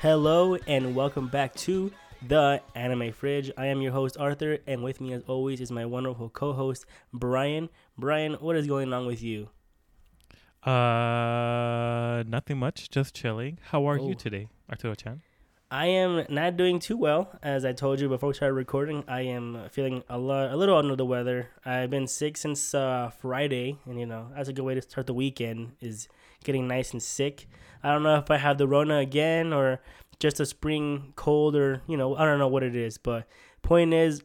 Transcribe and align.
Hello 0.00 0.56
and 0.66 0.94
welcome 0.94 1.28
back 1.28 1.54
to 1.56 1.92
the 2.26 2.60
Anime 2.74 3.12
Fridge. 3.12 3.50
I 3.56 3.66
am 3.66 3.82
your 3.82 3.92
host 3.92 4.16
Arthur, 4.18 4.58
and 4.66 4.82
with 4.82 5.00
me, 5.00 5.12
as 5.12 5.22
always, 5.26 5.60
is 5.60 5.70
my 5.70 5.84
wonderful 5.84 6.30
co-host 6.30 6.86
Brian. 7.12 7.68
Brian, 7.98 8.34
what 8.34 8.56
is 8.56 8.66
going 8.66 8.92
on 8.92 9.06
with 9.06 9.22
you? 9.22 9.50
Uh, 10.64 12.22
nothing 12.26 12.58
much, 12.58 12.88
just 12.90 13.14
chilling. 13.14 13.58
How 13.62 13.86
are 13.86 13.98
Oh. 13.98 14.08
you 14.08 14.14
today, 14.14 14.48
Arturo 14.70 14.94
Chan? 14.94 15.20
I 15.70 15.86
am 15.86 16.24
not 16.28 16.56
doing 16.56 16.80
too 16.80 16.96
well, 16.96 17.38
as 17.42 17.64
I 17.64 17.72
told 17.72 18.00
you 18.00 18.08
before 18.08 18.28
we 18.28 18.34
started 18.34 18.54
recording. 18.54 19.04
I 19.06 19.20
am 19.22 19.68
feeling 19.70 20.02
a 20.08 20.18
lot, 20.18 20.50
a 20.50 20.56
little 20.56 20.76
under 20.76 20.96
the 20.96 21.04
weather. 21.06 21.50
I've 21.64 21.90
been 21.90 22.08
sick 22.08 22.36
since 22.36 22.74
uh, 22.74 23.10
Friday, 23.20 23.78
and 23.86 24.00
you 24.00 24.06
know 24.06 24.30
that's 24.34 24.48
a 24.48 24.52
good 24.52 24.64
way 24.64 24.74
to 24.74 24.82
start 24.82 25.06
the 25.06 25.14
weekend. 25.14 25.72
Is 25.80 26.08
getting 26.44 26.68
nice 26.68 26.92
and 26.92 27.02
sick. 27.02 27.48
I 27.82 27.92
don't 27.92 28.02
know 28.02 28.16
if 28.16 28.30
I 28.30 28.36
have 28.36 28.58
the 28.58 28.68
Rona 28.68 28.98
again 28.98 29.52
or 29.52 29.80
just 30.18 30.40
a 30.40 30.46
spring 30.46 31.12
cold, 31.16 31.56
or 31.56 31.82
you 31.86 31.96
know 31.96 32.16
I 32.16 32.24
don't 32.24 32.38
know 32.38 32.48
what 32.48 32.62
it 32.62 32.76
is. 32.76 32.98
But 32.98 33.26
point 33.62 33.94
is, 33.94 34.22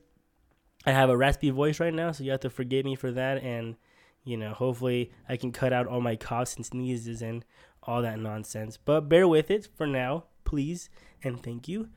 I 0.86 0.92
have 0.92 1.10
a 1.10 1.18
raspy 1.18 1.50
voice 1.50 1.80
right 1.80 1.94
now, 1.94 2.12
so 2.12 2.24
you 2.24 2.32
have 2.32 2.42
to 2.42 2.50
forgive 2.50 2.86
me 2.86 2.96
for 2.96 3.12
that. 3.12 3.42
And 3.44 3.76
you 4.24 4.38
know, 4.38 4.54
hopefully, 4.54 5.12
I 5.30 5.38
can 5.38 5.52
cut 5.52 5.72
out 5.72 5.88
all 5.88 6.02
my 6.02 6.16
coughs 6.16 6.56
and 6.56 6.66
sneezes 6.66 7.22
and 7.22 7.46
all 7.84 8.02
that 8.02 8.20
nonsense. 8.20 8.78
But 8.78 9.02
bear 9.02 9.28
with 9.28 9.50
it 9.52 9.70
for 9.76 9.88
now, 9.88 10.26
please 10.44 10.90
and 11.24 11.42
thank 11.42 11.68
you. 11.68 11.90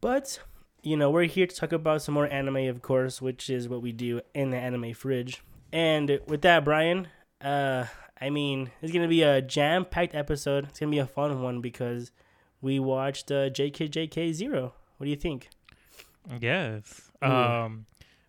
But, 0.00 0.40
you 0.82 0.96
know, 0.96 1.10
we're 1.10 1.24
here 1.24 1.46
to 1.46 1.54
talk 1.54 1.72
about 1.72 2.02
some 2.02 2.14
more 2.14 2.26
anime, 2.26 2.68
of 2.68 2.82
course, 2.82 3.22
which 3.22 3.48
is 3.48 3.68
what 3.68 3.82
we 3.82 3.92
do 3.92 4.20
in 4.34 4.50
the 4.50 4.56
anime 4.56 4.94
fridge. 4.94 5.42
And 5.72 6.20
with 6.26 6.42
that, 6.42 6.64
Brian, 6.64 7.08
uh, 7.40 7.86
I 8.22 8.30
mean, 8.30 8.70
it's 8.80 8.92
gonna 8.92 9.08
be 9.08 9.22
a 9.22 9.42
jam-packed 9.42 10.14
episode. 10.14 10.66
It's 10.68 10.78
gonna 10.78 10.92
be 10.92 11.00
a 11.00 11.06
fun 11.08 11.42
one 11.42 11.60
because 11.60 12.12
we 12.60 12.78
watched 12.78 13.32
uh, 13.32 13.50
JKJK 13.50 14.32
Zero. 14.32 14.74
What 14.96 15.06
do 15.06 15.10
you 15.10 15.16
think? 15.16 15.48
Yes. 16.40 17.10
Ooh. 17.24 17.28
Um, 17.28 17.86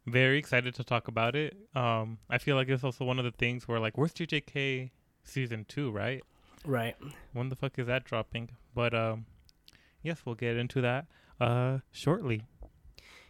very 0.08 0.39
excited 0.39 0.73
to 0.75 0.83
talk 0.83 1.08
about 1.08 1.36
it. 1.36 1.55
Um, 1.75 2.17
I 2.27 2.39
feel 2.39 2.55
like 2.55 2.69
it's 2.69 2.83
also 2.83 3.05
one 3.05 3.19
of 3.19 3.25
the 3.25 3.31
things 3.31 3.67
where 3.67 3.80
like, 3.80 3.95
where's 3.95 4.14
JJK 4.14 4.89
season 5.23 5.64
two, 5.69 5.91
right? 5.91 6.23
Right. 6.66 6.95
When 7.33 7.49
the 7.49 7.55
fuck 7.55 7.77
is 7.77 7.86
that 7.86 8.03
dropping? 8.03 8.49
But 8.73 8.95
um, 8.95 9.27
yes, 10.02 10.23
we'll 10.25 10.33
get 10.33 10.58
into 10.58 10.81
that 10.81 11.05
uh 11.39 11.80
shortly. 11.91 12.45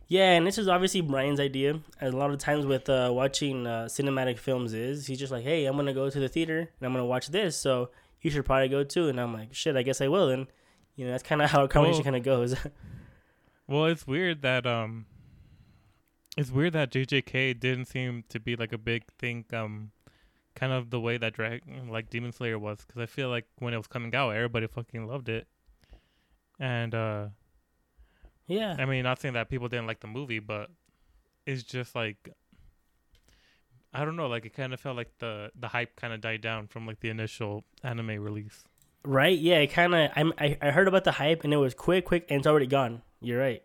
Yeah, 0.07 0.31
and 0.33 0.45
this 0.45 0.57
is 0.57 0.67
obviously 0.67 1.01
Brian's 1.01 1.39
idea. 1.39 1.79
As 1.99 2.13
a 2.13 2.17
lot 2.17 2.29
of 2.31 2.37
times 2.37 2.65
with 2.65 2.87
uh, 2.89 3.09
watching 3.13 3.65
uh, 3.65 3.85
cinematic 3.85 4.37
films 4.37 4.73
is 4.73 5.07
he's 5.07 5.17
just 5.19 5.31
like, 5.31 5.43
hey, 5.43 5.65
I'm 5.65 5.75
gonna 5.75 5.93
go 5.93 6.09
to 6.09 6.19
the 6.19 6.29
theater 6.29 6.59
and 6.59 6.85
I'm 6.85 6.91
gonna 6.93 7.05
watch 7.05 7.27
this, 7.29 7.55
so 7.57 7.89
you 8.21 8.29
should 8.29 8.45
probably 8.45 8.67
go 8.69 8.83
too. 8.83 9.07
And 9.09 9.19
I'm 9.19 9.33
like, 9.33 9.53
shit, 9.53 9.75
I 9.75 9.81
guess 9.83 10.01
I 10.01 10.07
will. 10.07 10.29
And 10.29 10.47
you 10.95 11.05
know, 11.05 11.11
that's 11.11 11.23
kind 11.23 11.41
of 11.41 11.49
how 11.49 11.61
our 11.61 11.67
conversation 11.67 11.99
Well- 11.99 12.03
kind 12.03 12.15
of 12.17 12.23
goes. 12.23 12.55
Well, 13.65 13.85
it's 13.85 14.05
weird 14.05 14.41
that 14.41 14.67
um, 14.67 15.05
it's 16.35 16.51
weird 16.51 16.73
that 16.73 16.91
JJK 16.91 17.57
didn't 17.61 17.85
seem 17.85 18.25
to 18.27 18.37
be 18.37 18.57
like 18.57 18.73
a 18.73 18.77
big 18.77 19.03
thing. 19.17 19.45
Um, 19.53 19.91
kind 20.53 20.73
of 20.73 20.89
the 20.89 20.99
way 20.99 21.17
that 21.17 21.31
drag 21.33 21.61
like 21.89 22.09
Demon 22.09 22.33
Slayer 22.33 22.59
was, 22.59 22.79
because 22.85 23.01
I 23.01 23.05
feel 23.05 23.29
like 23.29 23.45
when 23.59 23.73
it 23.73 23.77
was 23.77 23.87
coming 23.87 24.13
out, 24.13 24.31
everybody 24.31 24.67
fucking 24.67 25.07
loved 25.07 25.29
it. 25.29 25.47
And 26.59 26.93
uh, 26.93 27.27
yeah, 28.47 28.75
I 28.77 28.85
mean, 28.85 29.03
not 29.03 29.19
saying 29.21 29.33
that 29.35 29.49
people 29.49 29.67
didn't 29.69 29.87
like 29.87 29.99
the 30.01 30.07
movie, 30.07 30.39
but 30.39 30.69
it's 31.45 31.63
just 31.63 31.95
like 31.95 32.29
I 33.93 34.05
don't 34.05 34.15
know, 34.15 34.27
like 34.27 34.45
it 34.45 34.53
kind 34.53 34.73
of 34.73 34.79
felt 34.79 34.97
like 34.97 35.17
the 35.19 35.51
the 35.55 35.67
hype 35.69 35.95
kind 35.95 36.13
of 36.13 36.21
died 36.21 36.41
down 36.41 36.67
from 36.67 36.85
like 36.87 36.99
the 36.99 37.09
initial 37.09 37.63
anime 37.83 38.21
release. 38.21 38.63
right. 39.03 39.37
Yeah, 39.37 39.57
it 39.57 39.67
kind 39.67 39.93
of. 39.95 40.11
I, 40.15 40.57
I 40.61 40.71
heard 40.71 40.87
about 40.87 41.03
the 41.03 41.11
hype 41.13 41.43
and 41.43 41.53
it 41.53 41.57
was 41.57 41.73
quick, 41.73 42.05
quick, 42.05 42.25
and 42.29 42.39
it's 42.39 42.47
already 42.47 42.67
gone. 42.67 43.01
You're 43.21 43.39
right. 43.39 43.63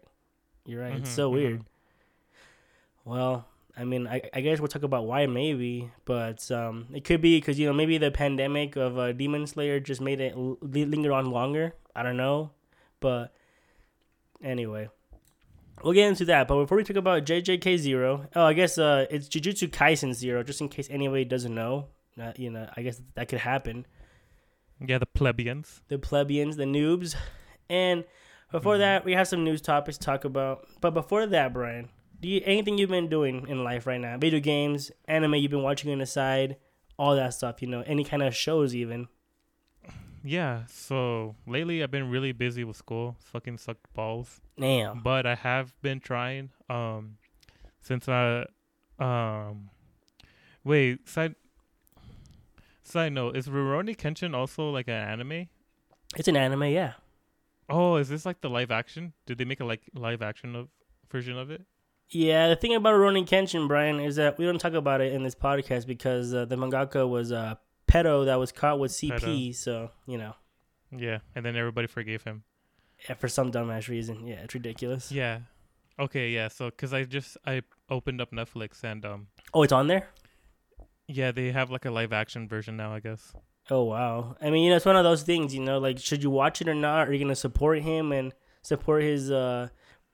You're 0.67 0.83
right. 0.83 0.95
It's 0.95 1.09
Mhm, 1.09 1.15
so 1.15 1.31
mhm. 1.31 1.33
weird. 1.33 1.65
Well, 3.05 3.47
I 3.77 3.85
mean, 3.85 4.07
I, 4.07 4.21
I 4.35 4.41
guess 4.41 4.59
we'll 4.61 4.69
talk 4.69 4.83
about 4.83 5.07
why 5.07 5.27
maybe, 5.27 5.91
but 6.05 6.51
um, 6.51 6.89
it 6.93 7.05
could 7.05 7.21
be 7.21 7.39
because 7.39 7.59
you 7.59 7.67
know 7.67 7.73
maybe 7.73 7.97
the 7.99 8.11
pandemic 8.11 8.77
of 8.77 8.99
uh, 8.99 9.13
Demon 9.13 9.47
Slayer 9.47 9.81
just 9.81 10.01
made 10.01 10.21
it 10.21 10.35
l- 10.35 10.59
linger 10.63 11.13
on 11.13 11.31
longer. 11.31 11.75
I 11.95 12.03
don't 12.03 12.17
know, 12.17 12.51
but 13.01 13.33
anyway, 14.43 14.89
we'll 15.83 15.93
get 15.93 16.09
into 16.09 16.25
that. 16.27 16.49
But 16.49 16.57
before 16.61 16.77
we 16.79 16.85
talk 16.85 16.97
about 16.97 17.25
JJK 17.25 17.77
Zero, 17.79 18.27
oh, 18.35 18.45
I 18.45 18.53
guess 18.53 18.79
uh, 18.79 19.07
it's 19.11 19.29
Jujutsu 19.29 19.69
Kaisen 19.69 20.13
Zero, 20.15 20.43
just 20.43 20.61
in 20.61 20.69
case 20.69 20.89
anybody 20.91 21.25
doesn't 21.25 21.55
know. 21.55 21.89
Uh, 22.21 22.33
you 22.37 22.51
know, 22.51 22.69
I 22.77 22.83
guess 22.83 23.01
that 23.15 23.29
could 23.29 23.39
happen. 23.41 23.87
Yeah, 24.85 24.99
the 24.99 25.07
plebeians. 25.07 25.83
The 25.89 25.99
plebeians, 25.99 26.57
the 26.57 26.65
noobs, 26.65 27.15
and 27.69 28.05
before 28.51 28.75
Mhm. 28.77 28.79
that, 28.79 29.05
we 29.05 29.13
have 29.13 29.29
some 29.29 29.45
news 29.45 29.61
topics 29.61 29.99
to 29.99 30.05
talk 30.05 30.25
about. 30.25 30.67
But 30.81 30.95
before 30.95 31.27
that, 31.27 31.53
Brian, 31.53 31.89
do 32.21 32.29
you 32.29 32.41
anything 32.45 32.79
you've 32.79 32.91
been 32.91 33.09
doing 33.09 33.47
in 33.49 33.63
life 33.63 33.87
right 33.87 34.01
now? 34.01 34.17
Video 34.19 34.41
games, 34.41 34.91
anime 35.07 35.35
you've 35.35 35.51
been 35.51 35.63
watching 35.63 35.93
on 35.93 35.99
the 35.99 36.07
side, 36.07 36.57
all 36.99 37.15
that 37.17 37.35
stuff. 37.35 37.61
You 37.63 37.69
know, 37.69 37.83
any 37.87 38.05
kind 38.05 38.23
of 38.23 38.35
shows 38.35 38.75
even. 38.75 39.09
Yeah, 40.25 40.65
so 40.69 41.37
lately 41.47 41.83
I've 41.83 41.91
been 41.91 42.11
really 42.11 42.33
busy 42.33 42.65
with 42.65 42.77
school. 42.77 43.17
It's 43.21 43.31
fucking 43.31 43.59
sucked 43.59 43.93
balls. 43.95 44.41
Damn. 44.59 45.01
But 45.01 45.27
I 45.27 45.35
have 45.35 45.81
been 45.83 46.01
trying. 46.01 46.51
Um, 46.69 47.19
since 47.81 48.09
I, 48.09 48.45
um, 48.99 49.71
wait 50.65 51.09
side. 51.09 51.35
Side 52.83 53.13
note: 53.13 53.37
Is 53.37 53.49
Rurouni 53.49 53.97
Kenshin 53.97 54.35
also 54.35 54.71
like 54.71 54.89
an 54.89 54.95
anime? 54.95 55.49
It's 56.17 56.29
an 56.29 56.37
anime, 56.37 56.65
yeah. 56.65 56.95
Oh, 57.69 57.97
is 57.97 58.09
this 58.09 58.25
like 58.25 58.41
the 58.41 58.49
live 58.49 58.71
action? 58.71 59.13
Did 59.27 59.39
they 59.39 59.45
make 59.45 59.61
a 59.61 59.65
like 59.65 59.83
live 59.95 60.23
action 60.23 60.57
of 60.57 60.69
version 61.11 61.37
of 61.37 61.51
it? 61.51 61.63
Yeah, 62.11 62.49
the 62.49 62.57
thing 62.57 62.75
about 62.75 62.95
Rurouni 62.95 63.29
Kenshin, 63.29 63.69
Brian, 63.69 64.01
is 64.01 64.17
that 64.17 64.39
we 64.39 64.47
don't 64.47 64.59
talk 64.59 64.73
about 64.73 65.03
it 65.03 65.13
in 65.13 65.23
this 65.23 65.35
podcast 65.35 65.87
because 65.87 66.33
uh, 66.33 66.47
the 66.47 66.57
mangaka 66.57 67.07
was 67.07 67.31
uh, 67.33 67.57
pedo 67.89 68.27
that 68.27 68.37
was 68.37 68.53
caught 68.53 68.79
with 68.79 68.93
CP. 68.93 69.11
Pedo. 69.51 69.55
So 69.55 69.91
you 70.07 70.19
know, 70.19 70.35
Yeah, 70.97 71.19
and 71.35 71.45
then 71.45 71.57
everybody 71.57 71.87
forgave 71.87 72.23
him. 72.25 72.45
yeah, 73.09 73.15
for 73.15 73.29
some 73.29 73.51
dumbass 73.51 73.89
reason, 73.89 74.27
yeah, 74.27 74.37
it's 74.45 74.55
ridiculous. 74.55 75.11
Yeah. 75.11 75.41
Okay, 75.99 76.29
yeah. 76.31 76.47
So, 76.49 76.71
cause 76.71 76.93
I 76.95 77.03
just 77.05 77.37
I 77.45 77.63
opened 77.91 78.21
up 78.21 78.31
Netflix 78.31 78.85
and 78.85 79.05
um 79.05 79.27
Oh, 79.53 79.63
it's 79.65 79.73
on 79.73 79.89
there. 79.89 80.09
yeah 81.09 81.33
they 81.33 81.51
have 81.53 81.71
like 81.71 81.85
a 81.87 81.91
live 81.91 82.13
action 82.13 82.47
version 82.49 82.77
now 82.77 82.93
I 82.95 83.01
guess. 83.01 83.33
Oh 83.71 83.83
wow! 83.85 84.35
I 84.41 84.49
mean, 84.51 84.65
you 84.65 84.71
know, 84.71 84.77
it's 84.77 84.87
one 84.87 84.97
of 84.97 85.05
those 85.05 85.23
things. 85.25 85.55
You 85.55 85.61
know, 85.63 85.79
like 85.79 85.99
should 85.99 86.23
you 86.23 86.31
watch 86.31 86.63
it 86.63 86.69
or 86.69 86.75
not? 86.75 87.07
Are 87.09 87.13
you 87.13 87.19
gonna 87.19 87.35
support 87.37 87.81
him 87.83 88.13
and 88.13 88.33
support 88.63 89.03
his 89.03 89.31
uh, 89.31 89.69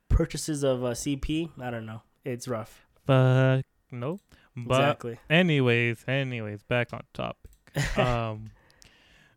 purchases 0.09 0.65
of 0.65 0.83
uh, 0.83 0.89
CP? 0.91 1.51
I 1.61 1.71
don't 1.71 1.87
know. 1.87 2.03
It's 2.25 2.49
rough. 2.49 2.85
But 3.06 3.62
no. 3.93 4.19
But 4.56 4.81
exactly. 4.81 5.19
anyways, 5.31 6.05
anyways, 6.09 6.62
back 6.65 6.93
on 6.93 7.03
topic. 7.12 7.51
um 7.97 8.51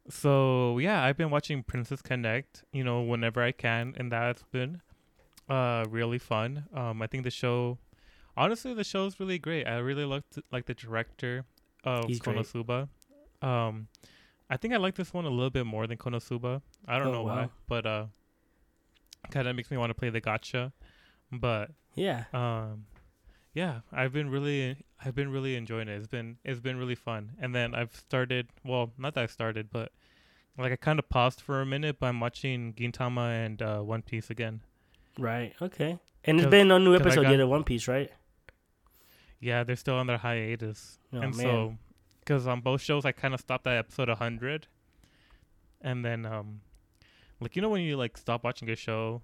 so 0.09 0.77
yeah 0.77 1.03
i've 1.03 1.17
been 1.17 1.29
watching 1.29 1.63
princess 1.63 2.01
connect 2.01 2.63
you 2.71 2.83
know 2.83 3.01
whenever 3.01 3.41
i 3.43 3.51
can 3.51 3.93
and 3.97 4.11
that's 4.11 4.43
been 4.51 4.81
uh 5.49 5.85
really 5.89 6.17
fun. 6.19 6.65
Um 6.73 7.01
i 7.01 7.07
think 7.07 7.23
the 7.23 7.31
show 7.31 7.77
honestly 8.35 8.73
the 8.73 8.83
show's 8.83 9.19
really 9.19 9.39
great. 9.39 9.65
I 9.65 9.77
really 9.77 10.03
liked 10.05 10.39
like 10.51 10.65
the 10.65 10.73
director 10.73 11.45
of 11.83 12.05
He's 12.05 12.19
great. 12.19 12.35
konosuba. 12.37 12.89
Um 13.41 13.87
i 14.49 14.57
think 14.57 14.73
i 14.73 14.77
like 14.77 14.95
this 14.95 15.13
one 15.13 15.25
a 15.25 15.29
little 15.29 15.49
bit 15.49 15.65
more 15.65 15.87
than 15.87 15.97
konosuba. 15.97 16.61
I 16.87 16.97
don't 16.99 17.07
Oh, 17.07 17.11
know 17.13 17.23
why 17.23 17.49
but 17.67 17.85
uh 17.85 18.05
kind 19.31 19.47
of 19.47 19.55
makes 19.55 19.71
me 19.71 19.77
want 19.77 19.89
to 19.89 19.93
play 19.93 20.09
the 20.09 20.21
gacha 20.21 20.71
but 21.31 21.71
yeah. 21.95 22.25
um 22.33 22.85
yeah 23.53 23.79
i've 23.91 24.13
been 24.13 24.29
really 24.29 24.77
i've 25.05 25.13
been 25.15 25.29
really 25.31 25.55
enjoying 25.55 25.87
it 25.87 25.95
it's 25.97 26.07
been 26.07 26.37
it's 26.43 26.59
been 26.59 26.77
really 26.77 26.95
fun 26.95 27.31
and 27.39 27.53
then 27.53 27.73
i've 27.75 27.95
started 27.95 28.47
well 28.65 28.91
not 28.97 29.13
that 29.13 29.23
i 29.23 29.27
started 29.27 29.69
but 29.71 29.91
like 30.57 30.71
i 30.71 30.75
kind 30.75 30.97
of 30.99 31.07
paused 31.09 31.39
for 31.41 31.61
a 31.61 31.65
minute 31.65 31.97
but 31.99 32.07
i'm 32.07 32.19
watching 32.19 32.73
gintama 32.73 33.45
and 33.45 33.61
uh 33.61 33.79
one 33.79 34.01
piece 34.01 34.29
again 34.29 34.61
Right. 35.19 35.55
Okay. 35.59 35.97
And 36.25 36.37
there's 36.39 36.51
been 36.51 36.67
no 36.67 36.77
new 36.77 36.93
episode 36.95 37.23
got- 37.23 37.31
yet 37.31 37.39
of 37.39 37.49
One 37.49 37.63
Piece, 37.63 37.87
right? 37.87 38.11
yeah 39.39 39.63
they're 39.63 39.75
still 39.75 39.95
on 39.95 40.05
their 40.07 40.17
hiatus 40.17 40.99
Oh 41.13 41.21
and 41.21 41.35
man. 41.35 41.45
so 41.45 41.75
because 42.19 42.45
on 42.47 42.61
both 42.61 42.81
shows 42.81 43.05
i 43.05 43.11
kind 43.11 43.33
of 43.33 43.39
stopped 43.39 43.65
at 43.67 43.77
episode 43.77 44.09
100 44.09 44.67
and 45.81 46.03
then 46.03 46.25
um 46.25 46.61
like 47.39 47.55
you 47.55 47.61
know 47.61 47.69
when 47.69 47.81
you 47.81 47.97
like 47.97 48.17
stop 48.17 48.43
watching 48.43 48.69
a 48.69 48.75
show 48.75 49.21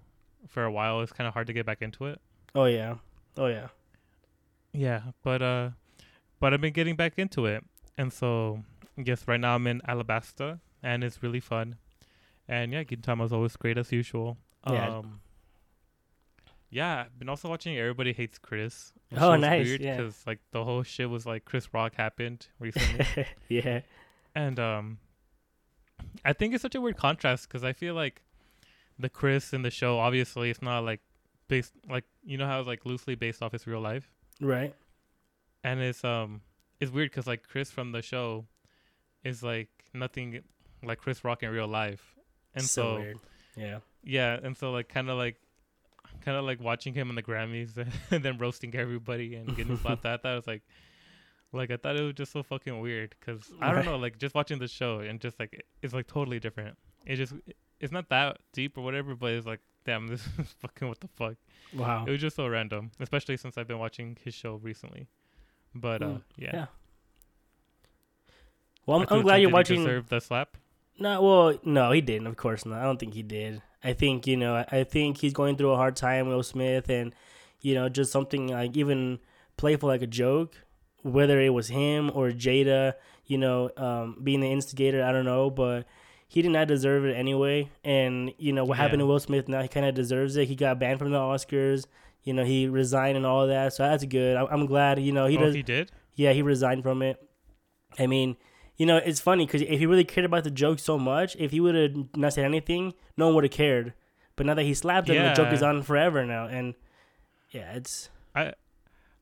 for 0.48 0.64
a 0.64 0.70
while 0.70 1.00
it's 1.00 1.12
kind 1.12 1.26
of 1.26 1.34
hard 1.34 1.46
to 1.48 1.52
get 1.52 1.66
back 1.66 1.82
into 1.82 2.06
it 2.06 2.20
oh 2.54 2.64
yeah. 2.66 2.94
Oh 3.36 3.46
yeah. 3.46 3.68
Yeah, 4.74 5.02
but 5.22 5.40
uh, 5.40 5.70
but 6.40 6.52
I've 6.52 6.60
been 6.60 6.72
getting 6.72 6.96
back 6.96 7.14
into 7.16 7.46
it, 7.46 7.64
and 7.96 8.12
so 8.12 8.62
yes, 8.96 9.26
right 9.26 9.40
now 9.40 9.54
I'm 9.54 9.66
in 9.66 9.80
Alabasta, 9.88 10.60
and 10.82 11.04
it's 11.04 11.22
really 11.22 11.40
fun, 11.40 11.76
and 12.48 12.72
yeah, 12.72 12.84
Gintama's 12.84 13.32
always 13.32 13.56
great 13.56 13.78
as 13.78 13.92
usual. 13.92 14.36
Yeah. 14.68 14.98
Um, 14.98 15.20
yeah, 16.70 17.04
I've 17.06 17.18
been 17.18 17.28
also 17.28 17.48
watching 17.48 17.78
Everybody 17.78 18.12
Hates 18.12 18.36
Chris. 18.36 18.92
Oh, 19.16 19.36
nice, 19.36 19.64
Weird 19.64 19.80
yeah. 19.80 19.96
because 19.96 20.26
like 20.26 20.40
the 20.50 20.64
whole 20.64 20.82
shit 20.82 21.08
was 21.08 21.24
like 21.24 21.44
Chris 21.44 21.72
Rock 21.72 21.94
happened 21.94 22.48
recently, 22.58 23.26
yeah. 23.48 23.82
and 24.34 24.58
um, 24.58 24.98
I 26.24 26.32
think 26.32 26.52
it's 26.52 26.62
such 26.62 26.74
a 26.74 26.80
weird 26.80 26.96
contrast 26.96 27.48
because 27.48 27.62
I 27.62 27.72
feel 27.72 27.94
like 27.94 28.22
the 28.98 29.08
Chris 29.08 29.52
in 29.52 29.62
the 29.62 29.70
show. 29.70 30.00
Obviously, 30.00 30.50
it's 30.50 30.62
not 30.62 30.80
like 30.80 31.00
based 31.46 31.72
like 31.88 32.04
you 32.24 32.36
know 32.38 32.46
how 32.46 32.58
it's 32.58 32.66
like 32.66 32.84
loosely 32.84 33.14
based 33.14 33.40
off 33.40 33.52
his 33.52 33.68
real 33.68 33.80
life, 33.80 34.10
Right. 34.40 34.74
and 35.62 35.80
it's 35.80 36.04
um 36.04 36.40
it's 36.80 36.90
weird 36.90 37.10
because 37.10 37.26
like 37.26 37.46
Chris 37.48 37.70
from 37.70 37.92
the 37.92 38.02
show 38.02 38.46
is 39.22 39.42
like 39.42 39.68
nothing 39.94 40.40
like 40.82 40.98
Chris 40.98 41.24
Rock 41.24 41.42
in 41.42 41.50
real 41.50 41.68
life, 41.68 42.14
and 42.54 42.64
so, 42.64 42.82
so 42.82 42.94
weird. 43.00 43.18
Yeah. 43.56 43.78
yeah, 44.02 44.38
and 44.42 44.56
so 44.56 44.70
like 44.72 44.88
kind 44.88 45.08
of 45.08 45.16
like 45.16 45.36
kind 46.20 46.36
of 46.36 46.44
like 46.44 46.60
watching 46.60 46.92
him 46.94 47.08
in 47.10 47.14
the 47.16 47.22
Grammys 47.22 47.76
and 48.10 48.22
then 48.24 48.36
roasting 48.38 48.74
everybody 48.74 49.34
and 49.36 49.56
getting 49.56 49.76
slapped 49.82 50.04
at 50.04 50.22
that 50.24 50.34
was 50.34 50.46
like 50.46 50.62
like 51.52 51.70
I 51.70 51.76
thought 51.76 51.96
it 51.96 52.02
was 52.02 52.14
just 52.14 52.32
so 52.32 52.42
fucking 52.42 52.80
weird 52.80 53.14
because 53.18 53.50
I 53.60 53.72
don't 53.72 53.84
know 53.84 53.96
like 53.96 54.18
just 54.18 54.34
watching 54.34 54.58
the 54.58 54.68
show 54.68 54.98
and 54.98 55.20
just 55.20 55.38
like 55.38 55.52
it- 55.54 55.66
it's 55.82 55.94
like 55.94 56.06
totally 56.08 56.40
different. 56.40 56.76
It 57.06 57.16
just 57.16 57.32
it's 57.80 57.92
not 57.92 58.08
that 58.10 58.38
deep 58.52 58.76
or 58.76 58.82
whatever, 58.82 59.14
but 59.14 59.32
it's 59.32 59.46
like 59.46 59.60
damn 59.84 60.06
this 60.08 60.26
is 60.38 60.54
fucking 60.60 60.88
what 60.88 61.00
the 61.00 61.08
fuck. 61.08 61.34
Wow. 61.74 62.04
It 62.06 62.10
was 62.10 62.20
just 62.20 62.36
so 62.36 62.46
random, 62.46 62.90
especially 63.00 63.36
since 63.36 63.58
I've 63.58 63.68
been 63.68 63.78
watching 63.78 64.16
his 64.24 64.34
show 64.34 64.56
recently. 64.56 65.08
But 65.74 66.02
uh 66.02 66.06
Mm, 66.06 66.22
yeah, 66.36 66.50
yeah. 66.54 66.66
Well, 68.86 69.00
I'm, 69.00 69.06
I'm 69.10 69.22
glad 69.22 69.36
you're 69.36 69.50
watching. 69.50 69.80
Deserve 69.80 70.08
the 70.08 70.20
slap? 70.20 70.56
No, 70.98 71.22
well, 71.22 71.58
no, 71.64 71.90
he 71.90 72.00
didn't. 72.00 72.26
Of 72.26 72.36
course 72.36 72.66
not. 72.66 72.80
I 72.80 72.84
don't 72.84 72.98
think 73.00 73.14
he 73.14 73.22
did. 73.22 73.62
I 73.82 73.92
think 73.92 74.26
you 74.26 74.36
know. 74.36 74.56
I, 74.56 74.66
I 74.70 74.84
think 74.84 75.18
he's 75.18 75.32
going 75.32 75.56
through 75.56 75.70
a 75.70 75.76
hard 75.76 75.96
time, 75.96 76.28
Will 76.28 76.42
Smith, 76.42 76.88
and 76.88 77.14
you 77.60 77.74
know, 77.74 77.88
just 77.88 78.12
something 78.12 78.48
like 78.48 78.76
even 78.76 79.18
playful, 79.56 79.88
like 79.88 80.02
a 80.02 80.06
joke, 80.06 80.54
whether 81.02 81.40
it 81.40 81.50
was 81.50 81.68
him 81.68 82.10
or 82.14 82.30
Jada, 82.30 82.94
you 83.26 83.38
know, 83.38 83.70
um, 83.76 84.18
being 84.22 84.40
the 84.40 84.52
instigator. 84.52 85.02
I 85.02 85.12
don't 85.12 85.24
know, 85.24 85.50
but 85.50 85.86
he 86.34 86.42
did 86.42 86.50
not 86.50 86.66
deserve 86.66 87.04
it 87.04 87.14
anyway. 87.14 87.70
And 87.84 88.34
you 88.38 88.52
know 88.52 88.64
what 88.64 88.76
happened 88.76 89.00
Yeah. 89.00 89.04
to 89.04 89.06
Will 89.06 89.20
Smith 89.20 89.46
now, 89.46 89.62
he 89.62 89.68
kind 89.68 89.86
of 89.86 89.94
deserves 89.94 90.36
it. 90.36 90.48
He 90.48 90.56
got 90.56 90.80
banned 90.80 90.98
from 90.98 91.12
the 91.12 91.18
Oscars. 91.18 91.86
You 92.24 92.32
know, 92.32 92.44
he 92.44 92.66
resigned 92.66 93.16
and 93.16 93.24
all 93.24 93.46
that, 93.46 93.72
so 93.72 93.84
that's 93.84 94.04
good. 94.04 94.36
I, 94.36 94.44
I'm 94.46 94.66
glad. 94.66 94.98
You 94.98 95.12
know, 95.12 95.26
he 95.26 95.38
oh, 95.38 95.42
does. 95.42 95.54
he 95.54 95.62
did. 95.62 95.92
Yeah, 96.16 96.32
he 96.32 96.42
resigned 96.42 96.82
from 96.82 97.02
it. 97.02 97.22
I 98.00 98.08
mean, 98.08 98.36
you 98.76 98.84
know, 98.84 98.96
it's 98.96 99.20
funny 99.20 99.46
because 99.46 99.62
if 99.62 99.78
he 99.78 99.86
really 99.86 100.02
cared 100.02 100.24
about 100.24 100.42
the 100.42 100.50
joke 100.50 100.80
so 100.80 100.98
much, 100.98 101.36
if 101.38 101.52
he 101.52 101.60
would 101.60 101.76
have 101.76 102.16
not 102.16 102.32
said 102.32 102.44
anything, 102.44 102.94
no 103.16 103.26
one 103.26 103.36
would 103.36 103.44
have 103.44 103.52
cared. 103.52 103.94
But 104.34 104.46
now 104.46 104.54
that 104.54 104.64
he 104.64 104.74
slapped 104.74 105.08
him, 105.08 105.22
the 105.22 105.34
joke 105.34 105.52
is 105.52 105.62
on 105.62 105.84
forever 105.84 106.26
now, 106.26 106.46
and 106.46 106.74
yeah, 107.50 107.74
it's 107.74 108.10
I 108.34 108.54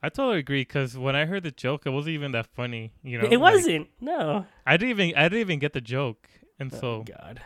I 0.02 0.08
totally 0.08 0.38
agree 0.38 0.62
because 0.62 0.96
when 0.96 1.14
I 1.14 1.26
heard 1.26 1.42
the 1.42 1.50
joke, 1.50 1.82
it 1.84 1.90
wasn't 1.90 2.14
even 2.14 2.32
that 2.32 2.46
funny. 2.46 2.94
You 3.02 3.18
know, 3.18 3.26
it 3.26 3.32
like, 3.32 3.54
wasn't. 3.54 3.88
No. 4.00 4.46
I 4.64 4.78
didn't 4.78 4.90
even 4.98 5.14
I 5.14 5.24
didn't 5.24 5.40
even 5.40 5.58
get 5.58 5.74
the 5.74 5.82
joke, 5.82 6.30
and 6.62 6.72
oh 6.74 6.78
so 6.80 7.04
God. 7.04 7.42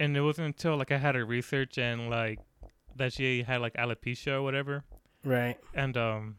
and 0.00 0.16
it 0.16 0.20
wasn't 0.22 0.46
until 0.46 0.76
like 0.76 0.90
I 0.90 0.98
had 0.98 1.12
to 1.12 1.24
research 1.24 1.78
and 1.78 2.10
like 2.10 2.40
that 2.96 3.12
she 3.12 3.42
had 3.42 3.60
like 3.60 3.74
alopecia 3.74 4.32
or 4.32 4.42
whatever, 4.42 4.84
Right. 5.24 5.56
and 5.74 5.96
um, 5.96 6.36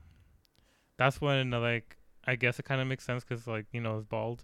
that's 0.98 1.20
when 1.22 1.52
like 1.52 1.98
I 2.26 2.36
guess 2.36 2.60
it 2.60 2.64
kind 2.66 2.82
of 2.82 2.88
makes 2.88 3.06
sense 3.06 3.24
because 3.24 3.48
like 3.48 3.66
you 3.72 3.82
know 3.82 3.98
it's 4.00 4.06
bald. 4.08 4.44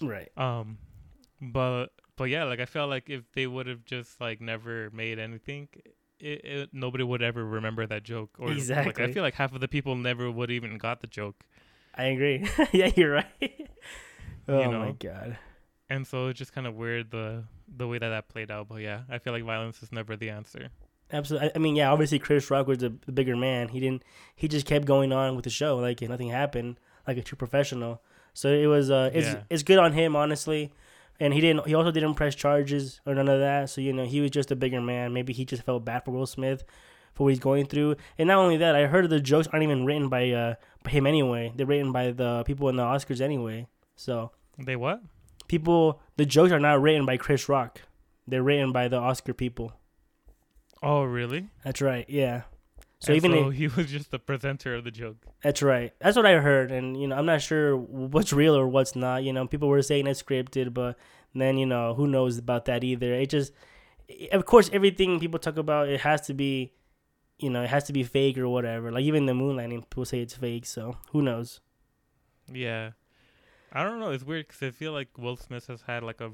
Right. 0.00 0.30
Um, 0.36 0.78
but 1.40 1.86
but 2.16 2.24
yeah, 2.24 2.44
like 2.44 2.60
I 2.60 2.66
felt 2.66 2.90
like 2.90 3.08
if 3.10 3.22
they 3.32 3.46
would 3.46 3.66
have 3.66 3.84
just 3.84 4.20
like 4.20 4.40
never 4.40 4.90
made 4.92 5.18
anything, 5.18 5.68
it, 6.20 6.44
it 6.44 6.68
nobody 6.72 7.04
would 7.04 7.22
ever 7.22 7.44
remember 7.44 7.86
that 7.86 8.02
joke. 8.04 8.30
Or 8.38 8.48
like 8.48 8.56
Exactly. 8.56 9.04
I 9.04 9.12
feel 9.12 9.22
like 9.22 9.34
half 9.34 9.52
of 9.54 9.60
the 9.60 9.68
people 9.68 9.94
never 9.96 10.30
would 10.30 10.50
even 10.50 10.78
got 10.78 11.00
the 11.00 11.06
joke. 11.06 11.44
I 11.94 12.04
agree. 12.06 12.46
yeah, 12.72 12.90
you're 12.96 13.12
right. 13.12 13.68
oh 14.48 14.70
know? 14.70 14.78
my 14.80 14.92
God. 14.92 15.38
And 15.90 16.06
so 16.06 16.28
it's 16.28 16.38
just 16.38 16.52
kind 16.52 16.66
of 16.66 16.74
weird 16.74 17.10
the 17.10 17.44
the 17.76 17.86
way 17.86 17.98
that 17.98 18.08
that 18.08 18.28
played 18.28 18.50
out. 18.50 18.68
But 18.68 18.76
yeah, 18.82 19.02
I 19.08 19.18
feel 19.18 19.32
like 19.32 19.44
violence 19.44 19.82
is 19.82 19.92
never 19.92 20.16
the 20.16 20.30
answer. 20.30 20.68
Absolutely. 21.12 21.50
I, 21.54 21.58
mean, 21.58 21.76
yeah. 21.76 21.92
Obviously, 21.92 22.18
Chris 22.18 22.50
Rock 22.50 22.66
was 22.66 22.78
the 22.78 22.90
bigger 22.90 23.36
man. 23.36 23.68
He 23.68 23.78
didn't. 23.78 24.02
He 24.34 24.48
just 24.48 24.66
kept 24.66 24.86
going 24.86 25.12
on 25.12 25.36
with 25.36 25.44
the 25.44 25.50
show 25.50 25.76
like 25.76 26.00
nothing 26.02 26.30
happened, 26.30 26.80
like 27.06 27.18
a 27.18 27.22
true 27.22 27.36
professional. 27.36 28.02
So 28.32 28.48
it 28.48 28.66
was. 28.66 28.90
Uh, 28.90 29.10
it's 29.12 29.28
Yeah. 29.28 29.42
it's 29.50 29.62
good 29.62 29.78
on 29.78 29.92
him, 29.92 30.16
honestly. 30.16 30.72
And 31.20 31.32
he 31.32 31.40
didn't. 31.40 31.66
He 31.68 31.74
also 31.74 31.92
didn't 31.92 32.14
press 32.14 32.34
charges 32.34 33.00
or 33.06 33.14
none 33.14 33.28
of 33.28 33.38
that. 33.38 33.70
So 33.70 33.80
you 33.80 33.92
know, 33.92 34.04
he 34.06 34.20
was 34.20 34.30
just 34.30 34.50
a 34.50 34.56
bigger 34.56 34.80
man. 34.80 35.12
Maybe 35.12 35.32
he 35.32 35.44
just 35.44 35.62
felt 35.62 35.84
bad 35.84 36.04
for 36.04 36.10
Will 36.10 36.26
Smith 36.26 36.64
for 37.12 37.24
what 37.24 37.28
he's 37.28 37.38
going 37.38 37.66
through. 37.66 37.94
And 38.18 38.26
not 38.26 38.38
only 38.38 38.56
that, 38.56 38.74
I 38.74 38.86
heard 38.86 39.08
the 39.08 39.20
jokes 39.20 39.46
aren't 39.52 39.62
even 39.62 39.84
written 39.84 40.08
by 40.08 40.30
uh 40.30 40.54
by 40.82 40.90
him 40.90 41.06
anyway. 41.06 41.52
They're 41.54 41.66
written 41.66 41.92
by 41.92 42.10
the 42.10 42.42
people 42.44 42.68
in 42.68 42.76
the 42.76 42.82
Oscars 42.82 43.20
anyway. 43.20 43.68
So 43.94 44.32
They 44.58 44.74
what? 44.74 45.00
People, 45.54 46.00
the 46.16 46.26
jokes 46.26 46.50
are 46.50 46.58
not 46.58 46.82
written 46.82 47.06
by 47.06 47.16
Chris 47.16 47.48
Rock. 47.48 47.80
They're 48.26 48.42
written 48.42 48.72
by 48.72 48.88
the 48.88 48.96
Oscar 48.96 49.32
people. 49.32 49.72
Oh, 50.82 51.04
really? 51.04 51.48
That's 51.62 51.80
right. 51.80 52.04
Yeah. 52.08 52.42
So 52.98 53.12
And 53.12 53.16
even 53.16 53.30
so 53.32 53.48
if, 53.48 53.54
he 53.54 53.68
was 53.76 53.86
just 53.86 54.10
the 54.10 54.18
presenter 54.18 54.74
of 54.74 54.82
the 54.82 54.90
joke. 54.90 55.16
That's 55.42 55.62
right. 55.62 55.92
That's 56.00 56.16
what 56.16 56.26
I 56.26 56.38
heard, 56.38 56.72
and 56.72 57.00
you 57.00 57.06
know, 57.06 57.16
I'm 57.16 57.26
not 57.26 57.42
sure 57.42 57.76
what's 57.76 58.32
real 58.32 58.56
or 58.56 58.66
what's 58.66 58.96
not. 58.96 59.22
You 59.22 59.32
know, 59.32 59.46
people 59.46 59.68
were 59.68 59.82
saying 59.82 60.06
it's 60.06 60.22
scripted, 60.22 60.74
but 60.74 60.96
then 61.34 61.56
you 61.56 61.66
know, 61.66 61.94
who 61.94 62.06
knows 62.08 62.38
about 62.38 62.64
that 62.64 62.82
either? 62.82 63.12
It 63.14 63.30
just, 63.30 63.52
of 64.32 64.44
course, 64.46 64.70
everything 64.72 65.20
people 65.20 65.38
talk 65.38 65.58
about, 65.58 65.88
it 65.88 66.00
has 66.00 66.22
to 66.22 66.34
be, 66.34 66.72
you 67.38 67.50
know, 67.50 67.62
it 67.62 67.70
has 67.70 67.84
to 67.84 67.92
be 67.92 68.02
fake 68.02 68.38
or 68.38 68.48
whatever. 68.48 68.90
Like 68.90 69.04
even 69.04 69.26
the 69.26 69.34
moon 69.34 69.56
landing, 69.56 69.82
people 69.82 70.06
say 70.06 70.20
it's 70.20 70.34
fake. 70.34 70.66
So 70.66 70.96
who 71.12 71.22
knows? 71.22 71.60
Yeah, 72.52 72.90
I 73.74 73.82
don't 73.82 73.98
know. 73.98 74.10
It's 74.10 74.24
weird 74.24 74.46
because 74.46 74.62
I 74.62 74.70
feel 74.70 74.92
like 74.92 75.08
Will 75.18 75.36
Smith 75.36 75.66
has 75.66 75.82
had 75.82 76.02
like 76.02 76.20
a 76.20 76.30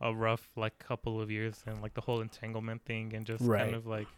a 0.00 0.12
rough 0.14 0.48
like 0.56 0.78
couple 0.80 1.20
of 1.20 1.30
years 1.30 1.62
and 1.66 1.80
like 1.80 1.94
the 1.94 2.00
whole 2.00 2.20
entanglement 2.20 2.82
thing 2.84 3.14
and 3.14 3.24
just 3.24 3.44
Right. 3.44 3.62
kind 3.62 3.74
of 3.76 3.86
like 3.86 4.08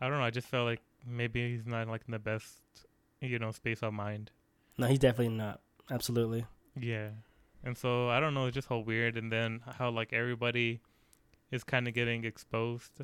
I 0.00 0.08
don't 0.08 0.18
know. 0.18 0.24
I 0.24 0.30
just 0.30 0.48
felt 0.48 0.64
like 0.66 0.80
maybe 1.06 1.52
he's 1.56 1.66
not 1.66 1.88
like 1.88 2.02
in 2.06 2.12
the 2.12 2.18
best 2.18 2.62
you 3.20 3.38
know 3.38 3.50
space 3.50 3.82
of 3.82 3.92
mind. 3.92 4.30
No, 4.78 4.86
he's 4.86 4.98
definitely 4.98 5.34
not. 5.36 5.60
Absolutely. 5.90 6.46
Yeah. 6.80 7.08
And 7.64 7.76
so 7.76 8.08
I 8.08 8.18
don't 8.20 8.32
know, 8.34 8.46
it's 8.46 8.54
just 8.54 8.68
how 8.68 8.78
weird 8.78 9.16
and 9.16 9.30
then 9.30 9.60
how 9.78 9.90
like 9.90 10.12
everybody 10.12 10.80
is 11.50 11.62
kind 11.64 11.86
of 11.86 11.92
getting 11.94 12.24
exposed 12.24 13.02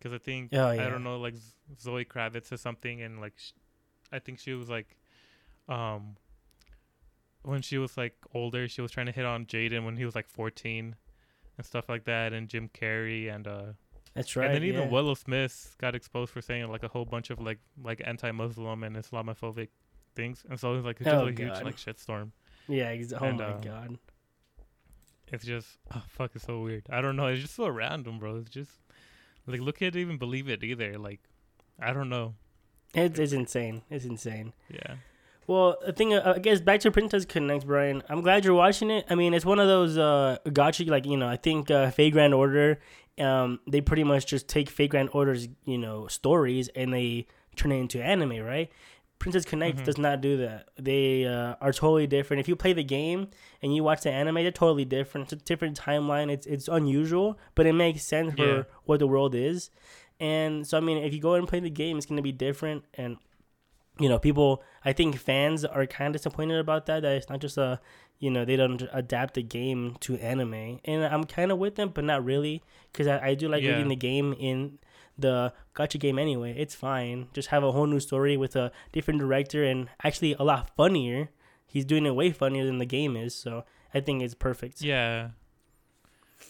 cuz 0.00 0.12
I 0.12 0.18
think 0.18 0.50
Oh, 0.52 0.66
I 0.68 0.76
don't 0.76 1.02
know 1.04 1.18
like 1.18 1.34
Zoe 1.80 2.04
Kravitz 2.04 2.52
or 2.52 2.58
something 2.58 3.00
and 3.00 3.20
like 3.20 3.32
sh- 3.38 3.52
I 4.12 4.18
think 4.18 4.38
she 4.40 4.52
was 4.52 4.68
like 4.68 4.96
um 5.68 6.16
when 7.46 7.62
she 7.62 7.78
was 7.78 7.96
like 7.96 8.14
older, 8.34 8.68
she 8.68 8.82
was 8.82 8.90
trying 8.90 9.06
to 9.06 9.12
hit 9.12 9.24
on 9.24 9.46
Jaden 9.46 9.84
when 9.84 9.96
he 9.96 10.04
was 10.04 10.14
like 10.14 10.28
14 10.28 10.96
and 11.56 11.66
stuff 11.66 11.88
like 11.88 12.04
that 12.04 12.32
and 12.32 12.48
Jim 12.48 12.68
Carrey 12.68 13.32
and 13.32 13.46
uh 13.46 13.64
That's 14.14 14.34
right. 14.36 14.46
and 14.46 14.54
then 14.56 14.64
even 14.64 14.82
yeah. 14.82 14.88
Willow 14.90 15.14
Smith 15.14 15.74
got 15.78 15.94
exposed 15.94 16.32
for 16.32 16.42
saying 16.42 16.68
like 16.70 16.82
a 16.82 16.88
whole 16.88 17.04
bunch 17.04 17.30
of 17.30 17.40
like 17.40 17.58
like 17.82 18.02
anti-Muslim 18.04 18.82
and 18.82 18.96
Islamophobic 18.96 19.68
things, 20.14 20.44
and 20.48 20.58
so 20.58 20.72
it 20.72 20.76
was 20.76 20.84
like 20.84 20.96
it's 21.00 21.04
just 21.04 21.16
Oh, 21.16 21.28
a 21.28 21.30
huge 21.30 21.62
like 21.62 21.76
shitstorm. 21.76 22.32
Yeah. 22.68 22.86
Ex- 22.88 23.12
oh 23.12 23.24
and, 23.24 23.38
my 23.38 23.44
uh, 23.44 23.60
god. 23.60 23.98
It's 25.32 25.44
just 25.44 25.78
oh, 25.94 26.02
fuck, 26.08 26.32
it's 26.34 26.44
so 26.44 26.60
weird. 26.60 26.86
I 26.90 27.00
don't 27.00 27.16
know. 27.16 27.26
It's 27.26 27.42
just 27.42 27.54
so 27.54 27.68
random, 27.68 28.18
bro. 28.18 28.36
It's 28.36 28.50
just 28.50 28.72
like 29.46 29.60
look 29.60 29.78
can't 29.78 29.94
even 29.96 30.18
believe 30.18 30.48
it 30.48 30.64
either. 30.64 30.98
Like 30.98 31.20
I 31.80 31.92
don't 31.92 32.08
know. 32.08 32.34
It's 32.94 33.18
it's 33.18 33.32
insane. 33.32 33.82
It's 33.90 34.04
insane. 34.04 34.52
Yeah, 34.70 34.96
Well, 35.46 35.76
the 35.84 35.92
thing, 35.92 36.12
uh, 36.14 36.34
I 36.36 36.38
guess, 36.40 36.60
back 36.60 36.80
to 36.80 36.90
Princess 36.90 37.24
Connect, 37.24 37.66
Brian. 37.66 38.02
I'm 38.08 38.20
glad 38.20 38.44
you're 38.44 38.54
watching 38.54 38.90
it. 38.90 39.06
I 39.08 39.14
mean, 39.14 39.32
it's 39.34 39.44
one 39.44 39.58
of 39.60 39.68
those 39.68 39.96
uh, 39.96 40.38
gacha, 40.46 40.88
like 40.88 41.06
you 41.06 41.16
know. 41.16 41.28
I 41.28 41.36
think 41.36 41.70
uh, 41.70 41.90
Fate 41.90 42.12
Grand 42.12 42.34
Order, 42.34 42.80
um, 43.18 43.60
they 43.66 43.80
pretty 43.80 44.04
much 44.04 44.26
just 44.26 44.48
take 44.48 44.68
Fate 44.68 44.90
Grand 44.90 45.10
Order's 45.12 45.48
you 45.64 45.78
know 45.78 46.08
stories 46.08 46.68
and 46.74 46.92
they 46.92 47.26
turn 47.54 47.72
it 47.72 47.76
into 47.78 48.02
anime, 48.02 48.38
right? 48.44 48.70
Princess 49.18 49.46
Connect 49.46 49.78
Mhm. 49.78 49.84
does 49.84 49.96
not 49.96 50.20
do 50.20 50.36
that. 50.38 50.68
They 50.78 51.24
uh, 51.24 51.54
are 51.60 51.72
totally 51.72 52.06
different. 52.06 52.40
If 52.40 52.48
you 52.48 52.56
play 52.56 52.74
the 52.74 52.84
game 52.84 53.28
and 53.62 53.74
you 53.74 53.82
watch 53.82 54.02
the 54.02 54.10
anime, 54.10 54.34
they're 54.34 54.50
totally 54.50 54.84
different. 54.84 55.32
It's 55.32 55.42
a 55.42 55.44
different 55.46 55.80
timeline. 55.80 56.30
It's 56.30 56.46
it's 56.46 56.68
unusual, 56.68 57.38
but 57.54 57.64
it 57.66 57.72
makes 57.72 58.02
sense 58.02 58.34
for 58.34 58.66
what 58.84 58.98
the 58.98 59.06
world 59.06 59.34
is. 59.34 59.70
And 60.20 60.66
so, 60.66 60.76
I 60.76 60.80
mean, 60.80 60.98
if 60.98 61.14
you 61.14 61.20
go 61.20 61.34
and 61.34 61.46
play 61.48 61.60
the 61.60 61.70
game, 61.70 61.96
it's 61.98 62.06
going 62.06 62.16
to 62.16 62.22
be 62.22 62.32
different. 62.32 62.84
And 62.94 63.16
you 63.98 64.08
know, 64.08 64.18
people, 64.18 64.62
I 64.84 64.92
think 64.92 65.16
fans 65.16 65.64
are 65.64 65.86
kind 65.86 66.14
of 66.14 66.20
disappointed 66.20 66.58
about 66.58 66.86
that. 66.86 67.02
That 67.02 67.16
it's 67.16 67.28
not 67.28 67.40
just 67.40 67.56
a, 67.56 67.80
you 68.18 68.30
know, 68.30 68.44
they 68.44 68.56
don't 68.56 68.82
adapt 68.92 69.34
the 69.34 69.42
game 69.42 69.96
to 70.00 70.16
anime. 70.18 70.80
And 70.84 71.04
I'm 71.04 71.24
kind 71.24 71.50
of 71.50 71.58
with 71.58 71.76
them, 71.76 71.90
but 71.94 72.04
not 72.04 72.24
really, 72.24 72.62
because 72.92 73.06
I, 73.06 73.28
I 73.28 73.34
do 73.34 73.48
like 73.48 73.62
Yeah. 73.62 73.70
reading 73.70 73.88
the 73.88 73.96
game 73.96 74.34
in 74.38 74.78
the 75.18 75.52
gacha 75.74 75.98
game 75.98 76.18
anyway. 76.18 76.54
It's 76.58 76.74
fine. 76.74 77.28
Just 77.32 77.48
have 77.48 77.64
a 77.64 77.72
whole 77.72 77.86
new 77.86 78.00
story 78.00 78.36
with 78.36 78.54
a 78.54 78.70
different 78.92 79.18
director 79.20 79.64
and 79.64 79.88
actually 80.04 80.34
a 80.34 80.42
lot 80.42 80.70
funnier. 80.76 81.30
He's 81.66 81.84
doing 81.86 82.04
it 82.06 82.14
way 82.14 82.32
funnier 82.32 82.64
than 82.66 82.78
the 82.78 82.86
game 82.86 83.16
is. 83.16 83.34
So 83.34 83.64
I 83.94 84.00
think 84.00 84.22
it's 84.22 84.34
perfect. 84.34 84.82
yeah, 84.82 85.30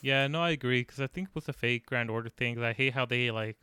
yeah. 0.03 0.27
No, 0.27 0.43
I 0.43 0.51
agree. 0.51 0.81
Because 0.81 1.01
I 1.01 1.07
think 1.07 1.29
with 1.35 1.47
the 1.47 1.53
Fate 1.53 1.87
Grand 1.87 2.11
Order 2.11 2.29
things, 2.29 2.61
I 2.61 2.73
hate 2.73 2.95
how 2.95 3.07
they 3.07 3.31
like 3.31 3.57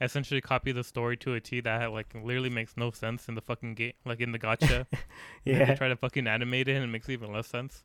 essentially 0.00 0.40
copy 0.40 0.72
the 0.72 0.82
story 0.84 1.16
to 1.18 1.34
a 1.34 1.40
T 1.40 1.60
that 1.60 1.92
like 1.92 2.14
literally 2.14 2.50
makes 2.50 2.76
no 2.76 2.90
sense 2.90 3.28
in 3.28 3.34
the 3.34 3.40
fucking 3.42 3.74
game, 3.74 3.92
like 4.04 4.20
in 4.20 4.32
the 4.32 4.38
gacha. 4.38 4.86
And 5.46 5.54
they 5.56 5.60
Yeah. 5.60 5.74
try 5.74 5.88
to 5.88 5.96
fucking 5.96 6.26
animate 6.26 6.68
it 6.68 6.74
and 6.76 6.84
it 6.84 6.88
makes 6.88 7.08
even 7.08 7.32
less 7.32 7.46
sense. 7.48 7.84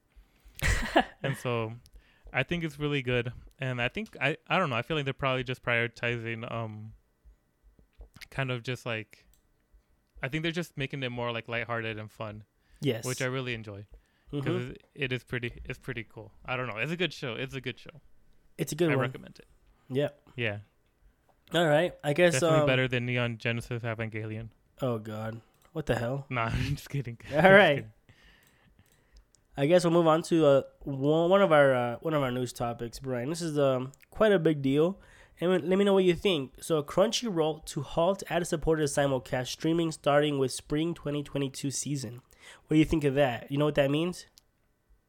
and 1.23 1.35
so 1.37 1.73
I 2.33 2.43
think 2.43 2.63
it's 2.63 2.79
really 2.79 3.01
good, 3.01 3.31
and 3.59 3.81
I 3.81 3.87
think 3.89 4.15
I 4.21 4.37
I 4.47 4.57
don't 4.57 4.69
know. 4.69 4.75
I 4.75 4.81
feel 4.81 4.95
like 4.97 5.05
they're 5.05 5.13
probably 5.13 5.43
just 5.43 5.63
prioritizing 5.63 6.49
um, 6.51 6.93
kind 8.29 8.51
of 8.51 8.63
just 8.63 8.85
like, 8.85 9.25
I 10.23 10.27
think 10.27 10.43
they're 10.43 10.51
just 10.51 10.77
making 10.77 11.03
it 11.03 11.09
more 11.09 11.31
like 11.31 11.47
lighthearted 11.47 11.97
and 11.97 12.11
fun, 12.11 12.43
Yes. 12.81 13.05
which 13.05 13.21
I 13.21 13.25
really 13.25 13.53
enjoy 13.53 13.85
because 14.31 14.63
Mhm. 14.65 14.77
it 14.95 15.11
is 15.11 15.23
pretty 15.23 15.61
it's 15.65 15.79
pretty 15.79 16.03
cool. 16.03 16.31
I 16.45 16.57
don't 16.57 16.67
know. 16.67 16.77
It's 16.77 16.91
a 16.91 16.97
good 16.97 17.13
show. 17.13 17.35
It's 17.35 17.55
a 17.55 17.61
good 17.61 17.79
show. 17.79 18.01
It's 18.57 18.71
a 18.71 18.75
good 18.75 18.91
I 18.91 18.95
one. 18.95 19.01
recommend 19.07 19.39
it. 19.39 19.47
Yeah. 19.89 20.09
Yeah, 20.35 20.59
All 21.53 21.67
right. 21.67 21.93
I 22.03 22.13
guess. 22.13 22.33
definitely 22.33 22.59
um, 22.59 22.67
better 22.67 22.87
than 22.87 23.05
Neon 23.05 23.37
Genesis 23.37 23.83
Evangelion. 23.83 24.49
Oh 24.81 24.97
God. 24.97 25.41
What 25.73 25.85
the 25.85 25.95
hell? 25.95 26.25
Nah, 26.29 26.45
I'm 26.53 26.75
just 26.75 26.89
kidding. 26.89 27.17
All 27.31 27.37
right. 27.37 27.43
I'm 27.43 27.43
just 27.43 27.53
right. 27.53 27.75
kidding. 27.75 27.91
I 29.57 29.65
guess 29.67 29.85
we'll 29.85 29.93
move 29.93 30.07
on 30.07 30.21
to 30.23 30.45
uh, 30.45 30.61
one 30.83 31.29
one 31.29 31.41
of 31.41 31.51
our 31.51 31.73
uh, 31.73 31.95
one 32.01 32.13
of 32.13 32.21
our 32.21 32.31
news 32.31 32.51
topics, 32.51 32.99
Brian. 32.99 33.29
This 33.29 33.41
is 33.41 33.57
um, 33.57 33.93
quite 34.09 34.33
a 34.33 34.39
big 34.39 34.61
deal, 34.61 34.99
and 35.39 35.49
let 35.49 35.77
me 35.77 35.85
know 35.85 35.93
what 35.93 36.03
you 36.03 36.13
think. 36.13 36.61
So, 36.61 36.83
Crunchyroll 36.83 37.63
to 37.67 37.81
halt 37.81 38.21
ad-supported 38.29 38.89
simulcast 38.89 39.47
streaming 39.47 39.93
starting 39.93 40.39
with 40.39 40.51
spring 40.51 40.93
2022 40.93 41.71
season. 41.71 42.21
What 42.67 42.75
do 42.75 42.77
you 42.77 42.83
think 42.83 43.05
of 43.05 43.15
that? 43.15 43.49
You 43.49 43.57
know 43.57 43.63
what 43.63 43.75
that 43.75 43.89
means? 43.89 44.25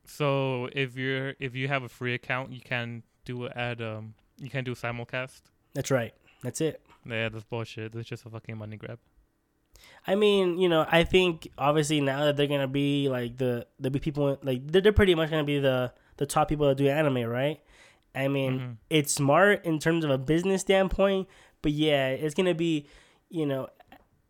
So 0.06 0.68
if 0.72 0.96
you're 0.96 1.34
if 1.40 1.54
you 1.54 1.68
have 1.68 1.82
a 1.82 1.88
free 1.88 2.14
account, 2.14 2.52
you 2.52 2.60
can 2.60 3.02
do 3.24 3.48
ad 3.48 3.82
um 3.82 4.14
you 4.38 4.48
can 4.48 4.64
do 4.64 4.74
simulcast. 4.74 5.42
That's 5.74 5.90
right. 5.90 6.14
That's 6.46 6.60
it. 6.60 6.80
Yeah, 7.04 7.28
that's 7.28 7.42
bullshit. 7.42 7.90
That's 7.90 8.06
just 8.08 8.24
a 8.24 8.30
fucking 8.30 8.56
money 8.56 8.76
grab. 8.76 9.00
I 10.06 10.14
mean, 10.14 10.58
you 10.58 10.68
know, 10.68 10.86
I 10.88 11.02
think 11.02 11.48
obviously 11.58 12.00
now 12.00 12.24
that 12.26 12.36
they're 12.36 12.46
gonna 12.46 12.68
be 12.68 13.08
like 13.08 13.36
the 13.36 13.66
the 13.80 13.90
big 13.90 14.00
people, 14.00 14.38
like 14.44 14.64
they're, 14.64 14.80
they're 14.80 14.92
pretty 14.92 15.16
much 15.16 15.28
gonna 15.30 15.42
be 15.42 15.58
the 15.58 15.92
the 16.18 16.24
top 16.26 16.48
people 16.48 16.68
that 16.68 16.76
do 16.76 16.86
anime, 16.86 17.28
right? 17.28 17.60
I 18.14 18.28
mean, 18.28 18.60
Mhm. 18.60 18.76
it's 18.90 19.12
smart 19.12 19.64
in 19.64 19.80
terms 19.80 20.04
of 20.04 20.10
a 20.12 20.18
business 20.18 20.60
standpoint, 20.60 21.26
but 21.62 21.72
yeah, 21.72 22.10
it's 22.10 22.36
gonna 22.36 22.54
be, 22.54 22.86
you 23.28 23.44
know, 23.44 23.68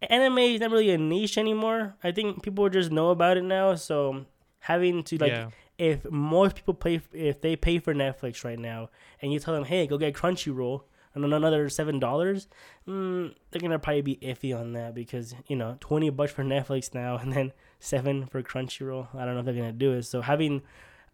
anime 0.00 0.38
is 0.38 0.60
not 0.60 0.70
really 0.70 0.90
a 0.90 0.96
niche 0.98 1.36
anymore. 1.36 1.96
I 2.02 2.12
think 2.12 2.42
people 2.42 2.66
just 2.70 2.90
know 2.90 3.10
about 3.10 3.36
it 3.36 3.44
now, 3.44 3.74
so 3.74 4.24
having 4.60 5.02
to 5.04 5.18
like 5.18 5.32
yeah. 5.32 5.50
if 5.76 6.10
most 6.10 6.56
people 6.56 6.72
pay 6.72 7.02
if 7.12 7.42
they 7.42 7.56
pay 7.56 7.78
for 7.78 7.92
Netflix 7.94 8.42
right 8.42 8.58
now 8.58 8.88
and 9.20 9.34
you 9.34 9.38
tell 9.38 9.52
them, 9.52 9.64
hey, 9.64 9.86
go 9.86 9.98
get 9.98 10.14
Crunchyroll 10.14 10.84
and 11.24 11.34
another 11.34 11.68
seven 11.68 11.98
dollars, 11.98 12.46
mm, 12.86 13.34
they're 13.50 13.60
gonna 13.60 13.78
probably 13.78 14.02
be 14.02 14.16
iffy 14.16 14.56
on 14.56 14.74
that 14.74 14.94
because 14.94 15.34
you 15.48 15.56
know 15.56 15.76
twenty 15.80 16.10
bucks 16.10 16.32
for 16.32 16.44
Netflix 16.44 16.94
now 16.94 17.16
and 17.16 17.32
then 17.32 17.52
seven 17.80 18.26
for 18.26 18.42
Crunchyroll. 18.42 19.08
I 19.14 19.24
don't 19.24 19.34
know 19.34 19.40
if 19.40 19.46
they're 19.46 19.54
gonna 19.54 19.72
do 19.72 19.92
it. 19.92 20.04
So 20.04 20.20
having, 20.20 20.62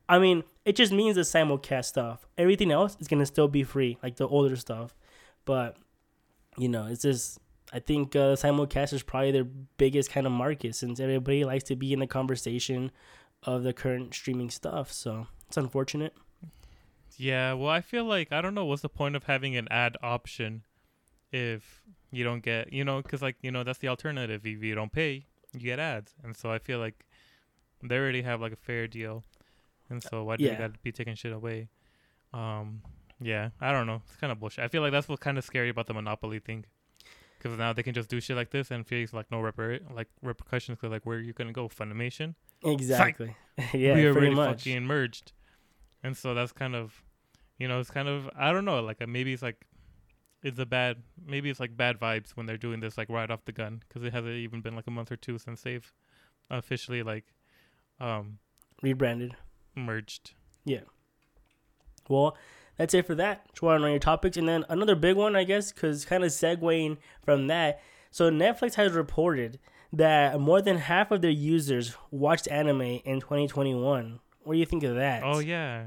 I 0.08 0.18
mean, 0.18 0.42
it 0.64 0.76
just 0.76 0.92
means 0.92 1.14
the 1.14 1.22
simulcast 1.22 1.86
stuff. 1.86 2.26
Everything 2.36 2.70
else 2.70 2.96
is 3.00 3.08
gonna 3.08 3.26
still 3.26 3.48
be 3.48 3.62
free, 3.62 3.96
like 4.02 4.16
the 4.16 4.28
older 4.28 4.56
stuff, 4.56 4.94
but 5.44 5.76
you 6.58 6.68
know, 6.68 6.86
it's 6.86 7.02
just. 7.02 7.38
I 7.74 7.78
think 7.78 8.14
uh, 8.14 8.36
simulcast 8.36 8.92
is 8.92 9.02
probably 9.02 9.30
their 9.30 9.44
biggest 9.44 10.10
kind 10.10 10.26
of 10.26 10.32
market 10.32 10.74
since 10.74 11.00
everybody 11.00 11.42
likes 11.42 11.64
to 11.64 11.76
be 11.76 11.94
in 11.94 12.00
the 12.00 12.06
conversation 12.06 12.90
of 13.44 13.62
the 13.62 13.72
current 13.72 14.12
streaming 14.12 14.50
stuff. 14.50 14.92
So 14.92 15.26
it's 15.48 15.56
unfortunate. 15.56 16.12
Yeah, 17.22 17.52
well, 17.52 17.70
I 17.70 17.80
feel 17.80 18.04
like 18.04 18.32
I 18.32 18.40
don't 18.42 18.54
know 18.54 18.64
what's 18.64 18.82
the 18.82 18.88
point 18.88 19.14
of 19.14 19.24
having 19.24 19.56
an 19.56 19.68
ad 19.70 19.96
option 20.02 20.62
if 21.30 21.82
you 22.10 22.24
don't 22.24 22.42
get, 22.42 22.72
you 22.72 22.84
know, 22.84 23.00
because 23.00 23.22
like 23.22 23.36
you 23.42 23.50
know 23.52 23.62
that's 23.62 23.78
the 23.78 23.88
alternative. 23.88 24.44
If 24.44 24.62
you 24.62 24.74
don't 24.74 24.90
pay, 24.92 25.26
you 25.52 25.60
get 25.60 25.78
ads, 25.78 26.14
and 26.24 26.36
so 26.36 26.50
I 26.50 26.58
feel 26.58 26.78
like 26.80 27.06
they 27.82 27.96
already 27.96 28.22
have 28.22 28.40
like 28.40 28.52
a 28.52 28.56
fair 28.56 28.88
deal, 28.88 29.22
and 29.88 30.02
so 30.02 30.24
why 30.24 30.36
do 30.36 30.42
Yeah. 30.44 30.50
they 30.54 30.58
got 30.58 30.74
to 30.74 30.80
be 30.80 30.90
taking 30.90 31.14
shit 31.14 31.32
away? 31.32 31.68
Um, 32.34 32.82
yeah, 33.20 33.50
I 33.60 33.70
don't 33.70 33.86
know. 33.86 34.02
It's 34.08 34.16
kind 34.16 34.32
of 34.32 34.40
bullshit. 34.40 34.64
I 34.64 34.68
feel 34.68 34.82
like 34.82 34.90
that's 34.92 35.08
what's 35.08 35.22
kind 35.22 35.38
of 35.38 35.44
scary 35.44 35.68
about 35.68 35.86
the 35.86 35.94
monopoly 35.94 36.40
thing, 36.40 36.64
because 37.38 37.56
now 37.56 37.72
they 37.72 37.84
can 37.84 37.94
just 37.94 38.08
do 38.08 38.20
shit 38.20 38.36
like 38.36 38.50
this 38.50 38.72
and 38.72 38.84
face 38.84 39.12
like 39.12 39.30
no 39.30 39.38
reper 39.38 39.80
like 39.94 40.08
repercussions. 40.22 40.78
Cause 40.80 40.90
like 40.90 41.06
where 41.06 41.18
are 41.18 41.20
you 41.20 41.32
gonna 41.32 41.52
go? 41.52 41.68
Funimation 41.68 42.34
Exactly. 42.64 43.36
yeah, 43.72 43.94
we 43.94 44.04
are 44.06 44.12
pretty 44.12 44.26
already 44.28 44.34
much. 44.34 44.64
fucking 44.64 44.84
merged, 44.84 45.30
and 46.02 46.16
so 46.16 46.34
that's 46.34 46.50
kind 46.52 46.74
of, 46.74 47.02
you 47.62 47.68
know, 47.68 47.78
it's 47.78 47.90
kind 47.90 48.08
of 48.08 48.28
I 48.36 48.52
don't 48.52 48.64
know, 48.64 48.82
like 48.82 49.00
uh, 49.00 49.06
maybe 49.06 49.32
it's 49.32 49.42
like, 49.42 49.64
it's 50.42 50.58
a 50.58 50.66
bad 50.66 50.96
maybe 51.24 51.48
it's 51.48 51.60
like 51.60 51.76
bad 51.76 52.00
vibes 52.00 52.30
when 52.30 52.46
they're 52.46 52.56
doing 52.56 52.80
this 52.80 52.98
like 52.98 53.08
right 53.08 53.30
off 53.30 53.44
the 53.44 53.52
gun 53.52 53.80
because 53.86 54.02
it 54.02 54.12
hasn't 54.12 54.34
even 54.34 54.60
been 54.60 54.74
like 54.74 54.88
a 54.88 54.90
month 54.90 55.12
or 55.12 55.16
two 55.16 55.38
since 55.38 55.62
they've 55.62 55.92
officially 56.50 57.04
like, 57.04 57.24
um, 58.00 58.38
Rebranded. 58.82 59.36
merged. 59.76 60.34
Yeah. 60.64 60.80
Well, 62.08 62.36
that's 62.76 62.94
it 62.94 63.06
for 63.06 63.14
that. 63.14 63.54
To 63.56 63.78
know 63.78 63.86
your 63.86 64.00
topics, 64.00 64.36
and 64.36 64.48
then 64.48 64.64
another 64.68 64.96
big 64.96 65.16
one, 65.16 65.36
I 65.36 65.44
guess, 65.44 65.70
because 65.70 66.04
kind 66.04 66.24
of 66.24 66.30
segueing 66.30 66.96
from 67.24 67.46
that. 67.46 67.80
So 68.10 68.28
Netflix 68.28 68.74
has 68.74 68.92
reported 68.92 69.60
that 69.92 70.40
more 70.40 70.60
than 70.60 70.78
half 70.78 71.12
of 71.12 71.22
their 71.22 71.30
users 71.30 71.96
watched 72.10 72.48
anime 72.48 72.82
in 72.82 73.20
2021. 73.20 74.18
What 74.42 74.54
do 74.54 74.58
you 74.58 74.66
think 74.66 74.82
of 74.82 74.96
that? 74.96 75.22
Oh 75.22 75.38
yeah, 75.38 75.84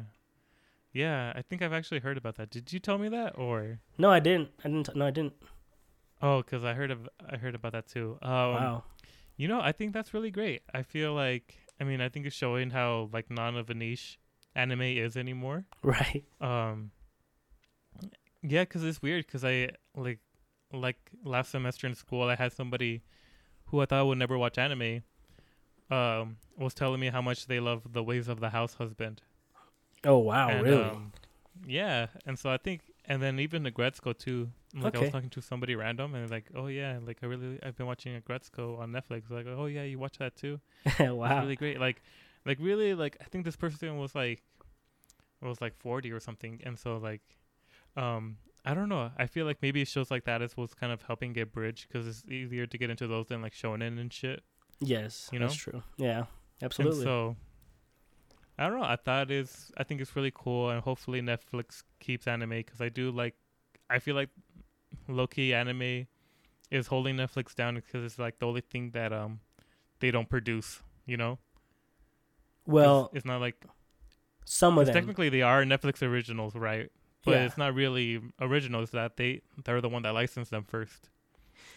yeah. 0.95 1.33
I 1.35 1.41
think 1.41 1.61
I've 1.61 1.73
actually 1.73 1.99
heard 1.99 2.17
about 2.17 2.35
that. 2.37 2.49
Did 2.49 2.73
you 2.73 2.79
tell 2.79 2.97
me 2.97 3.09
that 3.09 3.37
or? 3.37 3.79
No, 3.97 4.09
I 4.09 4.19
didn't. 4.19 4.49
I 4.63 4.69
didn't. 4.69 4.95
No, 4.95 5.05
I 5.05 5.11
didn't. 5.11 5.33
Oh, 6.21 6.41
because 6.41 6.63
I 6.63 6.73
heard 6.73 6.91
of 6.91 7.07
I 7.29 7.37
heard 7.37 7.55
about 7.55 7.73
that 7.73 7.87
too. 7.87 8.17
Um, 8.21 8.31
wow. 8.31 8.83
You 9.37 9.47
know, 9.47 9.59
I 9.59 9.73
think 9.73 9.93
that's 9.93 10.13
really 10.13 10.31
great. 10.31 10.61
I 10.73 10.81
feel 10.81 11.13
like 11.13 11.57
I 11.79 11.83
mean 11.83 12.01
I 12.01 12.09
think 12.09 12.25
it's 12.25 12.35
showing 12.35 12.69
how 12.71 13.09
like 13.11 13.29
non 13.29 13.57
of 13.57 13.69
a 13.69 13.73
niche 13.73 14.17
anime 14.55 14.81
is 14.81 15.17
anymore. 15.17 15.65
Right. 15.83 16.23
Um, 16.41 16.91
yeah, 18.41 18.63
because 18.63 18.83
it's 18.83 19.01
weird. 19.01 19.25
Because 19.25 19.43
I 19.43 19.69
like, 19.95 20.19
like 20.71 21.11
last 21.23 21.51
semester 21.51 21.87
in 21.87 21.95
school, 21.95 22.23
I 22.23 22.35
had 22.35 22.53
somebody 22.53 23.03
who 23.65 23.81
I 23.81 23.85
thought 23.85 24.07
would 24.07 24.17
never 24.17 24.37
watch 24.37 24.57
anime. 24.57 25.03
Um, 25.91 26.37
was 26.57 26.73
telling 26.73 26.99
me 26.99 27.09
how 27.09 27.21
much 27.21 27.45
they 27.45 27.59
love 27.59 27.93
the 27.93 28.03
ways 28.03 28.27
of 28.27 28.39
the 28.39 28.49
house 28.49 28.75
husband. 28.75 29.21
Oh 30.05 30.19
wow. 30.19 30.49
and, 30.49 30.63
really? 30.63 30.83
Um, 30.83 31.11
yeah, 31.65 32.07
and 32.25 32.37
so 32.37 32.49
I 32.49 32.57
think, 32.57 32.81
and 33.05 33.21
then 33.21 33.39
even 33.39 33.63
the 33.63 33.71
Aggretsuko 33.71 34.17
too. 34.17 34.49
Like 34.77 34.97
I 34.97 34.99
was 34.99 35.11
talking 35.11 35.29
to 35.29 35.41
somebody 35.41 35.75
random, 35.75 36.15
and 36.15 36.29
like, 36.29 36.45
oh 36.53 36.67
yeah, 36.67 36.99
like 37.05 37.19
I 37.23 37.27
really, 37.27 37.59
I've 37.63 37.77
been 37.77 37.85
watching 37.85 38.19
Aggretsuko 38.19 38.77
on 38.79 38.91
Netflix. 38.91 39.29
Like, 39.29 39.47
oh 39.47 39.67
yeah, 39.67 39.83
you 39.83 39.97
watch 39.97 40.17
that 40.17 40.35
too. 40.35 40.59
It's 40.85 40.99
wow. 40.99 41.41
really 41.41 41.55
great. 41.55 41.79
Like, 41.79 42.01
like 42.45 42.57
really, 42.59 42.93
like 42.93 43.17
I 43.21 43.23
think 43.25 43.45
this 43.45 43.55
person 43.55 43.97
was 43.97 44.13
like, 44.13 44.43
was 45.41 45.61
like 45.61 45.77
forty 45.77 46.11
or 46.11 46.19
something, 46.19 46.59
and 46.65 46.77
so 46.77 46.97
like, 46.97 47.21
um, 47.95 48.37
I 48.65 48.73
don't 48.73 48.89
know. 48.89 49.11
I 49.17 49.27
feel 49.27 49.45
like 49.45 49.59
maybe 49.61 49.85
shows 49.85 50.11
like 50.11 50.25
that 50.25 50.41
is 50.41 50.57
what's 50.57 50.73
kind 50.73 50.91
of 50.91 51.03
helping 51.03 51.33
get 51.33 51.53
bridge 51.53 51.87
because 51.87 52.05
it's 52.07 52.23
easier 52.29 52.65
to 52.65 52.77
get 52.77 52.89
into 52.89 53.07
those 53.07 53.27
than 53.27 53.41
like 53.41 53.53
shonen 53.53 53.99
and 53.99 54.11
shit. 54.11 54.41
yes. 54.81 55.29
you 55.31 55.39
That's 55.39 55.53
know? 55.53 55.71
true. 55.71 55.83
Yeah. 55.97 56.25
Absolutely. 56.61 56.99
And 56.99 57.03
so, 57.05 57.35
I 58.57 58.67
don't 58.67 58.79
know. 58.79 58.85
I 58.85 58.95
thought 58.95 59.31
is 59.31 59.71
I 59.77 59.83
think 59.83 60.01
it's 60.01 60.15
really 60.15 60.31
cool, 60.33 60.69
and 60.69 60.81
hopefully 60.81 61.21
Netflix 61.21 61.83
keeps 61.99 62.27
anime 62.27 62.49
because 62.49 62.81
I 62.81 62.89
do 62.89 63.11
like. 63.11 63.35
I 63.89 63.99
feel 63.99 64.15
like 64.15 64.29
low 65.07 65.27
key 65.27 65.53
anime 65.53 66.07
is 66.71 66.87
holding 66.87 67.17
Netflix 67.17 67.53
down 67.53 67.75
because 67.75 68.03
it's 68.03 68.17
like 68.17 68.39
the 68.39 68.47
only 68.47 68.61
thing 68.61 68.91
that 68.91 69.11
um 69.11 69.39
they 69.99 70.11
don't 70.11 70.29
produce. 70.29 70.81
You 71.05 71.17
know. 71.17 71.37
well, 72.65 73.11
it's 73.13 73.25
not 73.25 73.41
like 73.41 73.63
some 74.45 74.77
of 74.77 74.85
them. 74.85 74.95
technically 74.95 75.29
they 75.29 75.41
are 75.41 75.63
Netflix 75.63 76.01
originals, 76.01 76.55
right? 76.55 76.89
But 77.25 77.31
yeah. 77.31 77.45
it's 77.45 77.57
not 77.57 77.73
really 77.73 78.15
original. 78.15 78.51
originals. 78.51 78.91
That 78.91 79.17
they 79.17 79.41
they're 79.65 79.81
the 79.81 79.89
one 79.89 80.03
that 80.03 80.13
licensed 80.13 80.51
them 80.51 80.63
first, 80.63 81.09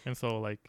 and 0.05 0.15
so 0.15 0.39
like, 0.39 0.59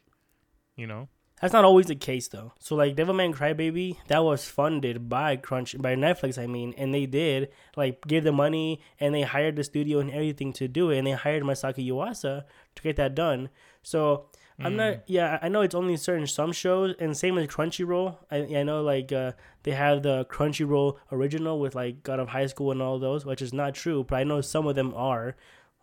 you 0.76 0.86
know. 0.86 1.08
That's 1.40 1.52
not 1.54 1.64
always 1.64 1.86
the 1.86 1.94
case 1.94 2.28
though. 2.28 2.52
So 2.58 2.76
like 2.76 2.96
Devilman 2.96 3.34
Crybaby, 3.34 3.96
that 4.08 4.22
was 4.24 4.44
funded 4.44 5.08
by 5.08 5.36
Crunch 5.36 5.76
by 5.80 5.94
Netflix, 5.94 6.36
I 6.36 6.46
mean, 6.46 6.74
and 6.76 6.92
they 6.92 7.06
did 7.06 7.48
like 7.76 8.06
give 8.06 8.24
the 8.24 8.32
money 8.32 8.80
and 8.98 9.14
they 9.14 9.22
hired 9.22 9.56
the 9.56 9.64
studio 9.64 10.00
and 10.00 10.10
everything 10.10 10.52
to 10.54 10.68
do 10.68 10.90
it, 10.90 10.98
and 10.98 11.06
they 11.06 11.12
hired 11.12 11.42
Masaaki 11.42 11.86
Yuasa 11.88 12.44
to 12.74 12.82
get 12.82 12.96
that 12.96 13.14
done. 13.14 13.48
So 13.82 14.26
I'm 14.62 14.74
Mm. 14.74 14.76
not. 14.76 14.94
Yeah, 15.06 15.38
I 15.40 15.48
know 15.48 15.62
it's 15.62 15.74
only 15.74 15.96
certain 15.96 16.26
some 16.26 16.52
shows, 16.52 16.94
and 16.98 17.16
same 17.16 17.34
with 17.36 17.48
Crunchyroll. 17.50 18.18
I 18.30 18.36
I 18.58 18.62
know 18.62 18.82
like 18.82 19.10
uh, 19.10 19.32
they 19.62 19.70
have 19.70 20.02
the 20.02 20.26
Crunchyroll 20.26 20.98
original 21.10 21.58
with 21.58 21.74
like 21.74 22.02
God 22.02 22.20
of 22.20 22.28
High 22.28 22.44
School 22.46 22.70
and 22.70 22.82
all 22.82 22.98
those, 22.98 23.24
which 23.24 23.40
is 23.40 23.54
not 23.54 23.72
true, 23.74 24.04
but 24.04 24.16
I 24.16 24.24
know 24.24 24.42
some 24.42 24.66
of 24.66 24.74
them 24.74 24.92
are. 24.94 25.34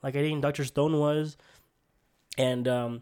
Like 0.03 0.15
I 0.15 0.21
think 0.21 0.43
Doctor 0.43 0.63
Stone 0.63 0.99
was, 0.99 1.37
and 2.37 2.67
um, 2.67 3.01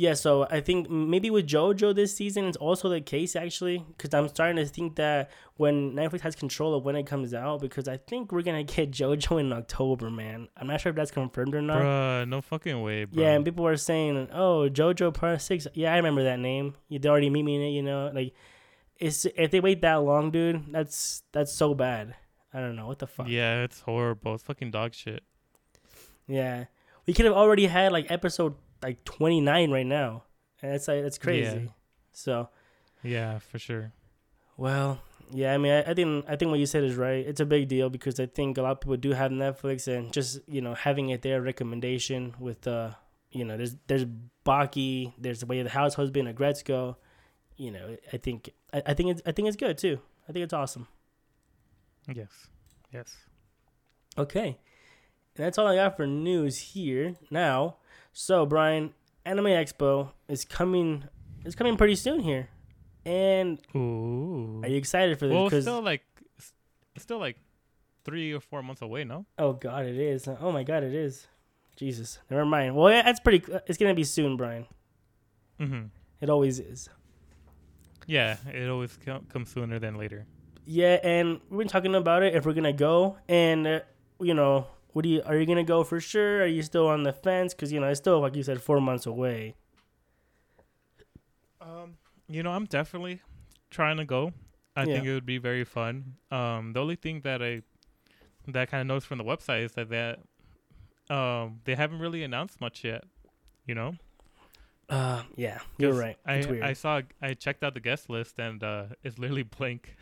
yeah. 0.00 0.14
So 0.14 0.46
I 0.50 0.60
think 0.60 0.88
maybe 0.88 1.28
with 1.28 1.46
JoJo 1.46 1.94
this 1.94 2.16
season, 2.16 2.46
it's 2.46 2.56
also 2.56 2.88
the 2.88 3.02
case 3.02 3.36
actually, 3.36 3.84
because 3.88 4.14
I'm 4.14 4.28
starting 4.28 4.56
to 4.56 4.64
think 4.64 4.96
that 4.96 5.30
when 5.56 5.92
Netflix 5.92 6.22
has 6.22 6.34
control 6.34 6.74
of 6.74 6.86
when 6.86 6.96
it 6.96 7.06
comes 7.06 7.34
out, 7.34 7.60
because 7.60 7.86
I 7.86 7.98
think 7.98 8.32
we're 8.32 8.40
gonna 8.40 8.64
get 8.76 8.90
JoJo 8.90 9.38
in 9.38 9.52
October, 9.52 10.08
man. 10.08 10.48
I'm 10.56 10.68
not 10.68 10.80
sure 10.80 10.88
if 10.88 10.96
that's 10.96 11.10
confirmed 11.10 11.54
or 11.54 11.60
not. 11.60 11.82
Bruh, 11.82 12.28
no 12.28 12.40
fucking 12.40 12.80
way, 12.80 13.04
bro. 13.04 13.22
Yeah, 13.22 13.32
and 13.32 13.44
people 13.44 13.62
were 13.62 13.76
saying, 13.76 14.28
"Oh, 14.32 14.70
JoJo 14.72 15.12
Part 15.12 15.42
Six. 15.42 15.66
Yeah, 15.74 15.92
I 15.92 15.96
remember 15.96 16.24
that 16.24 16.38
name. 16.38 16.76
You 16.88 16.98
they 16.98 17.08
already 17.08 17.28
meet 17.28 17.42
me 17.42 17.56
in 17.56 17.62
it, 17.62 17.70
you 17.70 17.82
know. 17.82 18.10
Like, 18.14 18.32
it's 18.96 19.26
if 19.26 19.50
they 19.50 19.60
wait 19.60 19.82
that 19.82 19.96
long, 19.96 20.30
dude, 20.30 20.72
that's 20.72 21.22
that's 21.32 21.52
so 21.52 21.74
bad. 21.74 22.14
I 22.54 22.60
don't 22.60 22.74
know 22.74 22.86
what 22.86 23.00
the 23.00 23.06
fuck. 23.06 23.28
Yeah, 23.28 23.64
it's 23.64 23.80
horrible. 23.80 24.34
It's 24.34 24.44
fucking 24.44 24.70
dog 24.70 24.94
shit. 24.94 25.22
Yeah. 26.26 26.64
We 27.06 27.12
could 27.12 27.26
have 27.26 27.34
already 27.34 27.66
had 27.66 27.92
like 27.92 28.10
episode 28.10 28.54
like 28.82 29.04
29 29.04 29.70
right 29.70 29.86
now. 29.86 30.24
And 30.62 30.74
it's 30.74 30.88
like 30.88 30.98
it's 30.98 31.18
crazy. 31.18 31.62
Yeah. 31.64 31.70
So, 32.12 32.48
Yeah, 33.02 33.38
for 33.38 33.58
sure. 33.58 33.92
well, 34.56 35.00
yeah, 35.32 35.54
I 35.54 35.58
mean, 35.58 35.72
I, 35.72 35.90
I 35.90 35.94
think 35.94 36.24
I 36.28 36.34
think 36.36 36.50
what 36.50 36.58
you 36.58 36.66
said 36.66 36.82
is 36.82 36.96
right. 36.96 37.24
It's 37.24 37.40
a 37.40 37.46
big 37.46 37.68
deal 37.68 37.88
because 37.88 38.18
I 38.18 38.26
think 38.26 38.58
a 38.58 38.62
lot 38.62 38.72
of 38.72 38.80
people 38.80 38.96
do 38.96 39.12
have 39.12 39.30
Netflix 39.30 39.86
and 39.86 40.12
just, 40.12 40.40
you 40.48 40.60
know, 40.60 40.74
having 40.74 41.10
it 41.10 41.22
there 41.22 41.40
recommendation 41.40 42.34
with 42.40 42.66
uh, 42.66 42.90
you 43.30 43.44
know, 43.44 43.56
there's 43.56 43.76
there's 43.86 44.04
Baki, 44.44 45.12
there's 45.18 45.40
the 45.40 45.46
way 45.46 45.60
of 45.60 45.64
the 45.64 45.70
house 45.70 45.94
husband, 45.94 46.26
Aggretsuko. 46.28 46.96
You 47.56 47.70
know, 47.70 47.96
I 48.12 48.16
think 48.16 48.50
I, 48.72 48.82
I 48.86 48.94
think 48.94 49.10
it's 49.10 49.22
I 49.24 49.30
think 49.32 49.46
it's 49.46 49.56
good 49.56 49.78
too. 49.78 50.00
I 50.28 50.32
think 50.32 50.42
it's 50.42 50.52
awesome. 50.52 50.88
Yes. 52.12 52.48
Yes. 52.92 53.16
Okay. 54.18 54.58
And 55.36 55.46
that's 55.46 55.58
all 55.58 55.68
I 55.68 55.76
got 55.76 55.96
for 55.96 56.06
news 56.08 56.58
here 56.58 57.14
now. 57.30 57.76
So 58.12 58.46
Brian, 58.46 58.92
Anime 59.24 59.46
Expo 59.46 60.10
is 60.28 60.44
coming 60.44 61.04
is 61.44 61.54
coming 61.54 61.76
pretty 61.76 61.96
soon 61.96 62.20
here. 62.20 62.48
And 63.04 63.58
Ooh. 63.74 64.60
are 64.62 64.68
you 64.68 64.76
excited 64.76 65.18
for 65.18 65.26
this? 65.26 65.34
well, 65.34 65.46
it's 65.46 65.64
still 65.64 65.82
like, 65.82 66.02
it's 66.36 66.52
it's 66.94 67.02
still 67.02 67.18
like 67.18 67.36
three 68.04 68.32
or 68.32 68.40
four 68.40 68.62
months 68.62 68.82
away. 68.82 69.04
No. 69.04 69.26
oh 69.38 69.54
god, 69.54 69.86
it 69.86 69.96
is. 69.96 70.28
Oh 70.28 70.52
my 70.52 70.62
god, 70.64 70.82
it 70.82 70.94
is. 70.94 71.26
Jesus. 71.76 72.18
Never 72.30 72.44
mind. 72.44 72.76
Well, 72.76 72.92
yeah, 72.92 73.02
that's 73.02 73.20
pretty. 73.20 73.42
It's 73.66 73.78
gonna 73.78 73.94
be 73.94 74.04
soon, 74.04 74.36
Brian. 74.36 74.66
Mm-hmm. 75.58 75.86
It 76.20 76.28
always 76.28 76.58
is. 76.58 76.88
Yeah, 78.06 78.36
it 78.52 78.68
always 78.68 78.98
com- 79.04 79.26
comes 79.26 79.50
sooner 79.50 79.78
than 79.78 79.96
later. 79.96 80.26
Yeah, 80.66 80.98
and 81.02 81.40
we've 81.48 81.58
been 81.58 81.68
talking 81.68 81.94
about 81.94 82.22
it 82.22 82.34
if 82.34 82.44
we're 82.44 82.52
gonna 82.52 82.72
go, 82.72 83.16
and 83.28 83.66
uh, 83.66 83.80
you 84.20 84.34
know, 84.34 84.66
what 84.92 85.02
do 85.02 85.08
you? 85.08 85.22
Are 85.24 85.36
you 85.36 85.46
gonna 85.46 85.64
go 85.64 85.84
for 85.84 86.00
sure? 86.00 86.42
Are 86.42 86.46
you 86.46 86.62
still 86.62 86.86
on 86.88 87.02
the 87.04 87.12
fence? 87.12 87.54
Because 87.54 87.72
you 87.72 87.80
know, 87.80 87.88
it's 87.88 88.00
still 88.00 88.20
like 88.20 88.34
you 88.36 88.42
said, 88.42 88.60
four 88.62 88.80
months 88.80 89.06
away. 89.06 89.54
Um, 91.60 91.96
you 92.28 92.42
know, 92.42 92.52
I'm 92.52 92.64
definitely 92.66 93.20
trying 93.70 93.96
to 93.98 94.04
go. 94.04 94.32
I 94.76 94.84
think 94.86 95.04
it 95.04 95.12
would 95.12 95.26
be 95.26 95.38
very 95.38 95.64
fun. 95.64 96.16
Um, 96.30 96.72
the 96.72 96.80
only 96.80 96.96
thing 96.96 97.20
that 97.22 97.42
I 97.42 97.62
that 98.48 98.70
kind 98.70 98.80
of 98.80 98.86
noticed 98.86 99.06
from 99.06 99.18
the 99.18 99.24
website 99.24 99.64
is 99.64 99.72
that 99.72 99.90
that 99.90 100.18
um 101.14 101.60
they 101.64 101.74
haven't 101.74 101.98
really 101.98 102.22
announced 102.22 102.60
much 102.60 102.84
yet. 102.84 103.04
You 103.66 103.74
know, 103.74 103.94
Uh, 104.88 105.22
yeah, 105.36 105.58
you're 105.78 105.92
right. 105.92 106.16
I 106.26 106.44
weird. 106.48 106.62
I 106.62 106.72
saw 106.72 107.02
I 107.20 107.34
checked 107.34 107.62
out 107.62 107.74
the 107.74 107.80
guest 107.80 108.08
list 108.08 108.38
and 108.38 108.62
uh 108.62 108.86
it's 109.04 109.18
literally 109.18 109.42
blank. 109.42 109.96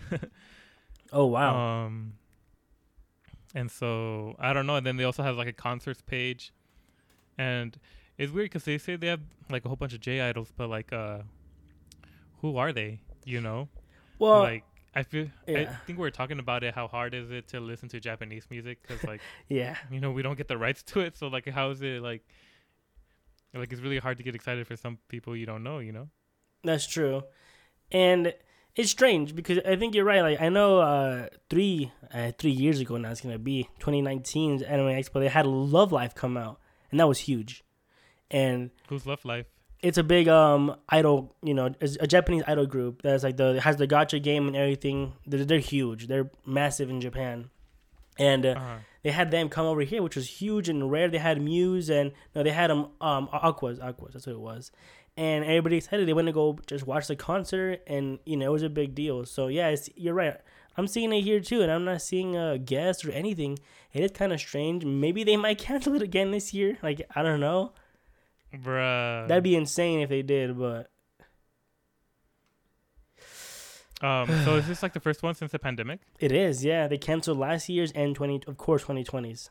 oh 1.12 1.26
wow. 1.26 1.84
Um, 1.86 2.14
and 3.58 3.70
so 3.70 4.36
I 4.38 4.52
don't 4.52 4.66
know. 4.66 4.76
And 4.76 4.86
then 4.86 4.96
they 4.96 5.04
also 5.04 5.24
have 5.24 5.36
like 5.36 5.48
a 5.48 5.52
concerts 5.52 6.00
page, 6.00 6.52
and 7.36 7.76
it's 8.16 8.32
weird 8.32 8.46
because 8.46 8.64
they 8.64 8.78
say 8.78 8.94
they 8.94 9.08
have 9.08 9.20
like 9.50 9.64
a 9.64 9.68
whole 9.68 9.76
bunch 9.76 9.94
of 9.94 10.00
J 10.00 10.20
idols, 10.20 10.52
but 10.56 10.68
like, 10.68 10.92
uh, 10.92 11.18
who 12.40 12.56
are 12.56 12.72
they? 12.72 13.00
You 13.24 13.40
know, 13.40 13.68
well, 14.20 14.40
like 14.40 14.64
I 14.94 15.02
feel. 15.02 15.26
I 15.48 15.50
yeah. 15.50 15.76
think 15.86 15.98
we 15.98 16.06
are 16.06 16.12
talking 16.12 16.38
about 16.38 16.62
it. 16.62 16.72
How 16.72 16.86
hard 16.86 17.14
is 17.14 17.32
it 17.32 17.48
to 17.48 17.58
listen 17.58 17.88
to 17.88 18.00
Japanese 18.00 18.46
music? 18.48 18.78
Because 18.80 19.02
like 19.02 19.20
yeah, 19.48 19.76
you 19.90 20.00
know 20.00 20.12
we 20.12 20.22
don't 20.22 20.38
get 20.38 20.46
the 20.46 20.56
rights 20.56 20.84
to 20.84 21.00
it. 21.00 21.16
So 21.16 21.26
like, 21.26 21.48
how 21.48 21.70
is 21.70 21.82
it 21.82 22.00
like? 22.00 22.22
Like 23.54 23.72
it's 23.72 23.80
really 23.80 23.98
hard 23.98 24.18
to 24.18 24.22
get 24.22 24.34
excited 24.34 24.66
for 24.66 24.76
some 24.76 24.98
people 25.08 25.34
you 25.34 25.46
don't 25.46 25.64
know. 25.64 25.80
You 25.80 25.90
know. 25.90 26.08
that's 26.62 26.86
true, 26.86 27.22
and 27.90 28.32
it's 28.78 28.90
strange 28.90 29.34
because 29.34 29.58
I 29.66 29.76
think 29.76 29.94
you're 29.94 30.04
right. 30.06 30.22
Like 30.22 30.40
I 30.40 30.48
know, 30.48 30.78
uh, 30.78 31.26
three 31.50 31.92
uh, 32.14 32.32
three 32.38 32.52
years 32.52 32.80
ago 32.80 32.96
now 32.96 33.10
it's 33.10 33.20
gonna 33.20 33.38
be 33.38 33.68
2019's 33.80 34.62
Anime 34.62 34.86
Expo. 35.00 35.20
They 35.20 35.28
had 35.28 35.46
Love 35.46 35.92
Live 35.92 36.14
come 36.14 36.36
out, 36.36 36.58
and 36.90 36.98
that 37.00 37.08
was 37.08 37.18
huge, 37.18 37.64
and 38.30 38.70
Who's 38.88 39.04
Love 39.06 39.24
Live? 39.24 39.46
it's 39.82 39.98
a 39.98 40.02
big 40.02 40.28
um 40.28 40.74
idol. 40.88 41.34
You 41.42 41.54
know, 41.54 41.74
a 41.80 42.06
Japanese 42.06 42.42
idol 42.46 42.66
group 42.66 43.02
that's 43.02 43.22
like 43.24 43.36
the 43.36 43.60
has 43.60 43.76
the 43.76 43.86
gacha 43.86 44.22
game 44.22 44.46
and 44.48 44.56
everything. 44.56 45.12
They're, 45.26 45.44
they're 45.44 45.58
huge. 45.58 46.06
They're 46.06 46.30
massive 46.46 46.88
in 46.90 47.00
Japan, 47.00 47.50
and. 48.18 48.46
Uh, 48.46 48.50
Uh-huh. 48.58 48.78
they 49.04 49.12
had 49.12 49.30
them 49.30 49.48
come 49.48 49.64
over 49.72 49.82
here, 49.82 50.02
which 50.02 50.16
was 50.16 50.26
huge 50.42 50.68
and 50.68 50.90
rare. 50.90 51.08
They 51.08 51.18
had 51.22 51.40
Muse 51.40 51.88
and 51.88 52.10
no, 52.34 52.42
they 52.42 52.50
had 52.50 52.68
them 52.68 52.88
um 53.00 53.28
Aqours, 53.32 53.78
Aqours. 53.78 54.12
That's 54.12 54.26
what 54.26 54.32
it 54.40 54.40
was. 54.52 54.72
And 55.18 55.44
everybody 55.44 55.78
excited. 55.78 56.06
They 56.06 56.12
went 56.12 56.26
to 56.26 56.32
go 56.32 56.60
just 56.68 56.86
watch 56.86 57.08
the 57.08 57.16
concert, 57.16 57.82
and 57.88 58.20
you 58.24 58.36
know 58.36 58.46
it 58.46 58.52
was 58.52 58.62
a 58.62 58.70
big 58.70 58.94
deal. 58.94 59.24
So 59.24 59.48
yeah, 59.48 59.66
it's, 59.66 59.90
you're 59.96 60.14
right. 60.14 60.36
I'm 60.76 60.86
seeing 60.86 61.12
it 61.12 61.22
here 61.22 61.40
too, 61.40 61.60
and 61.60 61.72
I'm 61.72 61.84
not 61.84 62.02
seeing 62.02 62.36
a 62.36 62.56
guest 62.56 63.04
or 63.04 63.10
anything. 63.10 63.58
It 63.92 64.04
is 64.04 64.12
kind 64.12 64.32
of 64.32 64.38
strange. 64.38 64.84
Maybe 64.84 65.24
they 65.24 65.36
might 65.44 65.58
cancel 65.58 65.96
it 65.96 66.02
again 66.02 66.30
this 66.30 66.54
year. 66.54 66.78
Like 66.84 67.02
I 67.16 67.24
don't 67.24 67.40
know. 67.40 67.72
Bruh. 68.54 69.26
That'd 69.26 69.42
be 69.42 69.56
insane 69.56 69.98
if 69.98 70.08
they 70.08 70.22
did, 70.22 70.56
but 70.56 70.88
um. 74.00 74.28
So 74.44 74.54
is 74.54 74.68
this 74.68 74.84
like 74.84 74.92
the 74.92 75.00
first 75.00 75.24
one 75.24 75.34
since 75.34 75.50
the 75.50 75.58
pandemic? 75.58 75.98
it 76.20 76.30
is. 76.30 76.64
Yeah, 76.64 76.86
they 76.86 76.96
canceled 76.96 77.38
last 77.38 77.68
year's 77.68 77.90
and 77.90 78.14
twenty, 78.14 78.40
of 78.46 78.56
course, 78.56 78.84
2020s. 78.84 79.50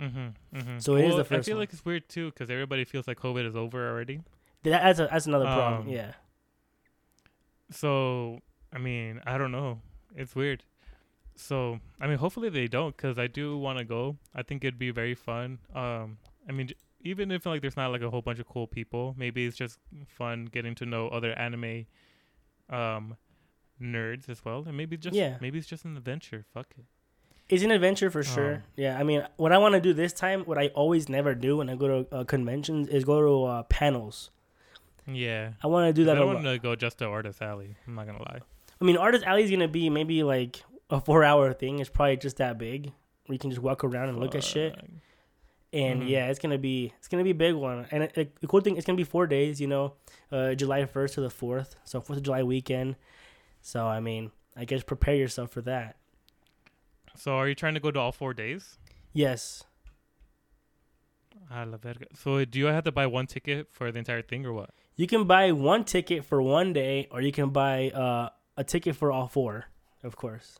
Mm-hmm, 0.00 0.56
mm-hmm. 0.56 0.78
So 0.78 0.94
it 0.94 1.06
is 1.06 1.16
the 1.16 1.24
first. 1.24 1.48
I 1.48 1.50
feel 1.50 1.56
one. 1.56 1.62
like 1.62 1.72
it's 1.72 1.84
weird 1.84 2.08
too 2.08 2.30
because 2.30 2.48
everybody 2.48 2.84
feels 2.84 3.08
like 3.08 3.18
COVID 3.18 3.44
is 3.44 3.56
over 3.56 3.90
already. 3.90 4.20
That, 4.64 4.82
that's 4.82 4.98
a, 5.00 5.08
that's 5.10 5.26
another 5.26 5.44
problem. 5.46 5.88
Um, 5.88 5.88
Yeah. 5.88 6.12
So 7.70 8.40
I 8.72 8.78
mean, 8.78 9.20
I 9.26 9.38
don't 9.38 9.52
know. 9.52 9.80
It's 10.14 10.34
weird. 10.34 10.62
So 11.34 11.80
I 12.00 12.06
mean, 12.06 12.18
hopefully 12.18 12.48
they 12.48 12.68
don't 12.68 12.96
because 12.96 13.18
I 13.18 13.26
do 13.26 13.56
want 13.58 13.78
to 13.78 13.84
go. 13.84 14.16
I 14.34 14.42
think 14.42 14.64
it'd 14.64 14.78
be 14.78 14.90
very 14.90 15.14
fun. 15.14 15.58
Um, 15.74 16.18
I 16.48 16.52
mean, 16.52 16.70
even 17.00 17.30
if 17.30 17.46
like 17.46 17.60
there's 17.62 17.76
not 17.76 17.90
like 17.90 18.02
a 18.02 18.10
whole 18.10 18.22
bunch 18.22 18.38
of 18.38 18.46
cool 18.48 18.66
people, 18.66 19.14
maybe 19.18 19.46
it's 19.46 19.56
just 19.56 19.78
fun 20.06 20.46
getting 20.46 20.74
to 20.76 20.86
know 20.86 21.08
other 21.08 21.32
anime, 21.32 21.86
um, 22.70 23.16
nerds 23.80 24.28
as 24.28 24.44
well, 24.44 24.64
and 24.66 24.76
maybe 24.76 24.96
just 24.96 25.16
Yeah. 25.16 25.38
maybe 25.40 25.58
it's 25.58 25.66
just 25.68 25.84
an 25.84 25.96
adventure. 25.96 26.44
Fuck 26.52 26.74
it. 26.78 26.84
It's 27.48 27.62
an 27.62 27.70
adventure 27.70 28.10
for 28.10 28.22
sure. 28.22 28.54
Um, 28.54 28.62
yeah, 28.76 28.98
I 28.98 29.02
mean, 29.02 29.26
what 29.36 29.52
I 29.52 29.58
want 29.58 29.74
to 29.74 29.80
do 29.80 29.92
this 29.92 30.12
time, 30.12 30.42
what 30.44 30.56
I 30.58 30.68
always 30.68 31.08
never 31.08 31.34
do 31.34 31.58
when 31.58 31.68
I 31.68 31.74
go 31.74 32.02
to 32.02 32.14
uh, 32.14 32.24
conventions, 32.24 32.88
is 32.88 33.04
go 33.04 33.20
to 33.20 33.44
uh, 33.44 33.62
panels. 33.64 34.30
Yeah. 35.06 35.52
I 35.62 35.66
want 35.66 35.88
to 35.88 35.92
do 35.92 36.04
that. 36.06 36.16
I 36.18 36.24
want 36.24 36.42
to 36.44 36.58
go 36.58 36.74
just 36.76 36.98
to 36.98 37.06
Artist 37.06 37.42
Alley. 37.42 37.76
I'm 37.86 37.94
not 37.94 38.06
gonna 38.06 38.22
lie. 38.22 38.40
I 38.80 38.84
mean, 38.84 38.96
Artist 38.96 39.24
Alley 39.24 39.42
is 39.44 39.50
gonna 39.50 39.68
be 39.68 39.90
maybe 39.90 40.22
like 40.22 40.62
a 40.90 41.00
four-hour 41.00 41.52
thing. 41.54 41.78
It's 41.78 41.90
probably 41.90 42.16
just 42.16 42.36
that 42.38 42.58
big. 42.58 42.92
Where 43.26 43.34
you 43.34 43.38
can 43.38 43.50
just 43.50 43.62
walk 43.62 43.84
around 43.84 44.08
and 44.10 44.18
look 44.18 44.34
at 44.34 44.42
shit. 44.44 44.76
And 45.72 46.02
Mhm. 46.02 46.08
yeah, 46.08 46.28
it's 46.28 46.38
gonna 46.38 46.58
be 46.58 46.92
it's 46.98 47.08
gonna 47.08 47.24
be 47.24 47.30
a 47.30 47.34
big 47.34 47.54
one. 47.54 47.86
And 47.90 48.02
it, 48.04 48.12
it- 48.18 48.40
the 48.40 48.46
cool 48.46 48.60
thing, 48.60 48.76
it's 48.76 48.84
gonna 48.86 48.96
be 48.96 49.04
four 49.04 49.26
days. 49.26 49.60
You 49.60 49.68
know, 49.68 49.94
uh, 50.30 50.54
July 50.54 50.84
first 50.86 51.14
to 51.14 51.20
the 51.20 51.30
fourth, 51.30 51.76
so 51.84 52.00
Fourth 52.00 52.18
of 52.18 52.22
July 52.24 52.42
weekend. 52.42 52.96
So 53.62 53.86
I 53.86 54.00
mean, 54.00 54.32
I 54.56 54.64
guess 54.66 54.82
prepare 54.82 55.14
yourself 55.14 55.50
for 55.50 55.62
that. 55.62 55.96
So 57.16 57.32
are 57.36 57.48
you 57.48 57.54
trying 57.54 57.74
to 57.74 57.80
go 57.80 57.90
to 57.90 57.98
all 58.00 58.12
four 58.12 58.34
days? 58.34 58.78
Yes. 59.12 59.64
Ah, 61.50 61.64
la 61.64 61.76
verga. 61.76 62.06
So 62.14 62.44
do 62.44 62.68
I 62.68 62.72
have 62.72 62.84
to 62.84 62.92
buy 62.92 63.06
one 63.06 63.26
ticket 63.26 63.68
for 63.70 63.90
the 63.92 63.98
entire 63.98 64.22
thing 64.22 64.46
or 64.46 64.52
what? 64.52 64.70
You 64.96 65.06
can 65.06 65.24
buy 65.24 65.52
one 65.52 65.84
ticket 65.84 66.24
for 66.24 66.42
one 66.42 66.72
day, 66.72 67.08
or 67.10 67.20
you 67.20 67.32
can 67.32 67.50
buy 67.50 67.90
uh, 67.90 68.28
a 68.56 68.64
ticket 68.64 68.94
for 68.96 69.10
all 69.10 69.26
four, 69.26 69.66
of 70.02 70.16
course. 70.16 70.58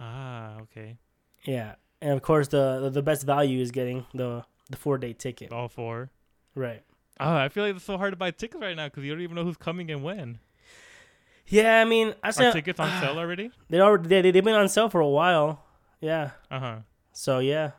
Ah, 0.00 0.56
okay. 0.62 0.98
Yeah, 1.44 1.74
and 2.00 2.12
of 2.12 2.22
course 2.22 2.48
the 2.48 2.90
the 2.92 3.02
best 3.02 3.24
value 3.24 3.60
is 3.60 3.70
getting 3.70 4.06
the 4.14 4.44
the 4.70 4.76
four 4.76 4.98
day 4.98 5.12
ticket. 5.12 5.52
All 5.52 5.68
four. 5.68 6.10
Right. 6.54 6.82
Oh, 7.20 7.34
I 7.34 7.48
feel 7.48 7.64
like 7.64 7.76
it's 7.76 7.84
so 7.84 7.96
hard 7.96 8.12
to 8.12 8.16
buy 8.16 8.30
tickets 8.30 8.60
right 8.60 8.76
now 8.76 8.86
because 8.86 9.04
you 9.04 9.12
don't 9.12 9.22
even 9.22 9.36
know 9.36 9.44
who's 9.44 9.56
coming 9.56 9.90
and 9.90 10.02
when. 10.02 10.38
Yeah, 11.46 11.80
I 11.80 11.84
mean, 11.84 12.14
I 12.22 12.28
Are 12.28 12.52
tickets 12.52 12.80
on 12.80 13.00
sale 13.00 13.18
already? 13.18 13.50
they 13.70 13.80
already 13.80 14.08
they 14.08 14.30
they've 14.30 14.44
been 14.44 14.54
on 14.54 14.68
sale 14.68 14.88
for 14.90 15.00
a 15.00 15.08
while. 15.08 15.62
Yeah. 16.00 16.30
Uh 16.50 16.60
huh. 16.60 16.76
So 17.12 17.38
yeah. 17.38 17.72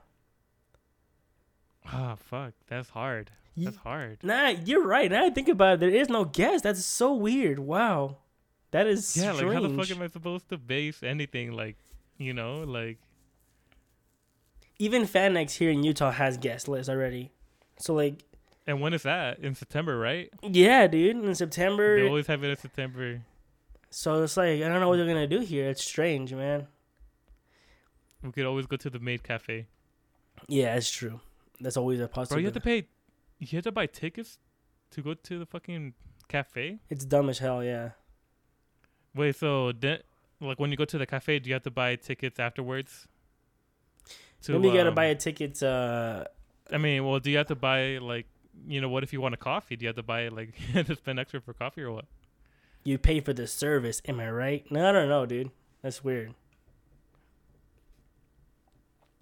Ah, 1.91 2.15
fuck. 2.15 2.53
That's 2.67 2.89
hard. 2.89 3.31
That's 3.55 3.77
hard. 3.77 4.19
Nah, 4.23 4.49
you're 4.49 4.85
right. 4.85 5.09
Now 5.09 5.25
I 5.25 5.29
think 5.31 5.47
about 5.47 5.75
it, 5.75 5.79
there 5.79 5.89
is 5.89 6.09
no 6.09 6.25
guest. 6.25 6.63
That's 6.63 6.85
so 6.85 7.13
weird. 7.15 7.57
Wow. 7.59 8.17
That 8.71 8.85
is 8.85 9.15
Yeah, 9.17 9.33
strange. 9.33 9.53
like 9.53 9.61
how 9.63 9.67
the 9.67 9.75
fuck 9.75 9.89
am 9.95 10.01
I 10.03 10.07
supposed 10.07 10.49
to 10.49 10.57
base 10.57 11.01
anything 11.01 11.53
like, 11.53 11.75
you 12.17 12.33
know, 12.33 12.59
like 12.63 12.97
Even 14.79 15.03
FanX 15.03 15.53
here 15.53 15.71
in 15.71 15.81
Utah 15.83 16.11
has 16.11 16.37
guest 16.37 16.67
lists 16.67 16.89
already. 16.89 17.31
So 17.79 17.93
like, 17.95 18.23
and 18.67 18.81
when 18.81 18.93
is 18.93 19.03
that? 19.03 19.39
In 19.39 19.55
September, 19.55 19.97
right? 19.97 20.29
yeah, 20.43 20.85
dude, 20.87 21.15
in 21.15 21.33
September. 21.33 21.99
They 21.99 22.07
always 22.07 22.27
have 22.27 22.43
it 22.43 22.49
in 22.49 22.57
September. 22.57 23.21
So 23.89 24.21
it's 24.23 24.35
like 24.37 24.61
I 24.61 24.67
don't 24.67 24.81
know 24.81 24.89
what 24.89 24.97
they're 24.97 25.07
gonna 25.07 25.25
do 25.25 25.39
here. 25.39 25.69
It's 25.69 25.83
strange, 25.83 26.33
man. 26.33 26.67
We 28.21 28.31
could 28.33 28.45
always 28.45 28.65
go 28.67 28.75
to 28.77 28.89
the 28.89 28.99
maid 28.99 29.23
cafe. 29.23 29.65
Yeah, 30.47 30.75
it's 30.75 30.91
true. 30.91 31.21
That's 31.59 31.77
always 31.77 31.99
a 31.99 32.07
possibility. 32.07 32.33
Bro, 32.33 32.39
you 32.39 32.45
have 32.47 32.53
to 32.53 32.61
pay 32.61 32.87
you 33.39 33.57
have 33.57 33.63
to 33.63 33.71
buy 33.71 33.85
tickets 33.85 34.39
to 34.91 35.01
go 35.01 35.13
to 35.13 35.39
the 35.39 35.45
fucking 35.45 35.93
cafe? 36.27 36.79
It's 36.89 37.05
dumb 37.05 37.29
as 37.29 37.39
hell. 37.39 37.63
Yeah. 37.63 37.91
Wait, 39.15 39.35
so 39.35 39.71
then 39.71 39.99
like 40.39 40.59
when 40.59 40.71
you 40.71 40.77
go 40.77 40.85
to 40.85 40.97
the 40.97 41.05
cafe, 41.05 41.39
do 41.39 41.49
you 41.49 41.53
have 41.53 41.63
to 41.63 41.71
buy 41.71 41.95
tickets 41.95 42.39
afterwards? 42.39 43.07
To, 44.43 44.53
Maybe 44.53 44.67
you 44.69 44.73
gotta 44.73 44.89
um, 44.89 44.95
buy 44.95 45.05
a 45.05 45.15
ticket. 45.15 45.61
Uh, 45.61 46.25
I 46.71 46.77
mean, 46.77 47.05
well, 47.05 47.19
do 47.19 47.31
you 47.31 47.37
have 47.37 47.47
to 47.47 47.55
buy 47.55 47.97
like 47.97 48.27
you 48.67 48.81
know 48.81 48.89
what 48.89 49.03
if 49.03 49.13
you 49.13 49.21
want 49.21 49.33
a 49.33 49.37
coffee? 49.37 49.75
Do 49.75 49.83
you 49.83 49.87
have 49.87 49.95
to 49.95 50.03
buy 50.03 50.27
like 50.27 50.53
to 50.73 50.95
spend 50.95 51.19
extra 51.19 51.41
for 51.41 51.53
coffee 51.53 51.81
or 51.81 51.91
what? 51.91 52.05
you 52.83 52.97
pay 52.97 53.19
for 53.19 53.33
the 53.33 53.45
service. 53.47 54.01
Am 54.07 54.17
I 54.21 54.31
right? 54.31 54.71
No, 54.71 54.87
I 54.87 54.93
don't 54.93 55.09
know, 55.09 55.25
dude. 55.25 55.51
That's 55.81 56.05
weird. 56.05 56.33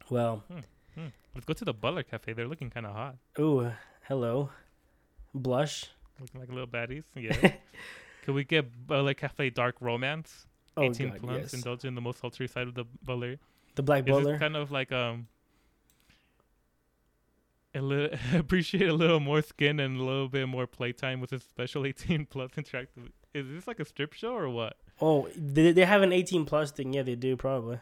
Well, 0.09 0.43
Hmm. 0.47 0.59
Let's 1.35 1.45
go 1.45 1.53
to 1.53 1.65
the 1.65 1.73
Butler 1.73 2.03
Cafe. 2.03 2.33
They're 2.33 2.47
looking 2.47 2.69
kind 2.69 2.85
of 2.85 2.93
hot, 2.95 3.15
ooh, 3.39 3.71
hello, 4.07 4.49
blush. 5.33 5.85
looking 6.19 6.39
like 6.39 6.49
little 6.49 6.67
baddies. 6.67 7.03
Yeah. 7.15 7.53
Could 8.23 8.33
we 8.33 8.43
get 8.43 8.87
Butler 8.87 9.13
Cafe 9.13 9.51
Dark 9.51 9.75
Romance? 9.81 10.47
Oh 10.77 10.83
18 10.83 11.09
god, 11.09 11.21
plus. 11.21 11.37
yes. 11.41 11.53
Indulge 11.53 11.85
in 11.85 11.93
the 11.95 12.01
most 12.01 12.19
sultry 12.19 12.47
side 12.47 12.67
of 12.67 12.73
the 12.73 12.85
Butler. 13.03 13.35
The 13.75 13.83
black 13.83 14.05
butler. 14.05 14.39
kind 14.39 14.55
of 14.55 14.71
like 14.71 14.91
um 14.91 15.27
a 17.75 17.81
little 17.81 18.17
appreciate 18.39 18.87
a 18.87 18.93
little 18.93 19.19
more 19.19 19.41
skin 19.41 19.79
and 19.79 19.99
a 19.99 20.03
little 20.03 20.29
bit 20.29 20.47
more 20.47 20.65
playtime 20.65 21.19
with 21.19 21.29
this 21.31 21.43
special 21.43 21.85
18 21.87 22.25
plus 22.25 22.51
interactive? 22.51 23.11
Is 23.33 23.47
this 23.49 23.67
like 23.67 23.79
a 23.79 23.85
strip 23.85 24.13
show 24.13 24.33
or 24.33 24.49
what? 24.49 24.77
Oh, 25.01 25.27
they, 25.35 25.73
they 25.73 25.83
have 25.85 26.01
an 26.01 26.13
18 26.13 26.45
plus 26.45 26.71
thing. 26.71 26.93
Yeah, 26.93 27.03
they 27.03 27.15
do 27.15 27.35
probably. 27.35 27.79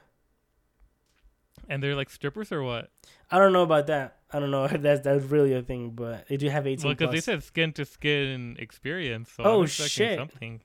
And 1.73 1.81
they're 1.81 1.95
like 1.95 2.11
strippers 2.11 2.51
or 2.51 2.61
what? 2.61 2.91
I 3.31 3.39
don't 3.39 3.51
know 3.51 3.63
about 3.63 3.87
that. 3.87 4.17
I 4.31 4.37
don't 4.39 4.51
know 4.51 4.65
if 4.65 4.79
that's 4.81 5.01
that's 5.01 5.23
really 5.25 5.53
a 5.55 5.63
thing, 5.63 5.89
but 5.95 6.27
they 6.27 6.37
do 6.37 6.47
have 6.49 6.67
18 6.67 6.85
Well, 6.85 6.93
because 6.93 7.11
they 7.11 7.19
said 7.19 7.41
skin 7.41 7.73
to 7.73 7.83
skin 7.83 8.57
experience. 8.59 9.31
So 9.35 9.43
Oh, 9.43 9.65
shit. 9.65 10.19
something. 10.19 10.61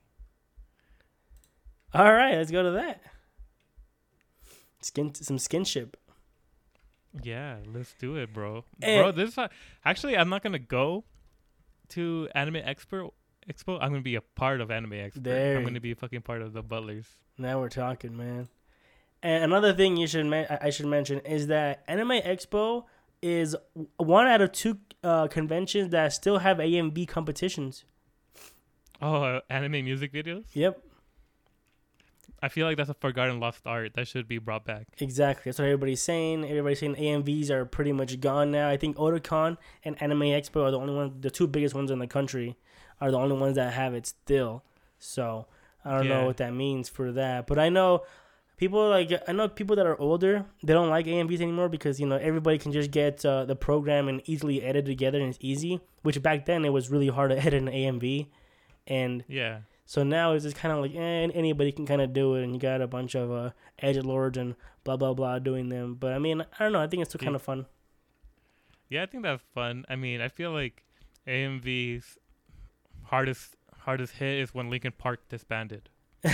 All 1.94 2.12
right, 2.12 2.34
let's 2.36 2.50
go 2.50 2.62
to 2.62 2.72
that. 2.72 3.00
Skin, 4.82 5.14
some 5.14 5.38
skinship. 5.38 5.94
Yeah, 7.22 7.56
let's 7.66 7.94
do 7.98 8.16
it, 8.16 8.34
bro. 8.34 8.66
Eh. 8.82 9.00
bro, 9.00 9.12
this 9.12 9.34
not- 9.38 9.50
actually 9.86 10.14
I'm 10.14 10.28
not 10.28 10.42
gonna 10.42 10.58
go 10.58 11.04
to 11.90 12.28
Anime 12.34 12.56
Expo. 12.56 13.12
Expo. 13.50 13.78
I'm 13.80 13.88
gonna 13.92 14.02
be 14.02 14.16
a 14.16 14.20
part 14.20 14.60
of 14.60 14.70
Anime 14.70 14.90
Expo. 14.92 15.56
I'm 15.56 15.64
gonna 15.64 15.80
be 15.80 15.92
a 15.92 15.96
fucking 15.96 16.20
part 16.20 16.42
of 16.42 16.52
the 16.52 16.62
Butlers. 16.62 17.06
Now 17.38 17.60
we're 17.60 17.70
talking, 17.70 18.14
man. 18.14 18.48
And 19.22 19.44
another 19.44 19.72
thing 19.72 19.96
you 19.96 20.06
should 20.06 20.26
men- 20.26 20.46
I 20.60 20.70
should 20.70 20.86
mention 20.86 21.20
is 21.20 21.48
that 21.48 21.82
Anime 21.88 22.20
Expo 22.22 22.84
is 23.20 23.56
one 23.96 24.26
out 24.26 24.40
of 24.40 24.52
two 24.52 24.78
uh, 25.02 25.26
conventions 25.28 25.90
that 25.90 26.12
still 26.12 26.38
have 26.38 26.58
AMV 26.58 27.08
competitions. 27.08 27.84
Oh, 29.00 29.22
uh, 29.22 29.40
anime 29.50 29.84
music 29.84 30.12
videos. 30.12 30.44
Yep, 30.54 30.82
I 32.40 32.48
feel 32.48 32.66
like 32.66 32.76
that's 32.76 32.88
a 32.88 32.94
forgotten 32.94 33.40
lost 33.40 33.62
art 33.66 33.94
that 33.94 34.06
should 34.06 34.28
be 34.28 34.38
brought 34.38 34.64
back. 34.64 34.86
exactly. 34.98 35.42
That's 35.46 35.58
what 35.58 35.64
everybody's 35.64 36.02
saying. 36.02 36.44
Everybody's 36.44 36.78
saying 36.78 36.94
AMVs 36.94 37.50
are 37.50 37.64
pretty 37.64 37.92
much 37.92 38.20
gone 38.20 38.52
now. 38.52 38.68
I 38.68 38.76
think 38.76 38.96
Otakon 38.96 39.56
and 39.84 40.00
Anime 40.00 40.20
Expo 40.22 40.62
are 40.62 40.70
the 40.70 40.78
only 40.78 40.94
ones, 40.94 41.14
the 41.20 41.30
two 41.30 41.48
biggest 41.48 41.74
ones 41.74 41.90
in 41.90 41.98
the 41.98 42.06
country, 42.06 42.56
are 43.00 43.10
the 43.10 43.18
only 43.18 43.36
ones 43.36 43.56
that 43.56 43.72
have 43.72 43.94
it 43.94 44.06
still. 44.06 44.62
So 45.00 45.46
I 45.84 45.96
don't 45.96 46.08
know 46.08 46.26
what 46.26 46.36
that 46.36 46.52
means 46.54 46.88
for 46.88 47.10
that, 47.12 47.46
but 47.48 47.58
I 47.58 47.68
know 47.70 48.02
people 48.58 48.88
like 48.88 49.10
I 49.26 49.32
know 49.32 49.48
people 49.48 49.76
that 49.76 49.86
are 49.86 49.98
older. 49.98 50.44
They 50.62 50.74
don't 50.74 50.90
like 50.90 51.06
AMVs 51.06 51.40
anymore 51.40 51.68
because 51.68 51.98
you 51.98 52.06
know 52.06 52.16
everybody 52.16 52.58
can 52.58 52.72
just 52.72 52.90
get 52.90 53.24
uh, 53.24 53.44
the 53.46 53.56
program 53.56 54.08
and 54.08 54.20
easily 54.26 54.62
edit 54.62 54.84
together 54.84 55.18
and 55.20 55.30
it's 55.30 55.38
easy. 55.40 55.80
Which 56.02 56.22
back 56.22 56.44
then 56.44 56.64
it 56.64 56.72
was 56.72 56.90
really 56.90 57.08
hard 57.08 57.30
to 57.30 57.38
edit 57.46 57.62
an 57.62 57.68
AMV, 57.68 58.26
and 58.86 59.24
Yeah, 59.28 59.60
so 59.86 60.02
now 60.02 60.32
it's 60.32 60.44
just 60.44 60.56
kind 60.56 60.74
of 60.74 60.82
like 60.82 60.94
eh, 60.94 61.28
anybody 61.32 61.72
can 61.72 61.86
kind 61.86 62.02
of 62.02 62.12
do 62.12 62.34
it, 62.34 62.44
and 62.44 62.52
you 62.52 62.60
got 62.60 62.82
a 62.82 62.86
bunch 62.86 63.14
of 63.14 63.30
uh, 63.32 63.50
edge 63.78 63.96
lords 63.96 64.36
and 64.36 64.54
blah 64.84 64.96
blah 64.96 65.14
blah 65.14 65.38
doing 65.38 65.68
them. 65.70 65.94
But 65.94 66.12
I 66.12 66.18
mean, 66.18 66.42
I 66.42 66.64
don't 66.64 66.72
know. 66.72 66.82
I 66.82 66.88
think 66.88 67.02
it's 67.02 67.10
still 67.10 67.24
kind 67.24 67.36
of 67.36 67.42
fun. 67.42 67.66
yeah, 68.90 69.02
I 69.02 69.06
think 69.06 69.22
that's 69.22 69.42
fun. 69.54 69.84
I 69.88 69.96
mean, 69.96 70.20
I 70.20 70.28
feel 70.28 70.50
like 70.50 70.82
AMV's 71.26 72.18
hardest 73.04 73.56
hardest 73.80 74.14
hit 74.14 74.40
is 74.40 74.52
when 74.52 74.68
Linkin 74.68 74.92
Park 74.98 75.28
disbanded. 75.28 75.88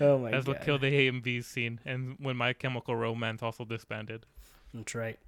oh 0.00 0.18
my 0.18 0.30
god. 0.30 0.34
That's 0.34 0.46
god, 0.46 0.56
what 0.56 0.62
killed 0.62 0.80
the 0.80 0.92
AMV 0.92 1.44
scene, 1.44 1.80
and 1.84 2.16
when 2.18 2.36
My 2.36 2.52
Chemical 2.52 2.96
Romance 2.96 3.42
also 3.42 3.64
disbanded. 3.64 4.26
that's 4.72 4.94
right. 4.94 5.18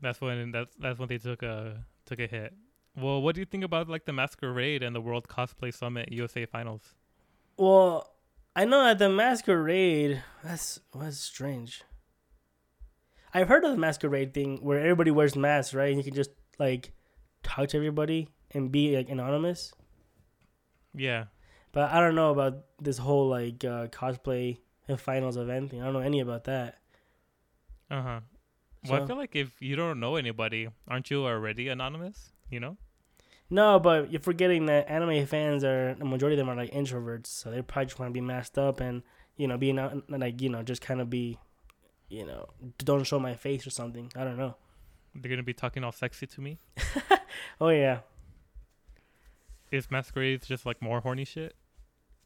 That's 0.00 0.20
when 0.20 0.50
that's 0.50 0.74
that's 0.76 0.98
when 0.98 1.08
they 1.08 1.18
took 1.18 1.42
a 1.42 1.84
took 2.06 2.18
a 2.18 2.26
hit. 2.26 2.54
Well, 2.96 3.22
what 3.22 3.34
do 3.34 3.40
you 3.40 3.46
think 3.46 3.64
about 3.64 3.88
like 3.88 4.04
the 4.04 4.12
Masquerade 4.12 4.82
and 4.82 4.94
the 4.94 5.00
World 5.00 5.28
Cosplay 5.28 5.72
Summit 5.72 6.12
USA 6.12 6.44
Finals? 6.44 6.94
Well, 7.56 8.12
I 8.54 8.64
know 8.64 8.82
that 8.84 8.98
the 8.98 9.08
masquerade. 9.08 10.22
That's 10.42 10.80
was 10.92 11.18
strange. 11.18 11.82
I've 13.32 13.48
heard 13.48 13.64
of 13.64 13.70
the 13.70 13.78
masquerade 13.78 14.34
thing 14.34 14.58
where 14.62 14.78
everybody 14.78 15.10
wears 15.10 15.34
masks, 15.36 15.72
right? 15.72 15.88
And 15.88 15.96
you 15.96 16.04
can 16.04 16.14
just 16.14 16.30
like 16.58 16.92
talk 17.42 17.68
to 17.68 17.76
everybody 17.78 18.28
and 18.50 18.70
be 18.70 18.94
like 18.94 19.08
anonymous. 19.08 19.72
Yeah, 20.94 21.26
But 21.72 21.90
I 21.90 22.00
don't 22.00 22.14
know 22.14 22.30
about 22.30 22.64
this 22.80 22.98
whole 22.98 23.28
like 23.28 23.64
uh, 23.64 23.86
cosplay 23.88 24.58
and 24.88 25.00
finals 25.00 25.36
event 25.36 25.70
thing. 25.70 25.80
I 25.80 25.84
don't 25.84 25.94
know 25.94 26.00
any 26.00 26.20
about 26.20 26.44
that. 26.44 26.78
uh 27.90 28.02
huh. 28.02 28.20
Well, 28.88 28.98
So- 28.98 29.04
I 29.04 29.06
feel 29.06 29.16
like 29.16 29.34
if 29.36 29.60
you 29.62 29.76
don't 29.76 30.00
know 30.00 30.16
anybody, 30.16 30.68
aren't 30.88 31.10
you 31.10 31.24
already 31.26 31.68
anonymous? 31.68 32.32
You 32.50 32.60
know? 32.60 32.76
No, 33.48 33.78
but 33.78 34.10
you're 34.10 34.20
forgetting 34.20 34.66
that 34.66 34.88
anime 34.88 35.26
fans 35.26 35.62
are 35.64 35.94
the 35.94 36.04
majority 36.04 36.34
of 36.34 36.38
them 36.46 36.48
are 36.50 36.56
like 36.56 36.72
introverts, 36.72 37.26
so 37.26 37.50
they 37.50 37.60
probably 37.62 37.86
just 37.86 37.98
want 37.98 38.10
to 38.10 38.12
be 38.14 38.20
masked 38.20 38.56
up 38.58 38.80
and 38.80 39.02
you 39.36 39.46
know 39.46 39.56
being 39.58 39.78
out 39.78 40.08
like 40.10 40.40
you 40.40 40.48
know 40.48 40.62
just 40.62 40.80
kind 40.82 41.00
of 41.00 41.08
be, 41.10 41.38
you 42.08 42.24
know, 42.26 42.48
don't 42.78 43.04
show 43.04 43.18
my 43.20 43.34
face 43.34 43.66
or 43.66 43.70
something. 43.70 44.10
I 44.16 44.24
don't 44.24 44.36
know. 44.38 44.56
They're 45.14 45.28
gonna 45.30 45.42
be 45.42 45.52
talking 45.54 45.84
all 45.84 45.92
sexy 45.92 46.26
to 46.26 46.40
me. 46.40 46.58
Oh 47.60 47.68
yeah, 47.70 48.00
Is 49.70 49.90
Masquerade 49.90 50.42
just 50.42 50.66
like 50.66 50.82
more 50.82 51.00
horny 51.00 51.24
shit? 51.24 51.54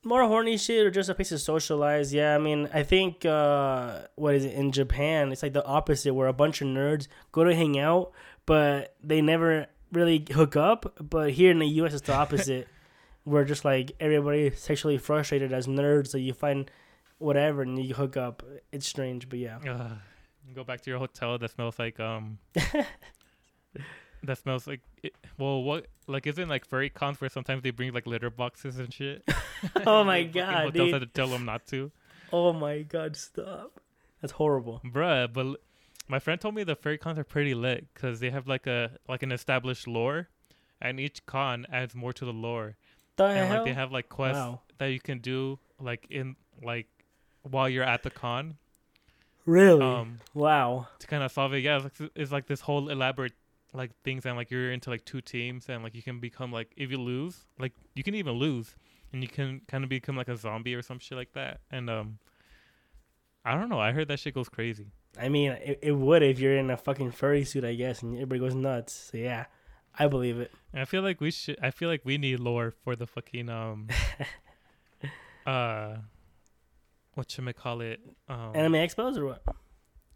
More 0.07 0.25
horny 0.25 0.57
shit 0.57 0.87
or 0.87 0.91
just 0.91 1.09
a 1.09 1.15
place 1.15 1.31
to 1.31 1.39
socialize. 1.39 2.15
Yeah, 2.15 2.35
I 2.35 2.39
mean, 2.39 2.69
I 2.73 2.83
think 2.83 3.25
uh, 3.25 4.03
what 4.15 4.35
is 4.35 4.45
it 4.45 4.55
in 4.55 4.73
Japan? 4.73 5.33
It's 5.33 5.43
like 5.43 5.53
the 5.53 5.65
opposite, 5.65 6.15
where 6.15 6.29
a 6.29 6.33
bunch 6.33 6.63
of 6.63 6.69
nerds 6.69 7.09
go 7.33 7.45
to 7.45 7.55
hang 7.55 7.79
out, 7.79 8.13
but 8.47 8.95
they 9.03 9.21
never 9.21 9.67
really 9.93 10.25
hook 10.33 10.57
up. 10.57 10.97
But 11.01 11.33
here 11.33 11.51
in 11.51 11.59
the 11.59 11.67
U.S., 11.67 11.93
it's 11.93 12.07
the 12.07 12.15
opposite, 12.15 12.69
where 13.25 13.45
just 13.45 13.65
like 13.65 13.93
everybody 14.01 14.51
sexually 14.51 14.99
frustrated 14.99 15.53
as 15.53 15.67
nerds, 15.67 16.09
so 16.09 16.19
you 16.19 16.33
find 16.33 16.71
whatever 17.19 17.63
and 17.63 17.83
you 17.85 17.95
hook 17.95 18.17
up. 18.17 18.43
It's 18.73 18.87
strange, 18.87 19.29
but 19.29 19.39
yeah. 19.39 19.59
Ugh. 19.69 19.99
Go 20.55 20.63
back 20.63 20.81
to 20.83 20.91
your 20.91 21.01
hotel 21.01 21.37
that 21.39 21.51
smells 21.51 21.79
like 21.79 21.99
um. 21.99 22.39
that 24.27 24.39
smells 24.39 24.67
like 24.67 24.81
it, 25.03 25.15
well, 25.39 25.63
what 25.63 25.87
like 26.07 26.27
isn't 26.27 26.49
like 26.49 26.65
furry 26.67 26.89
cons 26.91 27.21
where 27.21 27.31
sometimes 27.31 27.63
they 27.63 27.71
bring 27.71 27.93
like 27.93 28.07
litter 28.07 28.31
boxes 28.31 28.79
and 28.79 28.93
shit. 28.93 29.23
Oh 29.87 30.05
my 30.05 30.23
god, 30.25 30.67
Hotels 30.67 30.73
dude. 30.73 30.93
had 30.93 31.01
to 31.01 31.07
tell 31.07 31.29
them 31.29 31.45
not 31.45 31.67
to. 31.69 31.91
Oh 32.33 32.53
my 32.53 32.83
god, 32.83 33.17
stop. 33.17 33.81
That's 34.21 34.33
horrible. 34.35 34.81
Bruh, 34.85 35.33
but 35.33 35.61
my 36.09 36.19
friend 36.19 36.41
told 36.41 36.55
me 36.55 36.63
the 36.65 36.77
furry 36.77 36.99
cons 36.99 37.19
are 37.19 37.25
pretty 37.25 37.55
lit 37.55 37.87
because 37.95 38.21
they 38.21 38.31
have 38.31 38.47
like 38.47 38.67
a 38.67 38.93
like 39.09 39.23
an 39.23 39.33
established 39.33 39.87
lore, 39.89 40.29
and 40.81 41.01
each 41.01 41.25
con 41.27 41.67
adds 41.73 41.95
more 41.95 42.13
to 42.13 42.25
the 42.25 42.33
lore, 42.33 42.77
The 43.17 43.25
and 43.25 43.49
hell? 43.49 43.57
like 43.57 43.65
they 43.65 43.73
have 43.75 43.91
like 43.93 44.09
quests 44.09 44.39
wow. 44.39 44.61
that 44.79 44.87
you 44.87 45.01
can 45.01 45.19
do 45.21 45.59
like 45.81 46.07
in 46.11 46.37
like 46.63 46.87
while 47.43 47.69
you're 47.69 47.85
at 47.85 48.03
the 48.03 48.11
con, 48.11 48.57
Really? 49.47 49.83
um, 49.85 50.19
wow. 50.35 50.89
to 50.99 51.07
kind 51.07 51.23
of 51.23 51.31
solve 51.33 51.55
it. 51.55 51.59
Yeah, 51.63 51.81
it's 51.87 52.01
like, 52.01 52.11
it's 52.15 52.33
like 52.33 52.47
this 52.47 52.61
whole 52.61 52.89
elaborate 52.89 53.33
like 53.77 53.93
things, 54.03 54.27
and 54.27 54.37
like 54.37 54.51
you're 54.51 54.73
into 54.73 54.91
like 54.91 55.05
two 55.05 55.21
teams, 55.21 55.69
and 55.69 55.83
like 55.83 55.95
you 55.95 56.03
can 56.03 56.21
become 56.21 56.53
like 56.53 56.73
if 56.77 56.91
you 56.91 56.99
lose, 56.99 57.47
like 57.59 57.73
you 57.95 58.03
can 58.03 58.15
even 58.15 58.35
lose, 58.35 58.75
and 59.13 59.23
you 59.23 59.29
can 59.29 59.61
kind 59.69 59.85
of 59.85 59.91
become 59.91 60.17
like 60.17 60.29
a 60.29 60.37
zombie 60.37 60.75
or 60.75 60.83
some 60.83 60.99
shit 60.99 61.17
like 61.17 61.33
that, 61.35 61.61
and 61.71 61.91
um. 61.91 62.19
I 63.49 63.55
don't 63.55 63.69
know. 63.69 63.79
I 63.79 63.93
heard 63.93 64.09
that 64.09 64.19
shit 64.19 64.35
goes 64.35 64.49
crazy. 64.49 64.89
I 65.17 65.29
mean, 65.29 65.53
it, 65.53 65.79
it 65.81 65.93
would 65.93 66.25
if 66.25 66.41
you're 66.41 66.57
in 66.57 66.69
a 66.69 66.77
fucking 66.77 67.13
furry 67.13 67.45
suit, 67.45 67.65
I 67.65 67.75
guess, 67.75 68.03
and 68.03 68.17
everybody 68.17 68.41
goes 68.41 68.57
nuts. 68.57 69.11
So 69.13 69.19
yeah, 69.19 69.45
I 69.97 70.09
believe 70.09 70.41
it. 70.41 70.51
And 70.73 70.83
I 70.83 70.85
feel 70.85 71.03
like 71.03 71.21
we 71.21 71.31
should. 71.31 71.57
I 71.63 71.71
feel 71.71 71.89
like 71.89 72.01
we 72.05 72.19
need 72.19 72.41
lore 72.41 72.75
for 72.83 72.97
the 72.97 73.07
fucking 73.07 73.49
um. 73.49 73.87
uh, 75.47 75.99
what 77.15 77.39
you 77.39 77.53
call 77.53 77.81
it? 77.81 78.01
Um, 78.29 78.53
Anime 78.55 78.75
expos 78.75 79.17
or 79.17 79.27
what? 79.27 79.43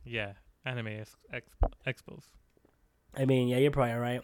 Yeah, 0.05 0.33
anime 0.65 0.89
ex- 0.89 1.17
ex- 1.33 1.57
expos. 1.87 2.25
I 3.17 3.25
mean, 3.25 3.49
yeah, 3.49 3.59
you're 3.59 3.71
probably 3.71 3.95
right. 3.95 4.23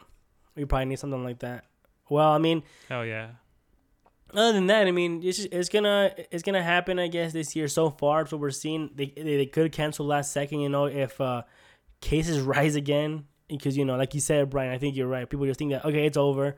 We 0.55 0.64
probably 0.64 0.87
need 0.87 0.99
something 0.99 1.22
like 1.25 1.40
that. 1.40 1.64
Well, 2.09 2.31
I 2.31 2.38
mean, 2.38 2.62
Hell 2.88 3.05
yeah. 3.05 3.31
other 4.33 4.53
than 4.53 4.66
that, 4.68 4.87
I 4.87 4.90
mean, 4.90 5.22
it's 5.22 5.38
just, 5.38 5.49
it's 5.53 5.68
gonna 5.68 6.14
it's 6.31 6.42
gonna 6.42 6.62
happen, 6.62 6.99
I 6.99 7.09
guess, 7.09 7.33
this 7.33 7.57
year. 7.57 7.68
So 7.68 7.90
far, 7.90 8.25
what 8.25 8.40
we're 8.40 8.51
seeing. 8.51 8.90
They 8.94 9.12
they, 9.16 9.37
they 9.37 9.46
could 9.46 9.72
cancel 9.72 10.07
last 10.07 10.33
second, 10.33 10.61
you 10.61 10.68
know, 10.68 10.87
if 10.87 11.20
uh, 11.20 11.42
cases 12.01 12.40
rise 12.55 12.77
again, 12.77 13.25
because 13.49 13.77
you 13.77 13.85
know, 13.85 13.96
like 13.96 14.14
you 14.14 14.20
said, 14.20 14.51
Brian, 14.51 14.72
I 14.72 14.79
think 14.79 14.96
you're 14.96 15.09
right. 15.09 15.29
People 15.29 15.46
just 15.46 15.59
think 15.59 15.72
that 15.72 15.85
okay, 15.85 16.07
it's 16.07 16.16
over, 16.16 16.57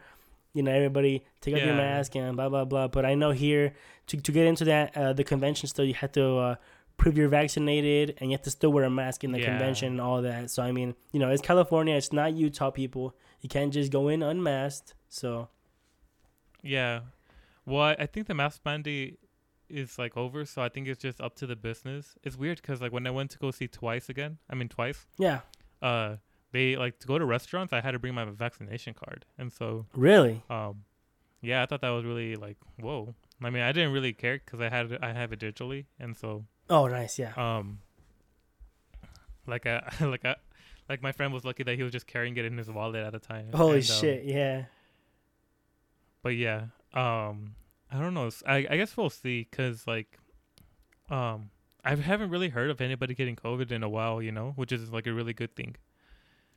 you 0.52 0.62
know, 0.62 0.70
everybody 0.70 1.24
take 1.40 1.54
off 1.54 1.60
your 1.62 1.74
mask 1.74 2.14
and 2.14 2.36
blah 2.36 2.48
blah 2.48 2.64
blah. 2.64 2.88
But 2.88 3.04
I 3.04 3.14
know 3.14 3.30
here 3.30 3.74
to 4.08 4.16
to 4.18 4.32
get 4.32 4.46
into 4.46 4.64
that 4.66 4.96
uh, 4.96 5.12
the 5.14 5.24
convention 5.24 5.68
still 5.68 5.84
you 5.84 5.94
have 5.94 6.12
to 6.12 6.36
uh, 6.36 6.54
prove 6.98 7.16
you're 7.16 7.28
vaccinated 7.28 8.14
and 8.18 8.30
you 8.30 8.34
have 8.36 8.42
to 8.42 8.50
still 8.50 8.70
wear 8.72 8.84
a 8.84 8.90
mask 8.90 9.24
in 9.24 9.32
the 9.32 9.38
Yeah. 9.40 9.46
convention 9.46 9.88
and 9.92 10.00
all 10.00 10.20
that. 10.22 10.50
So 10.50 10.62
I 10.62 10.72
mean, 10.72 10.94
you 11.12 11.20
know, 11.20 11.30
it's 11.30 11.40
California. 11.40 11.94
It's 11.94 12.12
not 12.12 12.34
Utah, 12.34 12.70
people. 12.70 13.14
You 13.40 13.48
can't 13.48 13.72
just 13.72 13.90
go 13.90 14.08
in 14.08 14.22
unmasked. 14.22 14.94
So 15.08 15.48
Yeah. 16.62 17.00
Well, 17.64 17.94
I, 17.98 18.06
think 18.06 18.26
the 18.26 18.34
mask 18.34 18.62
mandate 18.64 19.18
is 19.68 19.98
like 19.98 20.16
over, 20.16 20.44
so 20.46 20.62
I 20.62 20.68
think 20.70 20.88
it's 20.88 21.00
just 21.00 21.20
up 21.20 21.34
to 21.36 21.46
the 21.46 21.54
business. 21.56 22.14
It's 22.22 22.36
weird 22.36 22.60
because 22.62 22.80
like 22.80 22.92
when 22.92 23.06
I 23.06 23.10
went 23.10 23.30
to 23.32 23.38
go 23.38 23.50
see 23.50 23.68
twice 23.68 24.08
again, 24.08 24.38
I 24.50 24.54
mean 24.54 24.68
twice, 24.68 25.06
yeah, 25.18 25.40
uh, 25.82 26.16
they 26.52 26.76
like 26.76 26.98
to 27.00 27.06
go 27.06 27.18
to 27.18 27.26
restaurants. 27.26 27.72
I 27.74 27.82
had 27.82 27.90
to 27.90 27.98
bring 27.98 28.14
my 28.14 28.24
vaccination 28.24 28.94
card, 28.94 29.26
and 29.36 29.52
so 29.52 29.84
really. 29.94 30.42
um, 30.48 30.84
yeah, 31.42 31.62
I 31.62 31.66
thought 31.66 31.82
that 31.82 31.90
was 31.90 32.06
really 32.06 32.34
like 32.36 32.56
whoa. 32.80 33.14
I 33.42 33.50
mean, 33.50 33.62
I 33.62 33.70
didn't 33.72 33.92
really 33.92 34.14
care 34.14 34.38
because 34.42 34.60
I 34.60 34.70
had 34.70 34.98
I 35.02 35.12
have 35.12 35.32
it 35.34 35.40
digitally, 35.40 35.84
and 36.00 36.16
so 36.16 36.46
Oh, 36.70 36.86
nice. 36.86 37.18
Yeah. 37.18 37.32
um, 37.36 37.78
like 39.46 39.66
I 39.66 39.82
like 40.00 40.24
I 40.24 40.36
like 40.88 41.02
my 41.02 41.12
friend 41.12 41.32
was 41.32 41.44
lucky 41.44 41.62
that 41.62 41.76
he 41.76 41.82
was 41.82 41.92
just 41.92 42.06
carrying 42.06 42.36
it 42.36 42.44
in 42.44 42.56
his 42.58 42.70
wallet 42.70 43.04
at 43.04 43.12
the 43.12 43.18
time. 43.18 43.48
Holy 43.54 43.80
and, 43.80 43.90
um, 43.90 43.96
shit. 44.00 44.24
Yeah. 44.24 44.64
but 46.22 46.30
yeah 46.30 46.64
um 46.94 47.54
i 47.92 47.98
don't 47.98 48.14
know 48.14 48.28
I 48.46 48.62
guess 48.62 48.96
we'll 48.96 49.10
see 49.10 49.46
because 49.50 49.86
like 49.86 50.18
um 51.10 51.50
i 51.84 51.94
haven't 51.94 52.30
really 52.30 52.48
heard 52.50 52.70
of 52.70 52.80
anybody 52.80 53.14
getting 53.14 53.36
covid 53.36 53.70
in 53.70 53.82
a 53.82 53.88
while 53.88 54.20
you 54.22 54.32
know 54.32 54.52
which 54.56 54.72
is 54.72 54.90
like 54.92 55.06
a 55.06 55.12
really 55.12 55.32
good 55.32 55.54
thing 55.56 55.76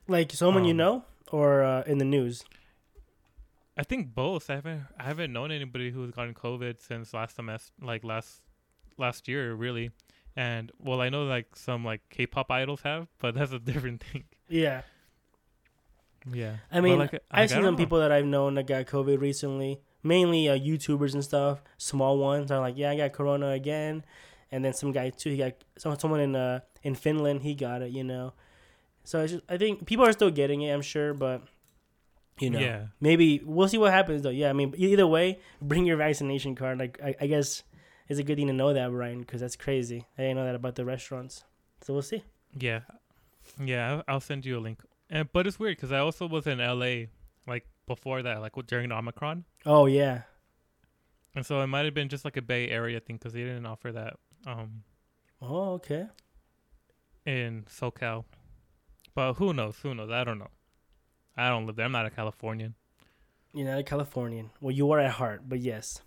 Like 0.08 0.32
someone 0.32 0.64
you 0.64 0.72
Um, 0.72 0.76
know 0.78 1.04
or 1.30 1.62
uh, 1.62 1.82
in 1.86 1.98
the 1.98 2.04
news. 2.04 2.44
i 3.78 3.82
think 3.82 4.14
both 4.14 4.50
i 4.50 4.56
haven't 4.56 4.82
i 4.98 5.04
haven't 5.04 5.32
known 5.32 5.50
anybody 5.52 5.90
who's 5.90 6.10
gotten 6.10 6.34
covid 6.34 6.80
since 6.80 7.14
last 7.14 7.36
semester 7.36 7.72
like 7.80 8.04
last 8.04 8.41
last 8.98 9.28
year 9.28 9.54
really 9.54 9.90
and 10.36 10.70
well 10.78 11.00
i 11.00 11.08
know 11.08 11.24
like 11.24 11.54
some 11.54 11.84
like 11.84 12.00
k-pop 12.10 12.50
idols 12.50 12.80
have 12.82 13.06
but 13.18 13.34
that's 13.34 13.52
a 13.52 13.58
different 13.58 14.02
thing 14.02 14.24
Yeah. 14.48 14.82
yeah 16.32 16.56
I 16.70 16.80
mean, 16.80 16.98
like, 16.98 17.12
like, 17.12 17.22
I've 17.30 17.44
I 17.44 17.46
seen 17.46 17.64
some 17.64 17.74
know. 17.74 17.78
people 17.78 17.98
that 18.00 18.12
I've 18.12 18.24
known 18.24 18.54
that 18.54 18.66
got 18.66 18.86
COVID 18.86 19.20
recently. 19.20 19.80
Mainly 20.04 20.48
uh, 20.48 20.56
YouTubers 20.56 21.14
and 21.14 21.22
stuff. 21.24 21.62
Small 21.78 22.18
ones 22.18 22.50
are 22.50 22.60
like, 22.60 22.76
yeah, 22.76 22.90
I 22.90 22.96
got 22.96 23.12
Corona 23.12 23.50
again. 23.50 24.04
And 24.50 24.64
then 24.64 24.72
some 24.72 24.92
guy 24.92 25.10
too. 25.10 25.30
He 25.30 25.36
got 25.38 25.54
some 25.78 25.98
someone 25.98 26.20
in 26.20 26.36
uh 26.36 26.60
in 26.82 26.94
Finland. 26.94 27.42
He 27.42 27.54
got 27.54 27.82
it. 27.82 27.90
You 27.90 28.04
know. 28.04 28.34
So 29.04 29.20
it's 29.20 29.32
just, 29.32 29.44
I 29.48 29.56
think 29.56 29.86
people 29.86 30.04
are 30.04 30.12
still 30.12 30.30
getting 30.30 30.62
it. 30.62 30.72
I'm 30.72 30.82
sure, 30.82 31.14
but 31.14 31.42
you 32.40 32.50
know, 32.50 32.58
yeah 32.58 32.86
maybe 33.00 33.40
we'll 33.44 33.68
see 33.68 33.78
what 33.78 33.92
happens 33.92 34.22
though. 34.22 34.30
Yeah, 34.30 34.50
I 34.50 34.52
mean, 34.52 34.74
either 34.76 35.06
way, 35.06 35.38
bring 35.60 35.86
your 35.86 35.96
vaccination 35.96 36.54
card. 36.54 36.78
Like 36.78 37.00
I, 37.02 37.14
I 37.20 37.26
guess 37.26 37.62
it's 38.12 38.20
a 38.20 38.22
good 38.24 38.36
thing 38.36 38.46
to 38.46 38.52
know 38.52 38.72
that, 38.72 38.90
Brian, 38.90 39.20
because 39.20 39.40
that's 39.40 39.56
crazy. 39.56 40.06
I 40.16 40.22
didn't 40.22 40.36
know 40.36 40.44
that 40.44 40.54
about 40.54 40.74
the 40.76 40.84
restaurants. 40.84 41.44
So 41.80 41.92
we'll 41.92 42.02
see. 42.02 42.22
Yeah, 42.58 42.80
yeah. 43.62 43.90
I'll, 43.92 44.04
I'll 44.08 44.20
send 44.20 44.46
you 44.46 44.58
a 44.58 44.60
link. 44.60 44.82
And 45.10 45.30
but 45.32 45.46
it's 45.46 45.58
weird 45.58 45.76
because 45.76 45.92
I 45.92 45.98
also 45.98 46.26
was 46.28 46.46
in 46.46 46.58
LA 46.58 47.06
like 47.46 47.66
before 47.86 48.22
that, 48.22 48.40
like 48.40 48.52
during 48.66 48.92
Omicron, 48.92 49.44
Oh 49.66 49.86
yeah. 49.86 50.22
and 51.34 51.44
so 51.44 51.60
it 51.60 51.66
might 51.66 51.84
have 51.84 51.94
been 51.94 52.08
just 52.08 52.24
like 52.24 52.36
a 52.36 52.42
Bay 52.42 52.68
Area 52.68 53.00
thing 53.00 53.16
because 53.16 53.32
they 53.32 53.40
didn't 53.40 53.66
offer 53.66 53.90
that 53.92 54.14
um 54.46 54.84
Oh 55.40 55.72
okay. 55.74 56.06
in 57.26 57.64
SoCal. 57.68 58.24
But 59.14 59.34
who 59.34 59.52
knows? 59.52 59.76
Who 59.82 59.94
knows? 59.94 60.10
I 60.10 60.24
don't 60.24 60.38
know. 60.38 60.50
I 61.36 61.48
don't 61.48 61.66
live 61.66 61.76
there. 61.76 61.86
I'm 61.86 61.92
not 61.92 62.06
a 62.06 62.10
Californian. 62.10 62.74
You're 63.52 63.68
not 63.68 63.78
a 63.78 63.82
Californian. 63.82 64.50
Well, 64.60 64.72
you 64.72 64.90
are 64.92 65.00
at 65.00 65.12
heart, 65.12 65.42
but 65.48 65.58
yes. 65.60 66.00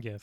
Yes. 0.00 0.22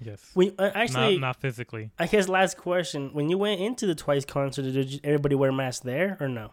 Yes. 0.00 0.30
When 0.34 0.54
uh, 0.58 0.70
actually, 0.74 1.18
not, 1.18 1.28
not 1.28 1.40
physically. 1.40 1.90
I 1.98 2.06
guess 2.06 2.28
last 2.28 2.56
question: 2.56 3.10
When 3.12 3.28
you 3.28 3.38
went 3.38 3.60
into 3.60 3.86
the 3.86 3.94
Twice 3.94 4.24
concert, 4.24 4.62
did 4.62 4.90
you, 4.90 5.00
everybody 5.04 5.34
wear 5.34 5.52
masks 5.52 5.84
there 5.84 6.16
or 6.20 6.28
no? 6.28 6.52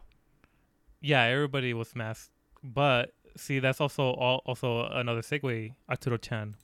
Yeah, 1.01 1.23
everybody 1.23 1.73
was 1.73 1.95
masked. 1.95 2.32
But 2.63 3.13
see, 3.36 3.60
that's 3.60 3.82
also 3.82 4.12
all, 4.12 4.41
also 4.45 4.86
another 4.86 5.21
segue, 5.21 5.73
Arturo 5.89 6.17
Chan. 6.17 6.56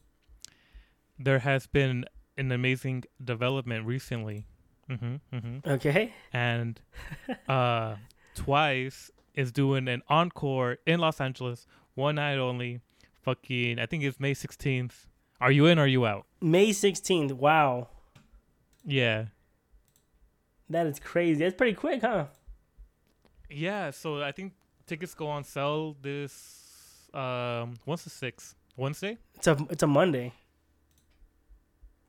There 1.18 1.40
has 1.40 1.66
been 1.66 2.06
an 2.38 2.52
amazing 2.52 3.06
development 3.24 3.86
recently. 3.86 4.46
hmm 4.88 5.16
hmm 5.34 5.58
Okay. 5.66 6.14
And 6.32 6.80
uh, 7.50 7.96
Twice 8.36 9.10
is 9.34 9.52
doing 9.52 9.88
an 9.88 10.04
encore 10.08 10.78
in 10.86 11.00
Los 11.00 11.20
Angeles, 11.20 11.66
one 11.96 12.16
night 12.16 12.38
only. 12.38 12.82
Fucking, 13.24 13.80
I 13.80 13.86
think 13.88 14.04
it's 14.04 14.20
May 14.20 14.34
16th. 14.34 15.07
Are 15.40 15.52
you 15.52 15.66
in 15.68 15.78
or 15.80 15.84
are 15.84 15.88
you 15.88 16.06
out? 16.06 16.26
May 16.42 16.72
sixteenth. 16.74 17.32
Wow, 17.32 17.90
Yeah. 18.86 19.26
that 20.70 20.88
is 20.88 21.00
crazy. 21.00 21.40
That's 21.44 21.56
pretty 21.56 21.74
quick, 21.76 22.02
huh? 22.02 22.26
Yeah, 23.50 23.92
so 23.92 24.22
I 24.22 24.32
think 24.32 24.54
tickets 24.88 25.14
go 25.14 25.28
on 25.28 25.44
sale 25.44 25.96
this 26.02 27.10
um 27.14 27.76
what's 27.86 28.04
the 28.04 28.10
sixth? 28.10 28.56
Wednesday? 28.76 29.18
It's 29.36 29.48
a 29.48 29.58
it's 29.70 29.84
a 29.84 29.88
Monday. 29.88 30.34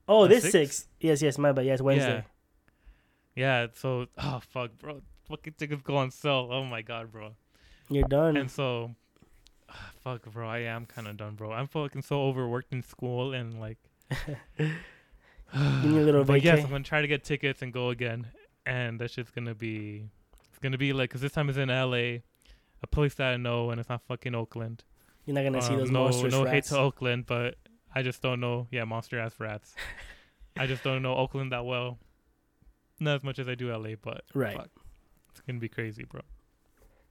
Oh, 0.06 0.22
The 0.26 0.34
this 0.36 0.44
sixth? 0.44 0.52
six. 0.52 0.88
Yes, 1.00 1.22
yes, 1.22 1.38
my 1.38 1.52
bad. 1.52 1.66
Yes, 1.66 1.80
Wednesday. 1.80 2.24
Yeah. 3.36 3.62
Yeah, 3.62 3.66
so 3.74 4.06
oh 4.18 4.40
fuck, 4.50 4.76
bro. 4.78 5.02
Fucking 5.28 5.54
tickets 5.58 5.82
go 5.82 5.96
on 5.96 6.10
sale. 6.10 6.48
Oh 6.50 6.64
my 6.64 6.82
god, 6.82 7.12
bro. 7.12 7.34
You're 7.90 8.08
done. 8.08 8.36
And 8.36 8.50
so 8.50 8.94
fuck 10.12 10.33
bro, 10.33 10.49
I 10.49 10.59
am 10.61 10.87
kinda 10.87 11.12
done, 11.14 11.35
bro. 11.35 11.53
I'm 11.53 11.66
fucking 11.66 12.03
so 12.03 12.23
overworked 12.23 12.73
in 12.73 12.83
school 12.83 13.33
and 13.35 13.61
like 13.61 13.79
You 14.59 14.68
need 15.83 16.01
a 16.01 16.05
little 16.05 16.25
But 16.25 16.42
yes. 16.42 16.64
I'm 16.64 16.71
gonna 16.71 16.85
try 16.85 17.01
to 17.01 17.09
get 17.09 17.25
tickets 17.25 17.62
and 17.62 17.73
go 17.73 17.90
again. 17.90 18.27
And 18.66 19.01
that 19.01 19.11
shit's 19.11 19.31
gonna 19.31 19.55
be 19.55 20.09
it's 20.49 20.59
gonna 20.59 20.79
be 20.79 20.92
like, 20.92 21.11
cause 21.11 21.21
this 21.21 21.33
time 21.33 21.49
it's 21.49 21.59
in 21.59 21.68
LA, 21.68 22.21
a 22.83 22.87
place 22.90 23.14
that 23.14 23.33
I 23.33 23.37
know, 23.37 23.71
and 23.71 23.81
it's 23.81 23.88
not 23.88 24.03
fucking 24.03 24.35
Oakland. 24.35 24.85
You're 25.27 25.35
not 25.35 25.44
gonna 25.44 25.62
see 25.62 25.75
Um, 25.75 25.81
those 25.81 25.90
no, 25.90 26.05
monsters. 26.05 26.33
no 26.33 26.44
hate 26.44 26.64
to 26.64 26.79
Oakland, 26.79 27.27
but 27.27 27.57
I 27.94 28.03
just 28.03 28.23
don't 28.23 28.40
know. 28.40 28.66
Yeah, 28.71 28.85
monster 28.85 29.18
ass 29.18 29.38
rats. 29.38 29.75
I 30.57 30.66
just 30.66 30.83
don't 30.83 31.03
know 31.03 31.14
Oakland 31.16 31.53
that 31.53 31.64
well. 31.64 31.99
Not 33.01 33.16
as 33.16 33.25
much 33.25 33.38
as 33.38 33.49
I 33.49 33.55
do 33.55 33.71
LA, 33.71 33.94
but 33.94 34.25
Right. 34.35 34.57
fuck. 34.57 34.71
it's 35.31 35.40
gonna 35.42 35.59
be 35.61 35.68
crazy, 35.68 36.05
bro. 36.05 36.21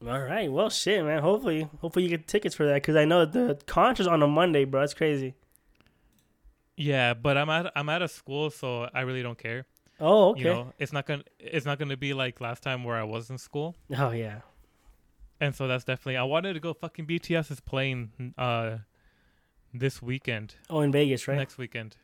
All 0.06 0.20
right. 0.20 0.52
Well, 0.52 0.70
shit, 0.70 1.04
man. 1.04 1.22
Hopefully, 1.24 1.68
hopefully 1.82 2.04
you 2.04 2.10
get 2.10 2.28
tickets 2.28 2.54
for 2.54 2.66
that 2.68 2.76
because 2.76 2.96
I 2.96 3.06
know 3.06 3.26
the 3.26 3.60
concert's 3.66 4.08
on 4.08 4.22
a 4.22 4.28
Monday, 4.28 4.64
bro. 4.66 4.82
That's 4.82 4.94
crazy. 4.94 5.34
Yeah, 6.76 7.16
but 7.16 7.38
I'm 7.38 7.50
at 7.50 7.72
I'm 7.76 7.90
at 7.90 8.02
a 8.04 8.08
school, 8.08 8.52
so 8.52 8.88
I 8.94 9.02
really 9.02 9.24
don't 9.24 9.38
care. 9.38 9.66
Oh, 10.00 10.30
okay. 10.30 10.42
You 10.42 10.46
know, 10.46 10.74
it's 10.78 10.94
not 10.94 11.08
gonna 11.08 11.24
it's 11.40 11.66
not 11.66 11.80
gonna 11.80 11.98
be 11.98 12.14
like 12.14 12.40
last 12.40 12.62
time 12.62 12.84
where 12.84 12.96
I 12.96 13.04
was 13.04 13.32
in 13.32 13.40
school, 13.40 13.76
Oh 13.98 14.12
yeah. 14.12 14.42
and 15.40 15.56
so 15.56 15.68
that's 15.68 15.84
definitely. 15.84 16.18
I 16.18 16.24
wanted 16.24 16.54
to 16.54 16.60
go. 16.60 16.74
Fucking 16.76 17.08
BTS 17.08 17.50
is 17.50 17.60
playing 17.60 18.34
uh 18.38 18.78
this 19.74 20.00
weekend. 20.04 20.54
Oh, 20.70 20.82
in 20.82 20.92
Vegas, 20.92 21.28
right? 21.28 21.38
next 21.38 21.58
weekend. 21.58 21.96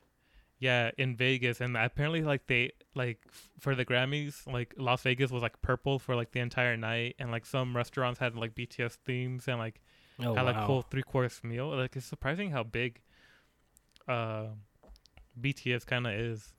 Yeah, 0.63 0.91
in 0.97 1.17
Vegas, 1.17 1.59
and 1.59 1.75
apparently, 1.75 2.21
like 2.21 2.47
they 2.47 2.71
like 2.95 3.19
for 3.59 3.75
the 3.75 3.83
Grammys, 3.83 4.47
like 4.47 4.73
Las 4.77 5.01
Vegas 5.01 5.29
was 5.29 5.43
like 5.43 5.61
purple 5.61 5.99
for 5.99 6.15
like 6.15 6.31
the 6.31 6.39
entire 6.39 6.77
night, 6.77 7.15
and 7.19 7.31
like 7.31 7.45
some 7.45 7.75
restaurants 7.75 8.17
had 8.17 8.37
like 8.37 8.55
BTS 8.55 8.93
themes 9.05 9.49
and 9.49 9.59
like 9.59 9.81
oh 10.21 10.33
had 10.35 10.43
like 10.43 10.55
wow. 10.55 10.67
full 10.67 10.81
three 10.81 11.03
course 11.03 11.43
meal. 11.43 11.67
Like 11.75 11.97
it's 11.97 12.05
surprising 12.05 12.51
how 12.51 12.63
big 12.63 13.01
uh 14.07 14.45
BTS 15.37 15.85
kind 15.85 16.07
of 16.07 16.13
is. 16.13 16.53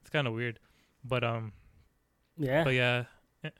It's 0.00 0.08
kind 0.08 0.26
of 0.26 0.32
weird, 0.32 0.58
but 1.04 1.22
um, 1.22 1.52
yeah. 2.38 2.64
but 2.64 2.72
yeah. 2.72 3.04
eh, 3.44 3.50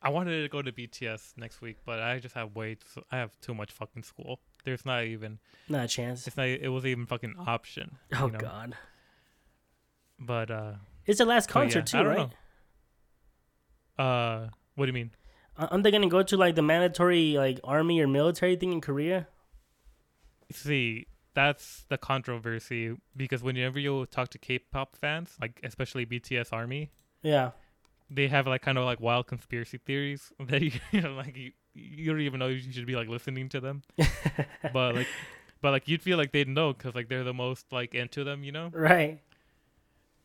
I 0.00 0.10
wanted 0.10 0.42
to 0.42 0.48
go 0.48 0.62
to 0.62 0.70
BTS 0.70 1.36
next 1.36 1.60
week, 1.60 1.78
but 1.84 1.98
I 1.98 2.20
just 2.20 2.36
have 2.36 2.54
way. 2.54 2.76
Too, 2.76 3.02
I 3.10 3.16
have 3.16 3.36
too 3.40 3.52
much 3.52 3.72
fucking 3.72 4.04
school. 4.04 4.38
There's 4.62 4.86
not 4.86 5.02
even. 5.06 5.40
Not 5.68 5.86
a 5.86 5.88
chance. 5.88 6.24
It's 6.28 6.36
not. 6.36 6.46
It 6.46 6.68
wasn't 6.68 6.92
even 6.92 7.06
fucking 7.06 7.34
option. 7.36 7.96
Oh 8.14 8.26
you 8.26 8.32
know? 8.34 8.38
god. 8.38 8.76
But 10.18 10.50
uh, 10.50 10.72
It's 11.06 11.18
the 11.18 11.24
last 11.24 11.48
yeah, 11.48 11.52
concert 11.52 11.80
I 11.94 11.98
too, 11.98 12.04
don't 12.04 12.06
right? 12.16 12.30
Uh, 13.98 14.48
what 14.74 14.86
do 14.86 14.88
you 14.90 14.92
mean? 14.94 15.10
Aren't 15.56 15.82
they 15.82 15.90
gonna 15.90 16.08
go 16.08 16.22
to 16.22 16.36
like 16.36 16.54
the 16.54 16.62
mandatory 16.62 17.34
like 17.36 17.58
army 17.64 18.00
or 18.00 18.06
military 18.06 18.54
thing 18.56 18.72
in 18.72 18.80
Korea? 18.80 19.26
See, 20.52 21.06
that's 21.34 21.84
the 21.88 21.98
controversy 21.98 22.96
because 23.16 23.42
whenever 23.42 23.78
you 23.78 24.06
talk 24.06 24.28
to 24.30 24.38
K-pop 24.38 24.96
fans, 24.96 25.36
like 25.40 25.60
especially 25.64 26.06
BTS 26.06 26.52
Army, 26.52 26.90
Yeah. 27.22 27.50
they 28.08 28.28
have 28.28 28.46
like 28.46 28.62
kind 28.62 28.78
of 28.78 28.84
like 28.84 29.00
wild 29.00 29.26
conspiracy 29.26 29.78
theories 29.78 30.32
that 30.40 30.62
you, 30.62 30.72
you 30.92 31.00
know, 31.00 31.14
like 31.14 31.36
you, 31.36 31.52
you 31.74 32.10
don't 32.12 32.20
even 32.20 32.38
know 32.38 32.46
you 32.48 32.72
should 32.72 32.86
be 32.86 32.96
like 32.96 33.08
listening 33.08 33.48
to 33.50 33.60
them, 33.60 33.82
but 34.72 34.94
like, 34.94 35.06
but 35.60 35.72
like 35.72 35.88
you'd 35.88 36.02
feel 36.02 36.16
like 36.18 36.30
they'd 36.32 36.48
know 36.48 36.72
because 36.72 36.94
like 36.94 37.08
they're 37.08 37.24
the 37.24 37.34
most 37.34 37.66
like 37.72 37.94
into 37.94 38.22
them, 38.24 38.42
you 38.44 38.52
know. 38.52 38.70
Right. 38.72 39.20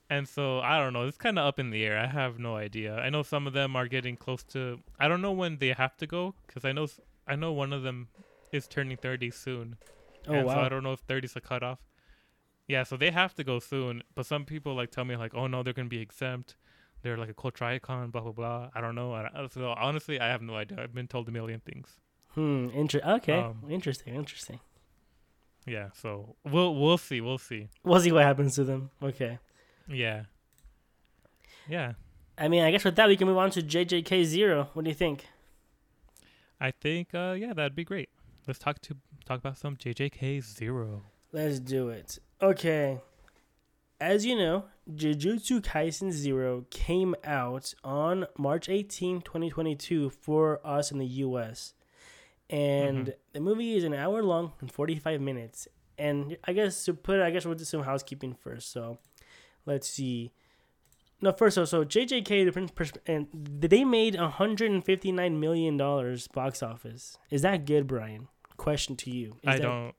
And 0.10 0.28
so 0.28 0.60
I 0.60 0.80
don't 0.80 0.94
know. 0.94 1.08
It's 1.08 1.18
kind 1.18 1.40
of 1.40 1.46
up 1.46 1.60
in 1.60 1.70
the 1.70 1.84
air. 1.84 1.98
I 1.98 2.08
have 2.08 2.38
no 2.38 2.56
idea. 2.56 2.96
I 2.96 3.10
know 3.10 3.24
some 3.24 3.48
of 3.48 3.54
them 3.54 3.76
are 3.76 3.88
getting 3.88 4.16
close 4.18 4.44
to. 4.46 4.80
I 5.00 5.08
don't 5.08 5.22
know 5.22 5.32
when 5.32 5.58
they 5.58 5.70
have 5.70 5.98
to 5.98 6.08
go 6.08 6.36
because 6.46 6.66
I 6.66 6.72
know 6.72 6.88
I 7.28 7.36
know 7.36 7.52
one 7.52 7.74
of 7.74 7.84
them 7.84 8.10
is 8.52 8.68
turning 8.68 8.98
30 8.98 9.32
soon. 9.32 9.78
Oh 10.28 10.34
and 10.34 10.48
So 10.50 10.56
I 10.56 10.70
don't 10.70 10.84
know 10.84 10.94
if 10.94 11.00
30 11.00 11.26
is 11.26 11.36
a 11.36 11.42
cutoff. 11.42 11.80
Yeah, 12.68 12.84
so 12.84 12.96
they 12.98 13.12
have 13.12 13.34
to 13.36 13.44
go 13.44 13.60
soon. 13.60 14.04
But 14.14 14.26
some 14.26 14.46
people 14.46 14.76
like 14.76 14.92
tell 14.92 15.06
me 15.06 15.16
like, 15.16 15.34
oh 15.34 15.48
no, 15.48 15.64
they're 15.64 15.74
gonna 15.74 15.90
be 15.90 16.00
exempt. 16.02 16.56
They're 17.02 17.18
like 17.18 17.30
a 17.30 17.34
culture 17.34 17.66
icon, 17.66 18.12
blah 18.12 18.22
blah 18.22 18.32
blah. 18.34 18.70
I 18.76 18.82
don't 18.82 18.96
know. 18.96 19.14
I- 19.14 19.48
so 19.52 19.74
honestly, 19.78 20.20
I 20.20 20.28
have 20.28 20.42
no 20.42 20.56
idea. 20.56 20.82
I've 20.82 20.94
been 20.94 21.08
told 21.08 21.28
a 21.28 21.32
million 21.32 21.60
things. 21.62 21.98
Hmm. 22.36 22.70
Inter- 22.74 23.02
okay. 23.06 23.40
Um, 23.40 23.64
interesting. 23.70 24.16
Interesting. 24.16 24.60
Yeah, 25.66 25.90
so 25.94 26.36
we'll 26.44 26.76
we'll 26.76 26.98
see. 26.98 27.22
We'll 27.22 27.38
see. 27.38 27.70
We'll 27.84 28.02
see 28.02 28.12
what 28.12 28.24
happens 28.24 28.56
to 28.56 28.64
them. 28.64 28.90
Okay. 29.02 29.40
Yeah. 29.88 30.24
Yeah. 31.68 31.94
I 32.38 32.48
mean, 32.48 32.64
I 32.64 32.72
guess 32.72 32.84
with 32.84 32.96
that 32.96 33.08
we 33.08 33.16
can 33.18 33.28
move 33.28 33.38
on 33.38 33.52
to 33.52 33.62
JJK 33.62 34.24
Zero. 34.26 34.70
What 34.74 34.86
do 34.86 34.90
you 34.92 34.96
think? 34.96 35.26
I 36.60 36.72
think 36.72 37.14
uh 37.14 37.36
yeah, 37.38 37.54
that'd 37.54 37.76
be 37.76 37.84
great. 37.84 38.10
Let's 38.48 38.60
talk 38.60 38.80
to 38.82 38.96
talk 39.26 39.40
about 39.40 39.58
some 39.58 39.76
JJK 39.78 40.42
Zero. 40.44 41.04
Let's 41.32 41.60
do 41.60 41.90
it. 41.90 42.20
Okay. 42.42 43.00
As 44.00 44.26
you 44.26 44.36
know, 44.36 44.66
Jujutsu 44.92 45.62
Kaisen 45.62 46.12
Zero 46.12 46.66
came 46.70 47.16
out 47.24 47.74
on 47.84 48.26
March 48.38 48.68
18, 48.68 49.22
2022 49.22 50.10
for 50.10 50.60
us 50.66 50.92
in 50.92 50.98
the 50.98 51.06
US. 51.06 51.74
And 52.50 53.08
Mhm. 53.08 53.14
the 53.34 53.40
movie 53.40 53.76
is 53.78 53.84
an 53.86 53.94
hour 53.94 54.22
long 54.22 54.54
and 54.60 54.70
45 54.72 55.22
minutes. 55.22 55.68
And 55.98 56.38
I 56.44 56.54
guess 56.54 56.84
to 56.86 56.94
put 56.94 57.20
I 57.22 57.30
guess 57.32 57.46
we'll 57.46 57.56
do 57.56 57.64
some 57.64 57.84
housekeeping 57.84 58.34
first. 58.34 58.72
So 58.72 58.98
let's 59.66 59.88
see. 59.90 60.32
No, 61.22 61.32
first 61.32 61.56
of 61.58 61.62
all, 61.62 61.66
so 61.68 61.86
JJK 61.86 62.46
the 62.46 62.52
prin- 62.52 62.70
pers- 62.70 62.92
and 63.08 63.28
they 63.34 63.84
made 63.86 64.16
159 64.16 65.40
million 65.40 65.78
dollars 65.78 66.28
box 66.28 66.62
office. 66.62 67.18
Is 67.30 67.42
that 67.44 67.66
good, 67.66 67.88
Brian? 67.88 68.28
Question 68.58 68.96
to 68.98 69.10
you. 69.10 69.38
Is 69.44 69.48
I 69.48 69.52
that- 69.58 69.62
don't 69.62 69.96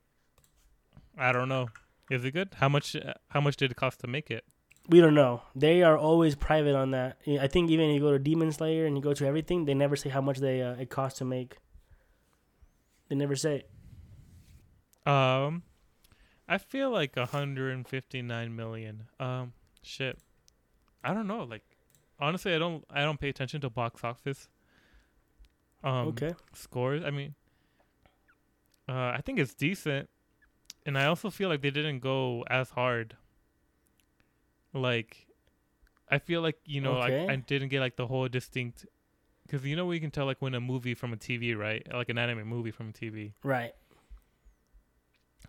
I 1.17 1.31
don't 1.31 1.49
know. 1.49 1.69
Is 2.11 2.23
it 2.23 2.31
good? 2.31 2.49
How 2.55 2.69
much 2.69 2.95
how 3.29 3.41
much 3.41 3.57
did 3.57 3.71
it 3.71 3.75
cost 3.77 4.01
to 4.01 4.07
make 4.07 4.29
it? 4.29 4.43
We 4.87 5.01
don't 5.01 5.15
know. 5.15 5.41
They 5.55 5.81
are 5.81 5.97
always 5.97 6.35
private 6.35 6.75
on 6.75 6.91
that. 6.91 7.17
I 7.27 7.47
think 7.47 7.71
even 7.71 7.89
if 7.89 7.95
you 7.95 8.01
go 8.01 8.11
to 8.11 8.19
Demon 8.19 8.51
Slayer 8.51 8.85
and 8.85 8.95
you 8.95 9.01
go 9.01 9.13
to 9.15 9.25
everything, 9.25 9.65
they 9.65 9.73
never 9.73 9.95
say 9.95 10.09
how 10.09 10.21
much 10.21 10.37
they 10.37 10.61
uh, 10.61 10.73
it 10.75 10.91
costs 10.91 11.17
to 11.19 11.25
make. 11.25 11.57
They 13.09 13.15
never 13.15 13.35
say. 13.35 13.63
Um 15.07 15.63
I 16.47 16.57
feel 16.57 16.91
like 16.91 17.15
159 17.15 18.55
million. 18.55 19.03
Um 19.19 19.53
shit. 19.81 20.17
I 21.03 21.13
don't 21.13 21.27
know. 21.27 21.43
Like 21.43 21.63
honestly, 22.19 22.53
I 22.53 22.59
don't 22.59 22.83
I 22.89 23.01
don't 23.01 23.19
pay 23.19 23.29
attention 23.29 23.61
to 23.61 23.69
box 23.69 24.03
office 24.03 24.47
um 25.83 26.09
okay. 26.09 26.33
scores. 26.53 27.03
I 27.03 27.11
mean 27.11 27.35
uh 28.87 29.13
I 29.15 29.21
think 29.23 29.39
it's 29.39 29.53
decent. 29.53 30.09
And 30.85 30.97
I 30.97 31.05
also 31.05 31.31
feel 31.31 31.49
like 31.49 31.61
they 31.61 31.71
didn't 31.71 31.99
go 31.99 32.43
as 32.49 32.69
hard. 32.69 33.15
Like 34.73 35.25
I 36.09 36.19
feel 36.19 36.41
like, 36.41 36.57
you 36.65 36.81
know, 36.81 36.99
Okay. 36.99 37.25
I, 37.27 37.33
I 37.33 37.35
didn't 37.37 37.69
get 37.69 37.79
like 37.79 37.95
the 37.95 38.05
whole 38.05 38.27
distinct 38.27 38.85
cuz 39.49 39.65
you 39.65 39.75
know 39.75 39.85
we 39.85 39.99
can 39.99 40.11
tell 40.11 40.25
like 40.25 40.41
when 40.41 40.53
a 40.53 40.61
movie 40.61 40.93
from 40.93 41.13
a 41.13 41.17
TV, 41.17 41.55
right? 41.55 41.85
Like 41.91 42.09
an 42.09 42.17
anime 42.19 42.47
movie 42.47 42.71
from 42.71 42.89
a 42.89 42.93
TV. 42.93 43.33
Right. 43.43 43.73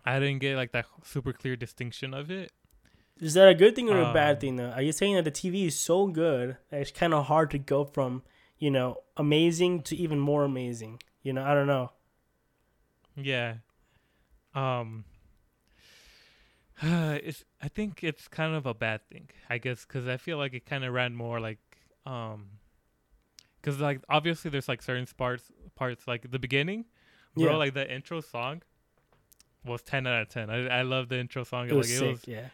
I 0.05 0.19
didn't 0.19 0.39
get 0.39 0.55
like 0.55 0.71
that 0.71 0.85
super 1.03 1.33
clear 1.33 1.55
distinction 1.55 2.13
of 2.13 2.29
it. 2.31 2.51
Is 3.19 3.33
that 3.33 3.47
a 3.47 3.55
good 3.55 3.75
thing 3.75 3.89
or 3.89 3.99
a 3.99 4.13
bad 4.13 4.35
Um, 4.35 4.39
thing 4.41 4.55
though? 4.57 4.69
Are 4.69 4.81
you 4.81 4.91
saying 4.91 5.15
that 5.15 5.23
the 5.23 5.31
TV 5.31 5.65
is 5.65 5.77
so 5.79 6.07
good 6.07 6.57
that 6.69 6.81
it's 6.81 6.91
kind 6.91 7.13
of 7.13 7.25
hard 7.25 7.49
to 7.51 7.57
go 7.57 7.83
from, 7.83 8.23
you 8.59 8.69
know, 8.69 9.01
amazing 9.17 9.81
to 9.83 9.95
even 9.95 10.19
more 10.19 10.43
amazing? 10.43 11.01
You 11.23 11.33
know, 11.33 11.43
I 11.43 11.53
don't 11.55 11.67
know. 11.67 11.91
Yeah. 13.15 13.55
Um 14.53 15.05
it's 16.81 17.43
I 17.61 17.67
think 17.67 18.03
it's 18.03 18.27
kind 18.27 18.53
of 18.53 18.65
a 18.65 18.73
bad 18.73 19.01
thing, 19.09 19.29
I 19.49 19.57
guess 19.57 19.83
cuz 19.85 20.07
I 20.07 20.17
feel 20.17 20.37
like 20.37 20.53
it 20.53 20.65
kind 20.65 20.83
of 20.83 20.93
ran 20.93 21.15
more 21.15 21.39
like 21.39 21.59
um 22.05 22.59
cuz 23.63 23.79
like 23.79 24.01
obviously 24.09 24.51
there's 24.51 24.67
like 24.67 24.81
certain 24.81 25.07
parts 25.17 25.51
parts 25.75 26.07
like 26.07 26.29
the 26.31 26.39
beginning, 26.39 26.85
bro, 27.35 27.51
Yeah. 27.51 27.55
like 27.57 27.73
the 27.73 27.91
intro 27.91 28.21
song 28.21 28.61
was 29.67 29.81
10 29.81 30.07
out 30.07 30.21
of 30.21 30.29
10. 30.29 30.49
I 30.49 30.67
I 30.79 30.81
love 30.83 31.09
the 31.09 31.17
intro 31.19 31.43
song. 31.43 31.69
It 31.69 31.73
was 31.73 31.89
like 31.89 31.99
sick. 31.99 32.07
it 32.07 32.11
was 32.11 32.27
yeah. 32.27 32.47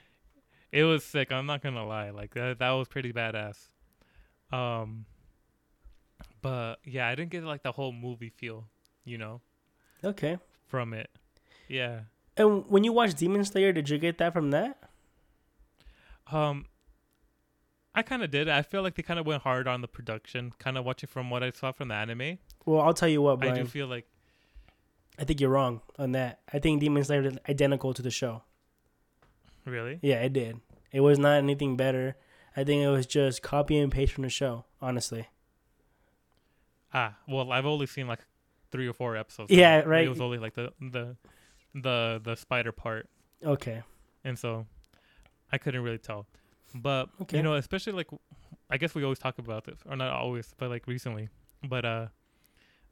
it 0.71 0.83
was 0.83 1.03
sick. 1.03 1.31
I'm 1.31 1.45
not 1.45 1.61
going 1.61 1.75
to 1.75 1.83
lie. 1.83 2.09
Like 2.09 2.33
that 2.33 2.59
that 2.59 2.71
was 2.71 2.87
pretty 2.87 3.13
badass. 3.13 3.57
Um 4.51 5.05
but 6.41 6.75
yeah, 6.85 7.07
I 7.07 7.15
didn't 7.15 7.31
get 7.31 7.43
like 7.43 7.63
the 7.63 7.71
whole 7.71 7.91
movie 7.91 8.29
feel, 8.29 8.65
you 9.05 9.17
know, 9.17 9.41
Okay. 10.03 10.37
from 10.67 10.93
it. 10.93 11.09
Yeah. 11.67 12.01
And 12.35 12.65
when 12.67 12.83
you 12.83 12.91
watch 12.91 13.13
Demon 13.13 13.45
Slayer, 13.45 13.71
did 13.71 13.89
you 13.89 13.97
get 13.97 14.17
that 14.17 14.33
from 14.33 14.51
that? 14.51 14.77
Um, 16.31 16.65
I 17.95 18.01
kind 18.01 18.23
of 18.23 18.31
did. 18.31 18.49
I 18.49 18.63
feel 18.63 18.81
like 18.81 18.95
they 18.95 19.03
kind 19.03 19.19
of 19.19 19.25
went 19.25 19.43
hard 19.43 19.67
on 19.67 19.81
the 19.81 19.87
production. 19.87 20.51
Kind 20.57 20.77
of 20.77 20.83
watching 20.85 21.07
from 21.07 21.29
what 21.29 21.43
I 21.43 21.51
saw 21.51 21.71
from 21.71 21.89
the 21.89 21.95
anime. 21.95 22.39
Well, 22.65 22.81
I'll 22.81 22.93
tell 22.93 23.09
you 23.09 23.21
what, 23.21 23.43
I 23.43 23.51
do 23.51 23.65
feel 23.65 23.87
like 23.87 24.05
I 25.19 25.23
think 25.25 25.39
you're 25.39 25.49
wrong 25.49 25.81
on 25.99 26.11
that. 26.13 26.39
I 26.51 26.59
think 26.59 26.79
Demon 26.81 27.03
Slayer 27.03 27.21
is 27.27 27.37
identical 27.47 27.93
to 27.93 28.01
the 28.01 28.11
show. 28.11 28.43
really. 29.65 29.99
Yeah, 30.01 30.21
it 30.21 30.33
did. 30.33 30.59
It 30.91 31.01
was 31.01 31.17
not 31.19 31.37
anything 31.37 31.77
better. 31.77 32.15
I 32.57 32.63
think 32.63 32.83
it 32.83 32.89
was 32.89 33.05
just 33.05 33.41
copy 33.41 33.77
and 33.79 33.91
paste 33.91 34.13
from 34.13 34.23
the 34.23 34.29
show, 34.29 34.65
honestly. 34.81 35.27
Ah, 36.93 37.15
well, 37.27 37.51
I've 37.51 37.65
only 37.65 37.87
seen 37.87 38.07
like 38.07 38.19
three 38.71 38.87
or 38.87 38.93
four 38.93 39.15
episodes. 39.17 39.51
Yeah, 39.51 39.79
right. 39.81 40.05
It 40.05 40.09
was 40.09 40.21
only 40.21 40.37
like 40.37 40.53
the 40.53 40.71
the 40.79 41.15
the 41.73 42.21
the 42.23 42.35
spider 42.35 42.71
part, 42.71 43.09
Okay. 43.43 43.81
and 44.23 44.37
so 44.37 44.67
I 45.51 45.57
couldn't 45.57 45.81
really 45.81 45.97
tell. 45.97 46.27
But 46.75 47.09
Okay. 47.21 47.37
you 47.37 47.43
know, 47.43 47.55
especially 47.55 47.93
like 47.93 48.07
I 48.69 48.77
guess 48.77 48.93
we 48.93 49.03
always 49.03 49.19
talk 49.19 49.39
about 49.39 49.65
this, 49.65 49.79
or 49.89 49.95
not 49.95 50.11
always, 50.11 50.53
but 50.57 50.69
like 50.69 50.85
recently. 50.87 51.29
But 51.63 51.85
uh, 51.85 52.07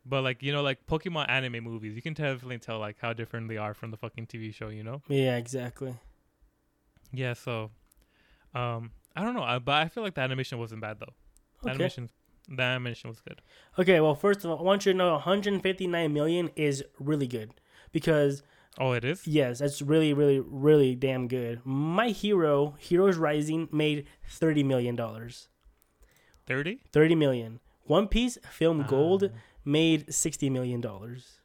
but 0.06 0.22
like 0.24 0.42
you 0.44 0.52
know, 0.52 0.62
like 0.62 0.86
Pokemon 0.88 1.30
anime 1.30 1.64
movies, 1.64 1.96
you 1.96 2.02
can 2.02 2.14
definitely 2.14 2.58
tell 2.60 2.80
like 2.80 2.98
how 3.02 3.14
different 3.14 3.48
they 3.50 3.58
are 3.58 3.74
from 3.74 3.92
the 3.92 3.98
fucking 3.98 4.28
TV 4.28 4.54
show. 4.54 4.70
You 4.70 4.84
know. 4.84 5.02
Yeah, 5.08 5.38
exactly. 5.38 5.96
Yeah, 7.14 7.34
so 7.34 7.72
um 8.54 8.92
I 9.16 9.24
don't 9.24 9.34
know, 9.34 9.44
I, 9.44 9.60
but 9.60 9.74
I 9.76 9.88
feel 9.90 10.04
like 10.04 10.16
the 10.16 10.22
animation 10.22 10.58
wasn't 10.60 10.82
bad 10.82 11.00
though. 11.00 11.14
The 11.62 11.70
Okay. 11.70 11.76
animation 11.76 12.10
the 12.48 12.64
animation 12.64 13.10
was 13.10 13.20
good. 13.22 13.42
Okay, 13.78 14.00
well, 14.02 14.16
first 14.16 14.44
of 14.44 14.52
all, 14.52 14.60
I 14.60 14.64
want 14.64 14.86
you 14.86 14.94
to 14.94 14.98
know 14.98 15.12
159 15.14 16.14
million 16.14 16.50
is 16.56 16.84
really 17.00 17.28
good 17.28 17.52
because 17.92 18.44
Oh, 18.80 18.94
it 18.94 19.04
is? 19.04 19.28
yes, 19.28 19.60
that's 19.60 19.82
really, 19.82 20.14
really, 20.14 20.40
really 20.40 20.96
damn 20.96 21.28
good. 21.28 21.62
My 21.66 22.10
Hero, 22.10 22.76
Heroes 22.80 23.18
Rising, 23.18 23.68
made 23.72 24.08
30 24.28 24.64
million 24.64 24.96
dollars. 24.96 25.50
30? 26.48 26.80
30 26.92 27.16
million. 27.16 27.60
One 27.84 28.08
Piece 28.08 28.38
Film 28.50 28.84
Gold 28.88 29.24
Ah. 29.34 29.38
Made 29.66 30.14
60 30.14 30.50
million 30.50 30.82
dollars. 30.82 31.40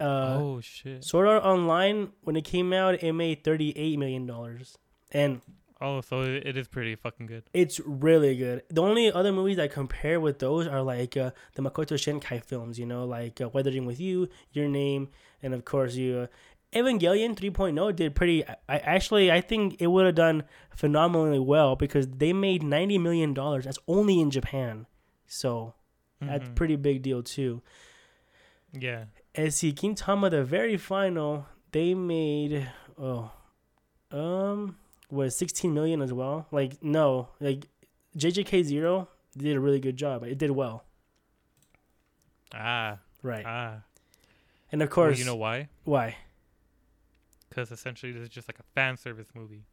Uh, 0.00 0.36
oh 0.40 0.60
shit. 0.60 1.04
Sword 1.04 1.28
Art 1.28 1.44
Online, 1.44 2.10
when 2.22 2.34
it 2.36 2.42
came 2.44 2.72
out, 2.72 3.02
it 3.02 3.12
made 3.12 3.44
38 3.44 3.98
million 3.98 4.26
dollars, 4.26 4.76
and 5.12 5.40
Oh, 5.84 6.00
so 6.00 6.20
it, 6.22 6.56
is 6.56 6.68
pretty 6.68 6.94
fucking 6.94 7.26
good. 7.26 7.42
it's 7.52 7.80
really 7.80 8.36
good. 8.36 8.62
The 8.68 8.80
only 8.80 9.10
other 9.10 9.32
movies 9.32 9.56
that 9.56 9.72
compare 9.72 10.20
with 10.20 10.38
those 10.38 10.68
are 10.68 10.80
like 10.80 11.16
uh, 11.16 11.32
the 11.56 11.62
Makoto 11.62 11.94
Shinkai 11.96 12.44
films, 12.44 12.78
you 12.78 12.86
know, 12.86 13.04
like 13.04 13.40
uh, 13.40 13.48
Weathering 13.48 13.84
with 13.84 13.98
You, 13.98 14.28
Your 14.52 14.68
Name, 14.68 15.08
and 15.42 15.52
of 15.54 15.64
course 15.64 15.96
you. 15.96 16.16
Uh, 16.18 16.26
Evangelion 16.72 17.34
3.0 17.36 17.96
did 17.96 18.14
pretty. 18.14 18.46
I, 18.46 18.56
I 18.68 18.78
actually 18.78 19.30
I 19.32 19.40
think 19.40 19.76
it 19.80 19.88
would 19.88 20.06
have 20.06 20.14
done 20.14 20.44
phenomenally 20.74 21.40
well 21.40 21.74
because 21.76 22.06
they 22.08 22.32
made 22.32 22.62
90 22.62 22.98
million 22.98 23.34
dollars. 23.34 23.64
That's 23.64 23.78
only 23.88 24.20
in 24.20 24.30
Japan, 24.30 24.86
so 25.26 25.74
that's 26.28 26.48
Mhm. 26.48 26.54
pretty 26.54 26.76
big 26.76 27.02
deal 27.02 27.22
too. 27.22 27.62
Yeah. 28.72 29.06
And 29.34 29.52
see, 29.52 29.72
Gintama, 29.72 30.30
the 30.30 30.44
very 30.44 30.76
final, 30.76 31.46
they 31.72 31.94
made 31.94 32.68
oh, 32.98 33.32
um, 34.10 34.76
was 35.10 35.34
16 35.36 35.72
million 35.74 36.00
as 36.02 36.12
well. 36.12 36.46
Like 36.50 36.82
no, 36.82 37.28
like 37.40 37.66
JJK 38.16 38.62
Zero 38.64 39.08
did 39.36 39.56
a 39.56 39.60
really 39.60 39.80
good 39.80 39.96
job. 39.96 40.22
It 40.24 40.36
did 40.38 40.50
well, 40.50 40.84
Ah. 42.52 42.98
right? 43.22 43.44
Ah. 43.46 43.82
and 44.70 44.82
of 44.82 44.88
Well, 44.88 44.94
course, 44.94 45.18
you 45.18 45.24
know 45.24 45.36
why? 45.36 45.68
why? 45.84 46.16
Because 47.48 47.70
essentially 47.70 48.12
this 48.12 48.22
is 48.22 48.28
just 48.30 48.48
like 48.48 48.58
a 48.58 48.62
fan 48.74 48.96
service 48.96 49.28
movie. 49.34 49.64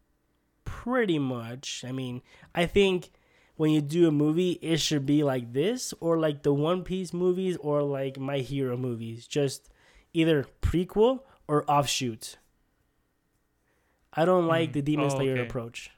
Pretty 0.66 1.20
much. 1.20 1.84
I 1.88 1.92
mean, 1.92 2.22
I 2.54 2.66
think 2.66 3.12
when 3.60 3.72
you 3.72 3.82
do 3.82 4.08
a 4.08 4.12
movie, 4.12 4.54
it 4.62 4.80
should 4.80 5.06
be 5.06 5.22
like 5.22 5.52
this, 5.52 5.94
or 6.00 6.18
like 6.18 6.44
the 6.44 6.54
One 6.54 6.82
Piece 6.84 7.12
movies, 7.14 7.58
or 7.60 7.84
like 7.84 8.18
My 8.18 8.38
Hero 8.40 8.78
movies. 8.78 9.28
Just 9.28 9.70
either 10.14 10.46
prequel 10.62 11.20
or 11.46 11.70
offshoot. 11.70 12.38
I 14.14 14.24
don't 14.26 14.48
like 14.48 14.70
Mm. 14.70 14.74
the 14.74 14.82
Demon 14.82 15.06
Oh, 15.08 15.10
Slayer 15.10 15.34
okay. 15.34 15.42
approach 15.48 15.92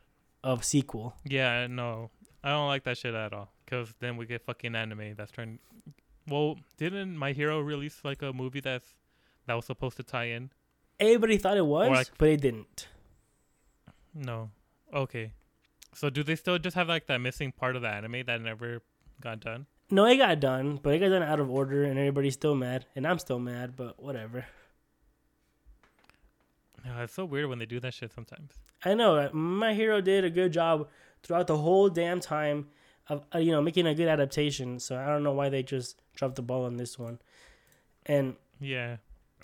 of 0.43 0.64
sequel. 0.64 1.14
Yeah, 1.24 1.68
no. 1.68 2.09
I 2.43 2.49
don't 2.49 2.68
like 2.68 2.84
that 2.86 2.97
shit 2.97 3.14
at 3.14 3.32
all. 3.32 3.51
Because 3.64 3.93
then 3.99 4.18
we 4.18 4.26
get 4.26 4.41
fucking 4.41 4.76
anime 4.76 5.14
that's 5.16 5.32
trying. 5.32 5.59
Well, 6.28 6.57
didn't 6.78 7.16
My 7.16 7.32
Hero 7.32 7.59
release 7.62 8.01
like 8.03 8.22
a 8.24 8.34
movie 8.34 8.59
that's 8.59 8.95
that 9.45 9.53
was 9.53 9.66
supposed 9.66 9.97
to 9.97 10.03
tie 10.03 10.26
in? 10.26 10.49
Everybody 10.99 11.38
thought 11.38 11.57
it 11.57 11.66
was, 11.66 11.89
like- 11.89 12.18
but 12.18 12.30
it 12.30 12.41
didn't. 12.41 12.88
No. 14.14 14.49
Okay. 14.93 15.32
So 15.94 16.10
do 16.10 16.24
they 16.24 16.36
still 16.36 16.58
just 16.58 16.76
have 16.76 16.88
like 16.88 17.08
that 17.08 17.20
missing 17.20 17.52
part 17.52 17.76
of 17.76 17.82
the 17.82 17.89
anime 17.89 18.24
that 18.28 18.42
never 18.42 18.82
got 19.20 19.39
done? 19.39 19.66
No, 19.89 20.06
it 20.06 20.18
got 20.18 20.39
done, 20.39 20.80
but 20.82 20.94
it 20.94 21.00
got 21.00 21.10
done 21.10 21.22
out 21.24 21.39
of 21.42 21.50
order, 21.50 21.84
and 21.84 22.00
everybody's 22.00 22.34
still 22.34 22.56
mad, 22.56 22.86
and 22.96 23.06
I'm 23.06 23.20
still 23.20 23.39
mad, 23.39 23.76
but 23.76 24.02
whatever. 24.02 24.46
Yeah, 26.86 27.04
it's 27.04 27.14
so 27.14 27.26
weird 27.26 27.48
when 27.50 27.60
they 27.60 27.66
do 27.66 27.80
that 27.82 27.94
shit 27.94 28.12
sometimes. 28.12 28.54
I 28.84 28.94
know 28.96 29.16
uh, 29.18 29.30
my 29.34 29.74
hero 29.74 30.02
did 30.02 30.24
a 30.24 30.30
good 30.30 30.52
job 30.52 30.88
throughout 31.24 31.48
the 31.48 31.58
whole 31.58 31.89
damn 31.89 32.20
time 32.20 32.68
of 33.10 33.24
uh, 33.36 33.38
you 33.38 33.52
know 33.52 33.62
making 33.62 33.86
a 33.86 33.94
good 33.94 34.08
adaptation. 34.08 34.80
So 34.80 34.98
I 34.98 35.06
don't 35.08 35.24
know 35.24 35.34
why 35.34 35.50
they 35.50 35.62
just 35.62 35.98
dropped 36.16 36.36
the 36.36 36.42
ball 36.42 36.66
on 36.66 36.78
this 36.78 36.98
one. 36.98 37.20
And 38.08 38.36
Yeah. 38.60 38.98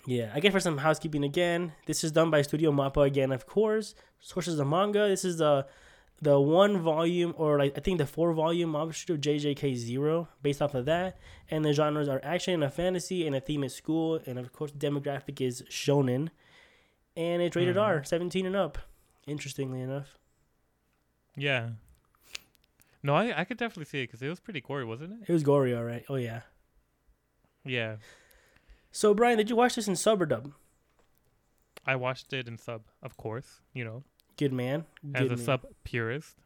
yeah, 0.06 0.32
I 0.34 0.40
guess 0.40 0.52
for 0.52 0.60
some 0.60 0.78
housekeeping 0.78 1.22
again, 1.24 1.72
this 1.86 2.02
is 2.02 2.10
done 2.10 2.30
by 2.30 2.42
Studio 2.42 2.72
Mappa 2.72 3.06
again, 3.06 3.30
of 3.30 3.46
course. 3.46 3.94
Sources 4.18 4.58
of 4.58 4.66
manga. 4.66 5.06
This 5.06 5.24
is 5.24 5.38
the 5.38 5.66
the 6.20 6.40
one 6.40 6.78
volume 6.78 7.34
or 7.36 7.58
like 7.58 7.76
I 7.76 7.80
think 7.80 7.98
the 7.98 8.06
four 8.06 8.32
volume 8.32 8.74
offshoot 8.74 9.10
of 9.10 9.20
JJK 9.20 9.74
Zero 9.76 10.28
based 10.42 10.60
off 10.60 10.74
of 10.74 10.84
that. 10.86 11.18
And 11.50 11.64
the 11.64 11.72
genres 11.72 12.08
are 12.08 12.20
action 12.24 12.54
and 12.54 12.64
a 12.64 12.70
fantasy 12.70 13.26
and 13.26 13.36
a 13.36 13.40
theme 13.40 13.62
is 13.64 13.74
school 13.74 14.20
and 14.26 14.38
of 14.38 14.52
course 14.52 14.72
demographic 14.72 15.40
is 15.40 15.62
shonen. 15.70 16.28
And 17.16 17.40
it's 17.42 17.54
rated 17.56 17.76
Mhm. 17.76 17.82
R, 17.82 18.04
seventeen 18.04 18.46
and 18.46 18.56
up. 18.56 18.78
Interestingly 19.26 19.80
enough. 19.80 20.18
Yeah. 21.36 21.70
No, 23.02 23.14
I 23.14 23.40
I 23.40 23.44
could 23.44 23.56
definitely 23.58 23.84
see 23.84 24.02
it 24.02 24.06
because 24.08 24.22
it 24.22 24.28
was 24.28 24.40
pretty 24.40 24.60
gory, 24.60 24.84
wasn't 24.84 25.12
it? 25.22 25.28
It 25.28 25.32
was 25.32 25.42
gory, 25.44 25.74
all 25.74 25.84
right. 25.84 26.04
Oh 26.08 26.16
yeah. 26.16 26.42
Yeah. 27.64 27.96
So 28.90 29.14
Brian, 29.14 29.36
did 29.38 29.50
you 29.50 29.56
watch 29.56 29.74
this 29.76 29.86
in 29.88 29.94
sub 29.96 30.20
or 30.22 30.26
dub? 30.26 30.52
I 31.86 31.96
watched 31.96 32.32
it 32.32 32.48
in 32.48 32.58
sub, 32.58 32.82
of 33.02 33.16
course. 33.16 33.60
You 33.72 33.84
know, 33.84 34.02
Good 34.38 34.52
man. 34.52 34.86
as 35.14 35.26
a 35.26 35.28
man. 35.30 35.38
sub 35.38 35.66
purist. 35.84 36.36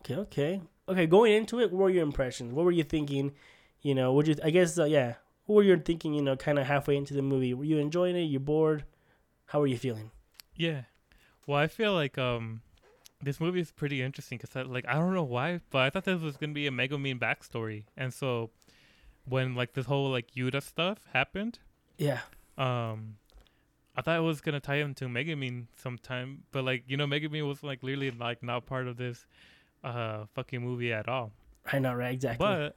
Okay, 0.00 0.14
okay, 0.14 0.60
okay. 0.88 1.06
Going 1.06 1.32
into 1.32 1.58
it, 1.60 1.72
what 1.72 1.80
were 1.80 1.90
your 1.90 2.04
impressions? 2.04 2.52
What 2.52 2.64
were 2.64 2.70
you 2.70 2.84
thinking? 2.84 3.32
You 3.82 3.94
know, 3.94 4.12
would 4.12 4.28
you? 4.28 4.36
I 4.44 4.50
guess, 4.50 4.78
uh, 4.78 4.84
yeah. 4.84 5.14
What 5.46 5.56
were 5.56 5.62
you 5.62 5.76
thinking? 5.78 6.14
You 6.14 6.22
know, 6.22 6.36
kind 6.36 6.58
of 6.58 6.66
halfway 6.66 6.96
into 6.96 7.14
the 7.14 7.22
movie, 7.22 7.54
were 7.54 7.64
you 7.64 7.78
enjoying 7.78 8.16
it? 8.16 8.22
You 8.22 8.38
bored? 8.38 8.84
How 9.46 9.60
were 9.60 9.66
you 9.66 9.78
feeling? 9.78 10.10
Yeah. 10.54 10.82
Well, 11.46 11.58
I 11.58 11.68
feel 11.68 11.94
like 11.94 12.18
um, 12.18 12.60
this 13.22 13.40
movie 13.40 13.60
is 13.60 13.70
pretty 13.70 14.02
interesting 14.02 14.38
because 14.38 14.54
I, 14.56 14.62
like 14.62 14.84
I 14.86 14.94
don't 14.94 15.14
know 15.14 15.22
why, 15.24 15.60
but 15.70 15.78
I 15.78 15.90
thought 15.90 16.04
this 16.04 16.20
was 16.20 16.36
gonna 16.36 16.52
be 16.52 16.66
a 16.66 16.70
Megumi 16.70 17.18
backstory, 17.18 17.84
and 17.96 18.12
so 18.12 18.50
when 19.24 19.54
like 19.54 19.72
this 19.74 19.86
whole 19.86 20.10
like 20.10 20.32
Yuta 20.32 20.62
stuff 20.62 20.98
happened, 21.12 21.58
Yeah, 21.98 22.20
um, 22.58 23.16
I 23.96 24.02
thought 24.02 24.18
it 24.18 24.22
was 24.22 24.40
gonna 24.40 24.60
tie 24.60 24.76
him 24.76 24.88
into 24.88 25.06
Megumi 25.06 25.66
sometime, 25.76 26.42
but 26.52 26.64
like 26.64 26.84
you 26.86 26.96
know 26.96 27.06
Megumi 27.06 27.46
was 27.46 27.62
like 27.62 27.82
literally 27.82 28.10
like 28.10 28.42
not 28.42 28.66
part 28.66 28.86
of 28.88 28.96
this 28.96 29.26
uh 29.84 30.26
fucking 30.34 30.60
movie 30.62 30.92
at 30.92 31.08
all. 31.08 31.32
I 31.72 31.78
know, 31.78 31.94
right? 31.94 32.12
Exactly. 32.14 32.44
But 32.46 32.76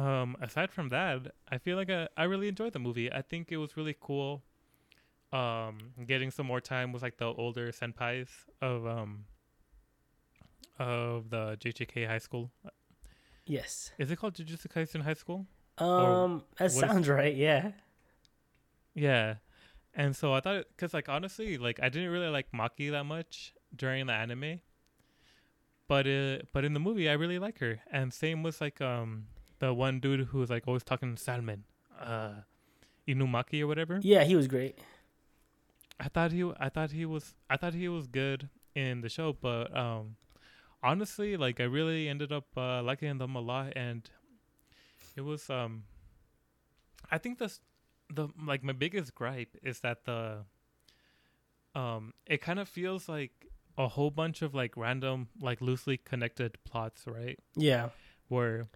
um, 0.00 0.36
aside 0.40 0.70
from 0.70 0.90
that, 0.90 1.32
I 1.50 1.58
feel 1.58 1.76
like 1.76 1.90
I, 1.90 2.06
I 2.16 2.24
really 2.24 2.46
enjoyed 2.48 2.72
the 2.72 2.78
movie. 2.78 3.12
I 3.12 3.20
think 3.22 3.50
it 3.50 3.56
was 3.56 3.76
really 3.76 3.96
cool. 4.00 4.42
Um, 5.32 5.78
getting 6.06 6.30
some 6.30 6.46
more 6.46 6.60
time 6.60 6.92
with 6.92 7.02
like 7.02 7.16
the 7.18 7.26
older 7.26 7.70
senpais 7.72 8.28
of 8.62 8.86
um 8.86 9.24
of 10.78 11.30
the 11.30 11.56
JJK 11.60 12.06
High 12.06 12.18
School. 12.18 12.50
yes. 13.46 13.90
Is 13.98 14.10
it 14.10 14.16
called 14.16 14.34
Jujutsu 14.34 14.68
Kaisen 14.68 15.02
High 15.02 15.14
School? 15.14 15.46
Um, 15.78 16.42
that 16.58 16.64
what 16.64 16.66
is- 16.66 16.74
sounds 16.80 17.08
right. 17.08 17.34
Yeah. 17.34 17.72
Yeah, 18.94 19.34
and 19.94 20.14
so 20.14 20.32
I 20.32 20.40
thought 20.40 20.64
because 20.76 20.94
like 20.94 21.08
honestly, 21.08 21.58
like 21.58 21.80
I 21.82 21.88
didn't 21.88 22.10
really 22.10 22.28
like 22.28 22.52
Maki 22.52 22.90
that 22.90 23.04
much 23.04 23.54
during 23.74 24.06
the 24.06 24.12
anime, 24.12 24.60
but 25.86 26.06
uh, 26.06 26.38
but 26.52 26.64
in 26.64 26.74
the 26.74 26.80
movie 26.80 27.08
I 27.08 27.14
really 27.14 27.38
like 27.38 27.58
her, 27.60 27.80
and 27.90 28.12
same 28.12 28.42
with 28.42 28.60
like 28.60 28.80
um 28.80 29.26
the 29.58 29.74
one 29.74 30.00
dude 30.00 30.28
who 30.28 30.38
was 30.38 30.50
like 30.50 30.64
always 30.66 30.84
talking 30.84 31.16
salmon, 31.16 31.64
uh, 32.00 32.32
Inumaki 33.06 33.62
or 33.62 33.66
whatever. 33.66 33.98
Yeah, 34.02 34.24
he 34.24 34.36
was 34.36 34.46
great. 34.46 34.78
I 36.00 36.08
thought 36.08 36.32
he 36.32 36.50
I 36.60 36.68
thought 36.68 36.92
he 36.92 37.04
was 37.04 37.34
I 37.50 37.56
thought 37.56 37.74
he 37.74 37.88
was 37.88 38.06
good 38.06 38.48
in 38.74 39.00
the 39.00 39.08
show, 39.08 39.32
but 39.32 39.76
um 39.76 40.16
honestly, 40.82 41.36
like 41.36 41.60
I 41.60 41.64
really 41.64 42.08
ended 42.08 42.32
up 42.32 42.46
uh, 42.56 42.82
liking 42.82 43.18
them 43.18 43.34
a 43.34 43.40
lot, 43.40 43.72
and 43.74 44.08
it 45.16 45.22
was 45.22 45.50
um 45.50 45.84
I 47.10 47.18
think 47.18 47.38
the 47.38 47.52
the 48.10 48.28
like 48.44 48.62
my 48.62 48.72
biggest 48.72 49.14
gripe 49.14 49.56
is 49.62 49.80
that 49.80 50.04
the 50.04 50.44
um 51.74 52.14
it 52.26 52.40
kind 52.40 52.58
of 52.58 52.68
feels 52.68 53.08
like 53.08 53.32
a 53.76 53.86
whole 53.88 54.10
bunch 54.10 54.42
of 54.42 54.54
like 54.54 54.76
random 54.76 55.28
like 55.40 55.60
loosely 55.60 55.96
connected 55.96 56.58
plots, 56.64 57.04
right? 57.06 57.38
Yeah. 57.56 57.90
Where 58.28 58.66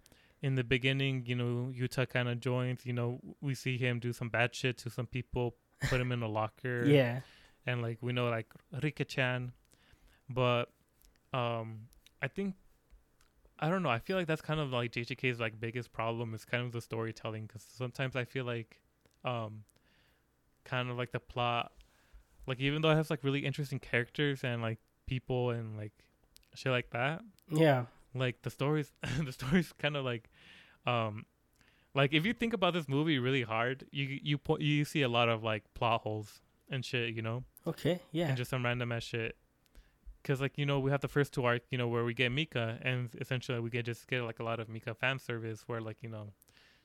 in 0.41 0.55
the 0.55 0.63
beginning, 0.63 1.23
you 1.25 1.35
know, 1.35 1.71
Yuta 1.77 2.07
kind 2.07 2.29
of 2.29 2.39
joins, 2.39 2.85
you 2.85 2.93
know, 2.93 3.19
we 3.41 3.53
see 3.55 3.77
him 3.77 3.99
do 3.99 4.13
some 4.13 4.29
bad 4.29 4.55
shit 4.55 4.77
to 4.79 4.89
some 4.89 5.07
people, 5.07 5.55
put 5.89 5.99
him 5.99 6.11
in 6.11 6.21
a 6.21 6.27
locker 6.27 6.85
Yeah. 6.87 7.21
and 7.65 7.81
like 7.81 7.97
we 8.01 8.13
know 8.13 8.29
like 8.29 8.47
Rika-chan, 8.81 9.51
but 10.29 10.65
um, 11.33 11.87
I 12.21 12.27
think 12.27 12.55
I 13.59 13.69
don't 13.69 13.83
know. 13.83 13.89
I 13.89 13.99
feel 13.99 14.17
like 14.17 14.27
that's 14.27 14.41
kind 14.41 14.59
of 14.59 14.71
like 14.71 14.91
JJK's 14.91 15.39
like 15.39 15.59
biggest 15.59 15.91
problem 15.93 16.33
is 16.33 16.45
kind 16.45 16.65
of 16.65 16.71
the 16.71 16.81
storytelling 16.81 17.45
because 17.45 17.63
sometimes 17.63 18.15
I 18.15 18.25
feel 18.25 18.45
like 18.45 18.79
um, 19.23 19.63
kind 20.65 20.89
of 20.89 20.97
like 20.97 21.11
the 21.11 21.19
plot, 21.19 21.71
like 22.47 22.59
even 22.59 22.81
though 22.81 22.89
it 22.91 22.95
has 22.95 23.09
like 23.09 23.23
really 23.23 23.45
interesting 23.45 23.79
characters 23.79 24.43
and 24.43 24.61
like 24.61 24.79
people 25.05 25.49
and 25.51 25.77
like 25.77 25.91
shit 26.55 26.71
like 26.71 26.89
that, 26.91 27.21
Yeah. 27.49 27.85
like 28.13 28.41
the 28.43 28.49
stories 28.49 28.91
the 29.23 29.31
stories 29.31 29.73
kind 29.77 29.95
of 29.97 30.05
like 30.05 30.29
um 30.85 31.25
like 31.95 32.13
if 32.13 32.25
you 32.25 32.33
think 32.33 32.53
about 32.53 32.73
this 32.73 32.87
movie 32.89 33.17
really 33.19 33.43
hard 33.43 33.85
you 33.91 34.19
you 34.21 34.37
po- 34.37 34.57
you 34.59 34.83
see 34.85 35.01
a 35.01 35.07
lot 35.09 35.29
of 35.29 35.43
like 35.43 35.63
plot 35.73 36.01
holes 36.01 36.41
and 36.69 36.83
shit 36.83 37.13
you 37.15 37.21
know 37.21 37.43
Okay. 37.65 37.99
Yeah. 38.11 38.27
and 38.27 38.37
just 38.37 38.49
some 38.51 38.63
random 38.65 38.91
ass 38.91 39.03
shit 39.03 39.35
because 40.21 40.41
like 40.41 40.57
you 40.57 40.65
know 40.65 40.79
we 40.79 40.91
have 40.91 41.01
the 41.01 41.07
first 41.07 41.33
two 41.33 41.45
arcs 41.45 41.65
you 41.71 41.77
know 41.77 41.87
where 41.87 42.03
we 42.03 42.13
get 42.13 42.31
mika 42.31 42.77
and 42.81 43.09
essentially 43.21 43.59
we 43.59 43.69
get 43.69 43.85
just 43.85 44.07
get 44.07 44.21
like 44.23 44.39
a 44.39 44.43
lot 44.43 44.59
of 44.59 44.67
mika 44.69 44.93
fan 44.93 45.17
service 45.19 45.63
where 45.67 45.79
like 45.81 45.97
you 46.01 46.09
know 46.09 46.27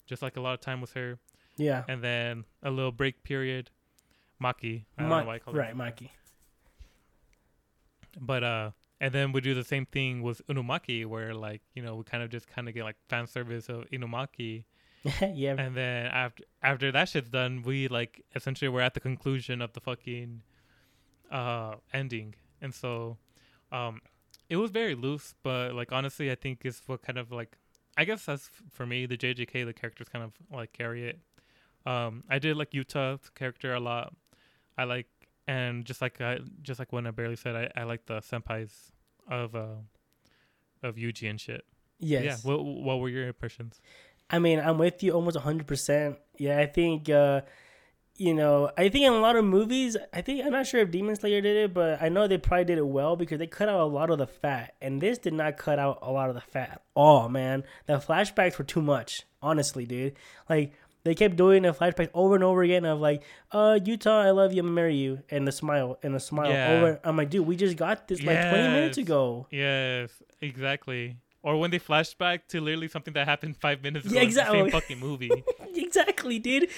just 0.06 0.22
like 0.22 0.36
a 0.36 0.40
lot 0.40 0.54
of 0.54 0.60
time 0.60 0.80
with 0.80 0.92
her 0.92 1.18
yeah. 1.58 1.84
and 1.88 2.02
then 2.02 2.44
a 2.62 2.70
little 2.70 2.92
break 2.92 3.22
period 3.22 3.70
maki 4.42 4.84
I 4.96 5.02
don't 5.02 5.10
know 5.10 5.24
why 5.24 5.34
I 5.34 5.38
call 5.38 5.54
it 5.54 5.58
right, 5.58 5.76
Mikey. 5.76 6.10
but 8.20 8.42
uh 8.44 8.70
and 9.00 9.14
then 9.14 9.32
we 9.32 9.40
do 9.40 9.54
the 9.54 9.64
same 9.64 9.86
thing 9.86 10.22
with 10.22 10.44
Inumaki 10.48 11.06
where 11.06 11.34
like 11.34 11.62
you 11.74 11.82
know 11.82 11.96
we 11.96 12.04
kind 12.04 12.22
of 12.22 12.30
just 12.30 12.48
kind 12.48 12.68
of 12.68 12.74
get 12.74 12.84
like 12.84 12.96
fan 13.08 13.26
service 13.26 13.68
of 13.68 13.84
Inumaki 13.90 14.64
yeah. 15.34 15.54
and 15.58 15.76
then 15.76 16.06
after 16.06 16.44
after 16.62 16.92
that 16.92 17.08
shit's 17.08 17.28
done 17.30 17.62
we 17.64 17.88
like 17.88 18.24
essentially 18.34 18.68
we're 18.68 18.80
at 18.80 18.94
the 18.94 19.00
conclusion 19.00 19.62
of 19.62 19.72
the 19.72 19.80
fucking 19.80 20.42
uh 21.30 21.74
ending 21.92 22.34
and 22.60 22.74
so 22.74 23.16
um 23.70 24.00
it 24.48 24.56
was 24.56 24.70
very 24.70 24.94
loose 24.94 25.34
but 25.42 25.74
like 25.74 25.92
honestly 25.92 26.30
I 26.30 26.34
think 26.34 26.64
is 26.64 26.80
what 26.86 27.02
kind 27.02 27.18
of 27.18 27.30
like 27.30 27.56
I 27.96 28.04
guess 28.04 28.24
that's 28.24 28.50
for 28.70 28.86
me 28.86 29.06
the 29.06 29.16
JJK 29.16 29.64
the 29.64 29.72
characters 29.72 30.08
kind 30.08 30.24
of 30.24 30.32
like 30.52 30.72
carry 30.72 31.08
it 31.08 31.18
um 31.90 32.24
I 32.28 32.38
did 32.38 32.56
like 32.56 32.70
Yuta's 32.72 33.30
character 33.34 33.74
a 33.74 33.80
lot 33.80 34.14
I 34.76 34.84
like 34.84 35.08
and 35.46 35.84
just 35.84 36.00
like 36.02 36.20
I 36.20 36.38
just 36.62 36.78
like 36.78 36.92
when 36.92 37.06
I 37.06 37.10
barely 37.10 37.36
said 37.36 37.54
I, 37.56 37.80
I 37.80 37.84
like 37.84 38.06
the 38.06 38.18
senpais 38.20 38.72
of 39.30 39.54
uh 39.54 39.80
of 40.82 40.96
Yuji 40.96 41.28
and 41.30 41.40
shit. 41.40 41.64
yes. 41.98 42.24
Yeah. 42.24 42.36
What 42.50 42.64
what 42.64 43.00
were 43.00 43.08
your 43.08 43.26
impressions? 43.26 43.80
I 44.30 44.38
mean, 44.38 44.60
I'm 44.60 44.76
with 44.78 45.02
you 45.02 45.12
almost 45.12 45.38
100%. 45.38 46.16
Yeah, 46.36 46.58
I 46.58 46.66
think, 46.66 47.08
uh, 47.08 47.40
you 48.16 48.34
know, 48.34 48.70
I 48.76 48.90
think 48.90 49.06
in 49.06 49.12
a 49.14 49.20
lot 49.20 49.36
of 49.36 49.44
movies, 49.44 49.96
I 50.12 50.20
think, 50.20 50.44
I'm 50.44 50.52
not 50.52 50.66
sure 50.66 50.80
if 50.82 50.90
Demon 50.90 51.16
Slayer 51.16 51.40
did 51.40 51.56
it, 51.56 51.72
but 51.72 52.02
I 52.02 52.10
know 52.10 52.26
they 52.28 52.36
probably 52.36 52.66
did 52.66 52.76
it 52.76 52.86
well 52.86 53.16
because 53.16 53.38
they 53.38 53.46
cut 53.46 53.70
out 53.70 53.80
a 53.80 53.84
lot 53.86 54.10
of 54.10 54.18
the 54.18 54.26
fat. 54.26 54.74
And 54.82 55.00
this 55.00 55.16
did 55.16 55.32
not 55.32 55.56
cut 55.56 55.78
out 55.78 56.00
a 56.02 56.12
lot 56.12 56.28
of 56.28 56.34
the 56.34 56.42
fat 56.42 56.68
at 56.72 56.82
all, 56.94 57.30
man. 57.30 57.64
The 57.86 57.94
flashbacks 57.94 58.58
were 58.58 58.64
too 58.64 58.82
much, 58.82 59.22
honestly, 59.40 59.86
dude. 59.86 60.16
Like, 60.46 60.74
they 61.08 61.14
kept 61.14 61.36
doing 61.36 61.62
the 61.62 61.70
flashbacks 61.72 62.10
over 62.14 62.34
and 62.34 62.44
over 62.44 62.62
again 62.62 62.84
of 62.84 63.00
like, 63.00 63.22
uh, 63.52 63.78
Yuta, 63.82 64.10
I 64.10 64.30
love 64.30 64.52
you, 64.52 64.60
I'm 64.60 64.66
gonna 64.66 64.74
marry 64.74 64.94
you, 64.96 65.22
and 65.30 65.46
the 65.46 65.52
smile, 65.52 65.98
and 66.02 66.14
the 66.14 66.20
smile 66.20 66.50
Yeah. 66.50 66.70
over. 66.72 67.00
I'm 67.04 67.16
like, 67.16 67.30
dude, 67.30 67.46
we 67.46 67.56
just 67.56 67.76
got 67.76 68.06
this 68.08 68.22
like 68.22 68.38
20 68.40 68.68
minutes 68.68 68.98
ago. 68.98 69.46
Yes, 69.50 70.10
exactly. 70.40 71.16
Or 71.42 71.56
when 71.56 71.70
they 71.70 71.78
flash 71.78 72.14
back 72.14 72.48
to 72.48 72.60
literally 72.60 72.88
something 72.88 73.14
that 73.14 73.26
happened 73.26 73.56
five 73.56 73.82
minutes 73.82 74.06
ago 74.06 74.14
Yeah, 74.16 74.22
in 74.22 74.28
the 74.28 74.34
same 74.34 74.44
exactly. 74.66 74.70
fucking 74.70 74.98
movie. 75.08 75.44
exactly, 75.74 76.38
dude. 76.38 76.68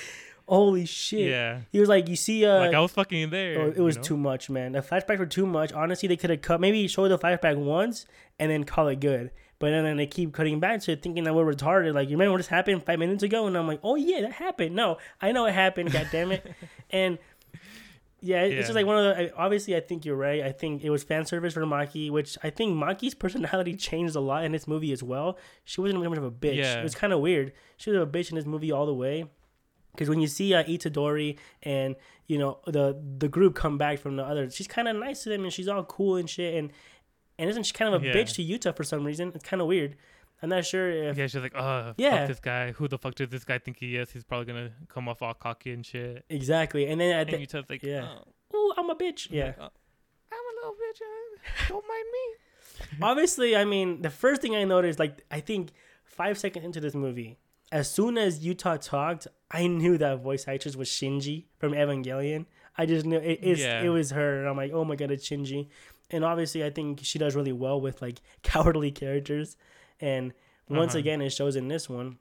Holy 0.46 0.84
shit. 0.84 1.28
yeah. 1.30 1.60
He 1.70 1.78
was 1.78 1.88
like, 1.88 2.08
you 2.08 2.16
see, 2.16 2.44
uh, 2.44 2.58
like 2.58 2.74
I 2.74 2.80
was 2.80 2.90
fucking 2.92 3.30
there. 3.30 3.60
Oh, 3.60 3.68
it 3.68 3.76
you 3.76 3.84
was 3.84 3.96
know? 3.96 4.02
too 4.02 4.16
much, 4.16 4.50
man. 4.50 4.72
The 4.72 4.80
flashbacks 4.80 5.18
were 5.18 5.26
too 5.26 5.46
much. 5.46 5.72
Honestly, 5.72 6.08
they 6.08 6.16
could 6.16 6.30
have 6.30 6.42
cut 6.42 6.60
maybe 6.60 6.86
show 6.88 7.08
the 7.08 7.18
flashback 7.18 7.56
once 7.56 8.04
and 8.38 8.50
then 8.50 8.64
call 8.64 8.88
it 8.88 8.98
good. 9.00 9.30
But 9.60 9.70
then, 9.70 9.84
then 9.84 9.96
they 9.98 10.06
keep 10.06 10.32
cutting 10.32 10.58
back 10.58 10.80
to 10.82 10.92
it, 10.92 11.02
thinking 11.02 11.22
that 11.24 11.34
we're 11.34 11.44
retarded. 11.44 11.94
Like, 11.94 12.08
you 12.08 12.16
remember 12.16 12.32
what 12.32 12.38
just 12.38 12.48
happened 12.50 12.82
five 12.82 12.98
minutes 12.98 13.22
ago? 13.22 13.46
And 13.46 13.56
I'm 13.56 13.68
like, 13.68 13.80
oh 13.84 13.94
yeah, 13.94 14.22
that 14.22 14.32
happened. 14.32 14.74
No, 14.74 14.96
I 15.20 15.30
know 15.32 15.44
it 15.46 15.52
happened. 15.52 15.92
God 15.92 16.08
damn 16.10 16.32
it. 16.32 16.50
And 16.90 17.18
yeah, 18.22 18.42
it's 18.42 18.54
Yeah. 18.54 18.60
just 18.62 18.74
like 18.74 18.86
one 18.86 18.98
of 19.04 19.16
the. 19.16 19.34
Obviously, 19.36 19.76
I 19.76 19.80
think 19.80 20.04
you're 20.04 20.16
right. 20.16 20.42
I 20.42 20.52
think 20.52 20.82
it 20.82 20.90
was 20.90 21.02
fan 21.04 21.24
service 21.26 21.54
for 21.54 21.60
Maki, 21.66 22.10
which 22.10 22.36
I 22.42 22.50
think 22.50 22.74
Maki's 22.74 23.14
personality 23.14 23.76
changed 23.88 24.16
a 24.16 24.20
lot 24.20 24.44
in 24.44 24.52
this 24.52 24.66
movie 24.66 24.92
as 24.92 25.02
well. 25.02 25.38
She 25.64 25.80
wasn't 25.80 26.02
much 26.02 26.18
of 26.18 26.24
a 26.24 26.30
bitch. 26.30 26.56
Yeah. 26.56 26.80
It 26.80 26.82
was 26.82 26.94
kind 26.94 27.12
of 27.12 27.20
weird. 27.20 27.52
She 27.76 27.90
was 27.90 28.02
a 28.02 28.06
bitch 28.06 28.30
in 28.30 28.36
this 28.36 28.46
movie 28.46 28.72
all 28.72 28.86
the 28.86 28.94
way. 28.94 29.26
Because 29.92 30.08
when 30.08 30.20
you 30.20 30.26
see 30.28 30.54
uh, 30.54 30.62
Itadori 30.64 31.36
and 31.62 31.96
you 32.28 32.38
know 32.38 32.60
the 32.66 32.96
the 33.18 33.28
group 33.28 33.54
come 33.56 33.76
back 33.76 33.98
from 33.98 34.16
the 34.16 34.22
other, 34.24 34.48
she's 34.50 34.68
kind 34.68 34.86
of 34.88 34.96
nice 34.96 35.22
to 35.24 35.28
them 35.30 35.42
and 35.44 35.52
she's 35.52 35.66
all 35.68 35.82
cool 35.84 36.16
and 36.16 36.30
shit. 36.30 36.54
And 36.54 36.70
and 37.40 37.50
isn't 37.50 37.64
she 37.64 37.72
kind 37.72 37.92
of 37.94 38.02
a 38.02 38.06
Yeah. 38.06 38.12
bitch 38.12 38.34
to 38.36 38.44
Yuta 38.44 38.76
for 38.76 38.84
some 38.84 39.04
reason? 39.04 39.32
It's 39.34 39.44
kind 39.44 39.60
of 39.60 39.66
weird. 39.66 39.96
I'm 40.42 40.48
not 40.48 40.64
sure 40.64 40.90
if 40.90 41.18
Yeah, 41.18 41.26
she's 41.26 41.40
like, 41.42 41.54
oh, 41.56 41.94
Yeah. 41.98 42.18
fuck 42.20 42.28
this 42.28 42.40
guy. 42.40 42.72
Who 42.72 42.88
the 42.88 42.96
fuck 42.98 43.14
does 43.14 43.28
this 43.28 43.44
guy 43.44 43.58
think 43.58 43.78
he 43.78 43.96
is? 43.96 44.10
He's 44.12 44.24
probably 44.24 44.46
gonna 44.46 44.70
come 44.88 45.08
off 45.08 45.20
all 45.22 45.34
cocky 45.34 45.72
and 45.72 45.84
shit. 45.84 46.24
exactly. 46.30 46.86
And 46.86 47.00
then 47.00 47.12
at 47.14 47.28
And 47.32 47.42
the, 47.42 47.46
tell 47.46 47.62
like, 47.68 47.82
yeah. 47.82 48.08
oh, 48.54 48.56
ooh, 48.56 48.72
I'm 48.78 48.88
a 48.88 48.94
bitch. 48.94 49.28
I'm 49.30 49.36
Yeah. 49.36 49.44
like, 49.46 49.56
oh, 49.60 49.70
I'm 50.32 50.38
a 50.38 50.52
little 50.60 50.74
bitch. 50.74 51.00
uh, 51.02 51.68
Don't 51.68 51.86
mind 51.86 52.06
me. 52.12 52.96
obviously, 53.02 53.56
I 53.56 53.64
mean, 53.64 54.02
the 54.02 54.10
first 54.10 54.40
thing 54.42 54.54
I 54.56 54.64
noticed, 54.64 54.98
like, 54.98 55.22
I 55.30 55.40
think 55.40 55.72
five 56.04 56.38
seconds 56.38 56.64
into 56.64 56.80
this 56.80 56.94
movie, 56.94 57.38
as 57.72 57.90
soon 57.90 58.16
as 58.16 58.44
Yuta 58.44 58.80
talked, 58.80 59.26
I 59.50 59.66
knew 59.66 59.98
that 59.98 60.20
voice 60.20 60.48
actress 60.48 60.74
was 60.76 60.88
Shinji 60.88 61.44
from 61.58 61.72
Evangelion. 61.72 62.46
I 62.78 62.86
just 62.86 63.04
knew 63.04 63.18
it, 63.18 63.40
it's, 63.42 63.60
Yeah. 63.60 63.82
it 63.82 63.88
was 63.90 64.10
her. 64.12 64.40
And 64.40 64.48
I'm 64.48 64.56
like, 64.56 64.72
oh 64.72 64.84
my 64.84 64.96
god, 64.96 65.10
it's 65.10 65.28
Shinji. 65.28 65.68
And 66.10 66.24
obviously, 66.24 66.64
I 66.64 66.70
think 66.70 67.00
she 67.02 67.18
does 67.18 67.34
really 67.36 67.52
well 67.52 67.80
with 67.80 68.02
like 68.02 68.20
cowardly 68.42 68.90
characters. 68.90 69.56
And 70.00 70.32
once 70.68 70.92
Uh-huh. 70.92 70.98
again, 71.00 71.20
it 71.20 71.30
shows 71.30 71.56
in 71.56 71.68
this 71.68 71.88
one. 71.88 72.18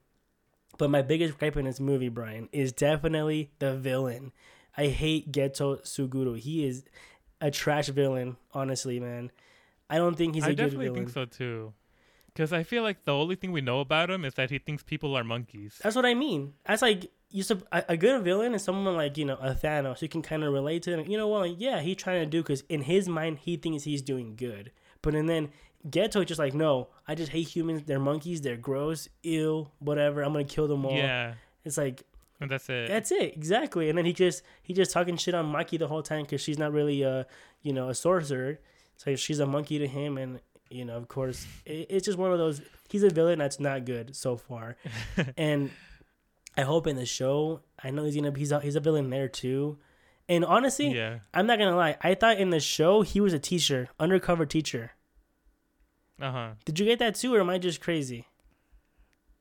But 0.78 0.90
my 0.90 1.02
biggest 1.02 1.38
gripe 1.38 1.58
in 1.58 1.66
this 1.66 1.80
movie, 1.80 2.10
Brian, 2.10 2.48
is 2.52 2.72
definitely 2.72 3.52
the 3.60 3.76
villain. 3.76 4.32
I 4.78 4.88
hate 4.88 5.32
Geto 5.32 5.82
Suguru. 5.84 6.38
He 6.40 6.66
is 6.66 6.86
a 7.42 7.52
trash 7.52 7.88
villain, 7.90 8.38
honestly, 8.54 9.00
man. 9.00 9.32
I 9.90 9.98
don't 9.98 10.16
think 10.16 10.36
he's 10.36 10.44
a 10.46 10.48
I 10.48 10.50
good 10.52 10.58
definitely 10.58 10.86
villain. 10.88 11.06
think 11.06 11.10
so 11.14 11.26
too. 11.26 11.74
Because 12.28 12.54
I 12.54 12.64
feel 12.64 12.84
like 12.84 13.04
the 13.04 13.14
only 13.14 13.36
thing 13.36 13.52
we 13.52 13.60
know 13.60 13.80
about 13.82 14.10
him 14.10 14.24
is 14.24 14.36
that 14.36 14.52
he 14.52 14.60
thinks 14.60 14.84
people 14.84 15.16
are 15.18 15.24
monkeys. 15.24 15.80
That's 15.84 15.96
what 15.96 16.06
I 16.06 16.14
mean. 16.14 16.54
That's 16.66 16.82
like 16.82 17.12
you. 17.32 17.44
Sup- 17.44 17.68
a, 17.72 17.84
a 17.90 17.98
good 17.98 18.24
villain 18.24 18.54
is 18.54 18.64
someone 18.64 18.96
like 18.96 19.18
you 19.18 19.26
know 19.26 19.36
a 19.42 19.54
Thanos. 19.54 20.02
You 20.02 20.10
can 20.10 20.22
kind 20.22 20.44
of 20.44 20.54
relate 20.54 20.84
to 20.84 20.98
him. 20.98 21.10
You 21.10 21.18
know 21.18 21.28
what? 21.28 21.42
Like, 21.50 21.56
yeah, 21.58 21.82
he's 21.82 21.98
trying 21.98 22.22
to 22.22 22.26
do 22.26 22.42
because 22.42 22.64
in 22.70 22.82
his 22.84 23.08
mind 23.10 23.40
he 23.40 23.58
thinks 23.58 23.84
he's 23.84 24.02
doing 24.02 24.36
good. 24.36 24.72
But 25.02 25.16
and 25.16 25.30
then 25.30 25.50
Geto 25.90 26.26
just 26.26 26.40
like 26.40 26.54
no, 26.54 26.90
I 27.08 27.16
just 27.16 27.32
hate 27.32 27.48
humans. 27.48 27.84
They're 27.86 28.00
monkeys. 28.00 28.42
They're 28.42 28.58
gross. 28.58 29.08
Ill. 29.24 29.72
Whatever. 29.80 30.22
I'm 30.24 30.34
gonna 30.34 30.44
kill 30.44 30.68
them 30.68 30.86
all. 30.86 30.96
Yeah, 30.98 31.34
It's 31.64 31.78
like 31.78 32.04
and 32.42 32.50
that's 32.50 32.70
it. 32.70 32.88
that's 32.88 33.12
it 33.12 33.34
exactly. 33.36 33.90
And 33.90 33.98
then 33.98 34.06
he 34.06 34.14
just 34.14 34.44
he 34.62 34.74
just 34.74 34.92
talking 34.92 35.18
shit 35.18 35.34
on 35.34 35.52
Maki 35.52 35.78
the 35.80 35.88
whole 35.88 36.04
time 36.04 36.24
because 36.24 36.42
she's 36.42 36.58
not 36.58 36.72
really 36.74 37.02
a 37.04 37.26
you 37.62 37.74
know 37.74 37.90
a 37.90 37.96
sorcerer. 37.96 38.60
So 38.98 39.16
she's 39.16 39.40
a 39.40 39.46
monkey 39.46 39.80
to 39.80 39.88
him, 39.88 40.18
and 40.18 40.40
you 40.70 40.84
know 40.86 40.98
of 40.98 41.08
course 41.08 41.46
it, 41.66 41.88
it's 41.90 42.06
just 42.06 42.18
one 42.18 42.32
of 42.32 42.38
those. 42.38 42.62
He's 42.90 43.04
a 43.04 43.10
villain 43.10 43.40
that's 43.40 43.60
not 43.60 43.86
good 43.86 44.16
so 44.16 44.36
far, 44.36 44.76
and 45.38 45.70
I 46.60 46.64
hope 46.64 46.88
in 46.88 46.96
the 46.98 47.06
show 47.06 47.62
I 47.82 47.90
know 47.92 48.04
he's 48.04 48.16
gonna 48.16 48.34
he's 48.38 48.52
a, 48.52 48.60
he's 48.60 48.76
a 48.76 48.80
villain 48.82 49.10
there 49.10 49.30
too. 49.30 49.78
And 50.28 50.44
honestly, 50.46 50.90
yeah. 50.94 51.20
I'm 51.34 51.48
not 51.48 51.58
gonna 51.58 51.76
lie. 51.76 51.96
I 52.02 52.16
thought 52.16 52.38
in 52.38 52.50
the 52.50 52.60
show 52.60 53.02
he 53.02 53.22
was 53.22 53.34
a 53.34 53.40
teacher, 53.40 53.88
undercover 54.00 54.46
teacher. 54.46 54.92
Uh 56.22 56.32
huh. 56.32 56.50
Did 56.66 56.80
you 56.80 56.86
get 56.86 57.00
that 57.00 57.16
too, 57.16 57.34
or 57.34 57.40
am 57.40 57.50
I 57.50 57.58
just 57.60 57.80
crazy? 57.80 58.28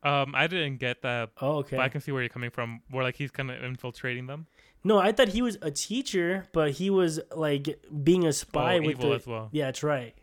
Um, 0.04 0.32
I 0.34 0.46
didn't 0.46 0.76
get 0.76 1.02
that, 1.02 1.30
Oh, 1.40 1.56
okay. 1.58 1.76
but 1.76 1.82
I 1.82 1.88
can 1.88 2.00
see 2.00 2.12
where 2.12 2.22
you're 2.22 2.28
coming 2.28 2.50
from. 2.50 2.82
Where 2.90 3.02
like 3.02 3.16
he's 3.16 3.32
kind 3.32 3.50
of 3.50 3.62
infiltrating 3.64 4.26
them. 4.28 4.46
No, 4.84 4.98
I 4.98 5.10
thought 5.10 5.28
he 5.28 5.42
was 5.42 5.58
a 5.60 5.72
teacher, 5.72 6.46
but 6.52 6.70
he 6.70 6.88
was 6.88 7.18
like 7.34 7.84
being 8.04 8.24
a 8.24 8.32
spy 8.32 8.76
oh, 8.76 8.80
with 8.82 8.90
evil 8.90 9.10
the. 9.10 9.16
as 9.16 9.26
well. 9.26 9.48
Yeah, 9.50 9.64
that's 9.66 9.82
right. 9.82 10.14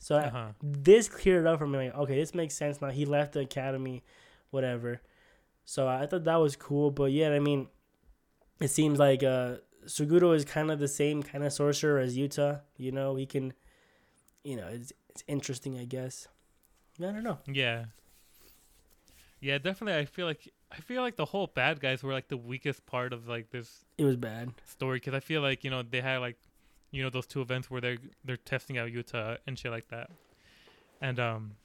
So 0.00 0.16
Uh 0.16 0.30
huh. 0.30 0.46
this 0.62 1.08
cleared 1.08 1.44
it 1.44 1.46
up 1.46 1.60
for 1.60 1.66
me. 1.68 1.78
Like, 1.78 1.94
okay, 1.94 2.16
this 2.16 2.34
makes 2.34 2.54
sense 2.54 2.80
now. 2.82 2.90
He 2.90 3.04
left 3.04 3.34
the 3.34 3.40
academy, 3.40 4.02
whatever. 4.50 5.00
So 5.70 5.86
I 5.86 6.06
thought 6.06 6.24
that 6.24 6.36
was 6.36 6.56
cool. 6.56 6.90
But 6.90 7.12
yeah, 7.12 7.28
I 7.32 7.40
mean, 7.40 7.68
it 8.58 8.68
seems 8.68 8.98
like 8.98 9.22
uh, 9.22 9.56
Suguru 9.84 10.34
is 10.34 10.46
kind 10.46 10.70
of 10.70 10.78
the 10.78 10.88
same 10.88 11.22
kind 11.22 11.44
of 11.44 11.52
sorcerer 11.52 11.98
as 11.98 12.16
Yuta. 12.16 12.62
You 12.78 12.90
know, 12.90 13.16
he 13.16 13.26
can, 13.26 13.52
you 14.42 14.56
know, 14.56 14.66
it's 14.68 14.94
it's 15.10 15.22
interesting, 15.28 15.78
I 15.78 15.84
guess. 15.84 16.26
I 16.98 17.02
don't 17.12 17.22
know. 17.22 17.36
Yeah. 17.46 17.84
Yeah, 19.40 19.58
definitely. 19.58 20.00
I 20.00 20.06
feel 20.06 20.24
like 20.24 20.48
I 20.72 20.76
feel 20.76 21.02
like 21.02 21.16
the 21.16 21.26
whole 21.26 21.48
bad 21.48 21.80
guys 21.80 22.02
were 22.02 22.14
like 22.14 22.28
the 22.28 22.38
weakest 22.38 22.86
part 22.86 23.12
of 23.12 23.28
like 23.28 23.50
this 23.50 23.84
It 23.98 24.04
was 24.04 24.16
bad. 24.16 24.52
story 24.64 24.96
because 24.96 25.12
I 25.12 25.20
feel 25.20 25.42
like 25.42 25.64
you 25.64 25.70
know 25.70 25.82
they 25.82 26.00
had 26.00 26.18
like 26.18 26.38
you 26.92 27.02
know 27.02 27.10
those 27.10 27.26
two 27.26 27.42
events 27.42 27.70
where 27.70 27.82
they're 27.82 27.98
they're 28.24 28.38
testing 28.38 28.78
out 28.78 28.88
Yuta 28.88 29.36
and 29.46 29.58
shit 29.58 29.70
like 29.70 29.88
that, 29.88 30.08
and 31.02 31.20
um, 31.20 31.56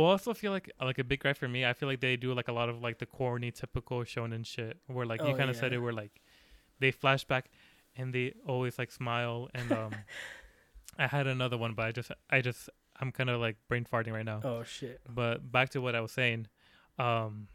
well, 0.00 0.08
I 0.10 0.12
also 0.12 0.34
feel 0.34 0.52
like 0.52 0.70
like 0.80 0.98
a 0.98 1.04
big 1.04 1.20
gripe 1.20 1.36
for 1.36 1.48
me. 1.48 1.64
I 1.64 1.72
feel 1.72 1.88
like 1.88 2.00
they 2.00 2.16
do 2.16 2.32
like 2.34 2.48
a 2.48 2.52
lot 2.52 2.68
of 2.68 2.80
like 2.80 2.98
the 2.98 3.06
corny 3.06 3.50
typical 3.50 4.00
shonen 4.00 4.44
shit 4.46 4.78
where 4.86 5.06
like 5.06 5.20
you 5.22 5.28
Oh, 5.28 5.34
kind 5.36 5.50
of 5.50 5.56
said 5.56 5.72
it 5.72 5.78
where 5.78 5.92
like 5.92 6.20
they 6.78 6.90
flash 6.90 7.24
back 7.24 7.50
and 7.96 8.12
they 8.14 8.34
always 8.46 8.78
like 8.78 8.90
smile 8.90 9.48
and 9.54 9.70
um, 9.72 9.92
I 10.98 11.06
had 11.06 11.26
another 11.26 11.56
one 11.58 11.74
but 11.74 11.86
I 11.86 11.92
just 11.92 12.10
I 12.30 12.40
just 12.40 12.70
I'm 13.00 13.12
kind 13.12 13.30
of 13.30 13.40
like 13.40 13.56
brain 13.68 13.84
farting 13.90 14.12
right 14.12 14.24
now. 14.24 14.40
Oh 14.44 14.62
shit. 14.64 15.00
But 15.08 15.50
back 15.50 15.70
to 15.70 15.80
what 15.80 15.94
I 15.94 16.00
was 16.00 16.12
saying, 16.12 16.46
um, 16.98 17.48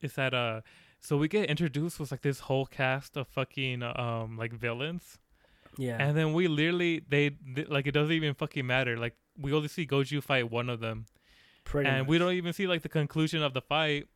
is 0.00 0.12
that 0.14 0.34
uh, 0.34 0.60
so 1.00 1.16
we 1.16 1.28
get 1.28 1.48
introduced 1.48 1.98
with 2.00 2.10
like 2.10 2.22
this 2.22 2.40
whole 2.40 2.66
cast 2.66 3.16
of 3.16 3.26
fucking 3.28 3.82
um 3.82 4.36
like 4.36 4.52
villains, 4.52 5.18
Yeah. 5.78 5.96
and 5.98 6.16
then 6.16 6.32
we 6.34 6.46
literally 6.48 7.02
they, 7.08 7.30
th- 7.54 7.68
like 7.68 7.86
it 7.86 7.92
doesn't 7.92 8.12
even 8.14 8.34
fucking 8.34 8.66
matter. 8.66 8.96
Like 8.96 9.14
we 9.38 9.52
only 9.52 9.68
see 9.68 9.86
Gojo 9.86 10.22
fight 10.22 10.50
one 10.50 10.68
of 10.68 10.80
them, 10.80 11.06
Pretty 11.64 11.88
and 11.88 12.00
much. 12.00 12.08
we 12.08 12.18
don't 12.18 12.32
even 12.34 12.52
see 12.52 12.66
like 12.66 12.82
the 12.82 12.88
conclusion 12.88 13.42
of 13.42 13.54
the 13.54 13.60
fight. 13.62 14.06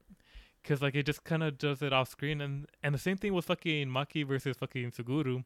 Cause 0.64 0.82
like 0.82 0.94
it 0.94 1.04
just 1.06 1.24
kind 1.24 1.42
of 1.42 1.56
does 1.56 1.80
it 1.82 1.92
off 1.94 2.08
screen, 2.10 2.40
and 2.42 2.66
and 2.82 2.94
the 2.94 2.98
same 2.98 3.16
thing 3.16 3.32
with 3.32 3.46
fucking 3.46 3.88
Maki 3.88 4.26
versus 4.26 4.56
fucking 4.58 4.90
Suguru. 4.90 5.44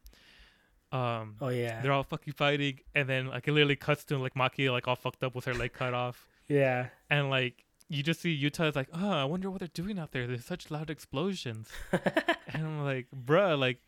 Um, 0.91 1.35
Oh 1.41 1.49
yeah. 1.49 1.81
they're 1.81 1.91
all 1.93 2.03
fucking 2.03 2.33
fighting, 2.33 2.79
and 2.93 3.07
then 3.07 3.27
like 3.27 3.47
it 3.47 3.51
literally 3.53 3.75
cuts 3.77 4.03
to 4.05 4.17
like 4.17 4.33
Maki 4.33 4.69
like 4.71 4.87
all 4.87 4.95
fucked 4.95 5.23
up 5.23 5.33
with 5.33 5.45
her 5.45 5.53
leg 5.53 5.71
cut 5.73 5.93
off 5.93 6.27
Yeah. 6.47 6.87
and 7.09 7.29
like 7.29 7.63
you 7.89 8.01
just 8.03 8.21
see 8.21 8.37
Yuta 8.41 8.69
is 8.69 8.75
like, 8.75 8.89
oh, 8.93 9.09
I 9.11 9.23
wonder 9.25 9.49
what 9.51 9.59
they're 9.59 9.67
doing 9.73 9.97
out 9.99 10.11
there. 10.13 10.25
There's 10.27 10.45
such 10.45 10.69
loud 10.71 10.89
explosions, 10.89 11.69
and 11.91 12.65
I'm 12.65 12.83
like, 12.83 13.07
bruh, 13.15 13.57
like, 13.57 13.79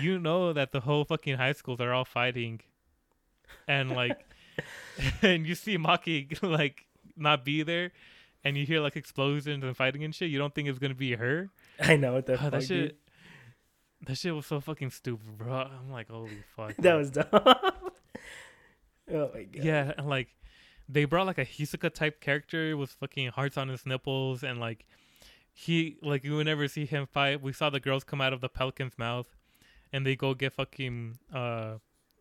you 0.00 0.18
know 0.18 0.52
that 0.52 0.72
the 0.72 0.80
whole 0.80 1.04
fucking 1.04 1.36
high 1.36 1.52
schools 1.52 1.80
are 1.80 1.92
all 1.92 2.04
fighting, 2.06 2.60
and 3.68 3.90
like, 3.90 4.18
and 5.22 5.46
you 5.46 5.54
see 5.54 5.76
Maki 5.78 6.40
like 6.48 6.86
not 7.20 7.44
be 7.44 7.62
there, 7.62 7.92
and 8.44 8.56
you 8.56 8.64
hear 8.66 8.80
like 8.80 8.96
explosions 8.96 9.62
and 9.64 9.76
fighting 9.76 10.02
and 10.04 10.14
shit. 10.14 10.30
You 10.30 10.38
don't 10.38 10.54
think 10.54 10.68
it's 10.68 10.78
gonna 10.78 10.94
be 10.94 11.12
her? 11.14 11.50
I 11.80 11.96
know 11.96 12.14
what 12.14 12.26
the 12.26 12.34
Oh, 12.34 12.50
that 12.50 12.60
dude. 12.60 12.68
shit, 12.68 12.96
that 14.06 14.16
shit 14.16 14.34
was 14.34 14.46
so 14.46 14.60
fucking 14.60 14.90
stupid, 14.90 15.38
bro. 15.38 15.52
I'm 15.52 15.90
like, 15.90 16.08
holy 16.10 16.42
fuck. 16.56 16.74
That 16.78 16.94
was 16.94 17.10
dumb. 17.10 17.26
oh 17.32 19.30
my 19.34 19.42
god. 19.44 19.64
Yeah, 19.64 19.92
and 19.96 20.08
like 20.08 20.28
they 20.88 21.04
brought 21.04 21.26
like 21.26 21.38
a 21.38 21.44
Hisoka 21.44 21.92
type 21.92 22.20
character 22.20 22.76
with 22.76 22.90
fucking 22.90 23.28
hearts 23.28 23.56
on 23.56 23.68
his 23.68 23.86
nipples 23.86 24.42
and 24.42 24.58
like 24.58 24.86
he 25.52 25.96
like 26.02 26.24
you 26.24 26.36
would 26.36 26.46
never 26.46 26.68
see 26.68 26.86
him 26.86 27.06
fight. 27.06 27.40
We 27.42 27.52
saw 27.52 27.70
the 27.70 27.80
girls 27.80 28.04
come 28.04 28.20
out 28.20 28.32
of 28.32 28.40
the 28.40 28.48
pelican's 28.48 28.98
mouth 28.98 29.28
and 29.92 30.06
they 30.06 30.16
go 30.16 30.34
get 30.34 30.52
fucking 30.52 31.18
uh 31.32 31.74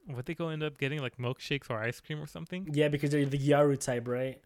what 0.08 0.26
they 0.26 0.34
go 0.34 0.50
end 0.50 0.64
up 0.64 0.78
getting 0.80 1.00
like 1.02 1.18
milkshakes 1.18 1.70
or 1.70 1.78
ice 1.80 2.00
cream 2.00 2.20
or 2.20 2.28
something. 2.28 2.68
Yeah, 2.74 2.88
because 2.88 3.12
they're 3.12 3.26
the 3.26 3.38
Gyaru 3.38 3.80
type, 3.80 4.08
right? 4.08 4.42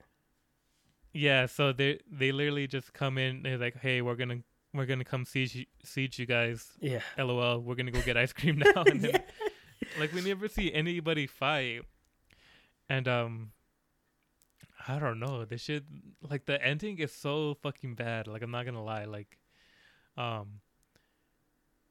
Yeah, 1.13 1.45
so 1.45 1.71
they 1.71 1.99
they 2.11 2.31
literally 2.31 2.67
just 2.67 2.93
come 2.93 3.17
in 3.17 3.37
and 3.37 3.45
they're 3.45 3.57
like, 3.57 3.79
"Hey, 3.79 4.01
we're 4.01 4.15
to 4.15 4.43
we're 4.73 4.85
to 4.87 5.03
come 5.03 5.25
siege 5.25 5.55
you, 5.55 5.65
siege 5.83 6.17
you 6.17 6.25
guys. 6.25 6.71
Yeah. 6.79 7.01
LOL. 7.17 7.59
We're 7.59 7.75
to 7.75 7.91
go 7.91 8.01
get 8.01 8.17
ice 8.17 8.33
cream 8.33 8.57
now." 8.75 8.83
And 8.87 9.01
then, 9.01 9.11
yeah. 9.11 9.19
like 9.99 10.11
we 10.13 10.21
never 10.21 10.47
see 10.47 10.73
anybody 10.73 11.27
fight 11.27 11.83
and 12.89 13.07
um 13.07 13.51
i 14.87 14.99
don't 14.99 15.19
know 15.19 15.45
this 15.45 15.61
shit 15.61 15.83
like 16.21 16.45
the 16.45 16.61
ending 16.63 16.97
is 16.99 17.11
so 17.11 17.55
fucking 17.61 17.95
bad 17.95 18.27
like 18.27 18.41
i'm 18.41 18.51
not 18.51 18.65
gonna 18.65 18.83
lie 18.83 19.05
like 19.05 19.37
um 20.17 20.59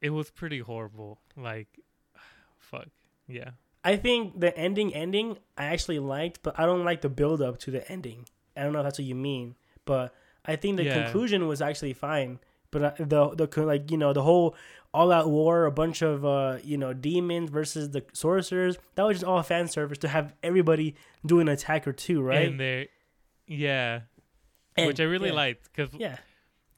it 0.01 0.11
was 0.11 0.29
pretty 0.29 0.59
horrible 0.59 1.19
like 1.35 1.67
fuck 2.57 2.87
yeah 3.27 3.51
I 3.85 3.97
think 3.97 4.39
the 4.39 4.57
ending 4.57 4.93
ending 4.93 5.39
I 5.57 5.65
actually 5.65 5.99
liked, 5.99 6.39
but 6.41 6.57
I 6.57 6.65
don't 6.65 6.85
like 6.85 7.01
the 7.01 7.09
build 7.09 7.41
up 7.41 7.59
to 7.59 7.69
the 7.69 7.85
ending. 7.91 8.25
I 8.57 8.63
don't 8.63 8.73
know 8.73 8.79
if 8.79 8.83
that's 8.85 8.99
what 8.99 9.05
you 9.05 9.15
mean, 9.15 9.55
but 9.85 10.13
I 10.45 10.55
think 10.55 10.77
the 10.77 10.83
Yeah. 10.83 11.03
conclusion 11.03 11.47
was 11.47 11.61
actually 11.61 11.93
fine. 11.93 12.39
But 12.71 12.83
uh, 12.83 12.91
the 12.97 13.47
the 13.47 13.63
like 13.65 13.91
you 13.91 13.97
know 13.97 14.13
the 14.13 14.23
whole 14.23 14.55
all 14.93 15.11
out 15.11 15.29
war, 15.29 15.65
a 15.65 15.71
bunch 15.71 16.01
of 16.01 16.25
uh 16.25 16.57
you 16.63 16.77
know 16.77 16.91
demons 16.93 17.49
versus 17.49 17.89
the 17.91 18.03
sorcerers. 18.13 18.77
That 18.95 19.03
was 19.03 19.17
just 19.17 19.25
all 19.25 19.41
fan 19.43 19.67
service 19.67 19.97
to 19.99 20.07
have 20.07 20.33
everybody 20.43 20.95
do 21.25 21.39
an 21.39 21.47
attack 21.49 21.87
or 21.87 21.93
two, 21.93 22.21
right? 22.21 22.47
and 22.47 22.59
they 22.59 22.89
Yeah, 23.47 24.01
And- 24.75 24.87
which 24.87 24.99
I 24.99 25.03
really 25.03 25.29
yeah, 25.29 25.35
liked 25.35 25.63
because 25.71 25.93
Yeah. 25.99 26.17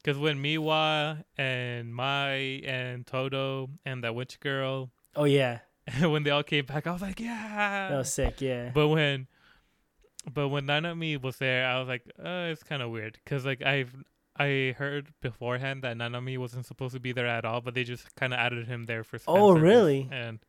Because 0.03 0.19
when 0.19 0.37
Miwa 0.37 1.23
and 1.37 1.95
Mai 1.95 2.61
and 2.65 3.07
Todo 3.07 3.69
and 3.85 4.03
that 4.03 4.13
witch 4.13 4.39
girl, 4.39 4.91
Oh 5.15 5.23
yeah. 5.23 5.59
when 6.01 6.23
they 6.23 6.29
all 6.31 6.43
came 6.43 6.65
back, 6.65 6.85
I 6.87 6.91
was 6.91 7.01
like, 7.01 7.19
yeah. 7.19 7.89
That 7.89 7.97
was 7.97 8.11
sick. 8.13 8.39
Yeah. 8.41 8.71
But 8.73 8.89
when, 8.89 9.27
but 10.33 10.49
when 10.49 10.65
Nanami 10.65 11.21
was 11.21 11.37
there, 11.37 11.65
I 11.65 11.79
was 11.79 11.87
like, 11.87 12.03
uh, 12.19 12.49
it's 12.51 12.63
kind 12.63 12.81
of 12.81 12.89
weird. 12.91 13.17
Cause 13.25 13.45
like 13.45 13.61
I've 13.61 13.95
I 14.37 14.75
heard 14.77 15.13
beforehand 15.21 15.83
that 15.83 15.95
Nanami 15.97 16.37
wasn't 16.37 16.65
supposed 16.65 16.93
to 16.93 16.99
be 16.99 17.13
there 17.13 17.27
at 17.27 17.45
all, 17.45 17.61
but 17.61 17.73
they 17.73 17.83
just 17.83 18.13
kind 18.15 18.33
of 18.33 18.39
added 18.39 18.67
him 18.67 18.83
there 18.83 19.03
for. 19.03 19.17
Oh, 19.27 19.51
really? 19.53 20.09
And 20.11 20.39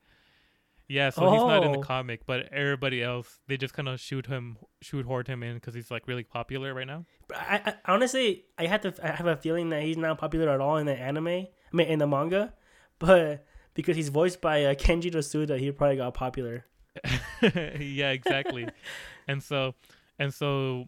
yeah, 0.89 1.11
so 1.11 1.31
he's 1.33 1.41
not 1.43 1.65
in 1.65 1.73
the 1.73 1.79
Oh. 1.79 1.83
comic, 1.83 2.27
but 2.27 2.53
everybody 2.53 3.03
else 3.03 3.39
they 3.49 3.57
just 3.57 3.75
kind 3.75 3.89
of 3.89 3.99
shoot 4.01 4.27
him, 4.27 4.57
shoot 4.83 5.05
horde 5.07 5.27
him 5.29 5.43
in 5.43 5.55
because 5.55 5.75
he's 5.75 5.91
like 5.91 6.07
really 6.09 6.25
popular 6.25 6.75
right 6.75 6.87
now. 6.87 7.05
But 7.29 7.39
I, 7.39 7.61
I 7.67 7.75
honestly 7.93 8.45
I 8.59 8.67
had 8.67 8.83
to 8.83 8.95
I 9.03 9.09
have 9.17 9.27
a 9.27 9.37
feeling 9.37 9.71
that 9.71 9.83
he's 9.83 9.97
not 9.97 10.19
popular 10.19 10.49
at 10.51 10.61
all 10.61 10.77
in 10.79 10.87
the 10.87 10.95
anime. 10.97 11.27
I 11.29 11.49
mean 11.73 11.87
in 11.89 11.99
the 11.99 12.07
manga, 12.07 12.55
but 12.99 13.45
because 13.75 13.97
he's 13.97 14.09
voiced 14.09 14.41
by 14.41 14.65
uh, 14.65 14.75
Kenji 14.75 15.11
Tsuda, 15.13 15.59
he 15.59 15.71
probably 15.73 15.97
got 15.97 16.15
popular. 16.15 16.65
yeah, 17.81 18.11
exactly. 18.11 18.69
and 19.29 19.43
so, 19.43 19.75
and 20.19 20.33
so, 20.33 20.87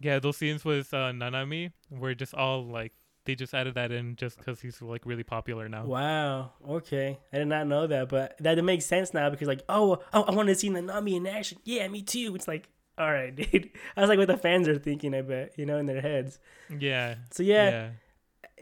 yeah, 0.00 0.18
those 0.18 0.36
scenes 0.36 0.64
with 0.64 0.92
uh, 0.92 1.12
Nanami 1.12 1.72
were 1.90 2.14
just 2.14 2.34
all 2.34 2.64
like 2.64 2.92
they 3.24 3.34
just 3.34 3.54
added 3.54 3.74
that 3.74 3.92
in 3.92 4.16
just 4.16 4.38
because 4.38 4.60
he's 4.60 4.82
like 4.82 5.06
really 5.06 5.22
popular 5.22 5.68
now. 5.68 5.84
Wow. 5.84 6.50
Okay. 6.68 7.18
I 7.32 7.38
did 7.38 7.48
not 7.48 7.66
know 7.66 7.86
that, 7.86 8.08
but 8.08 8.36
that 8.38 8.62
makes 8.64 8.84
sense 8.84 9.14
now 9.14 9.30
because 9.30 9.48
like, 9.48 9.62
oh, 9.68 10.02
I, 10.12 10.20
I 10.20 10.30
want 10.32 10.48
to 10.48 10.54
see 10.54 10.70
Nanami 10.70 11.14
in 11.14 11.26
action. 11.26 11.58
Yeah, 11.64 11.86
me 11.88 12.02
too. 12.02 12.34
It's 12.34 12.48
like, 12.48 12.68
all 12.98 13.10
right, 13.10 13.34
dude. 13.36 13.70
I 13.96 14.00
was 14.00 14.08
like 14.08 14.18
what 14.18 14.28
the 14.28 14.36
fans 14.36 14.68
are 14.68 14.78
thinking. 14.78 15.14
I 15.14 15.22
bet 15.22 15.54
you 15.56 15.66
know 15.66 15.78
in 15.78 15.86
their 15.86 16.00
heads. 16.00 16.38
Yeah. 16.78 17.16
So 17.30 17.42
yeah, 17.42 17.90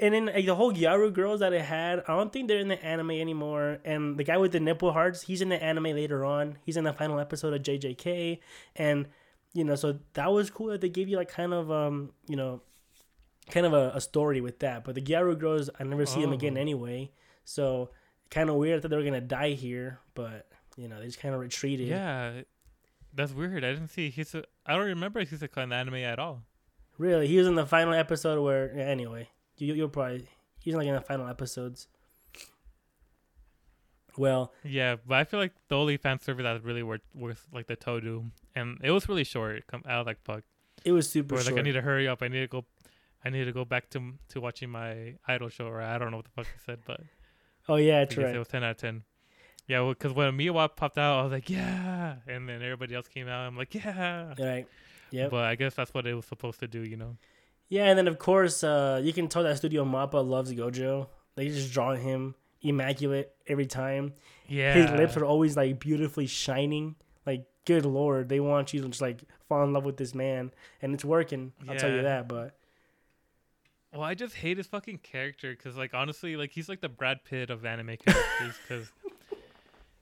and 0.01 0.15
then 0.15 0.27
like, 0.27 0.47
the 0.47 0.55
whole 0.55 0.73
Gyaru 0.73 1.13
girls 1.13 1.41
that 1.41 1.53
I 1.53 1.61
had, 1.61 2.01
I 2.09 2.17
don't 2.17 2.33
think 2.33 2.49
they're 2.49 2.59
in 2.59 2.69
the 2.69 2.83
anime 2.85 3.11
anymore. 3.13 3.79
And 3.85 4.17
the 4.19 4.25
guy 4.25 4.37
with 4.39 4.53
the 4.53 4.61
nipple 4.61 4.93
hearts, 4.93 5.23
he's 5.23 5.43
in 5.43 5.49
the 5.49 5.63
anime 5.63 5.85
later 5.85 6.25
on. 6.25 6.59
He's 6.65 6.77
in 6.77 6.85
the 6.85 6.93
final 6.93 7.19
episode 7.21 7.53
of 7.55 7.63
JJK, 7.63 8.39
and 8.77 9.07
you 9.53 9.65
know, 9.65 9.75
so 9.75 9.99
that 10.15 10.33
was 10.33 10.49
cool 10.51 10.69
that 10.69 10.81
they 10.81 10.89
gave 10.89 11.09
you 11.09 11.17
like 11.17 11.29
kind 11.29 11.53
of 11.53 11.71
um, 11.71 12.11
you 12.29 12.37
know, 12.37 12.61
kind 13.51 13.67
of 13.67 13.73
a, 13.73 13.93
a 13.95 14.01
story 14.01 14.41
with 14.41 14.61
that. 14.61 14.85
But 14.85 14.95
the 14.95 15.03
Gyaru 15.03 15.39
girls, 15.39 15.69
I 15.79 15.85
never 15.85 16.07
see 16.07 16.21
them 16.21 16.33
again 16.33 16.57
Oh. 16.57 16.61
anyway. 16.61 17.11
So 17.45 17.91
kind 18.31 18.49
of 18.49 18.57
weird 18.57 18.83
that 18.83 18.89
they 18.89 18.97
were 18.97 19.03
gonna 19.05 19.21
die 19.21 19.51
here, 19.53 19.99
but 20.15 20.47
you 20.77 20.89
know, 20.89 20.99
they 21.01 21.07
just 21.07 21.21
kind 21.21 21.35
of 21.35 21.41
retreated. 21.41 21.89
Yeah. 21.89 22.43
That's 23.13 23.33
weird. 23.33 23.65
I 23.65 23.73
didn't 23.73 23.89
see 23.89 24.09
he's. 24.09 24.37
A, 24.37 24.45
I 24.65 24.77
don't 24.77 24.87
remember 24.87 25.19
he's 25.25 25.43
a 25.43 25.49
in 25.61 25.71
the 25.71 25.75
anime 25.75 25.95
at 25.97 26.21
all. 26.21 26.43
Really, 26.97 27.27
he 27.27 27.39
was 27.39 27.49
in 27.49 27.57
the 27.57 27.67
final 27.67 27.93
episode 27.93 28.41
where. 28.41 28.71
Anyway, 28.79 29.29
you 29.61 29.75
you'll 29.75 29.89
probably 29.89 30.29
he's 30.61 30.75
like 30.75 30.87
in 30.87 30.95
the 30.95 31.01
final 31.01 31.29
episodes. 31.29 31.89
Well, 34.17 34.53
Yeah, 34.65 34.97
but 35.07 35.15
I 35.19 35.25
feel 35.25 35.41
like 35.41 35.53
the 35.69 35.77
only 35.77 35.97
fan 35.97 36.21
service 36.21 36.45
that 36.45 36.63
really 36.65 36.83
worth 36.83 37.03
worth 37.15 37.47
like 37.53 37.67
the 37.67 37.77
Todo, 37.77 38.27
and 38.55 38.79
it 38.83 38.91
was 38.91 39.09
really 39.09 39.25
short. 39.25 39.67
Come 39.67 39.83
out 39.89 40.07
like 40.07 40.19
fuck. 40.25 40.43
it 40.85 40.93
was 40.93 41.09
super 41.09 41.37
Where 41.37 41.45
like 41.45 41.59
I 41.59 41.63
need 41.63 41.73
to 41.73 41.81
hurry 41.81 42.09
up. 42.09 42.23
I 42.23 42.29
need 42.29 42.41
to 42.41 42.49
go. 42.49 42.65
I 43.25 43.31
need 43.31 43.45
to 43.45 43.53
go 43.53 43.65
back 43.65 43.91
to 43.91 44.15
to 44.31 44.41
watching 44.41 44.71
my 44.71 45.15
idol 45.29 45.49
show, 45.49 45.67
or 45.67 45.81
I 45.81 45.99
don't 45.99 46.11
know 46.11 46.19
what 46.19 46.27
the 46.27 46.33
fuck 46.33 46.47
he 46.47 46.59
said, 46.65 46.81
but 46.87 47.01
oh 47.69 47.77
yeah, 47.77 48.01
that's 48.01 48.17
right. 48.17 48.35
it 48.35 48.39
was 48.39 48.49
ten 48.49 48.65
out 48.65 48.73
of 48.73 48.77
ten. 48.79 49.05
Yeah, 49.69 49.87
because 49.89 50.13
when 50.13 50.37
Miwa 50.37 50.75
popped 50.75 50.99
out, 50.99 51.21
I 51.21 51.23
was 51.23 51.31
like, 51.31 51.49
yeah, 51.49 52.17
and 52.27 52.49
then 52.49 52.61
everybody 52.61 52.95
else 52.95 53.07
came 53.07 53.29
out. 53.29 53.47
I'm 53.47 53.57
like, 53.57 53.73
yeah. 53.73 54.35
Right. 54.37 54.67
Yep. 55.13 55.31
But 55.31 55.45
I 55.45 55.55
guess 55.55 55.75
that's 55.75 55.95
what 55.95 56.07
it 56.07 56.15
was 56.15 56.25
supposed 56.25 56.61
to 56.61 56.69
do, 56.69 56.83
you 56.83 56.97
know. 56.97 57.17
Yeah, 57.71 57.85
and 57.87 57.97
then 57.97 58.09
of 58.09 58.19
course, 58.19 58.63
uh, 58.63 59.01
you 59.03 59.13
can 59.13 59.29
tell 59.29 59.45
that 59.45 59.57
Studio 59.57 59.85
Mappa 59.85 60.27
loves 60.27 60.53
Gojo. 60.53 61.07
They 61.37 61.49
just 61.49 61.73
draw 61.73 61.95
him 61.95 62.35
immaculate 62.63 63.33
every 63.47 63.67
time. 63.67 64.13
Yeah. 64.49 64.75
His 64.75 64.91
lips 64.91 65.17
are 65.17 65.25
always 65.25 65.57
like 65.57 65.79
beautifully 65.79 66.27
shining. 66.27 66.97
Like, 67.25 67.47
good 67.65 67.87
lord, 67.87 68.29
they 68.29 68.41
want 68.41 68.75
you 68.75 68.83
to 68.83 68.89
just 68.89 69.01
like 69.01 69.23
fall 69.49 69.63
in 69.65 69.73
love 69.73 69.85
with 69.85 69.97
this 69.97 70.15
man, 70.15 70.51
and 70.83 70.95
it's 70.95 71.05
working. 71.05 71.53
I'll 71.69 71.77
tell 71.77 71.91
you 71.91 72.03
that. 72.03 72.29
But 72.29 72.57
Well, 73.93 74.03
I 74.03 74.15
just 74.15 74.35
hate 74.35 74.57
his 74.57 74.67
fucking 74.67 74.99
character 74.99 75.53
because, 75.53 75.77
like, 75.77 75.95
honestly, 75.95 76.37
like 76.37 76.51
he's 76.51 76.69
like 76.69 76.81
the 76.81 76.89
Brad 76.89 77.25
Pitt 77.25 77.51
of 77.51 77.65
anime 77.65 77.97
characters 78.05 78.55
because 78.69 78.93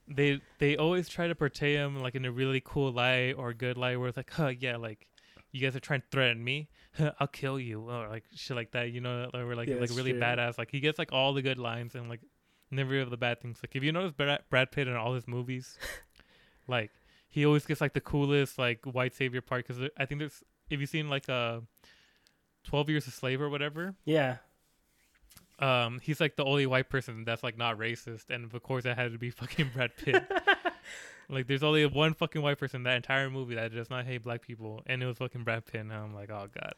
they 0.07 0.41
they 0.57 0.75
always 0.75 1.07
try 1.07 1.27
to 1.27 1.35
portray 1.35 1.75
him 1.75 2.01
like 2.01 2.15
in 2.15 2.25
a 2.25 2.31
really 2.31 2.61
cool 2.65 2.91
light 2.91 3.33
or 3.33 3.53
good 3.53 3.77
light, 3.77 3.97
where 3.97 4.07
it's 4.07 4.17
like, 4.17 4.31
huh, 4.31 4.53
yeah, 4.59 4.77
like 4.77 5.07
you 5.51 5.61
guys 5.61 5.75
are 5.75 5.79
trying 5.79 6.01
to 6.01 6.07
threaten 6.11 6.43
me, 6.43 6.69
I'll 7.19 7.27
kill 7.27 7.59
you, 7.59 7.81
or 7.89 8.07
like 8.07 8.23
shit 8.35 8.55
like 8.55 8.71
that, 8.71 8.91
you 8.91 9.01
know, 9.01 9.29
or 9.33 9.55
like 9.55 9.67
Yeah, 9.67 9.75
like 9.75 9.89
really 9.91 10.11
true. 10.11 10.21
badass. 10.21 10.57
Like 10.57 10.71
he 10.71 10.79
gets 10.79 10.99
like 10.99 11.11
all 11.11 11.33
the 11.33 11.41
good 11.41 11.57
lines 11.57 11.95
and 11.95 12.09
like 12.09 12.21
never 12.71 12.99
of 12.99 13.09
the 13.09 13.17
bad 13.17 13.41
things. 13.41 13.59
Like 13.63 13.75
if 13.75 13.83
you 13.83 13.91
notice 13.91 14.11
Brad, 14.11 14.41
Brad 14.49 14.71
Pitt 14.71 14.87
in 14.87 14.95
all 14.95 15.13
his 15.15 15.27
movies, 15.27 15.77
like 16.67 16.91
he 17.29 17.45
always 17.45 17.65
gets 17.65 17.81
like 17.81 17.93
the 17.93 18.01
coolest 18.01 18.57
like 18.59 18.85
white 18.85 19.15
savior 19.15 19.41
part 19.41 19.67
because 19.67 19.89
I 19.97 20.05
think 20.05 20.19
there's 20.19 20.43
if 20.69 20.79
you've 20.79 20.89
seen 20.89 21.09
like 21.09 21.27
uh, 21.29 21.61
Twelve 22.63 22.89
Years 22.89 23.07
a 23.07 23.11
Slave 23.11 23.41
or 23.41 23.49
whatever, 23.49 23.95
yeah, 24.05 24.37
um, 25.59 25.99
he's 26.01 26.19
like 26.21 26.35
the 26.35 26.45
only 26.45 26.65
white 26.65 26.89
person 26.89 27.23
that's 27.25 27.43
like 27.43 27.57
not 27.57 27.77
racist, 27.77 28.29
and 28.29 28.53
of 28.53 28.63
course 28.63 28.85
it 28.85 28.95
had 28.95 29.11
to 29.11 29.17
be 29.17 29.29
fucking 29.31 29.71
Brad 29.73 29.91
Pitt. 29.97 30.23
Like 31.29 31.47
there's 31.47 31.63
only 31.63 31.85
one 31.85 32.13
fucking 32.13 32.41
white 32.41 32.57
person 32.57 32.77
in 32.77 32.83
that 32.83 32.95
entire 32.95 33.29
movie 33.29 33.55
that 33.55 33.73
does 33.73 33.89
not 33.89 34.05
hate 34.05 34.23
black 34.23 34.41
people, 34.41 34.83
and 34.85 35.01
it 35.01 35.05
was 35.05 35.17
fucking 35.17 35.43
Brad 35.43 35.65
Pitt. 35.65 35.81
And 35.81 35.93
I'm 35.93 36.13
like, 36.13 36.29
oh 36.29 36.47
god. 36.53 36.73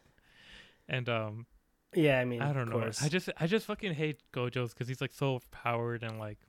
And 0.88 1.08
um, 1.10 1.46
yeah. 1.94 2.20
I 2.20 2.26
mean, 2.26 2.42
I 2.42 2.54
don't 2.54 2.70
know. 2.70 2.80
course. 2.80 3.02
I 3.02 3.10
just 3.10 3.30
I 3.40 3.48
just 3.48 3.66
fucking 3.66 3.94
hate 3.94 4.22
Gojo's 4.34 4.74
because 4.74 4.88
he's 4.88 5.02
like 5.02 5.14
so 5.14 5.40
powered 5.52 6.04
and 6.04 6.20
like 6.20 6.40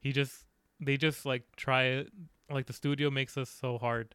he 0.00 0.12
just 0.12 0.44
they 0.80 0.96
just 0.96 1.24
like 1.24 1.42
try 1.56 1.84
it 1.84 2.10
like 2.50 2.66
the 2.66 2.72
studio 2.72 3.10
makes 3.10 3.36
us 3.36 3.50
so 3.50 3.78
hard 3.78 4.14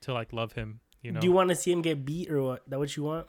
to 0.00 0.12
like 0.12 0.32
love 0.32 0.52
him. 0.52 0.80
You 1.02 1.12
know, 1.12 1.20
Do 1.20 1.26
you 1.26 1.32
want 1.32 1.50
to 1.50 1.54
see 1.54 1.70
him 1.70 1.82
get 1.82 2.04
beat 2.04 2.30
or 2.30 2.42
what? 2.42 2.62
That 2.68 2.78
what 2.78 2.96
you 2.96 3.02
want? 3.04 3.26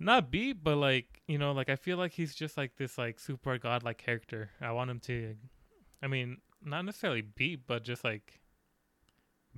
not 0.00 0.30
beat, 0.30 0.64
but 0.64 0.76
like 0.76 1.20
you 1.28 1.38
know, 1.38 1.52
like 1.52 1.68
I 1.68 1.76
feel 1.76 1.98
like 1.98 2.12
he's 2.12 2.34
just 2.34 2.56
like 2.56 2.76
this 2.76 2.96
like 2.98 3.20
super 3.20 3.58
godlike 3.58 3.98
character. 3.98 4.50
I 4.60 4.72
want 4.72 4.90
him 4.90 4.98
to, 5.00 5.36
I 6.02 6.06
mean, 6.06 6.38
not 6.64 6.84
necessarily 6.84 7.22
beat, 7.22 7.66
but 7.66 7.84
just 7.84 8.04
like 8.04 8.40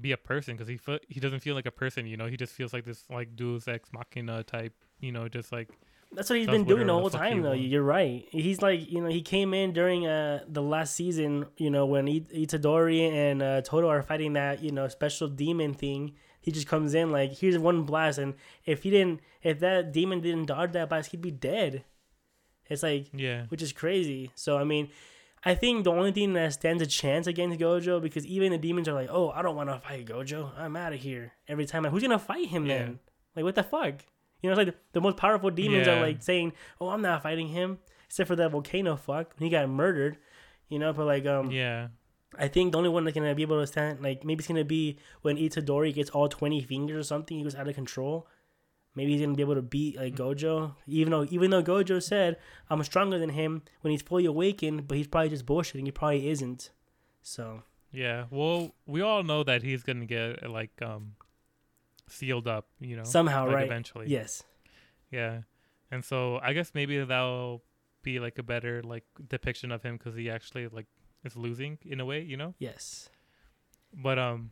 be 0.01 0.13
a 0.13 0.17
person 0.17 0.55
because 0.57 0.69
he 0.69 0.77
fe- 0.77 1.01
he 1.09 1.21
doesn't 1.21 1.41
feel 1.41 1.55
like 1.55 1.67
a 1.67 1.71
person. 1.71 2.07
You 2.07 2.17
know, 2.17 2.27
he 2.27 2.37
just 2.37 2.53
feels 2.53 2.73
like 2.73 2.85
this 2.85 3.05
like 3.11 3.37
Deus 3.37 3.69
Ex 3.69 3.91
Machina 3.93 4.43
type. 4.43 4.75
You 5.01 5.13
know, 5.13 5.29
just 5.29 5.53
like 5.53 5.69
That's 6.13 6.31
what 6.31 6.39
he's 6.39 6.47
been 6.49 6.65
doing 6.65 6.87
the 6.87 6.93
whole 6.95 7.11
time, 7.11 7.43
though. 7.43 7.53
You're 7.53 7.83
right. 7.83 8.25
He's 8.31 8.63
like, 8.63 8.91
you 8.91 9.01
know, 9.01 9.09
he 9.09 9.23
came 9.23 9.53
in 9.55 9.73
during 9.73 10.07
uh 10.07 10.45
the 10.49 10.63
last 10.63 10.95
season, 10.95 11.47
you 11.57 11.71
know, 11.71 11.87
when 11.87 12.09
It- 12.09 12.31
Itadori 12.33 13.11
and 13.11 13.43
uh, 13.43 13.61
Todo 13.63 13.89
are 13.89 14.03
fighting 14.03 14.33
that, 14.35 14.63
you 14.63 14.71
know, 14.73 14.89
special 14.89 15.29
demon 15.29 15.75
thing. 15.75 16.15
He 16.41 16.51
just 16.51 16.67
comes 16.67 16.95
in 16.95 17.13
like, 17.13 17.33
here's 17.39 17.57
one 17.59 17.85
blast, 17.85 18.19
and 18.19 18.35
if 18.65 18.83
he 18.83 18.91
didn't, 18.91 19.21
if 19.43 19.61
that 19.61 19.93
demon 19.93 20.21
didn't 20.21 20.47
dodge 20.47 20.73
that 20.73 20.89
blast, 20.89 21.11
he'd 21.13 21.21
be 21.21 21.31
dead. 21.31 21.85
It's 22.69 22.83
like, 22.83 23.09
yeah, 23.13 23.45
which 23.49 23.63
is 23.63 23.73
crazy. 23.73 24.31
So 24.35 24.57
I 24.59 24.65
mean, 24.65 24.89
I 25.45 25.55
think 25.55 25.85
the 25.85 25.91
only 25.91 26.13
thing 26.13 26.35
that 26.35 26.53
stands 26.53 26.83
a 26.83 26.87
chance 26.87 27.27
against 27.27 27.59
Gojo 27.59 28.01
because 28.01 28.25
even 28.27 28.53
the 28.53 28.59
demons 28.59 28.87
are 28.89 28.93
like, 28.95 29.09
oh, 29.11 29.31
I 29.31 29.43
don't 29.43 29.57
want 29.57 29.71
to 29.71 29.81
fight 29.81 30.07
Gojo. 30.07 30.57
I'm 30.57 30.77
out 30.77 30.93
of 30.93 31.01
here. 31.01 31.33
Every 31.49 31.67
time, 31.67 31.83
like, 31.83 31.93
who's 31.93 32.03
gonna 32.03 32.19
fight 32.19 32.49
him 32.49 32.65
Yeah. 32.67 32.79
then? 32.79 32.99
Like, 33.35 33.45
what 33.45 33.55
the 33.57 33.63
fuck? 33.65 33.95
You 34.41 34.51
know, 34.51 34.59
it's 34.59 34.67
like 34.67 34.77
the 34.93 35.01
most 35.01 35.17
powerful 35.17 35.51
demons 35.51 35.87
are 35.89 36.01
like 36.01 36.23
saying, 36.23 36.53
oh, 36.81 36.89
I'm 36.89 37.03
not 37.03 37.23
fighting 37.23 37.49
him, 37.49 37.79
except 38.07 38.29
for 38.29 38.37
that 38.37 38.51
volcano 38.51 38.97
fuck 38.97 39.35
when 39.39 39.47
he 39.47 39.51
got 39.51 39.69
murdered. 39.69 40.17
You 40.69 40.79
know, 40.79 40.93
but 40.93 41.07
like, 41.07 41.27
um, 41.27 41.51
yeah, 41.51 41.89
I 42.39 42.49
think 42.49 42.73
the 42.73 42.79
only 42.79 42.91
one 42.91 43.05
that's 43.05 43.15
gonna 43.15 43.35
be 43.35 43.43
able 43.43 43.61
to 43.61 43.67
stand, 43.67 44.01
like, 44.03 44.25
maybe 44.25 44.39
it's 44.41 44.49
gonna 44.49 44.65
be 44.65 44.99
when 45.23 45.37
Itadori 45.37 45.93
gets 45.93 46.11
all 46.11 46.29
20 46.29 46.63
fingers 46.63 46.97
or 46.97 47.03
something. 47.03 47.37
He 47.37 47.43
goes 47.43 47.55
out 47.55 47.69
of 47.69 47.75
control. 47.75 48.27
Maybe 48.95 49.13
he's 49.13 49.23
gonna 49.23 49.35
be 49.35 49.43
able 49.43 49.55
to 49.55 49.63
beat 49.63 49.97
like 49.97 50.15
Gojo, 50.15 50.75
even 50.87 51.11
though 51.11 51.27
even 51.31 51.51
though 51.51 51.63
Gojo 51.63 52.03
said 52.03 52.37
I'm 52.69 52.83
stronger 52.85 53.19
than 53.19 53.31
him 53.31 53.63
when 53.81 53.91
he's 53.91 54.03
fully 54.03 54.27
awakened, 54.27 54.87
but 54.87 54.99
he's 54.99 55.07
probably 55.07 55.31
just 55.31 55.47
bullshitting. 55.47 55.87
He 55.87 55.93
probably 55.93 56.29
isn't. 56.29 56.71
So 57.23 57.63
yeah. 57.91 58.25
Well, 58.31 58.75
we 58.87 59.01
all 59.01 59.23
know 59.23 59.45
that 59.45 59.63
he's 59.63 59.83
gonna 59.83 60.07
get 60.07 60.49
like 60.49 60.83
um 60.83 61.15
sealed 62.09 62.47
up. 62.47 62.67
You 62.81 62.97
know, 62.97 63.05
somehow, 63.05 63.47
like 63.47 63.55
right? 63.55 63.67
eventually. 63.67 64.09
Yes. 64.09 64.43
Yeah, 65.11 65.43
and 65.91 66.05
so 66.05 66.39
I 66.43 66.53
guess 66.53 66.73
maybe 66.75 66.99
that'll 66.99 67.63
be 68.03 68.19
like 68.19 68.39
a 68.39 68.43
better 68.43 68.83
like 68.83 69.05
depiction 69.29 69.71
of 69.71 69.83
him 69.83 69.97
because 69.97 70.15
he 70.15 70.31
actually 70.31 70.69
like 70.69 70.87
is 71.25 71.37
losing 71.37 71.79
in 71.85 72.01
a 72.01 72.05
way, 72.05 72.21
you 72.23 72.37
know. 72.37 72.55
Yes. 72.59 73.09
But 73.95 74.19
um, 74.19 74.51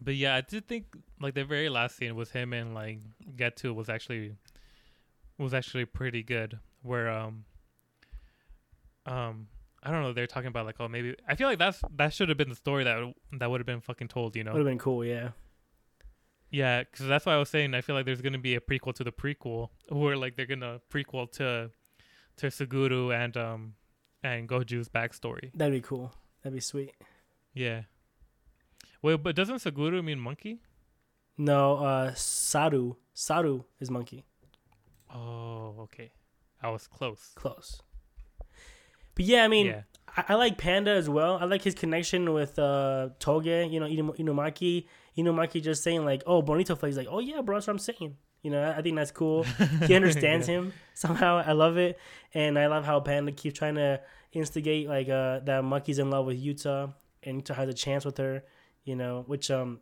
but 0.00 0.14
yeah, 0.14 0.34
I 0.34 0.40
did 0.40 0.66
think 0.68 0.86
like 1.20 1.34
the 1.34 1.44
very 1.44 1.68
last 1.68 1.96
scene 1.96 2.14
with 2.16 2.32
him 2.32 2.52
and 2.52 2.74
like 2.74 3.00
Geto 3.36 3.74
was 3.74 3.88
actually 3.88 4.34
was 5.38 5.54
actually 5.54 5.84
pretty 5.84 6.22
good. 6.22 6.58
Where 6.82 7.10
um 7.10 7.44
um 9.06 9.48
I 9.82 9.90
don't 9.90 10.02
know 10.02 10.12
they're 10.12 10.26
talking 10.26 10.48
about 10.48 10.66
like 10.66 10.76
oh 10.80 10.88
maybe 10.88 11.14
I 11.28 11.34
feel 11.34 11.48
like 11.48 11.58
that's 11.58 11.82
that 11.96 12.12
should 12.12 12.28
have 12.28 12.38
been 12.38 12.48
the 12.48 12.56
story 12.56 12.84
that 12.84 13.14
that 13.32 13.50
would 13.50 13.60
have 13.60 13.66
been 13.66 13.80
fucking 13.80 14.08
told, 14.08 14.36
you 14.36 14.44
know. 14.44 14.52
Would 14.52 14.58
have 14.58 14.66
been 14.66 14.78
cool. 14.78 15.04
Yeah. 15.04 15.30
Yeah, 16.50 16.84
because 16.84 17.06
that's 17.06 17.26
why 17.26 17.34
I 17.34 17.38
was 17.38 17.48
saying 17.48 17.74
I 17.74 17.80
feel 17.80 17.96
like 17.96 18.06
there's 18.06 18.22
gonna 18.22 18.38
be 18.38 18.54
a 18.54 18.60
prequel 18.60 18.94
to 18.94 19.04
the 19.04 19.12
prequel, 19.12 19.70
where 19.88 20.16
like 20.16 20.36
they're 20.36 20.46
gonna 20.46 20.80
prequel 20.92 21.30
to 21.32 21.70
to 22.38 22.46
Suguru 22.48 23.14
and 23.14 23.36
um 23.36 23.74
and 24.22 24.48
Gojo's 24.48 24.88
backstory. 24.88 25.50
That'd 25.54 25.74
be 25.74 25.80
cool. 25.80 26.12
That'd 26.42 26.54
be 26.54 26.60
sweet. 26.60 26.94
Yeah. 27.54 27.82
Wait, 29.06 29.22
but 29.22 29.36
doesn't 29.36 29.58
Suguru 29.58 30.02
mean 30.02 30.18
monkey? 30.18 30.58
No, 31.38 31.76
uh, 31.76 32.12
Saru. 32.14 32.94
Saru 33.14 33.62
is 33.78 33.88
monkey. 33.88 34.24
Oh, 35.14 35.76
okay. 35.82 36.10
I 36.60 36.70
was 36.70 36.88
close. 36.88 37.30
Close. 37.36 37.80
But 39.14 39.24
yeah, 39.24 39.44
I 39.44 39.48
mean, 39.48 39.66
yeah. 39.66 39.82
I, 40.16 40.24
I 40.30 40.34
like 40.34 40.58
Panda 40.58 40.90
as 40.90 41.08
well. 41.08 41.38
I 41.40 41.44
like 41.44 41.62
his 41.62 41.76
connection 41.76 42.32
with 42.32 42.58
uh, 42.58 43.10
Toge, 43.20 43.70
you 43.70 43.78
know, 43.78 43.86
Inum- 43.86 44.18
Inumaki. 44.18 44.88
Inumaki 45.16 45.62
just 45.62 45.84
saying, 45.84 46.04
like, 46.04 46.24
oh, 46.26 46.42
Bonito 46.42 46.74
Flakes. 46.74 46.96
Like, 46.96 47.06
oh, 47.08 47.20
yeah, 47.20 47.42
bro, 47.42 47.58
that's 47.58 47.68
what 47.68 47.74
I'm 47.74 47.78
saying. 47.78 48.16
You 48.42 48.50
know, 48.50 48.60
I, 48.60 48.78
I 48.78 48.82
think 48.82 48.96
that's 48.96 49.12
cool. 49.12 49.44
He 49.86 49.94
understands 50.00 50.48
him 50.48 50.72
somehow. 50.94 51.44
I 51.46 51.52
love 51.52 51.76
it. 51.76 51.96
And 52.34 52.58
I 52.58 52.66
love 52.66 52.84
how 52.84 52.98
Panda 52.98 53.30
keeps 53.30 53.56
trying 53.56 53.76
to 53.76 54.00
instigate, 54.32 54.88
like, 54.88 55.08
uh, 55.08 55.38
that 55.44 55.62
Monkey's 55.62 56.00
in 56.00 56.10
love 56.10 56.26
with 56.26 56.44
Yuta 56.44 56.92
and 57.22 57.44
Yuta 57.44 57.54
has 57.54 57.68
a 57.68 57.74
chance 57.74 58.04
with 58.04 58.18
her, 58.18 58.42
you 58.86 58.96
know, 58.96 59.24
which 59.26 59.50
um 59.50 59.80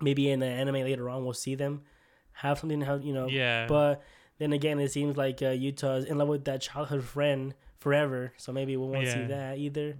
maybe 0.00 0.30
in 0.30 0.40
the 0.40 0.46
anime 0.46 0.76
later 0.76 1.10
on 1.10 1.24
we'll 1.24 1.34
see 1.34 1.54
them 1.54 1.82
have 2.32 2.58
something, 2.58 2.80
to 2.80 2.86
how 2.86 2.94
you 2.96 3.12
know, 3.12 3.26
Yeah. 3.28 3.66
but 3.66 4.02
then 4.38 4.52
again, 4.52 4.78
it 4.80 4.92
seems 4.92 5.16
like 5.16 5.40
uh, 5.42 5.46
Yuta 5.46 5.98
is 5.98 6.04
in 6.04 6.16
love 6.18 6.28
with 6.28 6.44
that 6.44 6.60
childhood 6.60 7.02
friend 7.04 7.54
forever. 7.78 8.32
So 8.36 8.52
maybe 8.52 8.76
we 8.76 8.86
won't 8.86 9.06
see 9.08 9.24
that 9.24 9.56
either. 9.58 9.96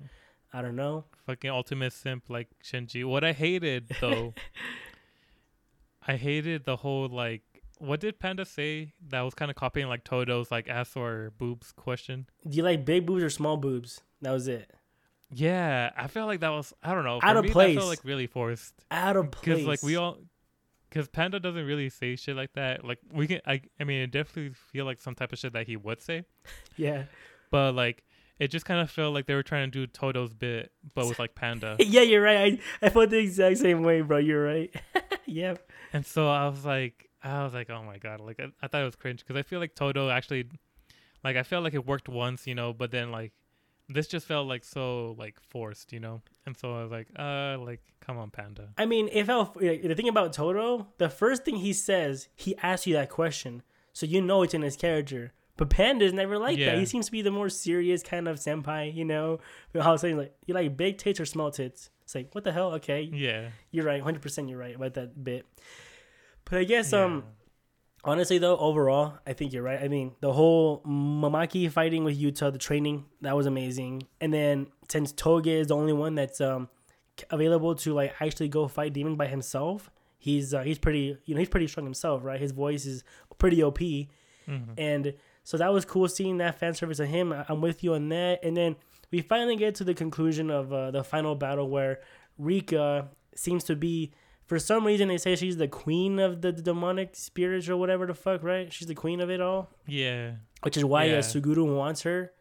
I 0.53 0.61
don't 0.63 0.77
know. 0.77 1.05
fucking 1.27 1.51
ultimate 1.51 1.93
simp 1.93 2.25
like 2.29 2.49
Shinji. 2.63 3.05
What 3.05 3.25
I 3.25 3.33
hated 3.33 3.91
though, 4.01 4.33
I 6.07 6.17
hated 6.17 6.65
the 6.65 6.77
whole 6.77 7.09
like. 7.09 7.43
What 7.79 8.01
did 8.01 8.19
Panda 8.19 8.47
say 8.47 8.95
that 9.09 9.21
was 9.21 9.35
kind 9.35 9.51
of 9.51 9.57
copying 9.57 9.87
like 9.89 10.03
Todo's 10.05 10.51
like 10.51 10.67
ass 10.69 10.97
or 10.97 11.33
boobs 11.37 11.73
question? 11.73 12.27
Do 12.49 12.57
you 12.57 12.63
like 12.63 12.85
big 12.87 13.05
boobs 13.05 13.23
or 13.23 13.29
small 13.29 13.57
boobs? 13.59 14.01
That 14.23 14.33
was 14.33 14.49
it. 14.49 14.71
Yeah, 15.31 15.91
I 15.97 16.07
felt 16.07 16.29
like 16.29 16.41
that 16.41 16.51
was 16.51 16.73
I 16.83 16.95
don't 16.95 17.05
know. 17.05 17.21
Out 17.23 17.37
of 17.37 17.43
me, 17.45 17.49
That 17.49 17.53
place. 17.53 17.77
felt 17.77 17.89
like 17.89 18.05
really 18.05 18.27
forced 18.27 18.75
Out 18.91 19.17
of 19.17 19.31
place. 19.31 19.45
because 19.45 19.67
like 19.67 19.83
we 19.83 19.97
all. 19.97 20.19
Because 20.89 21.09
Panda 21.09 21.41
doesn't 21.41 21.67
really 21.67 21.91
say 21.91 22.15
shit 22.15 22.37
like 22.37 22.53
that. 22.55 22.85
Like 22.85 23.01
we 23.13 23.27
can, 23.27 23.41
I, 23.45 23.61
I 23.79 23.85
mean, 23.85 24.03
it 24.03 24.13
definitely 24.13 24.55
feel 24.73 24.85
like 24.85 25.01
some 25.01 25.17
type 25.17 25.33
of 25.33 25.39
shit 25.39 25.53
that 25.53 25.67
he 25.67 25.77
would 25.77 26.01
say. 26.01 26.25
yeah, 26.77 27.05
but 27.51 27.75
like 27.75 28.05
it 28.39 28.49
just 28.49 28.65
kind 28.65 28.81
of 28.81 28.91
felt 28.91 29.13
like 29.13 29.27
they 29.27 29.35
were 29.35 29.43
trying 29.43 29.71
to 29.71 29.79
do 29.79 29.87
Todo's 29.87 30.33
bit, 30.33 30.71
but 30.95 31.07
with 31.09 31.19
like 31.19 31.35
Panda. 31.35 31.77
yeah, 31.81 32.03
you're 32.03 32.23
right. 32.23 32.61
I 32.83 32.87
I 32.87 32.89
felt 32.91 33.11
the 33.11 33.19
exact 33.19 33.59
same 33.59 33.83
way, 33.83 34.01
bro. 34.03 34.19
You're 34.19 34.45
right. 34.45 34.75
yep. 35.27 35.71
and 35.93 36.07
so 36.07 36.29
I 36.29 36.47
was 36.49 36.65
like, 36.65 37.09
I 37.23 37.43
was 37.43 37.53
like, 37.53 37.69
oh 37.69 37.83
my 37.83 37.99
god, 37.99 38.21
like 38.21 38.39
I, 38.39 38.47
I 38.63 38.69
thought 38.69 38.83
it 38.83 38.85
was 38.85 38.97
cringe 38.97 39.21
because 39.27 39.37
I 39.37 39.43
feel 39.43 39.59
like 39.59 39.75
Todo 39.75 40.09
actually, 40.09 40.49
like 41.25 41.37
I 41.37 41.43
felt 41.43 41.65
like 41.65 41.75
it 41.75 41.85
worked 41.85 42.09
once, 42.09 42.47
you 42.47 42.55
know, 42.55 42.73
but 42.73 42.91
then 42.91 43.11
like 43.11 43.33
this 43.89 44.09
just 44.09 44.27
felt 44.27 44.47
like 44.49 44.65
so 44.65 45.15
like 45.19 45.39
forced, 45.41 45.93
you 45.93 46.01
know, 46.01 46.23
and 46.45 46.57
so 46.57 46.75
I 46.75 46.83
was 46.83 46.91
like, 46.91 47.09
uh, 47.19 47.59
like 47.59 47.81
come 48.01 48.19
on, 48.19 48.31
Panda. 48.31 48.69
I 48.77 48.87
mean, 48.87 49.09
if 49.13 49.27
the 49.27 49.95
thing 49.97 50.09
about 50.09 50.33
Todo, 50.33 50.89
the 50.99 51.09
first 51.09 51.45
thing 51.45 51.57
he 51.57 51.73
says, 51.73 52.29
he 52.35 52.57
asks 52.59 52.87
you 52.87 52.95
that 52.95 53.11
question, 53.11 53.63
so 53.93 54.07
you 54.07 54.21
know 54.21 54.43
it's 54.43 54.55
in 54.55 54.63
his 54.63 54.77
character. 54.77 55.33
But 55.59 55.71
Panda's 55.71 56.13
never 56.13 56.37
like 56.39 56.59
that. 56.59 56.77
He 56.79 56.85
seems 56.85 57.07
to 57.07 57.13
be 57.13 57.23
the 57.23 57.31
more 57.31 57.49
serious 57.49 58.03
kind 58.03 58.29
of 58.29 58.39
senpai, 58.39 58.95
you 58.95 59.07
know. 59.07 59.41
But 59.73 59.83
how 59.85 59.97
saying 59.97 60.19
like 60.19 60.35
you 60.47 60.53
like 60.55 60.77
big 60.77 60.99
tits 60.99 61.19
or 61.19 61.25
small 61.25 61.51
tits? 61.51 61.89
It's 62.05 62.15
like 62.15 62.35
what 62.35 62.45
the 62.45 62.53
hell? 62.53 62.73
Okay, 62.75 63.09
Yeah, 63.13 63.49
you're 63.71 63.85
right, 63.87 64.03
hundred 64.03 64.21
percent. 64.23 64.49
You're 64.51 64.59
right 64.59 64.77
about 64.77 64.95
that 64.95 65.25
bit. 65.25 65.47
But 66.45 66.59
I 66.59 66.65
guess 66.65 66.93
Yeah. 66.93 67.05
um, 67.05 67.25
honestly 68.07 68.39
though, 68.39 68.57
overall, 68.57 69.19
I 69.27 69.33
think 69.35 69.53
you're 69.53 69.63
right. 69.63 69.83
I 69.83 69.89
mean, 69.89 70.13
the 70.21 70.33
whole 70.33 70.81
Mamaki 70.87 71.71
fighting 71.71 72.05
with 72.05 72.19
Yuta, 72.19 72.53
the 72.53 72.59
training 72.59 73.05
that 73.21 73.37
was 73.37 73.47
amazing. 73.47 74.05
And 74.21 74.33
then 74.33 74.69
since 74.89 75.13
Toge 75.13 75.47
is 75.49 75.67
the 75.69 75.77
only 75.77 75.93
one 75.93 76.15
that's 76.15 76.41
um 76.41 76.69
available 77.31 77.75
to 77.75 77.93
like 77.95 78.15
actually 78.21 78.49
go 78.49 78.69
fight 78.69 78.93
demon 78.93 79.17
by 79.17 79.27
himself, 79.27 79.91
he's 80.19 80.55
uh, 80.55 80.63
he's 80.63 80.79
pretty 80.79 81.19
you 81.25 81.35
know 81.35 81.39
he's 81.41 81.49
pretty 81.49 81.67
strong 81.67 81.85
himself, 81.85 82.25
right? 82.25 82.41
His 82.41 82.53
voice 82.53 82.87
is 82.87 83.05
pretty 83.39 83.63
OP, 83.63 83.79
Mhm. 84.49 84.75
and 84.79 85.15
so 85.45 85.57
that 85.59 85.73
was 85.73 85.85
cool 85.85 86.09
seeing 86.09 86.39
that 86.39 86.59
fan 86.59 86.75
service 86.75 86.99
of 87.01 87.09
him. 87.09 87.33
I- 87.33 87.45
I'm 87.49 87.61
with 87.61 87.85
you 87.85 87.95
on 87.95 88.09
that. 88.11 88.43
And 88.43 88.57
then 88.57 88.77
we 89.13 89.21
finally 89.21 89.57
get 89.57 89.75
to 89.77 89.85
the 89.85 89.95
conclusion 89.95 90.51
of 90.51 90.73
uh, 90.73 90.91
the 90.91 91.05
final 91.05 91.35
battle 91.35 91.69
where 91.69 92.01
Rika 92.39 93.09
seems 93.35 93.63
to 93.65 93.77
be, 93.77 94.13
for 94.47 94.59
some 94.59 94.87
reason, 94.87 95.09
they 95.09 95.19
say 95.19 95.37
she's 95.37 95.57
the 95.57 95.69
queen 95.69 96.19
of 96.19 96.41
the 96.41 96.53
demonic 96.53 97.17
spirits 97.17 97.69
or 97.69 97.77
whatever 97.77 98.07
the 98.07 98.15
fuck, 98.15 98.43
right? 98.43 98.73
She's 98.73 98.89
the 98.89 98.95
queen 98.95 99.21
of 99.21 99.29
it 99.31 99.41
all, 99.41 99.71
yeah, 99.87 100.33
which 100.63 100.77
is 100.77 100.85
why 100.85 101.05
Yeah. 101.05 101.17
uh, 101.17 101.23
Suguru 101.23 101.67
wants 101.77 102.03
her. 102.03 102.33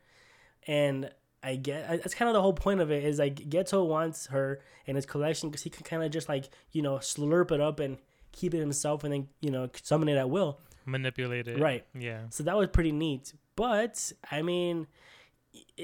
And 0.68 1.10
I 1.44 1.56
get 1.58 1.88
that's 1.88 2.16
kind 2.16 2.28
of 2.30 2.34
the 2.34 2.42
whole 2.42 2.54
point 2.54 2.80
of 2.82 2.90
it 2.92 3.04
is 3.04 3.20
like 3.20 3.36
Geto 3.36 3.86
wants 3.88 4.28
her 4.28 4.62
in 4.88 4.96
his 4.96 5.06
collection 5.06 5.50
because 5.50 5.62
he 5.64 5.70
can 5.70 5.84
kind 5.84 6.02
of 6.04 6.10
just 6.12 6.28
like 6.30 6.50
you 6.72 6.82
know 6.82 6.96
slurp 6.98 7.52
it 7.52 7.62
up 7.62 7.80
and 7.80 7.98
keep 8.32 8.54
it 8.56 8.60
himself 8.60 9.04
and 9.04 9.14
then 9.14 9.28
you 9.42 9.52
know 9.52 9.70
summon 9.84 10.10
it 10.10 10.18
at 10.18 10.30
will. 10.30 10.60
manipulate 10.86 11.48
it, 11.48 11.60
Right. 11.60 11.86
Yeah. 11.98 12.22
So 12.30 12.44
that 12.44 12.56
was 12.58 12.68
pretty 12.70 12.92
neat. 12.92 13.34
But 13.56 14.12
I 14.32 14.42
mean, 14.42 14.88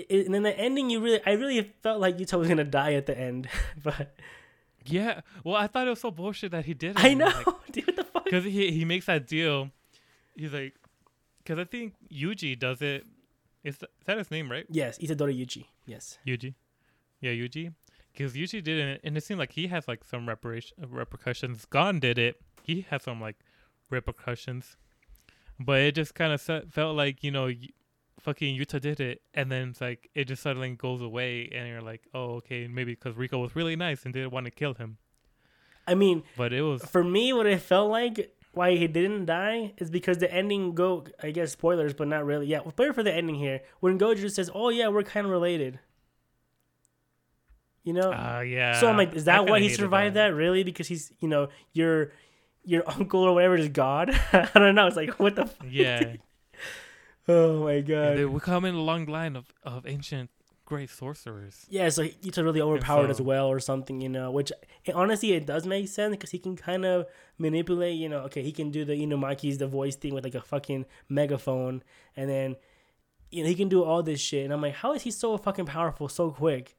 and 0.09 0.33
then 0.33 0.43
the 0.43 0.57
ending, 0.57 0.89
you 0.89 0.99
really, 0.99 1.21
I 1.25 1.31
really 1.31 1.71
felt 1.81 1.99
like 2.01 2.17
Yuta 2.17 2.37
was 2.37 2.47
gonna 2.47 2.63
die 2.63 2.93
at 2.93 3.05
the 3.05 3.17
end. 3.17 3.47
but 3.83 4.15
Yeah. 4.85 5.21
Well, 5.43 5.55
I 5.55 5.67
thought 5.67 5.87
it 5.87 5.91
was 5.91 5.99
so 6.01 6.11
bullshit 6.11 6.51
that 6.51 6.65
he 6.65 6.73
did. 6.73 6.91
it. 6.97 7.03
I 7.03 7.13
know, 7.13 7.25
Like, 7.27 7.45
dude, 7.71 7.87
what 7.87 7.95
the 7.95 8.03
fuck? 8.03 8.23
because 8.25 8.43
he 8.45 8.71
he 8.71 8.85
makes 8.85 9.05
that 9.05 9.27
deal. 9.27 9.69
He's 10.35 10.53
like, 10.53 10.73
because 11.39 11.59
I 11.59 11.65
think 11.65 11.93
Yuji 12.11 12.57
does 12.57 12.81
it. 12.81 13.05
Is 13.63 13.77
that, 13.77 13.89
is 13.99 14.05
that 14.07 14.17
his 14.17 14.31
name, 14.31 14.49
right? 14.51 14.65
Yes, 14.69 14.97
Itadori 14.97 15.37
Yuji. 15.39 15.65
Yes. 15.85 16.17
Yuji. 16.25 16.55
Yeah, 17.19 17.31
Yuji. 17.31 17.73
Because 18.11 18.33
Yuji 18.33 18.63
did 18.63 18.79
it, 18.79 19.01
and 19.03 19.15
it 19.15 19.23
seemed 19.23 19.39
like 19.39 19.51
he 19.53 19.67
has 19.67 19.87
like 19.87 20.03
some 20.03 20.27
reparation 20.27 20.75
repercussions. 20.89 21.65
Gon 21.65 21.99
did 21.99 22.17
it. 22.17 22.41
He 22.63 22.85
has 22.89 23.03
some 23.03 23.21
like 23.21 23.37
repercussions, 23.89 24.77
but 25.59 25.79
it 25.79 25.95
just 25.95 26.15
kind 26.15 26.33
of 26.33 26.41
felt 26.41 26.95
like 26.95 27.23
you 27.23 27.31
know, 27.31 27.49
fucking 28.21 28.57
Yuta 28.57 28.79
did 28.79 28.99
it, 28.99 29.21
and 29.33 29.51
then 29.51 29.69
it's 29.69 29.81
like 29.81 30.09
it 30.15 30.25
just 30.25 30.41
suddenly 30.41 30.69
goes 30.71 31.01
away, 31.01 31.49
and 31.53 31.67
you're 31.67 31.81
like, 31.81 32.01
oh, 32.13 32.35
okay, 32.35 32.67
maybe 32.67 32.93
because 32.93 33.15
Rico 33.17 33.39
was 33.39 33.55
really 33.55 33.75
nice 33.75 34.03
and 34.05 34.13
didn't 34.13 34.31
want 34.31 34.45
to 34.45 34.51
kill 34.51 34.73
him, 34.75 34.97
I 35.87 35.95
mean, 35.95 36.23
but 36.37 36.53
it 36.53 36.61
was 36.61 36.83
for 36.83 37.03
me, 37.03 37.33
what 37.33 37.45
it 37.45 37.61
felt 37.61 37.89
like 37.89 38.33
why 38.53 38.75
he 38.75 38.85
didn't 38.87 39.25
die 39.27 39.73
is 39.77 39.89
because 39.89 40.17
the 40.17 40.31
ending 40.33 40.75
go. 40.75 41.05
I 41.23 41.31
guess 41.31 41.51
spoilers, 41.53 41.93
but 41.93 42.07
not 42.07 42.25
really. 42.25 42.47
Yeah, 42.47 42.59
spoiler 42.69 42.93
for 42.93 43.03
the 43.03 43.13
ending 43.13 43.35
here. 43.35 43.61
When 43.79 43.97
Gojo 43.97 44.29
says, 44.29 44.49
"Oh 44.53 44.69
yeah, 44.69 44.89
we're 44.89 45.03
kind 45.03 45.25
of 45.25 45.31
related," 45.31 45.79
you 47.83 47.93
know. 47.93 48.11
Ah, 48.13 48.41
yeah. 48.41 48.79
so 48.79 48.87
I'm 48.87 48.97
like, 48.97 49.13
is 49.15 49.25
that 49.25 49.45
why 49.47 49.59
he 49.59 49.69
survived 49.69 50.15
that. 50.15 50.33
Really? 50.35 50.63
Because 50.63 50.87
he's, 50.87 51.11
you 51.19 51.27
know, 51.27 51.47
your 51.73 52.11
your 52.63 52.83
uncle 52.89 53.21
or 53.23 53.33
whatever 53.33 53.55
is 53.55 53.69
God. 53.69 54.09
I 54.33 54.49
don't 54.53 54.75
know. 54.75 54.87
It's 54.87 54.95
like 54.95 55.19
what 55.19 55.35
the. 55.35 55.43
F- 55.43 55.57
Yeah, 55.69 56.15
oh 57.31 57.63
my 57.63 57.81
god. 57.81 58.17
they, 58.17 58.25
we 58.25 58.39
come 58.39 58.65
in 58.65 58.75
a 58.75 58.81
long 58.81 59.05
line 59.05 59.35
of 59.35 59.53
of 59.63 59.85
ancient 59.85 60.29
great 60.71 60.89
sorcerers. 60.89 61.65
Yeah, 61.69 61.89
so 61.89 62.03
he's 62.03 62.37
really 62.37 62.61
overpowered 62.61 63.09
as 63.09 63.21
well, 63.21 63.47
or 63.47 63.59
something, 63.59 63.99
you 63.99 64.07
know. 64.07 64.31
Which 64.31 64.53
it, 64.85 64.95
honestly, 64.95 65.33
it 65.33 65.45
does 65.45 65.65
make 65.65 65.89
sense 65.89 66.11
because 66.11 66.31
he 66.31 66.39
can 66.39 66.55
kind 66.55 66.85
of 66.85 67.07
manipulate. 67.37 67.97
You 67.97 68.07
know, 68.07 68.19
okay, 68.27 68.41
he 68.41 68.53
can 68.53 68.71
do 68.71 68.85
the 68.85 68.93
Inumaki's 68.93 69.57
the 69.57 69.67
voice 69.67 69.97
thing 69.97 70.13
with 70.13 70.23
like 70.23 70.35
a 70.35 70.41
fucking 70.41 70.85
megaphone, 71.09 71.83
and 72.15 72.29
then 72.29 72.55
you 73.31 73.43
know 73.43 73.49
he 73.49 73.55
can 73.55 73.67
do 73.67 73.83
all 73.83 74.01
this 74.01 74.21
shit. 74.21 74.45
And 74.45 74.53
I'm 74.53 74.61
like, 74.61 74.75
how 74.75 74.93
is 74.93 75.01
he 75.01 75.11
so 75.11 75.37
fucking 75.37 75.65
powerful 75.65 76.07
so 76.07 76.31
quick? 76.31 76.77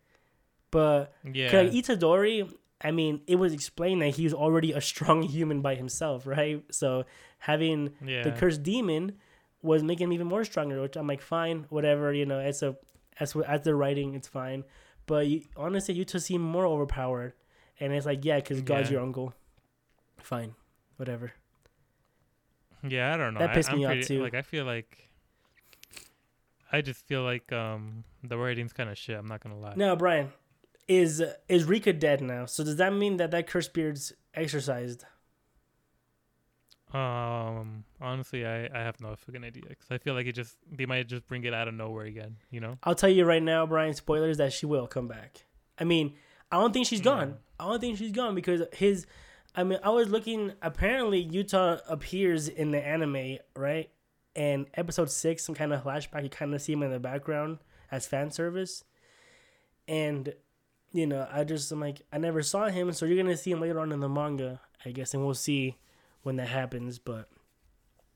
But 0.71 1.13
Yeah, 1.23 1.53
like 1.53 1.73
Itadori, 1.73 2.51
I 2.81 2.93
mean, 2.93 3.21
it 3.27 3.37
was 3.37 3.53
explained 3.53 4.01
that 4.01 4.17
he 4.17 4.25
was 4.25 4.33
already 4.33 4.73
a 4.73 4.81
strong 4.81 5.23
human 5.37 5.61
by 5.61 5.75
himself, 5.75 6.27
right? 6.27 6.65
So 6.71 7.05
having 7.39 7.91
yeah. 8.03 8.23
the 8.23 8.33
cursed 8.33 8.63
demon 8.63 9.19
was 9.63 9.83
making 9.83 10.05
him 10.09 10.13
even 10.13 10.27
more 10.27 10.45
stronger. 10.45 10.81
Which 10.83 10.97
I'm 10.97 11.07
like, 11.07 11.23
fine, 11.23 11.67
whatever. 11.71 12.13
You 12.13 12.27
know, 12.27 12.39
As 12.39 12.63
a 12.63 12.77
as 13.21 13.35
as 13.47 13.63
the 13.63 13.75
writing, 13.75 14.15
it's 14.15 14.29
fine. 14.29 14.65
But 15.07 15.27
you, 15.27 15.43
honestly, 15.57 15.95
you 15.95 16.05
just 16.05 16.27
seem 16.27 16.41
more 16.43 16.67
overpowered, 16.67 17.33
and 17.81 17.93
it's 17.93 18.07
like, 18.07 18.25
yeah, 18.25 18.37
because 18.37 18.61
God's 18.63 18.89
Yeah. 18.89 18.95
your 18.95 19.03
uncle. 19.03 19.35
Fine, 20.19 20.55
whatever. 20.97 21.33
Yeah, 22.87 23.13
I 23.13 23.17
don't 23.17 23.35
know. 23.35 23.41
That 23.41 23.51
I- 23.51 23.55
pissed 23.55 23.71
I'm 23.71 23.79
me 23.79 23.85
off, 23.85 23.91
pretty- 23.93 24.07
too. 24.07 24.23
Like 24.23 24.35
I 24.35 24.43
feel 24.43 24.65
like 24.65 25.09
I 26.73 26.81
just 26.81 27.07
feel 27.07 27.23
like 27.23 27.53
um 27.53 28.05
the 28.23 28.37
writing's 28.39 28.73
kind 28.73 28.89
of 28.91 28.97
shit. 28.99 29.17
I'm 29.19 29.27
not 29.27 29.41
gonna 29.41 29.59
lie. 29.59 29.75
Now, 29.77 29.95
Brian, 29.97 30.33
is 30.89 31.23
is 31.49 31.65
Rika 31.65 31.93
dead 31.93 32.21
now? 32.23 32.47
So 32.47 32.65
does 32.65 32.77
that 32.77 32.93
mean 32.93 33.17
that 33.19 33.31
that 33.33 33.47
cursed 33.47 33.73
beard's 33.75 34.13
exercised? 34.35 35.05
Um, 36.93 37.85
honestly, 38.01 38.47
I 38.47 38.67
I 38.67 38.83
have 38.83 39.01
no 39.01 39.15
fucking 39.17 39.45
idea 39.45 39.65
because 39.69 39.91
I 39.91 39.99
feel 39.99 40.15
like 40.15 40.27
it 40.27 40.33
just 40.33 40.57
they 40.71 40.87
might 40.87 41.09
just 41.09 41.27
bring 41.27 41.45
it 41.45 41.55
out 41.55 41.69
of 41.69 41.75
nowhere 41.75 42.05
again. 42.05 42.37
You 42.51 42.61
know? 42.61 42.79
I'll 42.83 42.95
tell 42.95 43.09
you 43.09 43.25
right 43.25 43.43
now, 43.43 43.67
Brian. 43.67 43.95
Spoilers 43.95 44.37
that 44.39 44.53
she 44.53 44.67
will 44.67 44.87
come 44.87 45.09
back. 45.09 45.45
I 45.79 45.85
mean, 45.85 46.15
I 46.51 46.61
don't 46.61 46.73
think 46.73 46.87
she's 46.87 47.01
gone. 47.01 47.39
I 47.59 47.65
don't 47.65 47.81
think 47.81 47.99
she's 47.99 48.13
gone 48.13 48.35
because 48.35 48.63
his 48.73 49.07
I 49.55 49.65
mean, 49.65 49.79
I 49.83 49.91
was 49.91 50.09
looking. 50.09 50.53
Apparently, 50.63 51.27
Yuta 51.27 51.81
appears 51.89 52.49
in 52.49 52.71
the 52.71 52.85
anime, 52.85 53.39
right? 53.57 53.91
And 54.35 54.67
episode 54.75 55.11
six, 55.11 55.45
some 55.45 55.55
kind 55.55 55.73
of 55.73 55.85
flashback. 55.85 56.23
You 56.23 56.31
kind 56.31 56.55
of 56.55 56.63
see 56.63 56.73
him 56.73 56.83
in 56.83 56.91
the 56.91 56.99
background 56.99 57.59
as 57.91 58.07
fan 58.07 58.31
service, 58.31 58.85
and 59.87 60.35
you 60.93 61.07
know, 61.07 61.27
I 61.31 61.45
just 61.45 61.71
I'm 61.71 61.81
like, 61.81 62.03
I 62.13 62.19
never 62.19 62.43
saw 62.43 62.69
him, 62.69 62.93
so 62.93 63.05
you're 63.05 63.23
gonna 63.23 63.37
see 63.37 63.51
him 63.51 63.61
later 63.61 63.81
on 63.81 63.93
in 63.93 64.01
the 64.01 64.09
manga, 64.09 64.61
I 64.85 64.91
guess, 64.91 65.13
and 65.13 65.25
we'll 65.25 65.35
see 65.35 65.77
when 66.23 66.37
that 66.37 66.49
happens. 66.49 66.99
But 66.99 67.29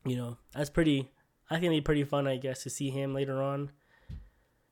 you 0.05 0.15
know, 0.15 0.37
that's 0.53 0.69
pretty. 0.69 1.09
I 1.49 1.55
think 1.55 1.65
it'd 1.65 1.77
be 1.77 1.81
pretty 1.85 2.03
fun, 2.03 2.27
I 2.27 2.37
guess, 2.37 2.63
to 2.63 2.69
see 2.69 2.89
him 2.89 3.13
later 3.13 3.41
on 3.41 3.71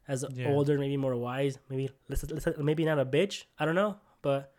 as 0.08 0.26
Yeah. 0.34 0.50
older, 0.50 0.78
maybe 0.78 0.98
more 0.98 1.16
wise, 1.16 1.58
maybe 1.70 1.90
maybe 2.58 2.86
not 2.86 3.00
a 3.00 3.06
bitch. 3.06 3.44
I 3.58 3.66
don't 3.66 3.76
know, 3.76 3.98
but 4.22 4.54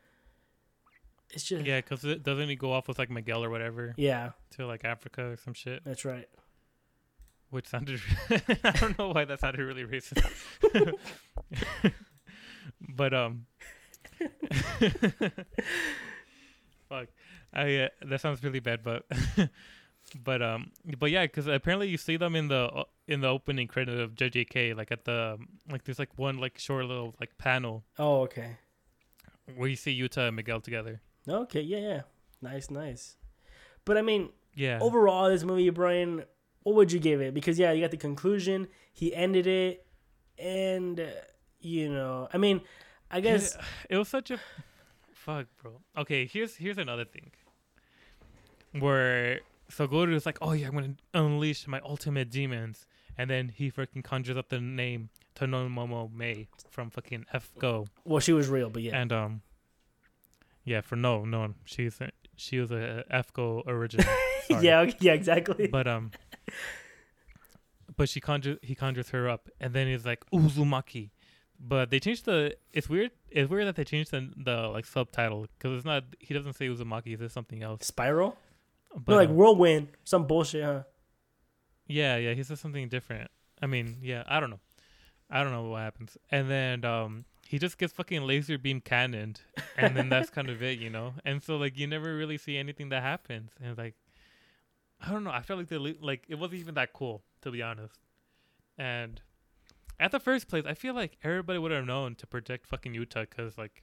it's 1.30 1.44
just 1.44 1.64
Yeah, 1.66 1.78
because 1.80 2.04
it 2.04 2.22
doesn't 2.22 2.48
he 2.48 2.56
go 2.56 2.72
off 2.72 2.88
with 2.88 2.98
like 2.98 3.10
Miguel 3.10 3.44
or 3.44 3.50
whatever 3.50 3.94
yeah, 3.98 4.30
to 4.52 4.66
like 4.66 4.84
Africa 4.84 5.32
or 5.32 5.36
some 5.36 5.52
shit, 5.54 5.84
that's 5.84 6.04
right. 6.04 6.28
which 7.50 7.68
sounded. 7.68 8.00
I 8.64 8.70
don't 8.72 8.98
know 8.98 9.08
why 9.12 9.24
that 9.26 9.40
sounded 9.40 9.60
really 9.62 9.84
racist. 9.84 10.24
but 12.96 13.12
um, 13.14 13.46
fuck, 16.88 17.08
I 17.56 17.76
uh, 17.76 17.88
that 18.08 18.20
sounds 18.20 18.42
really 18.44 18.60
bad, 18.60 18.82
but 18.84 19.04
but 20.24 20.42
um, 20.42 20.70
but 20.98 21.10
yeah, 21.10 21.24
because 21.24 21.46
apparently 21.46 21.88
you 21.88 21.96
see 21.96 22.16
them 22.16 22.36
in 22.36 22.48
the 22.48 22.84
in 23.08 23.20
the 23.22 23.28
opening 23.28 23.66
credit 23.66 23.98
of 23.98 24.14
JJK, 24.14 24.76
like 24.76 24.92
at 24.92 25.04
the 25.04 25.38
like 25.70 25.84
there's 25.84 25.98
like 25.98 26.16
one 26.16 26.38
like 26.38 26.58
short 26.58 26.84
little 26.84 27.14
like 27.20 27.36
panel 27.38 27.84
Oh, 27.98 28.20
okay. 28.22 28.58
where 29.56 29.68
you 29.68 29.76
see 29.76 29.98
Yuta 29.98 30.28
and 30.28 30.36
Miguel 30.36 30.60
together. 30.60 31.00
Okay, 31.28 31.62
yeah, 31.62 31.78
yeah. 31.78 32.00
Nice, 32.42 32.70
nice. 32.70 33.16
But 33.84 33.96
I 33.96 34.02
mean, 34.02 34.30
Yeah. 34.54 34.78
overall, 34.80 35.28
this 35.30 35.42
movie, 35.44 35.70
Brian, 35.70 36.24
what 36.62 36.74
would 36.76 36.92
you 36.92 37.00
give 37.00 37.20
it? 37.20 37.32
Because 37.34 37.58
yeah, 37.58 37.72
you 37.72 37.80
got 37.80 37.90
the 37.90 37.96
conclusion. 37.96 38.68
He 38.92 39.14
ended 39.14 39.46
it, 39.46 39.86
and 40.38 41.00
uh, 41.00 41.06
you 41.60 41.88
know, 41.88 42.28
I 42.32 42.38
mean, 42.38 42.60
I 43.10 43.20
guess 43.20 43.56
it 43.90 43.96
was 43.96 44.08
such 44.08 44.30
a 44.30 44.38
fuck, 45.14 45.46
bro. 45.62 45.80
Okay, 45.96 46.26
here's 46.26 46.56
here's 46.56 46.78
another 46.78 47.04
thing. 47.04 47.30
Where 48.80 49.40
Suguru 49.70 50.14
is 50.14 50.26
like, 50.26 50.38
oh 50.40 50.52
yeah, 50.52 50.68
I'm 50.68 50.74
gonna 50.74 50.94
unleash 51.14 51.66
my 51.66 51.80
ultimate 51.84 52.30
demons, 52.30 52.86
and 53.16 53.30
then 53.30 53.48
he 53.48 53.70
freaking 53.70 54.04
conjures 54.04 54.36
up 54.36 54.48
the 54.48 54.60
name 54.60 55.10
Tamamo 55.34 55.88
no 55.88 56.10
Mae 56.14 56.48
from 56.70 56.90
fucking 56.90 57.26
FGO, 57.32 57.86
well, 58.04 58.20
she 58.20 58.32
was 58.32 58.48
real, 58.48 58.70
but 58.70 58.82
yeah, 58.82 58.96
and 58.96 59.12
um, 59.12 59.42
yeah, 60.64 60.80
for 60.80 60.96
no, 60.96 61.24
no, 61.24 61.54
she's 61.64 62.00
a, 62.00 62.10
she 62.36 62.58
was 62.58 62.70
a 62.70 63.04
FGO 63.12 63.66
original. 63.66 64.06
Yeah, 64.48 64.82
okay, 64.82 64.96
yeah, 65.00 65.12
exactly. 65.12 65.66
but 65.66 65.88
um, 65.88 66.12
but 67.96 68.08
she 68.08 68.20
conjures 68.20 68.58
he 68.62 68.76
conjures 68.76 69.08
her 69.10 69.28
up, 69.28 69.48
and 69.60 69.74
then 69.74 69.88
he's 69.88 70.06
like 70.06 70.22
Uzumaki. 70.32 71.10
But 71.58 71.90
they 71.90 71.98
changed 71.98 72.26
the. 72.26 72.56
It's 72.72 72.88
weird. 72.88 73.10
It's 73.28 73.50
weird 73.50 73.66
that 73.66 73.74
they 73.74 73.82
changed 73.82 74.12
the 74.12 74.30
the 74.36 74.68
like 74.68 74.84
subtitle 74.84 75.48
because 75.58 75.76
it's 75.76 75.84
not. 75.84 76.04
He 76.20 76.32
doesn't 76.32 76.52
say 76.52 76.68
Uzumaki. 76.68 77.06
He 77.06 77.16
says 77.16 77.32
something 77.32 77.64
else. 77.64 77.86
Spiral, 77.86 78.36
But 78.96 79.12
no, 79.12 79.16
like 79.16 79.28
um, 79.28 79.36
whirlwind, 79.36 79.88
some 80.04 80.26
bullshit, 80.26 80.64
huh? 80.64 80.82
yeah, 81.86 82.16
yeah. 82.16 82.34
He 82.34 82.42
says 82.42 82.60
something 82.60 82.88
different. 82.88 83.30
I 83.60 83.66
mean, 83.66 83.98
yeah. 84.02 84.22
I 84.26 84.40
don't 84.40 84.50
know. 84.50 84.60
I 85.30 85.42
don't 85.42 85.52
know 85.52 85.64
what 85.64 85.80
happens. 85.80 86.16
And 86.30 86.50
then 86.50 86.84
um, 86.84 87.24
he 87.46 87.58
just 87.58 87.78
gets 87.78 87.92
fucking 87.92 88.22
laser 88.22 88.58
beam 88.58 88.80
cannoned, 88.80 89.40
and 89.76 89.96
then 89.96 90.08
that's 90.08 90.30
kind 90.30 90.48
of 90.48 90.62
it, 90.62 90.78
you 90.78 90.90
know. 90.90 91.14
And 91.24 91.42
so 91.42 91.56
like 91.56 91.78
you 91.78 91.86
never 91.86 92.14
really 92.14 92.38
see 92.38 92.56
anything 92.56 92.88
that 92.90 93.02
happens, 93.02 93.50
and 93.60 93.70
it's 93.70 93.78
like 93.78 93.94
I 95.00 95.10
don't 95.10 95.24
know. 95.24 95.30
I 95.30 95.42
felt 95.42 95.58
like 95.58 95.68
the 95.68 95.78
like 96.00 96.24
it 96.28 96.36
wasn't 96.36 96.60
even 96.60 96.74
that 96.74 96.92
cool 96.92 97.22
to 97.42 97.50
be 97.50 97.62
honest. 97.62 97.98
And 98.78 99.20
at 99.98 100.10
the 100.10 100.20
first 100.20 100.48
place, 100.48 100.64
I 100.66 100.74
feel 100.74 100.94
like 100.94 101.16
everybody 101.22 101.58
would 101.58 101.72
have 101.72 101.86
known 101.86 102.14
to 102.16 102.26
protect 102.26 102.66
fucking 102.66 102.94
Yuta 102.94 103.28
because 103.28 103.56
like 103.56 103.82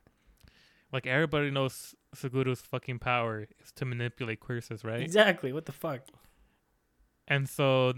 like 0.93 1.07
everybody 1.07 1.49
knows 1.49 1.95
Suguru's 2.15 2.61
fucking 2.61 2.99
power 2.99 3.47
is 3.61 3.71
to 3.73 3.85
manipulate 3.85 4.39
curses, 4.39 4.85
right? 4.85 5.01
Exactly. 5.01 5.51
What 5.51 5.65
the 5.65 5.71
fuck? 5.71 6.01
And 7.27 7.49
so 7.49 7.93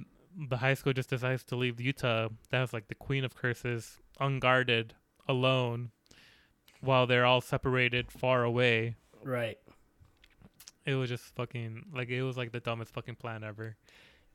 the 0.50 0.58
high 0.58 0.74
school 0.74 0.94
just 0.94 1.10
decides 1.10 1.44
to 1.46 1.56
leave 1.56 1.76
Yuta, 1.76 2.32
that 2.50 2.62
was 2.62 2.74
like 2.74 2.88
the 2.88 2.96
queen 2.96 3.26
of 3.26 3.36
curses, 3.36 3.98
unguarded, 4.20 4.94
alone, 5.28 5.92
while 6.80 7.06
they're 7.06 7.26
all 7.26 7.42
separated 7.42 8.12
far 8.12 8.44
away. 8.44 8.96
Right. 9.24 9.58
It 10.86 10.96
was 10.96 11.10
just 11.10 11.24
fucking 11.36 11.88
like 11.94 12.10
it 12.10 12.24
was 12.24 12.38
like 12.38 12.54
the 12.54 12.60
dumbest 12.60 12.94
fucking 12.94 13.16
plan 13.16 13.44
ever, 13.44 13.76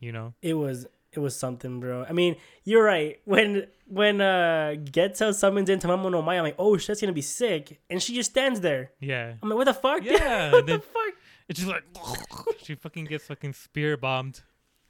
you 0.00 0.12
know? 0.12 0.34
It 0.42 0.54
was 0.54 0.86
it 1.12 1.18
was 1.18 1.36
something, 1.36 1.80
bro. 1.80 2.04
I 2.08 2.12
mean, 2.12 2.36
you're 2.64 2.84
right. 2.84 3.20
When 3.24 3.66
when 3.86 4.20
uh 4.20 4.74
Geto 4.76 5.34
summons 5.34 5.68
into 5.68 5.88
Mamo 5.88 6.10
no 6.10 6.22
Mai, 6.22 6.36
I'm 6.36 6.44
like, 6.44 6.54
oh 6.58 6.76
shit, 6.76 6.88
that's 6.88 7.00
gonna 7.00 7.12
be 7.12 7.22
sick. 7.22 7.80
And 7.90 8.02
she 8.02 8.14
just 8.14 8.30
stands 8.30 8.60
there. 8.60 8.92
Yeah. 9.00 9.34
I'm 9.42 9.48
like, 9.48 9.58
what 9.58 9.64
the 9.64 9.74
fuck? 9.74 10.04
Yeah, 10.04 10.52
what 10.52 10.66
the 10.66 10.78
fuck? 10.78 11.14
It's 11.48 11.58
just 11.58 11.70
like 11.70 11.84
she 12.62 12.74
fucking 12.76 13.06
gets 13.06 13.26
fucking 13.26 13.54
spear 13.54 13.96
bombed, 13.96 14.42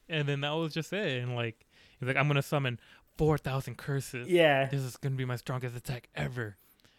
and 0.09 0.29
then 0.29 0.43
that 0.43 0.51
was 0.51 0.75
just 0.75 0.93
it. 0.93 1.23
And 1.23 1.35
like 1.35 1.67
he's 1.99 2.07
like, 2.07 2.17
I'm 2.17 2.29
gonna 2.29 2.43
summon 2.43 2.79
four 3.17 3.39
thousand 3.39 3.79
curses. 3.79 4.29
Yeah. 4.29 4.67
This 4.67 4.83
is 4.83 4.97
gonna 4.97 5.17
be 5.17 5.25
my 5.25 5.37
strongest 5.37 5.77
attack 5.77 6.09
ever. 6.15 6.57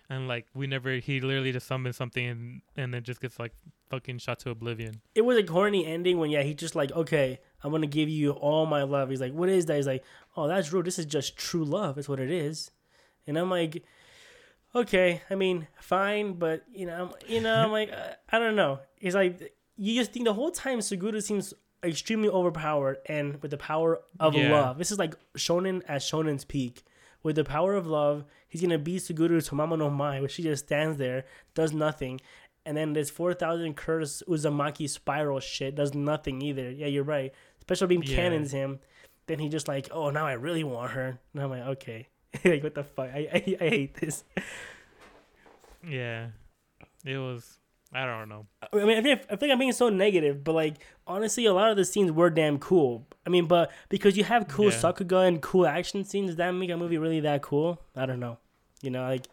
And 0.09 0.27
like 0.27 0.47
we 0.53 0.67
never, 0.67 0.95
he 0.95 1.21
literally 1.21 1.53
just 1.53 1.67
summons 1.67 1.95
something 1.95 2.25
and 2.25 2.61
and 2.75 2.93
then 2.93 3.03
just 3.03 3.21
gets 3.21 3.39
like 3.39 3.53
fucking 3.89 4.17
shot 4.17 4.39
to 4.39 4.49
oblivion. 4.49 5.01
It 5.13 5.21
was 5.21 5.37
a 5.37 5.43
corny 5.43 5.85
ending 5.85 6.17
when 6.17 6.31
yeah, 6.31 6.41
he 6.41 6.53
just 6.53 6.75
like, 6.75 6.91
okay, 6.91 7.39
I'm 7.63 7.71
gonna 7.71 7.87
give 7.87 8.09
you 8.09 8.31
all 8.31 8.65
my 8.65 8.83
love. 8.83 9.09
He's 9.09 9.21
like, 9.21 9.33
what 9.33 9.49
is 9.49 9.65
that? 9.67 9.75
He's 9.77 9.87
like, 9.87 10.03
oh, 10.35 10.47
that's 10.47 10.71
rude. 10.73 10.85
This 10.85 10.99
is 10.99 11.05
just 11.05 11.37
true 11.37 11.63
love. 11.63 11.97
Is 11.97 12.09
what 12.09 12.19
it 12.19 12.31
is. 12.31 12.71
And 13.27 13.37
I'm 13.37 13.49
like, 13.49 13.83
okay. 14.75 15.21
I 15.29 15.35
mean, 15.35 15.67
fine, 15.79 16.33
but 16.33 16.63
you 16.73 16.85
know, 16.85 17.03
I'm, 17.21 17.29
you 17.29 17.41
know, 17.41 17.53
I'm 17.55 17.71
like, 17.79 17.91
uh, 17.91 18.13
I 18.31 18.39
don't 18.39 18.55
know. 18.55 18.79
He's 18.99 19.15
like, 19.15 19.53
you 19.77 19.95
just 19.95 20.11
think 20.11 20.25
the 20.25 20.33
whole 20.33 20.51
time 20.51 20.79
Suguru 20.79 21.21
seems 21.21 21.53
extremely 21.83 22.29
overpowered 22.29 22.97
and 23.07 23.41
with 23.41 23.51
the 23.51 23.57
power 23.57 24.01
of 24.19 24.35
Yeah. 24.35 24.51
love. 24.51 24.77
This 24.77 24.91
is 24.91 24.99
like 24.99 25.15
Shonen 25.37 25.81
at 25.87 26.01
Shonen's 26.01 26.45
peak. 26.45 26.83
With 27.23 27.35
the 27.35 27.43
power 27.43 27.75
of 27.75 27.85
love, 27.85 28.25
he's 28.47 28.61
gonna 28.61 28.79
beat 28.79 29.01
Suguru 29.03 29.37
Tamamo 29.47 29.77
no 29.77 29.89
Mae, 29.91 30.19
where 30.19 30.29
she 30.29 30.41
just 30.43 30.65
stands 30.65 30.97
there, 30.97 31.25
does 31.53 31.71
nothing. 31.71 32.19
And 32.65 32.77
then 32.77 32.93
this 32.93 33.09
4,000 33.09 33.75
curse 33.75 34.21
Uzumaki 34.27 34.87
spiral 34.87 35.39
shit 35.39 35.73
does 35.75 35.93
nothing 35.95 36.41
either. 36.43 36.69
Yeah, 36.69 36.85
you're 36.87 37.03
right. 37.03 37.33
Special 37.61 37.87
beam 37.87 38.03
Yeah. 38.03 38.15
cannons 38.15 38.51
him. 38.51 38.79
Then 39.27 39.39
he 39.39 39.49
just 39.49 39.67
like, 39.67 39.87
oh, 39.91 40.09
now 40.09 40.25
I 40.25 40.33
really 40.33 40.63
want 40.63 40.91
her. 40.91 41.19
And 41.33 41.41
I'm 41.43 41.49
like, 41.49 41.63
okay. 41.77 42.07
like, 42.45 42.63
what 42.63 42.75
the 42.75 42.83
fuck? 42.83 43.09
I, 43.13 43.27
I, 43.33 43.55
I 43.61 43.69
hate 43.69 43.95
this. 43.95 44.23
Yeah, 45.87 46.27
it 47.05 47.17
was. 47.17 47.57
I 47.93 48.05
don't 48.05 48.29
know. 48.29 48.45
I 48.71 48.77
mean, 48.85 48.97
I 48.97 49.01
think, 49.01 49.21
I 49.29 49.35
think 49.35 49.51
I'm 49.51 49.59
being 49.59 49.73
so 49.73 49.89
negative, 49.89 50.43
but 50.45 50.53
like, 50.53 50.77
honestly, 51.05 51.45
a 51.45 51.53
lot 51.53 51.71
of 51.71 51.77
the 51.77 51.83
scenes 51.83 52.11
were 52.11 52.29
damn 52.29 52.57
cool. 52.57 53.05
I 53.25 53.29
mean, 53.29 53.47
but 53.47 53.69
because 53.89 54.15
you 54.15 54.23
have 54.23 54.47
cool 54.47 54.71
Yeah. 54.71 54.77
Sakuga 54.77 55.27
and 55.27 55.41
cool 55.41 55.67
action 55.67 56.05
scenes, 56.05 56.27
does 56.29 56.35
that 56.37 56.51
make 56.51 56.69
a 56.69 56.77
movie 56.77 56.97
really 56.97 57.19
that 57.21 57.41
cool? 57.41 57.81
I 57.95 58.05
don't 58.05 58.21
know. 58.21 58.37
You 58.81 58.91
know, 58.91 59.03
like, 59.03 59.27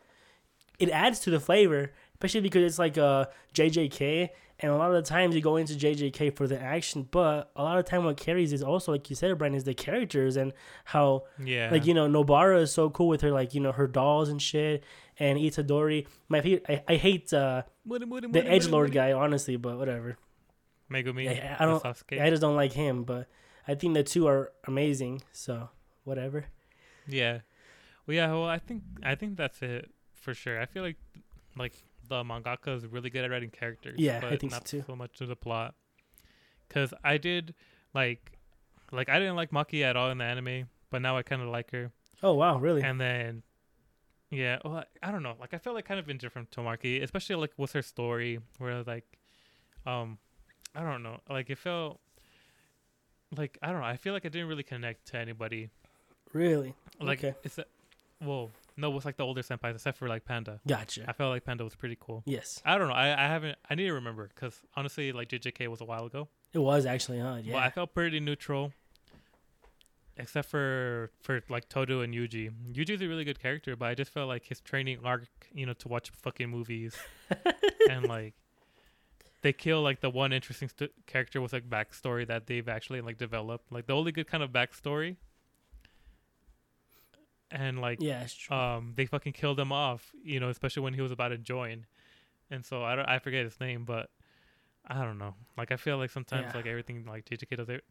it 0.80 0.90
adds 0.90 1.20
to 1.20 1.30
the 1.30 1.38
flavor, 1.38 1.92
especially 2.14 2.40
because 2.40 2.64
it's 2.64 2.78
like 2.80 2.98
uh, 2.98 3.26
a 3.28 3.28
JJK, 3.54 4.30
and 4.60 4.72
a 4.72 4.76
lot 4.76 4.90
of 4.90 4.96
the 4.96 5.08
times 5.08 5.34
you 5.34 5.40
go 5.40 5.56
into 5.56 5.74
JJK 5.74 6.34
for 6.34 6.46
the 6.46 6.60
action, 6.60 7.06
but 7.10 7.50
a 7.54 7.62
lot 7.62 7.78
of 7.78 7.84
time 7.84 8.04
what 8.04 8.16
carries 8.16 8.52
is 8.52 8.62
also, 8.62 8.92
like 8.92 9.08
you 9.08 9.14
said, 9.14 9.36
Brian, 9.38 9.54
is 9.54 9.64
the 9.64 9.74
characters 9.74 10.36
and 10.36 10.52
how 10.84 11.24
Yeah, 11.42 11.70
like 11.70 11.86
you 11.86 11.94
know 11.94 12.08
Nobara 12.08 12.62
is 12.62 12.72
so 12.72 12.90
cool 12.90 13.08
with 13.08 13.20
her 13.20 13.30
like 13.30 13.54
you 13.54 13.60
know 13.60 13.72
her 13.72 13.86
dolls 13.86 14.28
and 14.28 14.40
shit 14.42 14.82
and 15.18 15.38
Itadori. 15.38 16.06
My 16.28 16.60
I, 16.68 16.82
I 16.88 16.96
hate 16.96 17.32
uh, 17.32 17.62
the 17.86 18.44
edge 18.46 18.68
lord 18.68 18.92
guy 18.92 19.12
honestly, 19.12 19.56
but 19.56 19.78
whatever. 19.78 20.16
Megumi. 20.90 21.24
Yeah, 21.24 21.56
I 21.58 21.64
don't-. 21.64 21.84
I 22.20 22.30
just 22.30 22.40
don't 22.40 22.56
like 22.56 22.72
him, 22.72 23.04
but 23.04 23.28
I 23.66 23.74
think 23.74 23.94
the 23.94 24.02
two 24.02 24.26
are 24.26 24.52
amazing. 24.66 25.22
So 25.32 25.68
whatever. 26.04 26.46
Yeah. 27.06 27.40
Well, 28.06 28.16
yeah. 28.16 28.32
Well, 28.32 28.46
I 28.46 28.58
think 28.58 28.82
I 29.02 29.14
think 29.14 29.36
that's 29.36 29.62
it 29.62 29.90
for 30.14 30.34
sure. 30.34 30.60
I 30.60 30.66
feel 30.66 30.82
like 30.82 30.96
like 31.56 31.74
the 32.08 32.22
mangaka 32.24 32.76
is 32.76 32.86
really 32.86 33.10
good 33.10 33.24
at 33.24 33.30
writing 33.30 33.50
characters. 33.50 33.98
Yeah, 33.98 34.18
I 34.18 34.20
but 34.20 34.40
think 34.40 34.52
so 34.52 34.56
not 34.56 34.64
too. 34.64 34.84
so 34.86 34.96
much 34.96 35.16
to 35.18 35.26
the 35.26 35.36
plot. 35.36 35.74
Cause 36.68 36.92
I 37.02 37.16
did 37.18 37.54
like 37.94 38.32
like 38.92 39.08
I 39.08 39.18
didn't 39.18 39.36
like 39.36 39.50
Maki 39.50 39.82
at 39.82 39.96
all 39.96 40.10
in 40.10 40.18
the 40.18 40.24
anime, 40.24 40.68
but 40.90 41.02
now 41.02 41.16
I 41.16 41.22
kind 41.22 41.42
of 41.42 41.48
like 41.48 41.70
her. 41.72 41.90
Oh 42.22 42.34
wow, 42.34 42.58
really? 42.58 42.82
And 42.82 43.00
then 43.00 43.42
yeah, 44.30 44.58
well, 44.64 44.84
I, 45.02 45.08
I 45.08 45.10
don't 45.10 45.22
know. 45.22 45.34
Like 45.40 45.54
I 45.54 45.58
felt 45.58 45.74
like 45.76 45.86
kind 45.86 45.98
of 46.00 46.08
indifferent 46.10 46.50
to 46.52 46.60
Maki, 46.60 47.02
especially 47.02 47.36
like 47.36 47.52
with 47.56 47.72
her 47.72 47.82
story, 47.82 48.40
where 48.58 48.82
like 48.82 49.18
um 49.86 50.18
I 50.74 50.82
don't 50.82 51.02
know, 51.02 51.20
like 51.30 51.48
it 51.50 51.58
felt 51.58 52.00
like 53.36 53.58
I 53.62 53.70
don't 53.70 53.80
know. 53.80 53.86
I 53.86 53.96
feel 53.96 54.12
like 54.12 54.26
I 54.26 54.28
didn't 54.28 54.48
really 54.48 54.62
connect 54.62 55.06
to 55.08 55.18
anybody 55.18 55.70
really? 56.32 56.74
like 57.00 57.20
Okay. 57.24 57.34
it's 57.42 57.58
a, 57.58 57.64
well 58.22 58.50
No, 58.78 58.90
with 58.90 59.04
like 59.04 59.16
the 59.16 59.24
older 59.24 59.42
senpais, 59.42 59.74
except 59.74 59.98
for 59.98 60.06
like 60.08 60.24
Panda. 60.24 60.60
Gotcha. 60.66 61.04
I 61.08 61.12
felt 61.12 61.30
like 61.30 61.44
Panda 61.44 61.64
was 61.64 61.74
pretty 61.74 61.96
cool. 61.98 62.22
Yes, 62.26 62.62
I 62.64 62.78
don't 62.78 62.86
know. 62.88 62.94
I, 62.94 63.08
I 63.12 63.26
haven't. 63.26 63.58
I 63.68 63.74
need 63.74 63.86
to 63.86 63.92
remember 63.94 64.30
because 64.32 64.54
honestly, 64.76 65.10
like 65.12 65.28
JJK 65.28 65.66
was 65.68 65.80
a 65.80 65.84
while 65.84 66.06
ago. 66.06 66.28
it 66.52 66.60
was 66.60 66.86
actually, 66.86 67.18
huh? 67.18 67.38
Yeah. 67.42 67.56
I 67.58 67.70
felt 67.70 67.92
pretty 67.92 68.20
neutral, 68.20 68.72
except 70.16 70.48
for 70.48 71.10
for 71.20 71.42
like 71.48 71.68
Todo 71.68 72.00
and 72.02 72.14
Yuji. 72.14 72.50
Yuji's 72.72 73.02
a 73.02 73.08
really 73.08 73.24
good 73.24 73.40
character, 73.40 73.76
but 73.76 73.86
I 73.86 73.94
just 73.94 74.12
felt 74.12 74.28
like 74.28 74.44
his 74.44 74.60
training 74.60 74.98
arc, 75.04 75.26
you 75.52 75.66
know, 75.66 75.74
to 75.74 75.88
watch 75.88 76.10
fucking 76.22 76.48
movies 76.48 76.96
and 77.90 78.06
like 78.06 78.34
they 79.42 79.52
kill 79.52 79.82
like 79.82 80.00
the 80.00 80.10
one 80.10 80.32
interesting 80.32 80.68
st- 80.68 80.90
character 81.06 81.40
with 81.40 81.52
like 81.52 81.68
backstory 81.68 82.26
that 82.26 82.46
they've 82.46 82.68
actually 82.68 83.00
like 83.00 83.18
developed. 83.18 83.70
Like 83.72 83.86
the 83.86 83.94
only 83.94 84.12
good 84.12 84.26
kind 84.26 84.42
of 84.42 84.50
backstory. 84.50 85.16
And 87.50 87.80
like 87.80 87.98
yeah, 88.02 88.26
um 88.50 88.92
they 88.96 89.06
fucking 89.06 89.32
killed 89.32 89.58
him 89.58 89.72
off 89.72 90.12
you 90.22 90.38
know 90.38 90.50
especially 90.50 90.82
when 90.82 90.94
he 90.94 91.00
was 91.00 91.12
about 91.12 91.28
to 91.28 91.38
join. 91.38 91.86
And 92.50 92.64
so 92.64 92.82
i 92.84 92.94
don't 92.96 93.08
i 93.08 93.18
forget 93.18 93.44
his 93.44 93.58
name 93.60 93.84
but 93.84 94.10
i 94.86 95.02
don't 95.04 95.18
know. 95.18 95.34
Like 95.56 95.72
i 95.72 95.76
feel 95.76 95.96
like 95.98 96.10
sometimes 96.10 96.48
Yeah. 96.50 96.56
like 96.58 96.66
everything 96.66 97.04
like 97.06 97.24
jjk 97.24 97.56
does 97.56 97.68
it 97.68 97.84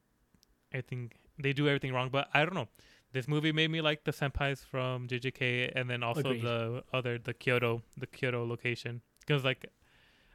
everything 0.72 1.12
they 1.40 1.54
do 1.54 1.68
everything 1.68 1.94
wrong 1.94 2.10
but 2.12 2.28
i 2.34 2.44
don't 2.46 2.54
know. 2.56 2.68
This 3.14 3.28
movie 3.28 3.52
made 3.54 3.72
me 3.72 3.80
like 3.82 4.04
the 4.04 4.12
senpais 4.12 4.60
from 4.64 5.08
jjk 5.08 5.72
and 5.76 5.90
then 5.90 6.04
also 6.04 6.30
Agreed. 6.32 6.44
the 6.44 6.84
other 6.94 7.18
the 7.18 7.34
kyoto 7.34 7.82
the 7.98 8.06
kyoto 8.08 8.46
location. 8.46 9.02
Because 9.22 9.44
like 9.44 9.66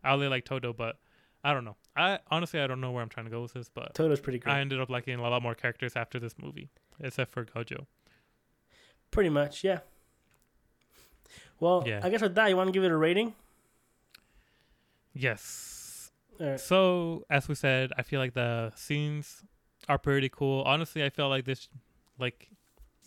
i 0.02 0.12
only 0.12 0.28
like 0.28 0.44
todo 0.44 0.72
but 0.72 0.96
i 1.44 1.52
don't 1.52 1.64
know. 1.64 1.76
I 1.96 2.18
honestly 2.30 2.60
i 2.60 2.66
don't 2.66 2.80
know 2.80 2.90
where 2.90 3.02
i'm 3.02 3.08
trying 3.08 3.26
to 3.26 3.30
go 3.30 3.42
with 3.42 3.52
this 3.52 3.68
but 3.68 3.94
Todo's 3.94 4.20
pretty 4.20 4.38
great. 4.38 4.52
i 4.52 4.60
ended 4.60 4.80
up 4.80 4.88
liking 4.90 5.14
a 5.18 5.22
lot 5.22 5.42
more 5.42 5.54
characters 5.54 5.94
after 5.96 6.18
this 6.18 6.34
movie 6.40 6.70
except 7.00 7.30
for 7.30 7.44
gojo 7.44 7.86
Pretty 9.12 9.28
much, 9.28 9.62
yeah. 9.62 9.80
Well, 11.60 11.84
Yeah. 11.86 12.00
I 12.02 12.08
guess 12.10 12.22
with 12.22 12.34
that, 12.34 12.48
you 12.48 12.56
want 12.56 12.66
to 12.68 12.72
give 12.72 12.82
it 12.82 12.90
a 12.90 12.96
rating? 12.96 13.34
yes 15.14 16.10
So, 16.56 17.24
as 17.30 17.46
we 17.46 17.54
said, 17.54 17.92
I 17.96 18.02
feel 18.02 18.18
like 18.18 18.34
the 18.34 18.72
scenes 18.74 19.44
are 19.88 19.98
pretty 19.98 20.28
cool. 20.28 20.62
Honestly, 20.62 21.04
I 21.04 21.10
felt 21.10 21.30
like 21.30 21.44
this, 21.44 21.68
like, 22.18 22.48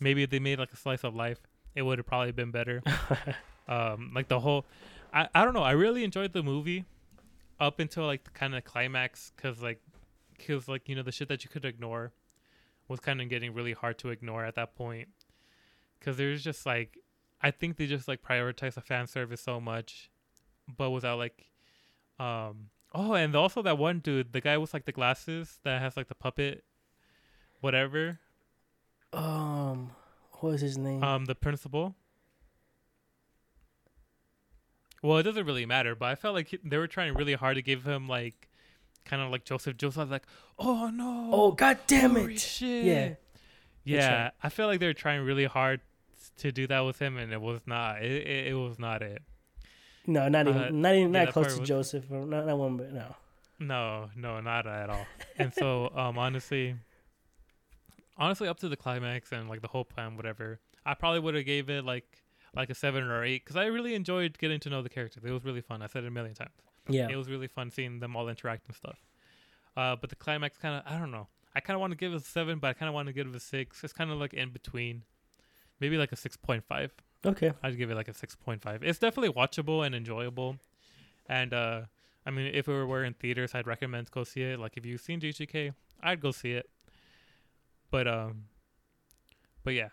maybe 0.00 0.22
if 0.22 0.30
they 0.30 0.38
made 0.38 0.58
like 0.58 0.72
a 0.72 0.76
slice 0.76 1.04
of 1.04 1.14
life, 1.14 1.40
it 1.74 1.82
would 1.82 1.98
have 1.98 2.06
probably 2.06 2.32
been 2.32 2.50
better. 2.50 2.82
um, 3.68 4.12
like 4.14 4.28
the 4.28 4.40
whole, 4.40 4.64
I, 5.12 5.28
I 5.34 5.44
don't 5.44 5.52
know. 5.52 5.62
I 5.62 5.72
really 5.72 6.04
enjoyed 6.04 6.32
the 6.32 6.42
movie 6.42 6.84
up 7.60 7.80
until 7.80 8.06
like 8.06 8.24
the 8.24 8.30
kind 8.30 8.54
of 8.54 8.64
climax, 8.64 9.32
cause 9.36 9.60
like, 9.60 9.82
cause 10.46 10.68
like 10.68 10.88
you 10.88 10.94
know 10.94 11.02
the 11.02 11.12
shit 11.12 11.28
that 11.28 11.44
you 11.44 11.50
could 11.50 11.64
ignore 11.64 12.12
was 12.88 13.00
kind 13.00 13.20
of 13.20 13.28
getting 13.28 13.52
really 13.52 13.72
hard 13.72 13.98
to 13.98 14.10
ignore 14.10 14.44
at 14.44 14.54
that 14.54 14.76
point. 14.76 15.08
Cause 16.00 16.16
there's 16.16 16.44
just 16.44 16.66
like, 16.66 16.98
I 17.42 17.50
think 17.50 17.76
they 17.76 17.86
just 17.86 18.06
like 18.08 18.22
prioritize 18.22 18.74
the 18.74 18.80
fan 18.80 19.06
service 19.06 19.40
so 19.40 19.60
much, 19.60 20.10
but 20.76 20.90
without 20.90 21.18
like, 21.18 21.46
um, 22.20 22.70
oh, 22.94 23.14
and 23.14 23.34
also 23.34 23.60
that 23.62 23.76
one 23.78 23.98
dude, 24.00 24.32
the 24.32 24.40
guy 24.40 24.56
with 24.58 24.72
like 24.72 24.84
the 24.84 24.92
glasses 24.92 25.58
that 25.64 25.80
has 25.82 25.96
like 25.96 26.08
the 26.08 26.14
puppet, 26.14 26.64
whatever, 27.60 28.20
um, 29.12 29.90
what 30.40 30.52
was 30.52 30.60
his 30.60 30.78
name? 30.78 31.02
um, 31.02 31.24
the 31.24 31.34
principal. 31.34 31.94
Well, 35.02 35.18
it 35.18 35.22
doesn't 35.24 35.44
really 35.46 35.66
matter, 35.66 35.94
but 35.94 36.06
I 36.06 36.14
felt 36.14 36.34
like 36.34 36.48
he- 36.48 36.58
they 36.64 36.78
were 36.78 36.86
trying 36.88 37.14
really 37.14 37.34
hard 37.34 37.56
to 37.56 37.62
give 37.62 37.84
him 37.86 38.08
like, 38.08 38.48
kind 39.04 39.22
of 39.22 39.30
like 39.30 39.44
Joseph. 39.44 39.76
Joseph 39.76 40.10
like, 40.10 40.26
oh 40.58 40.88
no, 40.90 41.30
oh, 41.32 41.52
god 41.52 41.78
damn 41.86 42.12
holy 42.16 42.34
it! 42.34 42.40
shit. 42.40 42.84
Yeah. 42.84 43.14
Yeah. 43.94 44.22
right. 44.24 44.32
I 44.42 44.48
feel 44.48 44.66
like 44.66 44.80
they 44.80 44.86
were 44.86 44.92
trying 44.94 45.22
really 45.24 45.44
hard 45.46 45.80
to 46.38 46.52
do 46.52 46.66
that 46.66 46.80
with 46.80 46.98
him, 46.98 47.16
and 47.16 47.32
it 47.32 47.40
was 47.40 47.60
not. 47.66 48.02
It 48.02 48.26
it, 48.26 48.46
it 48.48 48.54
was 48.54 48.78
not 48.78 49.02
it. 49.02 49.22
No, 50.06 50.28
not 50.28 50.46
even, 50.46 50.62
Uh, 50.62 50.68
not 50.70 50.94
even, 50.94 51.12
yeah, 51.12 51.18
not 51.20 51.26
that 51.26 51.32
close 51.32 51.54
to 51.54 51.60
was- 51.60 51.68
Joseph. 51.68 52.10
Not, 52.10 52.46
not 52.46 52.58
one, 52.58 52.76
but 52.76 52.92
no. 52.92 53.14
No, 53.58 54.10
no, 54.14 54.40
not 54.40 54.66
at 54.66 54.90
all. 54.90 55.06
and 55.38 55.52
so, 55.52 55.90
um, 55.96 56.18
honestly, 56.18 56.76
honestly, 58.16 58.48
up 58.48 58.58
to 58.60 58.68
the 58.68 58.76
climax 58.76 59.32
and 59.32 59.48
like 59.48 59.62
the 59.62 59.68
whole 59.68 59.84
plan, 59.84 60.16
whatever, 60.16 60.60
I 60.84 60.94
probably 60.94 61.20
would 61.20 61.34
have 61.34 61.46
gave 61.46 61.68
it 61.70 61.84
like 61.84 62.22
like 62.54 62.70
a 62.70 62.74
seven 62.74 63.04
or 63.04 63.24
eight 63.24 63.44
because 63.44 63.56
I 63.56 63.66
really 63.66 63.94
enjoyed 63.94 64.38
getting 64.38 64.60
to 64.60 64.70
know 64.70 64.82
the 64.82 64.88
characters. 64.88 65.22
It 65.24 65.30
was 65.32 65.44
really 65.44 65.60
fun. 65.60 65.82
I 65.82 65.86
said 65.86 66.04
it 66.04 66.08
a 66.08 66.10
million 66.10 66.34
times. 66.34 66.52
Yeah. 66.88 67.08
It 67.10 67.16
was 67.16 67.28
really 67.28 67.48
fun 67.48 67.70
seeing 67.70 67.98
them 68.00 68.16
all 68.16 68.28
interact 68.28 68.66
and 68.66 68.76
stuff. 68.76 68.98
Uh, 69.76 69.96
but 69.96 70.08
the 70.08 70.16
climax 70.16 70.56
kind 70.56 70.74
of, 70.76 70.82
I 70.90 70.98
don't 70.98 71.10
know. 71.10 71.26
I 71.56 71.60
kind 71.60 71.74
of 71.74 71.80
want 71.80 71.92
to 71.92 71.96
give 71.96 72.12
it 72.12 72.16
a 72.16 72.20
seven, 72.20 72.58
but 72.58 72.68
I 72.68 72.72
kind 72.74 72.86
of 72.86 72.94
want 72.94 73.06
to 73.06 73.14
give 73.14 73.26
it 73.26 73.34
a 73.34 73.40
six. 73.40 73.82
It's 73.82 73.94
kind 73.94 74.10
of 74.10 74.18
like 74.18 74.34
in 74.34 74.50
between, 74.50 75.04
maybe 75.80 75.96
like 75.96 76.12
a 76.12 76.16
six 76.16 76.36
point 76.36 76.62
five. 76.64 76.92
okay. 77.24 77.52
I'd 77.62 77.78
give 77.78 77.90
it 77.90 77.94
like 77.94 78.08
a 78.08 78.14
six 78.14 78.36
point 78.36 78.60
five. 78.60 78.82
It's 78.82 78.98
definitely 78.98 79.32
watchable 79.32 79.84
and 79.84 79.94
enjoyable, 79.94 80.58
and 81.30 81.54
uh, 81.54 81.80
I 82.26 82.30
mean, 82.30 82.54
if 82.54 82.68
it 82.68 82.84
were 82.84 83.04
in 83.04 83.14
theaters, 83.14 83.54
I'd 83.54 83.66
recommend 83.66 84.10
go 84.10 84.22
see 84.22 84.42
it. 84.42 84.60
Like 84.60 84.76
if 84.76 84.84
you've 84.84 85.00
seen 85.00 85.18
GGK, 85.18 85.72
I'd 86.02 86.20
go 86.20 86.30
see 86.30 86.52
it. 86.52 86.68
But 87.90 88.06
um, 88.06 88.44
but 89.64 89.72
yeah, 89.72 89.88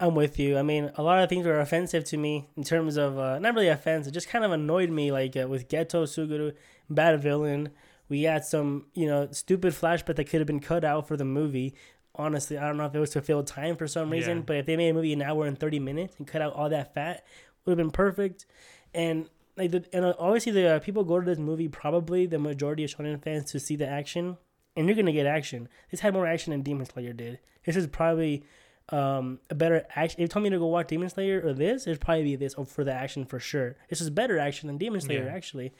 I'm 0.00 0.16
with 0.16 0.40
you. 0.40 0.58
I 0.58 0.62
mean, 0.62 0.90
a 0.96 1.02
lot 1.04 1.22
of 1.22 1.28
things 1.28 1.46
were 1.46 1.60
offensive 1.60 2.02
to 2.06 2.16
me 2.16 2.48
in 2.56 2.64
terms 2.64 2.96
of 2.96 3.20
uh, 3.20 3.38
not 3.38 3.54
really 3.54 3.68
offensive, 3.68 4.12
just 4.12 4.28
kind 4.28 4.44
of 4.44 4.50
annoyed 4.50 4.90
me. 4.90 5.12
Like 5.12 5.36
uh, 5.36 5.46
with 5.46 5.68
Geto 5.68 6.04
Suguru, 6.04 6.54
bad 6.90 7.22
villain. 7.22 7.70
We 8.08 8.22
had 8.22 8.44
some, 8.44 8.86
you 8.94 9.06
know, 9.06 9.28
stupid 9.32 9.72
flashback 9.72 10.16
that 10.16 10.24
could 10.28 10.40
have 10.40 10.46
been 10.46 10.60
cut 10.60 10.84
out 10.84 11.08
for 11.08 11.16
the 11.16 11.24
movie. 11.24 11.74
Honestly, 12.16 12.56
I 12.58 12.66
don't 12.66 12.76
know 12.76 12.86
if 12.86 12.94
it 12.94 12.98
was 13.00 13.10
to 13.10 13.22
fill 13.22 13.42
time 13.42 13.76
for 13.76 13.88
some 13.88 14.10
reason, 14.10 14.38
Yeah. 14.38 14.42
but 14.46 14.56
if 14.58 14.66
they 14.66 14.76
made 14.76 14.90
a 14.90 14.94
movie 14.94 15.12
an 15.12 15.22
hour 15.22 15.46
and 15.46 15.58
thirty 15.58 15.80
minutes 15.80 16.14
and 16.18 16.26
cut 16.26 16.42
out 16.42 16.52
all 16.54 16.68
that 16.68 16.94
fat, 16.94 17.24
would 17.64 17.72
have 17.72 17.78
been 17.78 17.90
perfect. 17.90 18.46
And 18.94 19.28
like, 19.56 19.70
the, 19.72 19.84
and 19.92 20.04
uh, 20.04 20.14
obviously 20.18 20.52
the 20.52 20.76
uh, 20.76 20.78
people 20.80 21.02
go 21.04 21.18
to 21.18 21.26
this 21.26 21.38
movie 21.38 21.66
probably 21.68 22.26
the 22.26 22.38
majority 22.38 22.84
of 22.84 22.90
shonen 22.90 23.22
fans 23.22 23.50
to 23.52 23.58
see 23.58 23.74
the 23.74 23.88
action, 23.88 24.36
and 24.76 24.86
you're 24.86 24.94
gonna 24.96 25.12
get 25.12 25.26
action. 25.26 25.68
This 25.90 26.00
had 26.00 26.12
more 26.14 26.26
action 26.26 26.50
than 26.52 26.62
Demon 26.62 26.86
Slayer 26.86 27.12
did. 27.12 27.40
This 27.64 27.74
is 27.74 27.86
probably 27.88 28.44
um, 28.90 29.40
a 29.50 29.54
better 29.54 29.86
action. 29.96 30.20
If 30.20 30.24
you 30.24 30.28
told 30.28 30.44
me 30.44 30.50
to 30.50 30.58
go 30.58 30.66
watch 30.66 30.88
Demon 30.88 31.08
Slayer 31.08 31.40
or 31.44 31.52
this, 31.52 31.86
it'd 31.86 32.00
probably 32.00 32.24
be 32.24 32.36
this 32.36 32.54
for 32.66 32.84
the 32.84 32.92
action 32.92 33.24
for 33.24 33.40
sure. 33.40 33.76
This 33.88 34.00
is 34.00 34.10
better 34.10 34.38
action 34.38 34.66
than 34.68 34.76
Demon 34.78 35.00
Slayer 35.00 35.24
Yeah. 35.24 35.34
actually, 35.34 35.72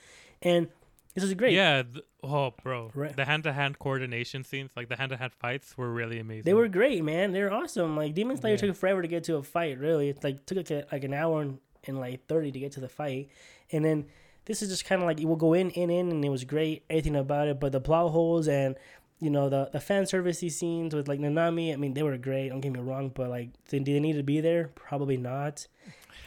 and 0.42 0.68
this 1.14 1.24
is 1.24 1.34
great. 1.34 1.52
yeah. 1.54 1.82
Th- 1.82 2.04
oh, 2.22 2.52
bro, 2.62 2.90
Right. 2.94 3.14
the 3.16 3.24
hand 3.24 3.44
to 3.44 3.52
hand 3.52 3.78
coordination 3.78 4.44
scenes, 4.44 4.72
like 4.76 4.88
the 4.88 4.96
hand 4.96 5.10
to 5.10 5.16
hand 5.16 5.32
fights, 5.32 5.76
were 5.78 5.92
really 5.92 6.18
amazing. 6.18 6.44
They 6.44 6.54
were 6.54 6.68
great, 6.68 7.02
man. 7.04 7.32
They're 7.32 7.52
awesome. 7.52 7.96
Like 7.96 8.14
Demon 8.14 8.36
Slayer 8.36 8.54
Yeah. 8.54 8.58
took 8.68 8.76
forever 8.76 9.02
to 9.02 9.08
get 9.08 9.24
to 9.24 9.36
a 9.36 9.42
fight. 9.42 9.78
Really, 9.78 10.08
it 10.10 10.22
like 10.24 10.44
took 10.46 10.56
like, 10.58 10.70
a, 10.70 10.84
like 10.92 11.04
an 11.04 11.14
hour 11.14 11.42
and, 11.42 11.58
and 11.86 11.98
like 12.00 12.26
thirty 12.26 12.50
to 12.52 12.58
get 12.58 12.72
to 12.72 12.80
the 12.80 12.88
fight, 12.88 13.28
and 13.72 13.84
then 13.84 14.06
this 14.46 14.60
is 14.60 14.68
just 14.68 14.84
kind 14.84 15.00
of 15.00 15.06
like 15.06 15.20
it 15.20 15.26
will 15.26 15.36
go 15.36 15.54
in, 15.54 15.70
in, 15.70 15.88
in, 15.90 16.10
and 16.10 16.24
it 16.24 16.28
was 16.28 16.44
great. 16.44 16.84
Everything 16.90 17.16
about 17.16 17.48
it, 17.48 17.58
but 17.60 17.72
the 17.72 17.80
plot 17.80 18.10
holes 18.10 18.46
and 18.48 18.76
you 19.20 19.30
know 19.30 19.48
the 19.48 19.70
the 19.72 19.80
fan 19.80 20.02
servicey 20.04 20.50
scenes 20.50 20.94
with 20.94 21.08
like 21.08 21.20
Nanami. 21.20 21.72
I 21.72 21.76
mean, 21.76 21.94
they 21.94 22.02
were 22.02 22.16
great. 22.18 22.48
Don't 22.48 22.60
get 22.60 22.72
me 22.72 22.80
wrong, 22.80 23.10
but 23.14 23.30
like, 23.30 23.50
did 23.68 23.84
they 23.84 24.00
need 24.00 24.14
to 24.16 24.22
be 24.22 24.40
there? 24.40 24.70
Probably 24.74 25.16
not. 25.16 25.66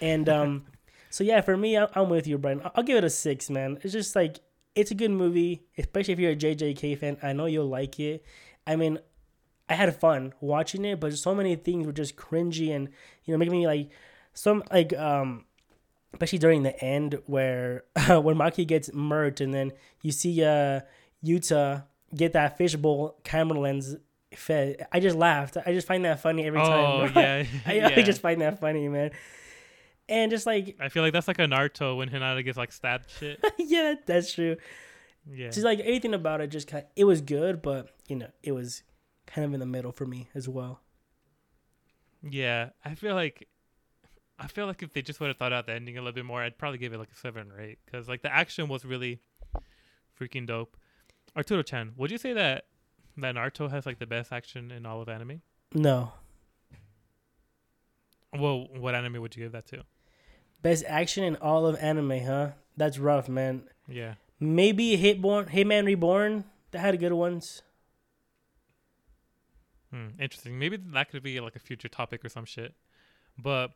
And 0.02 0.30
um, 0.30 0.66
so 1.10 1.24
yeah, 1.24 1.42
for 1.42 1.58
me, 1.58 1.78
I, 1.78 1.88
I'm 1.96 2.10
with 2.10 2.26
you, 2.28 2.38
Brian. 2.38 2.62
I'll, 2.64 2.72
I'll 2.76 2.84
give 2.84 2.98
it 2.98 3.04
a 3.04 3.10
six, 3.10 3.50
man. 3.50 3.78
It's 3.84 3.94
just 3.94 4.16
like 4.16 4.40
it's 4.78 4.92
a 4.92 4.96
good 4.96 5.12
movie, 5.12 5.64
especially 5.78 6.14
if 6.14 6.20
you're 6.20 6.32
a 6.32 6.36
JJK 6.36 6.98
fan. 7.00 7.18
I 7.24 7.34
know 7.34 7.46
you'll 7.48 7.68
like 7.68 8.00
it. 8.00 8.24
I 8.66 8.76
mean, 8.76 9.00
I 9.68 9.74
had 9.74 9.94
fun 10.00 10.34
watching 10.40 10.86
it, 10.86 11.00
but 11.00 11.18
so 11.18 11.34
many 11.36 11.56
things 11.56 11.86
were 11.86 11.92
just 11.94 12.16
cringy 12.16 12.74
and 12.76 12.90
you 13.26 13.34
know 13.34 13.38
making 13.38 13.54
me 13.54 13.68
like 13.68 13.90
some 14.34 14.64
like 14.72 14.96
um 14.96 15.46
especially 16.14 16.40
during 16.40 16.64
the 16.64 16.80
end 16.84 17.20
where 17.26 17.84
when 18.08 18.38
Maki 18.38 18.66
gets 18.66 18.90
murked 18.92 19.42
and 19.42 19.54
then 19.54 19.74
you 20.02 20.12
see 20.12 20.44
uh 20.44 20.82
Yuta 21.26 21.84
get 22.16 22.34
that 22.34 22.58
fishbowl 22.58 23.20
camera 23.24 23.60
lens 23.60 23.96
fed. 24.34 24.88
I 24.92 25.00
just 25.00 25.18
laughed. 25.18 25.58
I 25.66 25.74
just 25.74 25.88
find 25.88 26.06
that 26.06 26.20
funny 26.22 26.46
every 26.46 26.62
Oh 26.62 27.08
time. 27.08 27.12
yeah, 27.16 27.44
I, 27.66 27.74
yeah. 27.74 27.90
I 27.98 28.02
just 28.04 28.22
find 28.22 28.40
that 28.42 28.60
funny, 28.60 28.88
man. 28.88 29.12
And 30.10 30.32
just 30.32 30.46
like 30.46 30.78
I 30.80 30.90
feel 30.90 31.04
like 31.04 31.14
that's 31.14 31.28
like 31.28 31.40
a 31.40 31.44
Naruto 31.44 31.98
when 31.98 32.10
Hinata 32.10 32.44
gets 32.44 32.58
like 32.58 32.72
stabbed 32.72 33.10
shit. 33.20 33.44
yeah, 33.58 33.96
that's 34.06 34.34
true. 34.34 34.56
Yeah. 35.30 35.50
Just 35.50 35.66
like 35.66 35.80
anything 35.80 36.14
about 36.14 36.40
it, 36.42 36.48
just 36.48 36.68
kind 36.68 36.86
it 36.96 37.04
was 37.04 37.22
good, 37.22 37.62
but 37.62 37.90
you 38.08 38.16
know, 38.16 38.30
it 38.42 38.54
was 38.54 38.84
kind 39.26 39.46
of 39.46 39.54
in 39.54 39.60
the 39.60 39.66
middle 39.66 39.92
for 39.92 40.06
me 40.06 40.30
as 40.34 40.48
well. 40.48 40.80
Yeah, 42.28 42.70
I 42.86 42.96
feel 42.96 43.16
like 43.16 43.48
I 44.40 44.48
feel 44.48 44.66
like 44.68 44.82
if 44.84 44.94
they 44.94 45.02
just 45.02 45.20
would 45.20 45.28
have 45.28 45.38
thought 45.38 45.52
out 45.52 45.66
the 45.66 45.74
ending 45.74 45.98
a 45.98 46.02
little 46.02 46.14
bit 46.14 46.26
more, 46.26 46.42
I'd 46.42 46.58
probably 46.58 46.78
give 46.78 46.94
it 46.94 46.98
like 47.00 47.12
a 47.12 47.16
seven 47.18 47.52
or 47.52 47.60
eight 47.60 47.80
because 47.86 48.08
like 48.08 48.22
the 48.22 48.34
action 48.34 48.68
was 48.70 48.86
really 48.86 49.20
freaking 50.20 50.48
dope. 50.48 50.78
Arturo 51.36 51.62
Chan, 51.64 51.94
would 51.98 52.12
you 52.12 52.18
say 52.18 52.34
that 52.34 52.66
that 53.18 53.36
Naruto 53.36 53.70
has 53.70 53.86
like 53.86 54.00
the 54.00 54.08
best 54.08 54.32
action 54.32 54.72
in 54.72 54.86
all 54.86 55.02
of 55.02 55.10
anime? 55.10 55.42
No, 55.74 56.14
Well, 58.34 58.68
what 58.78 58.96
anime 58.96 59.22
would 59.22 59.36
you 59.36 59.44
give 59.44 59.52
that 59.52 59.68
to? 59.68 59.84
Best 60.62 60.84
action 60.88 61.24
in 61.24 61.36
all 61.38 61.66
of 61.66 61.78
anime, 61.80 62.20
huh? 62.26 62.50
That's 62.76 63.00
rough, 63.00 63.30
man. 63.30 63.64
Yeah, 63.88 64.16
Maybe 64.40 64.98
Hitborn, 64.98 65.50
Hitman 65.50 65.86
Reborn. 65.86 66.44
That 66.72 66.80
had 66.80 67.00
good 67.00 67.14
ones. 67.14 67.64
hmm, 69.92 70.10
interesting. 70.20 70.60
Maybe 70.60 70.78
that 70.78 71.10
could 71.10 71.24
be 71.24 71.40
like 71.40 71.56
a 71.56 71.60
future 71.60 71.88
topic 71.88 72.24
or 72.24 72.30
some 72.30 72.46
shit. 72.46 72.74
But 73.38 73.72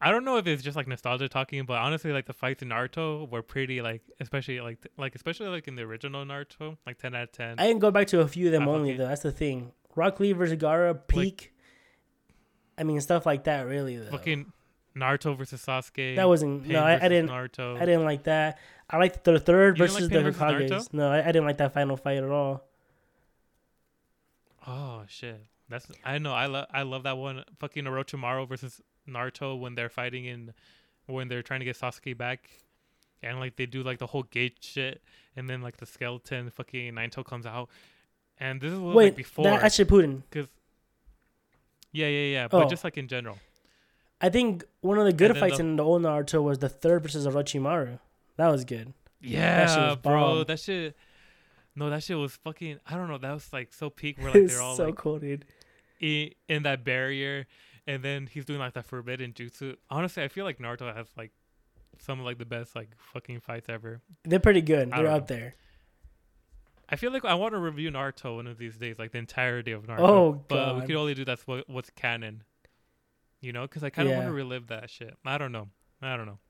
I 0.00 0.10
don't 0.10 0.24
know 0.24 0.36
if 0.36 0.46
it's 0.46 0.62
just 0.62 0.76
like 0.76 0.86
nostalgia 0.86 1.28
talking, 1.28 1.64
but 1.64 1.78
honestly, 1.78 2.12
like 2.12 2.26
the 2.26 2.32
fights 2.32 2.62
in 2.62 2.68
Naruto 2.68 3.30
were 3.30 3.42
pretty 3.42 3.80
like, 3.80 4.02
especially 4.20 4.60
like 4.60 4.84
like 4.98 5.14
especially 5.14 5.48
like 5.48 5.68
in 5.68 5.76
the 5.76 5.82
original 5.82 6.24
Naruto, 6.24 6.76
like 6.86 6.98
ten 6.98 7.14
out 7.14 7.24
of 7.24 7.32
ten. 7.32 7.58
I 7.58 7.68
can 7.68 7.78
go 7.78 7.90
back 7.90 8.08
to 8.08 8.20
a 8.20 8.28
few 8.28 8.46
of 8.46 8.52
them 8.52 8.68
I 8.68 8.72
only 8.72 8.96
though. 8.96 9.08
That's 9.08 9.22
the 9.22 9.32
thing. 9.32 9.72
Rock 9.94 10.20
Lee 10.20 10.32
versus 10.32 10.58
Gaara 10.58 10.98
peak. 11.06 11.54
I 12.76 12.82
mean 12.84 13.00
stuff 13.00 13.24
like 13.24 13.44
that 13.44 13.66
really 13.66 13.96
though. 13.96 14.10
Fucking 14.10 14.52
Naruto 14.96 15.36
versus 15.36 15.64
Sasuke. 15.64 16.16
that 16.16 16.26
wasn't 16.28 16.62
Pain 16.64 16.72
no. 16.72 16.82
I, 16.82 16.94
I 17.04 17.08
didn't. 17.08 17.28
Naruto. 17.30 17.76
I 17.80 17.84
didn't 17.84 18.04
like 18.04 18.22
that. 18.24 18.58
I 18.88 18.96
liked 18.98 19.24
the 19.24 19.38
third 19.38 19.78
You 19.78 19.86
didn't 19.86 19.94
like 19.94 20.02
versus 20.04 20.08
the 20.08 20.22
versus 20.22 20.40
Hokages. 20.40 20.70
Naruto? 20.88 20.92
No, 20.94 21.10
I, 21.10 21.20
I 21.20 21.26
didn't 21.26 21.44
like 21.44 21.58
that 21.58 21.74
final 21.74 21.96
fight 21.96 22.18
at 22.18 22.24
all. 22.30 22.62
Oh 24.66 25.02
shit. 25.08 25.40
That's 25.68 25.86
I 26.04 26.18
know. 26.18 26.32
I 26.32 26.46
love 26.46 26.66
I 26.72 26.82
love 26.82 27.02
that 27.04 27.16
one. 27.18 27.44
Fucking 27.58 27.84
Orochimaru 27.84 28.48
versus 28.48 28.80
Naruto 29.08 29.58
when 29.58 29.74
they're 29.74 29.88
fighting 29.88 30.24
in 30.24 30.52
when 31.06 31.28
they're 31.28 31.42
trying 31.42 31.60
to 31.60 31.66
get 31.66 31.76
Sasuke 31.78 32.16
back. 32.16 32.48
And 33.22 33.40
like 33.40 33.56
they 33.56 33.66
do 33.66 33.82
like 33.82 33.98
the 33.98 34.06
whole 34.06 34.22
gate 34.24 34.58
shit 34.60 35.02
and 35.36 35.48
then 35.48 35.62
like 35.62 35.76
the 35.78 35.86
skeleton 35.86 36.50
fucking 36.50 36.94
Naito 36.94 37.24
comes 37.24 37.46
out. 37.46 37.68
And 38.38 38.60
this 38.60 38.72
is 38.72 38.78
what 38.78 38.94
Wait, 38.94 39.04
like 39.06 39.16
before 39.16 39.44
that 39.44 39.62
at 39.62 39.72
Shippuden. 39.72 40.22
cuz 40.30 40.46
Yeah, 41.92 42.06
yeah, 42.08 42.32
yeah, 42.32 42.44
oh. 42.44 42.48
but 42.58 42.66
Oh. 42.66 42.68
just 42.68 42.84
like 42.84 42.96
in 42.98 43.08
general. 43.08 43.38
I 44.20 44.28
think 44.30 44.64
one 44.80 44.98
of 44.98 45.04
the 45.04 45.12
good 45.12 45.36
fights 45.36 45.58
the- 45.58 45.62
in 45.64 45.76
the 45.76 45.84
old 45.84 46.02
Naruto 46.02 46.42
was 46.42 46.58
the 46.58 46.68
third 46.68 47.02
versus 47.02 47.26
Orochimaru. 47.26 47.98
That 48.36 48.48
was 48.48 48.64
good. 48.64 48.92
Yeah, 49.20 49.66
shit 49.66 49.78
was 49.78 49.96
bro. 49.98 50.44
That 50.44 50.60
shit 50.60 50.96
No, 51.74 51.90
that 51.90 52.02
shit 52.02 52.16
was 52.16 52.36
fucking 52.36 52.78
I 52.86 52.94
don't 52.96 53.08
know, 53.08 53.18
that 53.18 53.32
was 53.32 53.52
like 53.52 53.72
so 53.74 53.90
peak 53.90 54.18
where 54.18 54.26
like 54.32 54.46
they're 54.46 54.60
all 54.62 54.76
so 54.76 54.86
like 54.86 54.96
cool, 54.96 55.18
dude. 55.18 55.44
i- 56.02 56.32
in 56.48 56.62
that 56.64 56.84
barrier 56.84 57.46
and 57.86 58.02
then 58.02 58.26
he's 58.26 58.44
doing 58.44 58.58
like 58.58 58.72
that 58.74 58.84
forbidden 58.86 59.32
jutsu. 59.32 59.76
Honestly, 59.90 60.22
I 60.22 60.28
feel 60.28 60.44
like 60.44 60.58
Naruto 60.58 60.94
has 60.94 61.06
like 61.16 61.32
some 61.98 62.18
of 62.20 62.26
like 62.26 62.38
the 62.38 62.44
best 62.46 62.74
like 62.76 62.90
fucking 63.12 63.40
fights 63.40 63.68
ever. 63.68 64.00
They're 64.24 64.38
pretty 64.40 64.60
good. 64.62 64.90
I 64.92 65.02
They're 65.02 65.10
up 65.12 65.28
know. 65.30 65.36
there. 65.36 65.54
I 66.88 66.96
feel 66.96 67.10
like 67.12 67.24
I 67.24 67.34
want 67.34 67.52
to 67.54 67.58
review 67.58 67.90
Naruto 67.90 68.36
one 68.36 68.46
of 68.46 68.58
these 68.58 68.76
days, 68.76 68.96
like 68.98 69.10
the 69.12 69.18
entirety 69.18 69.72
of 69.72 69.86
Naruto. 69.86 69.98
Oh, 70.00 70.44
but 70.48 70.76
we 70.76 70.82
could 70.82 70.94
only 70.96 71.14
do 71.14 71.24
that's 71.24 71.46
what 71.46 71.68
what's 71.68 71.90
canon. 71.90 72.42
You 73.46 73.52
know, 73.52 73.62
because 73.62 73.84
I 73.84 73.90
kind 73.90 74.08
of 74.08 74.14
want 74.16 74.26
to 74.26 74.32
relive 74.32 74.66
that 74.66 74.90
shit. 74.90 75.16
I 75.24 75.38
don't 75.38 75.52
know. 75.52 75.68
I 76.02 76.16
don't 76.16 76.26
know. 76.26 76.40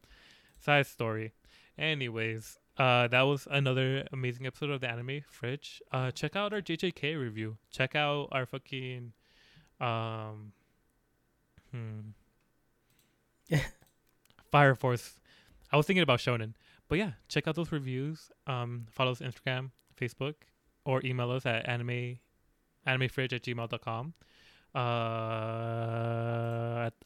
Side 0.61 0.87
story. 0.87 1.35
Anyways, 1.79 2.59
uh, 2.79 3.07
that 3.09 3.21
was 3.21 3.47
another 3.51 4.07
amazing 4.15 4.47
episode 4.47 4.71
of 4.71 4.81
the 4.81 4.89
Anime 4.89 5.21
Fridge. 5.29 5.83
Uh, 5.93 6.11
check 6.11 6.37
out 6.37 6.55
our 6.55 6.63
JJK 6.63 7.21
review. 7.21 7.59
Check 7.71 7.95
out 7.95 8.29
our 8.33 8.47
fucking, 8.47 9.13
um, 9.79 10.53
hmm, 11.71 12.01
Fire 14.51 14.75
Force. 14.75 15.19
I 15.71 15.77
was 15.77 15.85
thinking 15.87 16.03
about 16.03 16.21
Shonen, 16.21 16.55
but 16.89 16.97
yeah, 16.97 17.11
check 17.29 17.47
out 17.47 17.57
those 17.57 17.73
reviews. 17.73 18.31
Um, 18.47 18.87
follow 18.91 19.13
us 19.13 19.21
on 19.21 19.31
Instagram, 19.31 19.71
Facebook, 20.01 20.37
or 20.87 21.05
email 21.05 21.31
us 21.31 21.45
at 21.45 21.69
anime 21.69 22.21
animefridge 22.87 23.35
at 23.35 23.43
gmail.com. 23.43 24.15
Uh, 24.77 24.81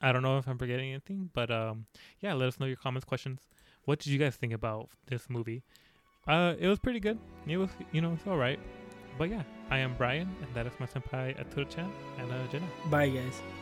I- 0.03 0.13
don't 0.13 0.23
know 0.23 0.39
if 0.39 0.49
I'm 0.49 0.59
forgetting 0.59 0.91
anything, 0.91 1.31
but 1.33 1.51
um, 1.51 1.87
yeah, 2.21 2.35
let 2.35 2.49
us 2.49 2.59
know 2.61 2.67
your 2.67 2.77
comments, 2.77 3.05
questions. 3.05 3.41
What 3.85 3.99
did 4.01 4.09
you 4.13 4.19
guys 4.19 4.37
think 4.37 4.53
about 4.53 4.89
this 5.07 5.31
movie? 5.31 5.63
Uh, 6.27 6.55
it 6.59 6.67
was 6.69 6.79
pretty 6.79 7.01
good. 7.01 7.19
It 7.47 7.57
was, 7.57 7.71
you 7.93 8.01
know, 8.01 8.13
it's 8.13 8.27
all 8.27 8.37
right. 8.37 8.59
But 9.19 9.31
yeah, 9.31 9.43
I 9.71 9.79
am 9.79 9.95
Brian, 9.97 10.29
and 10.43 10.55
that 10.55 10.67
is 10.67 10.73
my 10.81 10.87
senpai 10.87 11.37
Aturo-chan 11.39 11.91
and 12.19 12.31
uh, 12.31 12.47
Jenna. 12.51 12.67
Bye, 12.91 13.09
guys.「 13.09 13.60